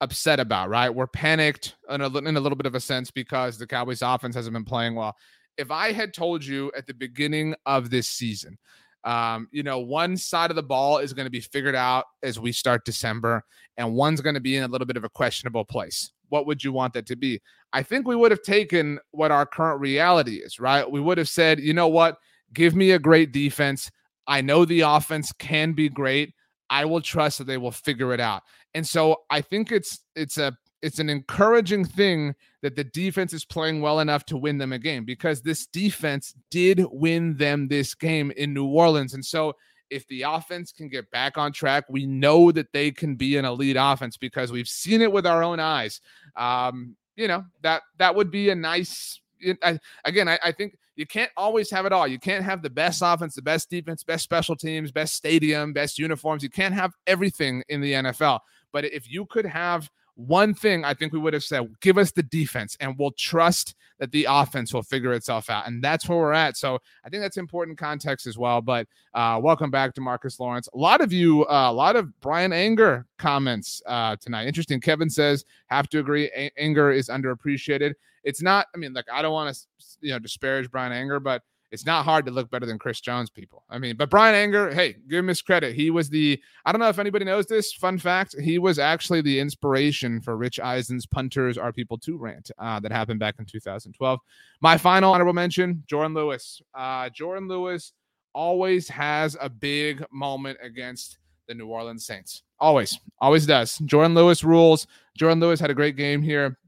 upset 0.00 0.38
about 0.38 0.68
right? 0.68 0.90
We're 0.90 1.08
panicked 1.08 1.74
in 1.90 2.00
a, 2.00 2.18
in 2.18 2.36
a 2.36 2.40
little 2.40 2.56
bit 2.56 2.66
of 2.66 2.74
a 2.74 2.80
sense 2.80 3.10
because 3.10 3.58
the 3.58 3.66
cowboys 3.66 4.02
offense 4.02 4.36
hasn't 4.36 4.54
been 4.54 4.64
playing 4.64 4.94
well. 4.94 5.16
If 5.56 5.72
i 5.72 5.90
had 5.90 6.14
told 6.14 6.44
you 6.44 6.70
at 6.76 6.86
the 6.86 6.94
beginning 6.94 7.54
of 7.66 7.90
this 7.90 8.08
season 8.08 8.56
um, 9.04 9.48
you 9.50 9.62
know 9.62 9.78
one 9.80 10.16
side 10.16 10.50
of 10.50 10.56
the 10.56 10.62
ball 10.62 10.98
is 10.98 11.12
going 11.12 11.26
to 11.26 11.30
be 11.30 11.40
figured 11.40 11.74
out 11.74 12.04
as 12.22 12.38
we 12.38 12.52
start 12.52 12.84
december 12.84 13.42
and 13.76 13.94
one's 13.94 14.20
going 14.20 14.34
to 14.34 14.40
be 14.40 14.56
in 14.56 14.62
a 14.62 14.68
little 14.68 14.86
bit 14.86 14.96
of 14.96 15.04
a 15.04 15.08
questionable 15.08 15.64
place 15.64 16.12
what 16.28 16.46
would 16.46 16.62
you 16.62 16.72
want 16.72 16.92
that 16.94 17.06
to 17.06 17.16
be? 17.16 17.40
I 17.72 17.82
think 17.82 18.06
we 18.06 18.16
would 18.16 18.30
have 18.30 18.42
taken 18.42 18.98
what 19.10 19.30
our 19.30 19.46
current 19.46 19.80
reality 19.80 20.36
is 20.36 20.58
right? 20.58 20.88
We 20.88 21.00
would 21.00 21.18
have 21.18 21.28
said 21.28 21.60
you 21.60 21.74
know 21.74 21.88
what? 21.88 22.18
Give 22.52 22.74
me 22.74 22.92
a 22.92 22.98
great 22.98 23.32
defense 23.32 23.90
I 24.28 24.42
know 24.42 24.64
the 24.64 24.82
offense 24.82 25.32
can 25.32 25.72
be 25.72 25.88
great. 25.88 26.34
I 26.70 26.84
will 26.84 27.00
trust 27.00 27.38
that 27.38 27.46
they 27.46 27.56
will 27.56 27.72
figure 27.72 28.12
it 28.12 28.20
out. 28.20 28.42
And 28.74 28.86
so 28.86 29.22
I 29.30 29.40
think 29.40 29.72
it's 29.72 30.00
it's 30.14 30.38
a 30.38 30.56
it's 30.82 30.98
an 30.98 31.08
encouraging 31.08 31.84
thing 31.84 32.34
that 32.62 32.76
the 32.76 32.84
defense 32.84 33.32
is 33.32 33.44
playing 33.44 33.80
well 33.80 34.00
enough 34.00 34.24
to 34.26 34.36
win 34.36 34.58
them 34.58 34.72
a 34.72 34.78
game 34.78 35.04
because 35.04 35.40
this 35.40 35.66
defense 35.66 36.34
did 36.50 36.84
win 36.92 37.36
them 37.36 37.66
this 37.66 37.94
game 37.94 38.30
in 38.32 38.54
New 38.54 38.66
Orleans. 38.66 39.14
And 39.14 39.24
so 39.24 39.54
if 39.90 40.06
the 40.08 40.22
offense 40.22 40.70
can 40.70 40.88
get 40.88 41.10
back 41.10 41.38
on 41.38 41.52
track, 41.52 41.84
we 41.88 42.06
know 42.06 42.52
that 42.52 42.72
they 42.72 42.90
can 42.90 43.16
be 43.16 43.36
an 43.38 43.44
elite 43.44 43.76
offense 43.78 44.16
because 44.16 44.52
we've 44.52 44.68
seen 44.68 45.00
it 45.00 45.10
with 45.10 45.26
our 45.26 45.42
own 45.42 45.58
eyes. 45.58 46.00
Um, 46.36 46.96
you 47.16 47.26
know 47.26 47.44
that 47.62 47.82
that 47.98 48.14
would 48.14 48.30
be 48.30 48.50
a 48.50 48.54
nice. 48.54 49.20
I, 49.62 49.78
again, 50.04 50.28
I, 50.28 50.38
I 50.42 50.52
think 50.52 50.76
you 50.98 51.06
can't 51.06 51.30
always 51.36 51.70
have 51.70 51.86
it 51.86 51.92
all. 51.92 52.08
You 52.08 52.18
can't 52.18 52.44
have 52.44 52.60
the 52.60 52.68
best 52.68 53.02
offense, 53.04 53.36
the 53.36 53.42
best 53.42 53.70
defense, 53.70 54.02
best 54.02 54.24
special 54.24 54.56
teams, 54.56 54.90
best 54.90 55.14
stadium, 55.14 55.72
best 55.72 55.96
uniforms. 55.96 56.42
You 56.42 56.50
can't 56.50 56.74
have 56.74 56.92
everything 57.06 57.62
in 57.68 57.80
the 57.80 57.92
NFL. 57.92 58.40
But 58.72 58.84
if 58.84 59.08
you 59.08 59.24
could 59.26 59.46
have 59.46 59.88
one 60.16 60.52
thing, 60.54 60.84
I 60.84 60.94
think 60.94 61.12
we 61.12 61.20
would 61.20 61.34
have 61.34 61.44
said, 61.44 61.72
give 61.80 61.98
us 61.98 62.10
the 62.10 62.24
defense 62.24 62.76
and 62.80 62.98
we'll 62.98 63.12
trust 63.12 63.76
that 64.00 64.10
the 64.10 64.26
offense 64.28 64.74
will 64.74 64.82
figure 64.82 65.12
itself 65.12 65.48
out. 65.48 65.68
And 65.68 65.82
that's 65.82 66.08
where 66.08 66.18
we're 66.18 66.32
at. 66.32 66.56
So 66.56 66.80
I 67.04 67.08
think 67.08 67.22
that's 67.22 67.36
important 67.36 67.78
context 67.78 68.26
as 68.26 68.36
well. 68.36 68.60
But 68.60 68.88
uh, 69.14 69.38
welcome 69.40 69.70
back 69.70 69.94
to 69.94 70.00
Marcus 70.00 70.40
Lawrence. 70.40 70.68
A 70.74 70.76
lot 70.76 71.00
of 71.00 71.12
you, 71.12 71.46
uh, 71.46 71.70
a 71.70 71.72
lot 71.72 71.94
of 71.94 72.18
Bryan 72.18 72.52
Anger 72.52 73.06
comments 73.18 73.80
uh, 73.86 74.16
tonight. 74.16 74.48
Interesting. 74.48 74.80
Kevin 74.80 75.08
says, 75.08 75.44
have 75.68 75.88
to 75.90 76.00
agree, 76.00 76.24
a- 76.34 76.50
Anger 76.58 76.90
is 76.90 77.08
underappreciated. 77.08 77.94
It's 78.24 78.42
not, 78.42 78.66
I 78.74 78.78
mean, 78.78 78.92
like, 78.92 79.06
I 79.12 79.22
don't 79.22 79.32
want 79.32 79.54
to, 79.54 79.60
you 80.00 80.12
know, 80.12 80.18
disparage 80.18 80.70
Bryan 80.70 80.92
Anger, 80.92 81.20
but 81.20 81.42
it's 81.70 81.84
not 81.84 82.04
hard 82.04 82.24
to 82.26 82.32
look 82.32 82.50
better 82.50 82.66
than 82.66 82.78
Chris 82.78 83.00
Jones, 83.00 83.28
people. 83.28 83.64
I 83.68 83.78
mean, 83.78 83.96
but 83.96 84.08
Bryan 84.08 84.34
Anger, 84.34 84.72
hey, 84.72 84.96
give 85.08 85.18
him 85.18 85.28
his 85.28 85.42
credit. 85.42 85.74
He 85.74 85.90
was 85.90 86.08
the, 86.08 86.40
I 86.64 86.72
don't 86.72 86.80
know 86.80 86.88
if 86.88 86.98
anybody 86.98 87.24
knows 87.24 87.46
this. 87.46 87.72
Fun 87.72 87.98
fact, 87.98 88.34
he 88.40 88.58
was 88.58 88.78
actually 88.78 89.20
the 89.20 89.38
inspiration 89.38 90.20
for 90.20 90.36
Rich 90.36 90.60
Eisen's 90.60 91.06
Punters 91.06 91.58
Are 91.58 91.72
People 91.72 91.98
Too 91.98 92.16
rant 92.16 92.50
uh, 92.58 92.80
that 92.80 92.92
happened 92.92 93.20
back 93.20 93.34
in 93.38 93.44
2012. 93.44 94.18
My 94.60 94.78
final 94.78 95.12
honorable 95.12 95.34
mention, 95.34 95.82
Jourdan 95.90 96.14
Lewis. 96.14 96.62
Uh, 96.74 97.10
Jourdan 97.10 97.48
Lewis 97.48 97.92
always 98.34 98.88
has 98.88 99.36
a 99.40 99.48
big 99.48 100.04
moment 100.10 100.58
against 100.62 101.18
the 101.48 101.54
New 101.54 101.66
Orleans 101.66 102.06
Saints. 102.06 102.42
Always, 102.60 102.98
always 103.20 103.46
does. 103.46 103.78
Jourdan 103.78 104.14
Lewis 104.14 104.42
rules. 104.42 104.86
Jourdan 105.18 105.40
Lewis 105.40 105.60
had 105.60 105.70
a 105.70 105.74
great 105.74 105.96
game 105.96 106.22
here. 106.22 106.58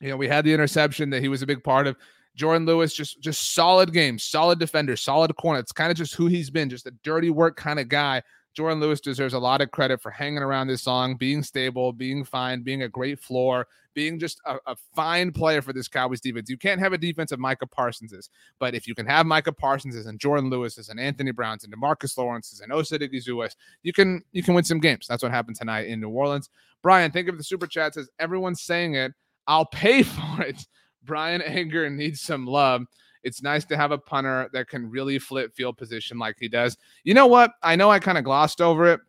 You 0.00 0.10
know, 0.10 0.16
we 0.16 0.28
had 0.28 0.44
the 0.44 0.52
interception 0.52 1.10
that 1.10 1.22
he 1.22 1.28
was 1.28 1.42
a 1.42 1.46
big 1.46 1.62
part 1.62 1.86
of. 1.86 1.96
Jourdan 2.38 2.66
Lewis, 2.66 2.94
just 2.94 3.20
just 3.20 3.54
solid 3.54 3.92
game, 3.92 4.18
solid 4.18 4.58
defender, 4.58 4.96
solid 4.96 5.34
corner. 5.36 5.58
It's 5.58 5.72
kind 5.72 5.90
of 5.90 5.96
just 5.96 6.14
who 6.14 6.26
he's 6.26 6.48
been, 6.48 6.70
just 6.70 6.86
a 6.86 6.92
dirty 7.02 7.30
work 7.30 7.56
kind 7.56 7.80
of 7.80 7.88
guy. 7.88 8.22
Jourdan 8.56 8.80
Lewis 8.80 9.00
deserves 9.00 9.34
a 9.34 9.38
lot 9.38 9.60
of 9.60 9.70
credit 9.70 10.00
for 10.00 10.10
hanging 10.10 10.38
around 10.38 10.66
this 10.66 10.82
song, 10.82 11.16
being 11.16 11.42
stable, 11.42 11.92
being 11.92 12.24
fine, 12.24 12.62
being 12.62 12.82
a 12.82 12.88
great 12.88 13.20
floor, 13.20 13.66
being 13.94 14.18
just 14.18 14.40
a, 14.44 14.56
a, 14.66 14.76
fine 14.94 15.30
player 15.30 15.62
for 15.62 15.72
this 15.72 15.86
Cowboys 15.86 16.20
defense. 16.20 16.50
You 16.50 16.56
can't 16.56 16.80
have 16.80 16.92
a 16.92 16.98
defense 16.98 17.30
of 17.30 17.38
Micah 17.38 17.66
Parsons's, 17.66 18.28
but 18.58 18.74
if 18.74 18.88
you 18.88 18.94
can 18.94 19.06
have 19.06 19.26
Micah 19.26 19.52
Parsons's 19.52 20.06
and 20.06 20.18
Jourdan 20.18 20.50
Lewis's 20.50 20.88
and 20.88 20.98
Anthony 20.98 21.30
Brown's 21.30 21.64
and 21.64 21.72
Demarcus 21.72 22.16
Lawrence's 22.16 22.60
and 22.60 22.72
Osa 22.72 22.98
Odighizuwa's, 22.98 23.56
you 23.82 23.92
can 23.92 24.22
you 24.32 24.42
can 24.42 24.54
win 24.54 24.64
some 24.64 24.80
games. 24.80 25.06
That's 25.06 25.22
what 25.22 25.32
happened 25.32 25.56
tonight 25.56 25.86
in 25.86 26.00
New 26.00 26.10
Orleans. 26.10 26.50
Brian, 26.82 27.12
think 27.12 27.28
of 27.28 27.36
the 27.36 27.44
super 27.44 27.66
chat 27.66 27.94
says 27.94 28.08
everyone's 28.18 28.62
saying 28.62 28.94
it. 28.94 29.12
I'll 29.50 29.66
pay 29.66 30.02
for 30.04 30.42
it. 30.42 30.64
Bryan 31.04 31.42
Anger 31.42 31.90
needs 31.90 32.20
some 32.20 32.46
love. 32.46 32.86
It's 33.22 33.42
nice 33.42 33.64
to 33.66 33.76
have 33.76 33.90
a 33.90 33.98
punter 33.98 34.48
that 34.52 34.68
can 34.68 34.88
really 34.88 35.18
flip 35.18 35.54
field 35.54 35.76
position 35.76 36.18
like 36.18 36.36
he 36.38 36.48
does. 36.48 36.78
You 37.04 37.12
know 37.12 37.26
what? 37.26 37.52
I 37.62 37.76
know 37.76 37.90
I 37.90 37.98
kind 37.98 38.16
of 38.16 38.24
glossed 38.24 38.62
over 38.62 38.86
it, 38.86 39.00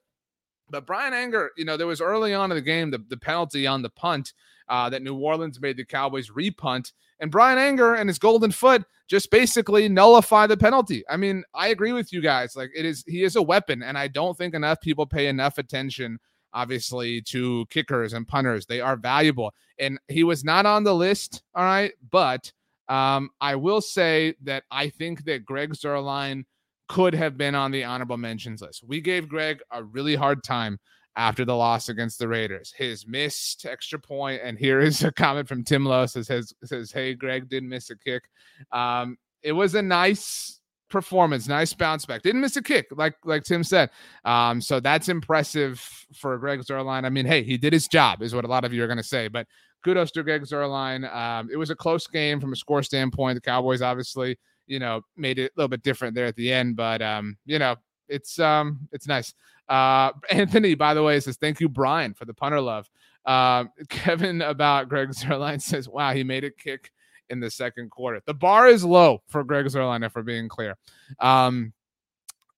But 0.70 0.86
Bryan 0.86 1.14
Anger, 1.14 1.52
you 1.58 1.64
know, 1.64 1.78
there 1.78 1.88
was 1.88 2.02
early 2.02 2.34
on 2.34 2.52
in 2.52 2.56
the 2.56 2.62
game 2.62 2.92
the, 2.92 3.04
the 3.08 3.18
penalty 3.18 3.68
on 3.68 3.82
the 3.82 3.90
punt 3.90 4.34
uh, 4.68 4.90
that 4.90 5.02
New 5.02 5.16
Orleans 5.16 5.62
made 5.62 5.78
the 5.78 5.86
Cowboys 5.86 6.30
repunt. 6.30 6.92
And 7.20 7.30
Bryan 7.30 7.60
Anger 7.60 7.96
and 7.96 8.10
his 8.10 8.18
golden 8.18 8.52
foot 8.52 8.84
just 9.08 9.30
basically 9.30 9.88
nullify 9.88 10.48
the 10.48 10.58
penalty. 10.58 11.04
I 11.10 11.18
mean, 11.18 11.44
I 11.54 11.68
agree 11.68 11.94
with 11.94 12.12
you 12.12 12.22
guys. 12.22 12.56
Like 12.56 12.72
it 12.76 12.86
is, 12.86 13.04
he 13.08 13.24
is 13.24 13.36
a 13.36 13.42
weapon, 13.42 13.84
and 13.84 13.98
I 13.98 14.08
don't 14.08 14.38
think 14.38 14.56
enough 14.56 14.82
people 14.82 15.06
pay 15.06 15.28
enough 15.28 15.58
attention, 15.58 16.18
obviously, 16.54 17.22
to 17.24 17.66
kickers 17.70 18.14
and 18.14 18.28
punters. 18.28 18.66
They 18.66 18.82
are 18.82 18.96
valuable, 18.96 19.54
and 19.80 20.00
he 20.08 20.24
was 20.24 20.44
not 20.44 20.66
on 20.66 20.84
the 20.84 20.96
list. 20.96 21.44
All 21.56 21.64
right, 21.64 21.94
but 22.12 22.52
um, 22.88 23.30
I 23.40 23.56
will 23.56 23.82
say 23.82 24.36
that 24.44 24.64
I 24.72 24.90
think 24.90 25.26
that 25.26 25.46
Greg 25.46 25.74
Zuerlein 25.74 26.44
could 26.90 27.14
have 27.14 27.38
been 27.38 27.56
on 27.56 27.72
the 27.72 27.84
honorable 27.84 28.18
mentions 28.18 28.62
list. 28.62 28.84
We 28.86 29.00
gave 29.02 29.30
Greg 29.30 29.62
a 29.72 29.84
really 29.84 30.16
hard 30.16 30.44
time 30.44 30.80
after 31.16 31.46
the 31.46 31.56
loss 31.56 31.90
against 31.90 32.20
the 32.20 32.28
Raiders. 32.28 32.74
His 32.76 33.08
missed 33.08 33.66
extra 33.66 34.00
point, 34.00 34.42
and 34.44 34.58
here 34.58 34.80
is 34.80 35.04
a 35.04 35.12
comment 35.12 35.48
from 35.48 35.64
Tim 35.64 35.86
Lowe 35.86 36.06
says, 36.06 36.28
says, 36.28 36.54
says 36.64 36.92
Hey, 36.92 37.14
Greg 37.14 37.50
didn't 37.50 37.70
miss 37.70 37.90
a 37.90 37.98
kick. 37.98 38.24
Um, 38.72 39.18
it 39.44 39.52
was 39.52 39.76
a 39.76 39.82
nice 39.82 40.61
performance, 40.92 41.48
nice 41.48 41.74
bounce 41.74 42.06
back. 42.06 42.22
Didn't 42.22 42.42
miss 42.42 42.56
a 42.58 42.62
kick, 42.62 42.88
like 42.92 43.16
like 43.26 43.44
Tim 43.44 43.64
said. 43.64 43.90
Um, 44.26 44.62
so 44.62 44.80
that's 44.80 45.10
impressive 45.10 45.80
for 46.14 46.38
Greg 46.38 46.60
Zuerlein. 46.60 47.06
I 47.06 47.10
mean, 47.10 47.26
hey, 47.26 47.44
he 47.44 47.58
did 47.58 47.74
his 47.74 47.88
job, 47.88 48.22
is 48.22 48.36
what 48.36 48.46
a 48.46 48.48
lot 48.48 48.66
of 48.66 48.74
you 48.74 48.84
are 48.84 48.88
going 48.88 48.98
to 48.98 49.04
say. 49.04 49.28
But 49.28 49.48
kudos 49.84 50.12
to 50.12 50.24
Greg 50.24 50.44
Zuerlein. 50.44 51.12
Um, 51.12 51.50
it 51.52 51.58
was 51.58 51.72
a 51.72 51.76
close 51.76 52.06
game 52.06 52.40
from 52.40 52.54
a 52.54 52.56
score 52.56 52.84
standpoint. 52.84 53.36
The 53.36 53.42
Cowboys 53.42 53.82
obviously 53.82 54.38
you 54.72 54.80
know, 54.80 55.02
made 55.18 55.38
it 55.38 55.52
a 55.52 55.60
little 55.60 55.68
bit 55.68 55.84
different 55.84 56.16
there 56.16 56.26
at 56.26 56.36
the 56.38 56.52
end. 56.52 56.78
But 56.78 57.02
um, 57.02 57.38
you 57.46 57.60
know, 57.60 57.76
it's 58.08 58.40
um, 58.40 58.88
it's 58.92 59.06
nice. 59.06 59.34
Uh, 59.68 60.12
Anthony, 60.32 60.76
by 60.76 60.94
the 60.94 61.04
way, 61.04 61.20
says 61.20 61.38
thank 61.38 61.60
you, 61.60 61.70
Brian, 61.70 62.14
for 62.14 62.26
the 62.26 62.34
punter 62.34 62.62
love. 62.62 62.90
Uh, 63.26 63.66
Kevin 63.90 64.42
about 64.42 64.90
Greg 64.90 65.10
Zuerlein 65.10 65.62
says, 65.62 65.90
wow, 65.90 66.14
he 66.14 66.24
made 66.24 66.46
a 66.46 66.52
kick 66.52 66.92
in 67.32 67.40
the 67.40 67.50
second 67.50 67.90
quarter. 67.90 68.22
The 68.26 68.34
bar 68.34 68.68
is 68.68 68.84
low 68.84 69.24
for 69.28 69.44
Greg 69.44 69.66
Zuerlein, 69.66 70.06
if 70.06 70.16
we're 70.16 70.22
being 70.22 70.50
clear. 70.50 70.78
Um, 71.20 71.74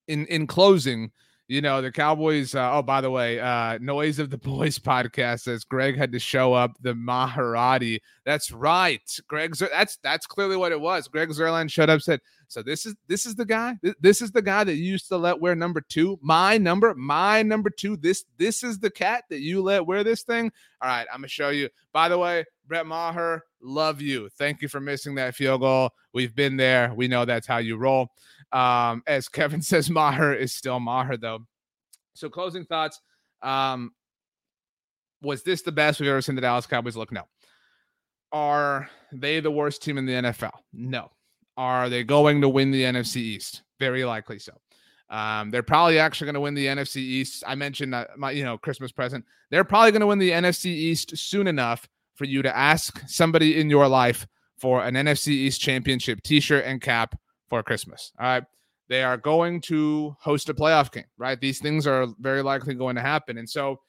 in 0.08 0.26
in 0.26 0.48
closing, 0.48 1.12
you 1.48 1.62
know, 1.62 1.82
the 1.82 1.92
Cowboys. 1.92 2.56
Uh, 2.56 2.72
oh, 2.74 2.82
by 2.82 3.02
the 3.02 3.12
way, 3.12 3.40
uh, 3.40 3.78
Noise 3.80 4.20
of 4.20 4.30
the 4.30 4.38
Boys 4.40 4.80
podcast 4.80 5.42
says 5.42 5.64
Greg 5.64 5.98
had 5.98 6.12
to 6.12 6.20
show 6.20 6.54
up 6.54 6.72
the 6.82 6.94
Maserati. 6.94 8.00
That's 8.26 8.52
right, 8.52 9.02
Greg. 9.28 9.56
That's 9.56 9.98
that's 10.04 10.26
clearly 10.26 10.58
what 10.58 10.72
it 10.72 10.82
was. 10.82 11.08
Greg 11.08 11.30
Zuerlein 11.30 11.70
showed 11.70 11.90
up, 11.90 12.02
said, 12.02 12.22
"So 12.48 12.64
this 12.64 12.86
is 12.86 12.96
this 13.08 13.26
is 13.26 13.36
the 13.36 13.46
guy. 13.46 13.78
This 14.00 14.22
is 14.22 14.32
the 14.32 14.42
guy 14.42 14.64
that 14.64 14.76
you 14.76 14.84
used 14.84 15.08
to 15.10 15.18
let 15.18 15.40
wear 15.40 15.56
number 15.56 15.82
two. 15.82 16.20
My 16.22 16.58
number, 16.58 16.94
my 16.96 17.44
number 17.44 17.70
two. 17.70 17.98
This 17.98 18.26
this 18.38 18.64
is 18.64 18.80
the 18.80 18.92
cat 18.92 19.26
that 19.30 19.42
you 19.42 19.62
let 19.62 19.86
wear 19.86 20.04
this 20.04 20.24
thing. 20.24 20.52
All 20.82 20.90
right, 20.90 21.08
I'm 21.12 21.20
gonna 21.20 21.28
show 21.28 21.50
you. 21.50 21.70
By 21.92 22.10
the 22.10 22.18
way, 22.18 22.46
Brett 22.68 22.86
Maher, 22.86 23.44
love 23.62 24.02
you. 24.02 24.30
Thank 24.38 24.62
you 24.62 24.68
for 24.68 24.80
missing 24.80 25.16
that 25.16 25.36
field 25.36 25.62
goal. 25.62 25.90
We've 26.14 26.36
been 26.36 26.58
there. 26.58 26.94
We 26.96 27.08
know 27.08 27.26
that's 27.26 27.48
how 27.48 27.58
you 27.58 27.78
roll. 27.78 28.10
Um, 28.52 29.04
as 29.08 29.28
Kevin 29.30 29.62
says, 29.62 29.90
Maher 29.90 30.34
is 30.34 30.54
still 30.54 30.80
Maher, 30.80 31.18
though. 31.18 31.40
So, 32.14 32.30
closing 32.30 32.66
thoughts. 32.66 33.02
Um, 33.42 33.92
was 35.22 35.44
this 35.44 35.62
the 35.62 35.72
best 35.72 36.00
we've 36.00 36.10
ever 36.10 36.22
seen 36.22 36.36
the 36.36 36.42
Dallas 36.42 36.66
Cowboys 36.66 36.96
look? 36.96 37.12
No. 37.12 37.24
Are 38.32 38.90
they 39.12 39.40
the 39.40 39.52
worst 39.52 39.82
team 39.82 39.98
in 39.98 40.06
the 40.06 40.14
NFL? 40.14 40.52
No. 40.74 41.12
Are 41.56 41.90
they 41.90 42.04
going 42.04 42.42
to 42.42 42.50
win 42.50 42.72
the 42.72 42.84
NFC 42.84 43.18
East? 43.18 43.64
Very 43.80 44.06
likely 44.06 44.40
so. 44.40 44.54
Um, 45.10 45.52
they're 45.52 45.64
probably 45.64 46.00
actually 46.00 46.26
going 46.26 46.34
to 46.36 46.42
win 46.42 46.56
the 46.56 46.66
NFC 46.66 46.98
East. 46.98 47.44
I 47.46 47.56
mentioned 47.56 47.94
that 47.94 48.18
my, 48.18 48.32
you 48.32 48.44
know, 48.44 48.58
Christmas 48.58 48.92
present. 48.92 49.24
They're 49.52 49.64
probably 49.64 49.92
going 49.92 50.02
to 50.02 50.08
win 50.08 50.20
the 50.20 50.32
NFC 50.32 50.66
East 50.66 51.16
soon 51.16 51.48
enough 51.48 51.88
for 52.16 52.26
you 52.26 52.42
to 52.42 52.56
ask 52.56 53.02
somebody 53.08 53.60
in 53.60 53.70
your 53.70 53.88
life 53.88 54.28
for 54.58 54.84
an 54.84 54.96
NFC 54.96 55.30
East 55.30 55.62
championship 55.62 56.22
T-shirt 56.24 56.64
and 56.66 56.82
cap 56.82 57.20
for 57.50 57.64
Christmas. 57.64 58.12
All 58.20 58.26
right. 58.26 58.44
They 58.90 59.04
are 59.04 59.18
going 59.18 59.62
to 59.62 60.16
host 60.20 60.50
a 60.50 60.54
playoff 60.54 60.92
game, 60.92 61.06
right? 61.18 61.40
These 61.40 61.60
things 61.60 61.88
are 61.88 62.08
very 62.20 62.42
likely 62.42 62.76
going 62.76 62.96
to 62.96 63.02
happen. 63.02 63.38
And 63.38 63.50
so 63.50 63.80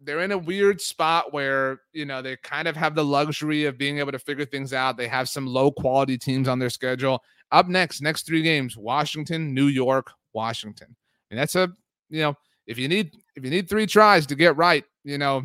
they're 0.00 0.20
in 0.20 0.32
a 0.32 0.38
weird 0.38 0.80
spot 0.80 1.32
where, 1.32 1.80
you 1.92 2.04
know, 2.04 2.22
they 2.22 2.36
kind 2.36 2.68
of 2.68 2.76
have 2.76 2.94
the 2.94 3.04
luxury 3.04 3.64
of 3.64 3.76
being 3.76 3.98
able 3.98 4.12
to 4.12 4.18
figure 4.18 4.44
things 4.44 4.72
out. 4.72 4.96
They 4.96 5.08
have 5.08 5.28
some 5.28 5.46
low 5.46 5.70
quality 5.70 6.16
teams 6.16 6.48
on 6.48 6.58
their 6.58 6.70
schedule. 6.70 7.22
Up 7.52 7.68
next, 7.68 8.00
next 8.00 8.26
three 8.26 8.42
games, 8.42 8.76
Washington, 8.76 9.52
New 9.52 9.66
York, 9.66 10.10
Washington. 10.32 10.94
And 11.30 11.38
that's 11.38 11.54
a, 11.54 11.70
you 12.08 12.22
know, 12.22 12.34
if 12.66 12.78
you 12.78 12.88
need 12.88 13.16
if 13.36 13.44
you 13.44 13.50
need 13.50 13.68
three 13.68 13.86
tries 13.86 14.26
to 14.26 14.34
get 14.34 14.56
right, 14.56 14.84
you 15.04 15.18
know, 15.18 15.42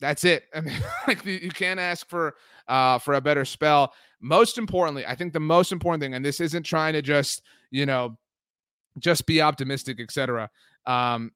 that's 0.00 0.24
it. 0.24 0.44
I 0.54 0.60
mean, 0.60 0.76
like 1.06 1.24
you 1.24 1.50
can't 1.50 1.80
ask 1.80 2.08
for 2.08 2.34
uh 2.66 2.98
for 2.98 3.14
a 3.14 3.20
better 3.20 3.44
spell. 3.44 3.92
Most 4.20 4.58
importantly, 4.58 5.06
I 5.06 5.14
think 5.14 5.32
the 5.32 5.40
most 5.40 5.72
important 5.72 6.02
thing, 6.02 6.14
and 6.14 6.24
this 6.24 6.40
isn't 6.40 6.64
trying 6.64 6.92
to 6.94 7.02
just, 7.02 7.42
you 7.70 7.86
know, 7.86 8.18
just 8.98 9.26
be 9.26 9.40
optimistic, 9.40 10.00
etc. 10.00 10.50
Um, 10.86 11.32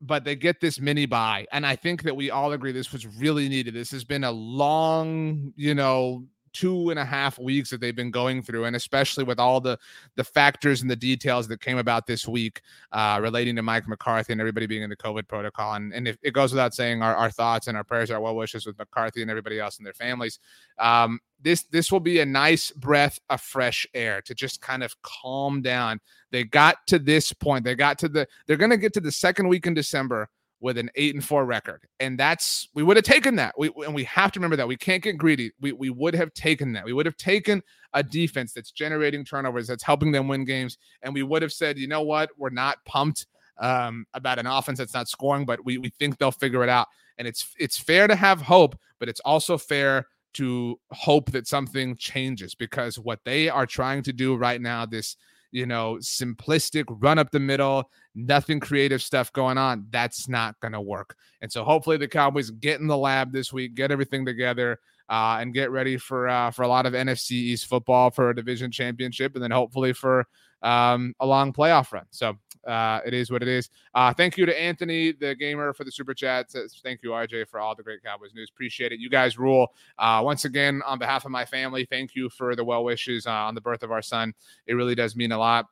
but 0.00 0.24
they 0.24 0.36
get 0.36 0.60
this 0.60 0.80
mini 0.80 1.06
bye. 1.06 1.46
And 1.52 1.64
I 1.64 1.76
think 1.76 2.02
that 2.02 2.14
we 2.14 2.30
all 2.30 2.52
agree 2.52 2.72
this 2.72 2.92
was 2.92 3.06
really 3.06 3.48
needed. 3.48 3.72
This 3.72 3.90
has 3.92 4.04
been 4.04 4.24
a 4.24 4.30
long, 4.30 5.54
you 5.56 5.74
know, 5.74 6.26
two 6.56 6.88
and 6.88 6.98
a 6.98 7.04
half 7.04 7.38
weeks 7.38 7.68
that 7.68 7.80
they've 7.80 7.94
been 7.94 8.10
going 8.10 8.42
through, 8.42 8.64
and 8.64 8.74
especially 8.74 9.24
with 9.24 9.38
all 9.38 9.60
the 9.60 9.78
the 10.14 10.24
factors 10.24 10.80
and 10.80 10.90
the 10.90 10.96
details 10.96 11.46
that 11.48 11.60
came 11.60 11.76
about 11.76 12.06
this 12.06 12.26
week 12.26 12.62
uh, 12.92 13.18
relating 13.22 13.54
to 13.56 13.62
Mike 13.62 13.86
McCarthy 13.86 14.32
and 14.32 14.40
everybody 14.40 14.66
being 14.66 14.82
in 14.82 14.88
the 14.88 14.96
COVID 14.96 15.28
protocol. 15.28 15.74
And, 15.74 15.92
and 15.92 16.08
if, 16.08 16.16
it 16.22 16.32
goes 16.32 16.52
without 16.52 16.74
saying, 16.74 17.02
our, 17.02 17.14
our 17.14 17.30
thoughts 17.30 17.66
and 17.66 17.76
our 17.76 17.84
prayers, 17.84 18.10
our 18.10 18.20
well 18.20 18.34
wishes 18.34 18.64
with 18.64 18.78
McCarthy 18.78 19.20
and 19.20 19.30
everybody 19.30 19.60
else 19.60 19.76
and 19.76 19.84
their 19.84 19.92
families. 19.92 20.38
Um, 20.78 21.20
this 21.42 21.64
this 21.64 21.92
will 21.92 22.00
be 22.00 22.20
a 22.20 22.26
nice 22.26 22.70
breath 22.70 23.20
of 23.28 23.42
fresh 23.42 23.86
air 23.92 24.22
to 24.22 24.34
just 24.34 24.62
kind 24.62 24.82
of 24.82 24.94
calm 25.02 25.60
down. 25.60 26.00
They 26.30 26.44
got 26.44 26.86
to 26.86 26.98
this 26.98 27.32
point. 27.34 27.64
They 27.64 27.74
got 27.74 27.98
to 27.98 28.08
the. 28.08 28.26
They're 28.46 28.56
going 28.56 28.70
to 28.70 28.78
get 28.78 28.94
to 28.94 29.00
the 29.00 29.12
second 29.12 29.48
week 29.48 29.66
in 29.66 29.74
December 29.74 30.30
with 30.66 30.78
an 30.78 30.90
eight 30.96 31.14
and 31.14 31.24
four 31.24 31.46
record. 31.46 31.86
And 32.00 32.18
that's 32.18 32.68
we 32.74 32.82
would 32.82 32.96
have 32.96 33.04
taken 33.04 33.36
that. 33.36 33.54
We 33.56 33.70
and 33.84 33.94
we 33.94 34.02
have 34.02 34.32
to 34.32 34.40
remember 34.40 34.56
that 34.56 34.66
we 34.66 34.76
can't 34.76 35.00
get 35.00 35.16
greedy. 35.16 35.52
We 35.60 35.70
we 35.70 35.90
would 35.90 36.12
have 36.16 36.34
taken 36.34 36.72
that. 36.72 36.84
We 36.84 36.92
would 36.92 37.06
have 37.06 37.16
taken 37.16 37.62
a 37.94 38.02
defense 38.02 38.52
that's 38.52 38.72
generating 38.72 39.24
turnovers, 39.24 39.68
that's 39.68 39.84
helping 39.84 40.10
them 40.10 40.26
win 40.26 40.44
games, 40.44 40.76
and 41.02 41.14
we 41.14 41.22
would 41.22 41.40
have 41.42 41.52
said, 41.52 41.78
you 41.78 41.86
know 41.86 42.02
what, 42.02 42.30
we're 42.36 42.50
not 42.50 42.84
pumped 42.84 43.28
um, 43.58 44.06
about 44.12 44.40
an 44.40 44.48
offense 44.48 44.78
that's 44.78 44.92
not 44.92 45.08
scoring, 45.08 45.46
but 45.46 45.64
we 45.64 45.78
we 45.78 45.90
think 46.00 46.18
they'll 46.18 46.32
figure 46.32 46.64
it 46.64 46.68
out. 46.68 46.88
And 47.16 47.28
it's 47.28 47.54
it's 47.60 47.78
fair 47.78 48.08
to 48.08 48.16
have 48.16 48.42
hope, 48.42 48.76
but 48.98 49.08
it's 49.08 49.20
also 49.20 49.56
fair 49.56 50.08
to 50.34 50.80
hope 50.90 51.30
that 51.30 51.46
something 51.46 51.96
changes 51.96 52.56
because 52.56 52.98
what 52.98 53.20
they 53.24 53.48
are 53.48 53.66
trying 53.66 54.02
to 54.02 54.12
do 54.12 54.34
right 54.34 54.60
now, 54.60 54.84
this 54.84 55.16
you 55.52 55.66
know, 55.66 55.94
simplistic 55.96 56.84
run 56.88 57.18
up 57.18 57.30
the 57.30 57.40
middle, 57.40 57.90
nothing 58.14 58.60
creative 58.60 59.02
stuff 59.02 59.32
going 59.32 59.58
on. 59.58 59.86
That's 59.90 60.28
not 60.28 60.58
going 60.60 60.72
to 60.72 60.80
work. 60.80 61.16
And 61.40 61.50
so 61.50 61.64
hopefully 61.64 61.96
the 61.96 62.08
Cowboys 62.08 62.50
get 62.50 62.80
in 62.80 62.86
the 62.86 62.96
lab 62.96 63.32
this 63.32 63.52
week, 63.52 63.74
get 63.74 63.90
everything 63.90 64.24
together, 64.24 64.80
uh, 65.08 65.38
and 65.40 65.54
get 65.54 65.70
ready 65.70 65.96
for 65.96 66.28
uh, 66.28 66.50
for 66.50 66.62
a 66.62 66.68
lot 66.68 66.86
of 66.86 66.92
NFC 66.92 67.32
East 67.32 67.66
football 67.66 68.10
for 68.10 68.30
a 68.30 68.34
division 68.34 68.70
championship, 68.70 69.34
and 69.34 69.42
then 69.42 69.50
hopefully 69.50 69.92
for 69.92 70.26
um, 70.66 71.14
a 71.20 71.26
long 71.26 71.52
playoff 71.52 71.92
run. 71.92 72.04
So 72.10 72.36
uh, 72.66 73.00
it 73.06 73.14
is 73.14 73.30
what 73.30 73.42
it 73.42 73.48
is. 73.48 73.70
Uh, 73.94 74.12
thank 74.12 74.36
you 74.36 74.44
to 74.44 74.60
Anthony, 74.60 75.12
the 75.12 75.34
gamer, 75.34 75.72
for 75.72 75.84
the 75.84 75.92
super 75.92 76.12
chat. 76.12 76.50
Thank 76.82 77.02
you, 77.02 77.10
RJ, 77.10 77.48
for 77.48 77.60
all 77.60 77.74
the 77.76 77.82
great 77.82 78.02
Cowboys 78.02 78.32
news. 78.34 78.50
Appreciate 78.52 78.92
it. 78.92 78.98
You 78.98 79.08
guys 79.08 79.38
rule. 79.38 79.68
Uh, 79.98 80.20
once 80.24 80.44
again, 80.44 80.82
on 80.84 80.98
behalf 80.98 81.24
of 81.24 81.30
my 81.30 81.44
family, 81.44 81.86
thank 81.88 82.14
you 82.14 82.28
for 82.28 82.56
the 82.56 82.64
well 82.64 82.84
wishes 82.84 83.26
uh, 83.26 83.30
on 83.30 83.54
the 83.54 83.60
birth 83.60 83.82
of 83.82 83.92
our 83.92 84.02
son. 84.02 84.34
It 84.66 84.74
really 84.74 84.94
does 84.94 85.14
mean 85.14 85.32
a 85.32 85.38
lot. 85.38 85.66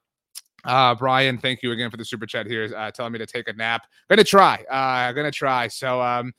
Uh, 0.64 0.94
Brian, 0.94 1.36
thank 1.36 1.62
you 1.62 1.72
again 1.72 1.90
for 1.90 1.98
the 1.98 2.04
super 2.04 2.24
chat 2.24 2.46
here, 2.46 2.72
uh, 2.74 2.90
telling 2.90 3.12
me 3.12 3.18
to 3.18 3.26
take 3.26 3.48
a 3.48 3.52
nap. 3.52 3.82
Gonna 4.08 4.24
try. 4.24 4.64
Uh, 4.70 5.12
gonna 5.12 5.30
try. 5.30 5.68
So 5.68 6.00
um, 6.00 6.32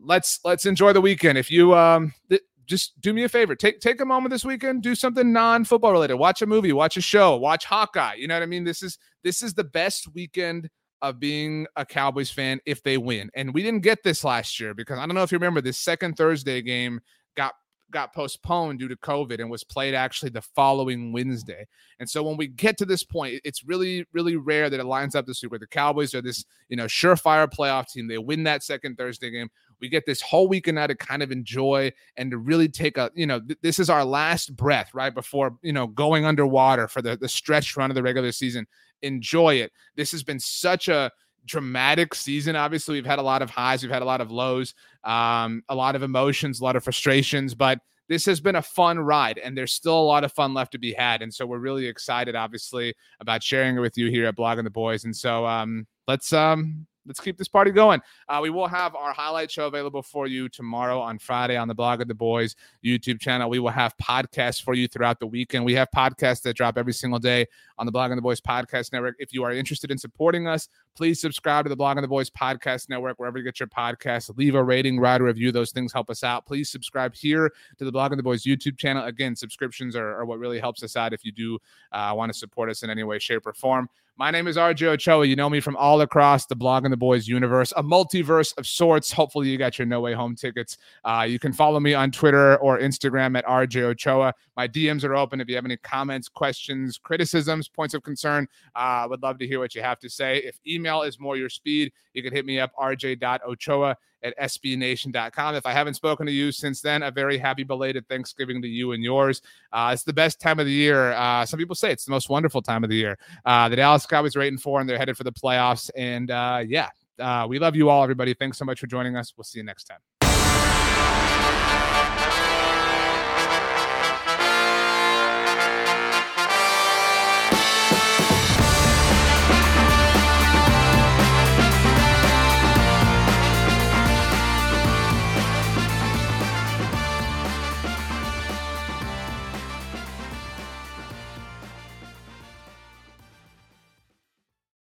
let's 0.00 0.40
let's 0.44 0.66
enjoy 0.66 0.92
the 0.92 1.00
weekend. 1.00 1.38
If 1.38 1.50
you 1.50 1.74
um, 1.76 2.12
th- 2.30 2.42
just 2.68 3.00
do 3.00 3.12
me 3.12 3.24
a 3.24 3.28
favor. 3.28 3.56
Take 3.56 3.80
take 3.80 4.00
a 4.00 4.04
moment 4.04 4.30
this 4.30 4.44
weekend, 4.44 4.82
do 4.82 4.94
something 4.94 5.32
non-football 5.32 5.92
related. 5.92 6.16
Watch 6.16 6.42
a 6.42 6.46
movie, 6.46 6.72
watch 6.72 6.96
a 6.96 7.00
show, 7.00 7.36
watch 7.36 7.64
Hawkeye. 7.64 8.14
You 8.14 8.28
know 8.28 8.34
what 8.34 8.42
I 8.42 8.46
mean? 8.46 8.64
This 8.64 8.82
is 8.82 8.98
this 9.24 9.42
is 9.42 9.54
the 9.54 9.64
best 9.64 10.06
weekend 10.14 10.68
of 11.00 11.18
being 11.18 11.66
a 11.76 11.86
Cowboys 11.86 12.30
fan 12.30 12.60
if 12.66 12.82
they 12.82 12.98
win. 12.98 13.30
And 13.34 13.54
we 13.54 13.62
didn't 13.62 13.82
get 13.82 14.02
this 14.02 14.24
last 14.24 14.60
year 14.60 14.74
because 14.74 14.98
I 14.98 15.06
don't 15.06 15.14
know 15.14 15.22
if 15.22 15.32
you 15.32 15.38
remember 15.38 15.60
this 15.60 15.78
second 15.78 16.16
Thursday 16.16 16.60
game 16.60 17.00
got 17.36 17.54
got 17.90 18.12
postponed 18.12 18.78
due 18.78 18.88
to 18.88 18.96
COVID 18.96 19.40
and 19.40 19.50
was 19.50 19.64
played 19.64 19.94
actually 19.94 20.30
the 20.30 20.42
following 20.42 21.12
Wednesday. 21.12 21.66
And 21.98 22.08
so 22.08 22.22
when 22.22 22.36
we 22.36 22.48
get 22.48 22.76
to 22.78 22.84
this 22.84 23.02
point, 23.02 23.40
it's 23.44 23.64
really, 23.64 24.06
really 24.12 24.36
rare 24.36 24.68
that 24.68 24.80
it 24.80 24.84
lines 24.84 25.14
up 25.14 25.26
this 25.26 25.42
week 25.42 25.52
where 25.52 25.58
the 25.58 25.66
Cowboys 25.66 26.14
are 26.14 26.20
this, 26.20 26.44
you 26.68 26.76
know, 26.76 26.84
surefire 26.84 27.48
playoff 27.48 27.90
team. 27.90 28.06
They 28.06 28.18
win 28.18 28.42
that 28.44 28.62
second 28.62 28.96
Thursday 28.96 29.30
game 29.30 29.48
we 29.80 29.88
get 29.88 30.06
this 30.06 30.20
whole 30.20 30.48
weekend 30.48 30.76
now 30.76 30.86
to 30.86 30.94
kind 30.94 31.22
of 31.22 31.30
enjoy 31.30 31.92
and 32.16 32.30
to 32.30 32.38
really 32.38 32.68
take 32.68 32.96
a 32.96 33.10
you 33.14 33.26
know 33.26 33.40
th- 33.40 33.58
this 33.62 33.78
is 33.78 33.90
our 33.90 34.04
last 34.04 34.56
breath 34.56 34.94
right 34.94 35.14
before 35.14 35.56
you 35.62 35.72
know 35.72 35.86
going 35.86 36.24
underwater 36.24 36.88
for 36.88 37.02
the 37.02 37.16
the 37.16 37.28
stretch 37.28 37.76
run 37.76 37.90
of 37.90 37.94
the 37.94 38.02
regular 38.02 38.32
season 38.32 38.66
enjoy 39.02 39.54
it 39.54 39.72
this 39.96 40.10
has 40.10 40.22
been 40.22 40.40
such 40.40 40.88
a 40.88 41.10
dramatic 41.48 42.14
season. 42.14 42.54
Obviously, 42.54 42.94
we've 42.94 43.06
had 43.06 43.18
a 43.18 43.22
lot 43.22 43.42
of 43.42 43.50
highs, 43.50 43.82
we've 43.82 43.90
had 43.90 44.02
a 44.02 44.04
lot 44.04 44.20
of 44.20 44.30
lows, 44.30 44.74
um, 45.02 45.62
a 45.68 45.74
lot 45.74 45.96
of 45.96 46.02
emotions, 46.04 46.60
a 46.60 46.64
lot 46.64 46.76
of 46.76 46.84
frustrations, 46.84 47.54
but 47.54 47.80
this 48.08 48.24
has 48.24 48.40
been 48.40 48.56
a 48.56 48.62
fun 48.62 48.98
ride 48.98 49.38
and 49.38 49.56
there's 49.56 49.72
still 49.72 49.98
a 49.98 50.00
lot 50.00 50.24
of 50.24 50.32
fun 50.32 50.54
left 50.54 50.72
to 50.72 50.78
be 50.78 50.92
had. 50.92 51.20
And 51.20 51.32
so 51.32 51.44
we're 51.44 51.58
really 51.58 51.86
excited, 51.86 52.34
obviously, 52.34 52.94
about 53.20 53.42
sharing 53.42 53.76
it 53.76 53.80
with 53.80 53.98
you 53.98 54.10
here 54.10 54.26
at 54.26 54.36
Blogging 54.36 54.64
the 54.64 54.70
Boys. 54.70 55.04
And 55.04 55.14
so 55.14 55.44
um, 55.44 55.86
let's 56.06 56.32
um, 56.32 56.86
let's 57.08 57.18
keep 57.20 57.36
this 57.36 57.48
party 57.48 57.70
going. 57.70 58.00
Uh, 58.28 58.38
we 58.42 58.50
will 58.50 58.68
have 58.68 58.94
our 58.94 59.12
highlight 59.12 59.50
show 59.50 59.66
available 59.66 60.02
for 60.02 60.26
you 60.26 60.48
tomorrow 60.48 61.00
on 61.00 61.18
Friday 61.18 61.56
on 61.56 61.66
the 61.66 61.74
Blogging 61.74 62.06
the 62.06 62.14
Boys 62.14 62.54
YouTube 62.84 63.18
channel. 63.18 63.50
We 63.50 63.58
will 63.58 63.70
have 63.70 63.96
podcasts 63.96 64.62
for 64.62 64.74
you 64.74 64.86
throughout 64.86 65.18
the 65.18 65.26
weekend. 65.26 65.64
We 65.64 65.74
have 65.74 65.88
podcasts 65.90 66.42
that 66.42 66.54
drop 66.54 66.78
every 66.78 66.92
single 66.92 67.18
day 67.18 67.46
on 67.78 67.86
the 67.86 67.92
Blogging 67.92 68.16
the 68.16 68.22
Boys 68.22 68.40
Podcast 68.40 68.92
Network. 68.92 69.16
If 69.18 69.32
you 69.32 69.42
are 69.42 69.52
interested 69.52 69.90
in 69.90 69.98
supporting 69.98 70.46
us, 70.46 70.68
please 70.94 71.20
subscribe 71.20 71.64
to 71.64 71.68
the 71.68 71.76
Blogging 71.76 72.02
the 72.02 72.08
Boys 72.08 72.30
Podcast 72.30 72.88
Network 72.88 73.18
wherever 73.18 73.38
you 73.38 73.44
get 73.44 73.58
your 73.58 73.68
podcasts. 73.68 74.36
Leave 74.36 74.54
a 74.54 74.62
rating, 74.62 75.00
write 75.00 75.20
a 75.20 75.24
review. 75.24 75.50
Those 75.50 75.72
things 75.72 75.92
help 75.92 76.10
us 76.10 76.22
out. 76.22 76.44
Please 76.44 76.68
subscribe 76.68 77.14
here 77.14 77.50
to 77.78 77.84
the 77.84 77.92
Blogging 77.92 78.16
the 78.16 78.22
Boys 78.22 78.44
YouTube 78.44 78.76
channel. 78.76 79.04
Again, 79.04 79.34
subscriptions 79.34 79.96
are, 79.96 80.18
are 80.18 80.24
what 80.24 80.38
really 80.38 80.58
helps 80.58 80.82
us 80.82 80.96
out 80.96 81.12
if 81.12 81.24
you 81.24 81.32
do 81.32 81.58
uh, 81.92 82.12
want 82.14 82.32
to 82.32 82.38
support 82.38 82.68
us 82.68 82.82
in 82.82 82.90
any 82.90 83.04
way, 83.04 83.18
shape, 83.18 83.46
or 83.46 83.54
form. 83.54 83.88
My 84.18 84.32
name 84.32 84.48
is 84.48 84.56
RJ 84.56 84.82
Ochoa. 84.82 85.24
You 85.24 85.36
know 85.36 85.48
me 85.48 85.60
from 85.60 85.76
all 85.76 86.00
across 86.00 86.44
the 86.46 86.56
Blogging 86.56 86.90
the 86.90 86.96
Boys 86.96 87.28
universe, 87.28 87.72
a 87.76 87.84
multiverse 87.84 88.52
of 88.58 88.66
sorts. 88.66 89.12
Hopefully, 89.12 89.48
you 89.48 89.56
got 89.56 89.78
your 89.78 89.86
No 89.86 90.00
Way 90.00 90.12
Home 90.12 90.34
tickets. 90.34 90.76
Uh, 91.04 91.24
you 91.28 91.38
can 91.38 91.52
follow 91.52 91.78
me 91.78 91.94
on 91.94 92.10
Twitter 92.10 92.56
or 92.56 92.80
Instagram 92.80 93.38
at 93.38 93.46
RJ 93.46 93.80
Ochoa. 93.82 94.34
My 94.56 94.66
DMs 94.66 95.04
are 95.04 95.14
open 95.14 95.40
if 95.40 95.48
you 95.48 95.54
have 95.54 95.64
any 95.64 95.76
comments, 95.76 96.28
questions, 96.28 96.98
criticisms, 96.98 97.68
points 97.68 97.94
of 97.94 98.02
concern. 98.02 98.48
I 98.74 99.04
uh, 99.04 99.08
would 99.08 99.22
love 99.22 99.38
to 99.38 99.46
hear 99.46 99.60
what 99.60 99.76
you 99.76 99.82
have 99.82 100.00
to 100.00 100.10
say. 100.10 100.38
If 100.38 100.58
email 100.66 101.02
is 101.02 101.20
more 101.20 101.36
your 101.36 101.48
speed, 101.48 101.92
you 102.12 102.24
can 102.24 102.32
hit 102.32 102.44
me 102.44 102.58
up 102.58 102.72
rj.ochoa 102.76 103.96
at 104.22 104.36
sbnation.com. 104.38 105.54
If 105.54 105.66
I 105.66 105.72
haven't 105.72 105.94
spoken 105.94 106.26
to 106.26 106.32
you 106.32 106.52
since 106.52 106.80
then, 106.80 107.02
a 107.02 107.10
very 107.10 107.38
happy 107.38 107.64
belated 107.64 108.08
Thanksgiving 108.08 108.60
to 108.62 108.68
you 108.68 108.92
and 108.92 109.02
yours. 109.02 109.42
Uh, 109.72 109.90
it's 109.92 110.04
the 110.04 110.12
best 110.12 110.40
time 110.40 110.58
of 110.58 110.66
the 110.66 110.72
year. 110.72 111.12
Uh, 111.12 111.44
some 111.44 111.58
people 111.58 111.74
say 111.74 111.92
it's 111.92 112.04
the 112.04 112.10
most 112.10 112.28
wonderful 112.28 112.62
time 112.62 112.84
of 112.84 112.90
the 112.90 112.96
year. 112.96 113.18
Uh, 113.44 113.68
the 113.68 113.76
Dallas 113.76 114.06
Cowboys 114.06 114.36
are 114.36 114.42
eight 114.42 114.48
and 114.48 114.60
four, 114.60 114.80
and 114.80 114.88
they're 114.88 114.98
headed 114.98 115.16
for 115.16 115.24
the 115.24 115.32
playoffs. 115.32 115.90
And 115.96 116.30
uh, 116.30 116.62
yeah, 116.66 116.88
uh, 117.18 117.46
we 117.48 117.58
love 117.58 117.76
you 117.76 117.90
all, 117.90 118.02
everybody. 118.02 118.34
Thanks 118.34 118.58
so 118.58 118.64
much 118.64 118.80
for 118.80 118.86
joining 118.86 119.16
us. 119.16 119.34
We'll 119.36 119.44
see 119.44 119.58
you 119.58 119.64
next 119.64 119.84
time. 119.84 119.98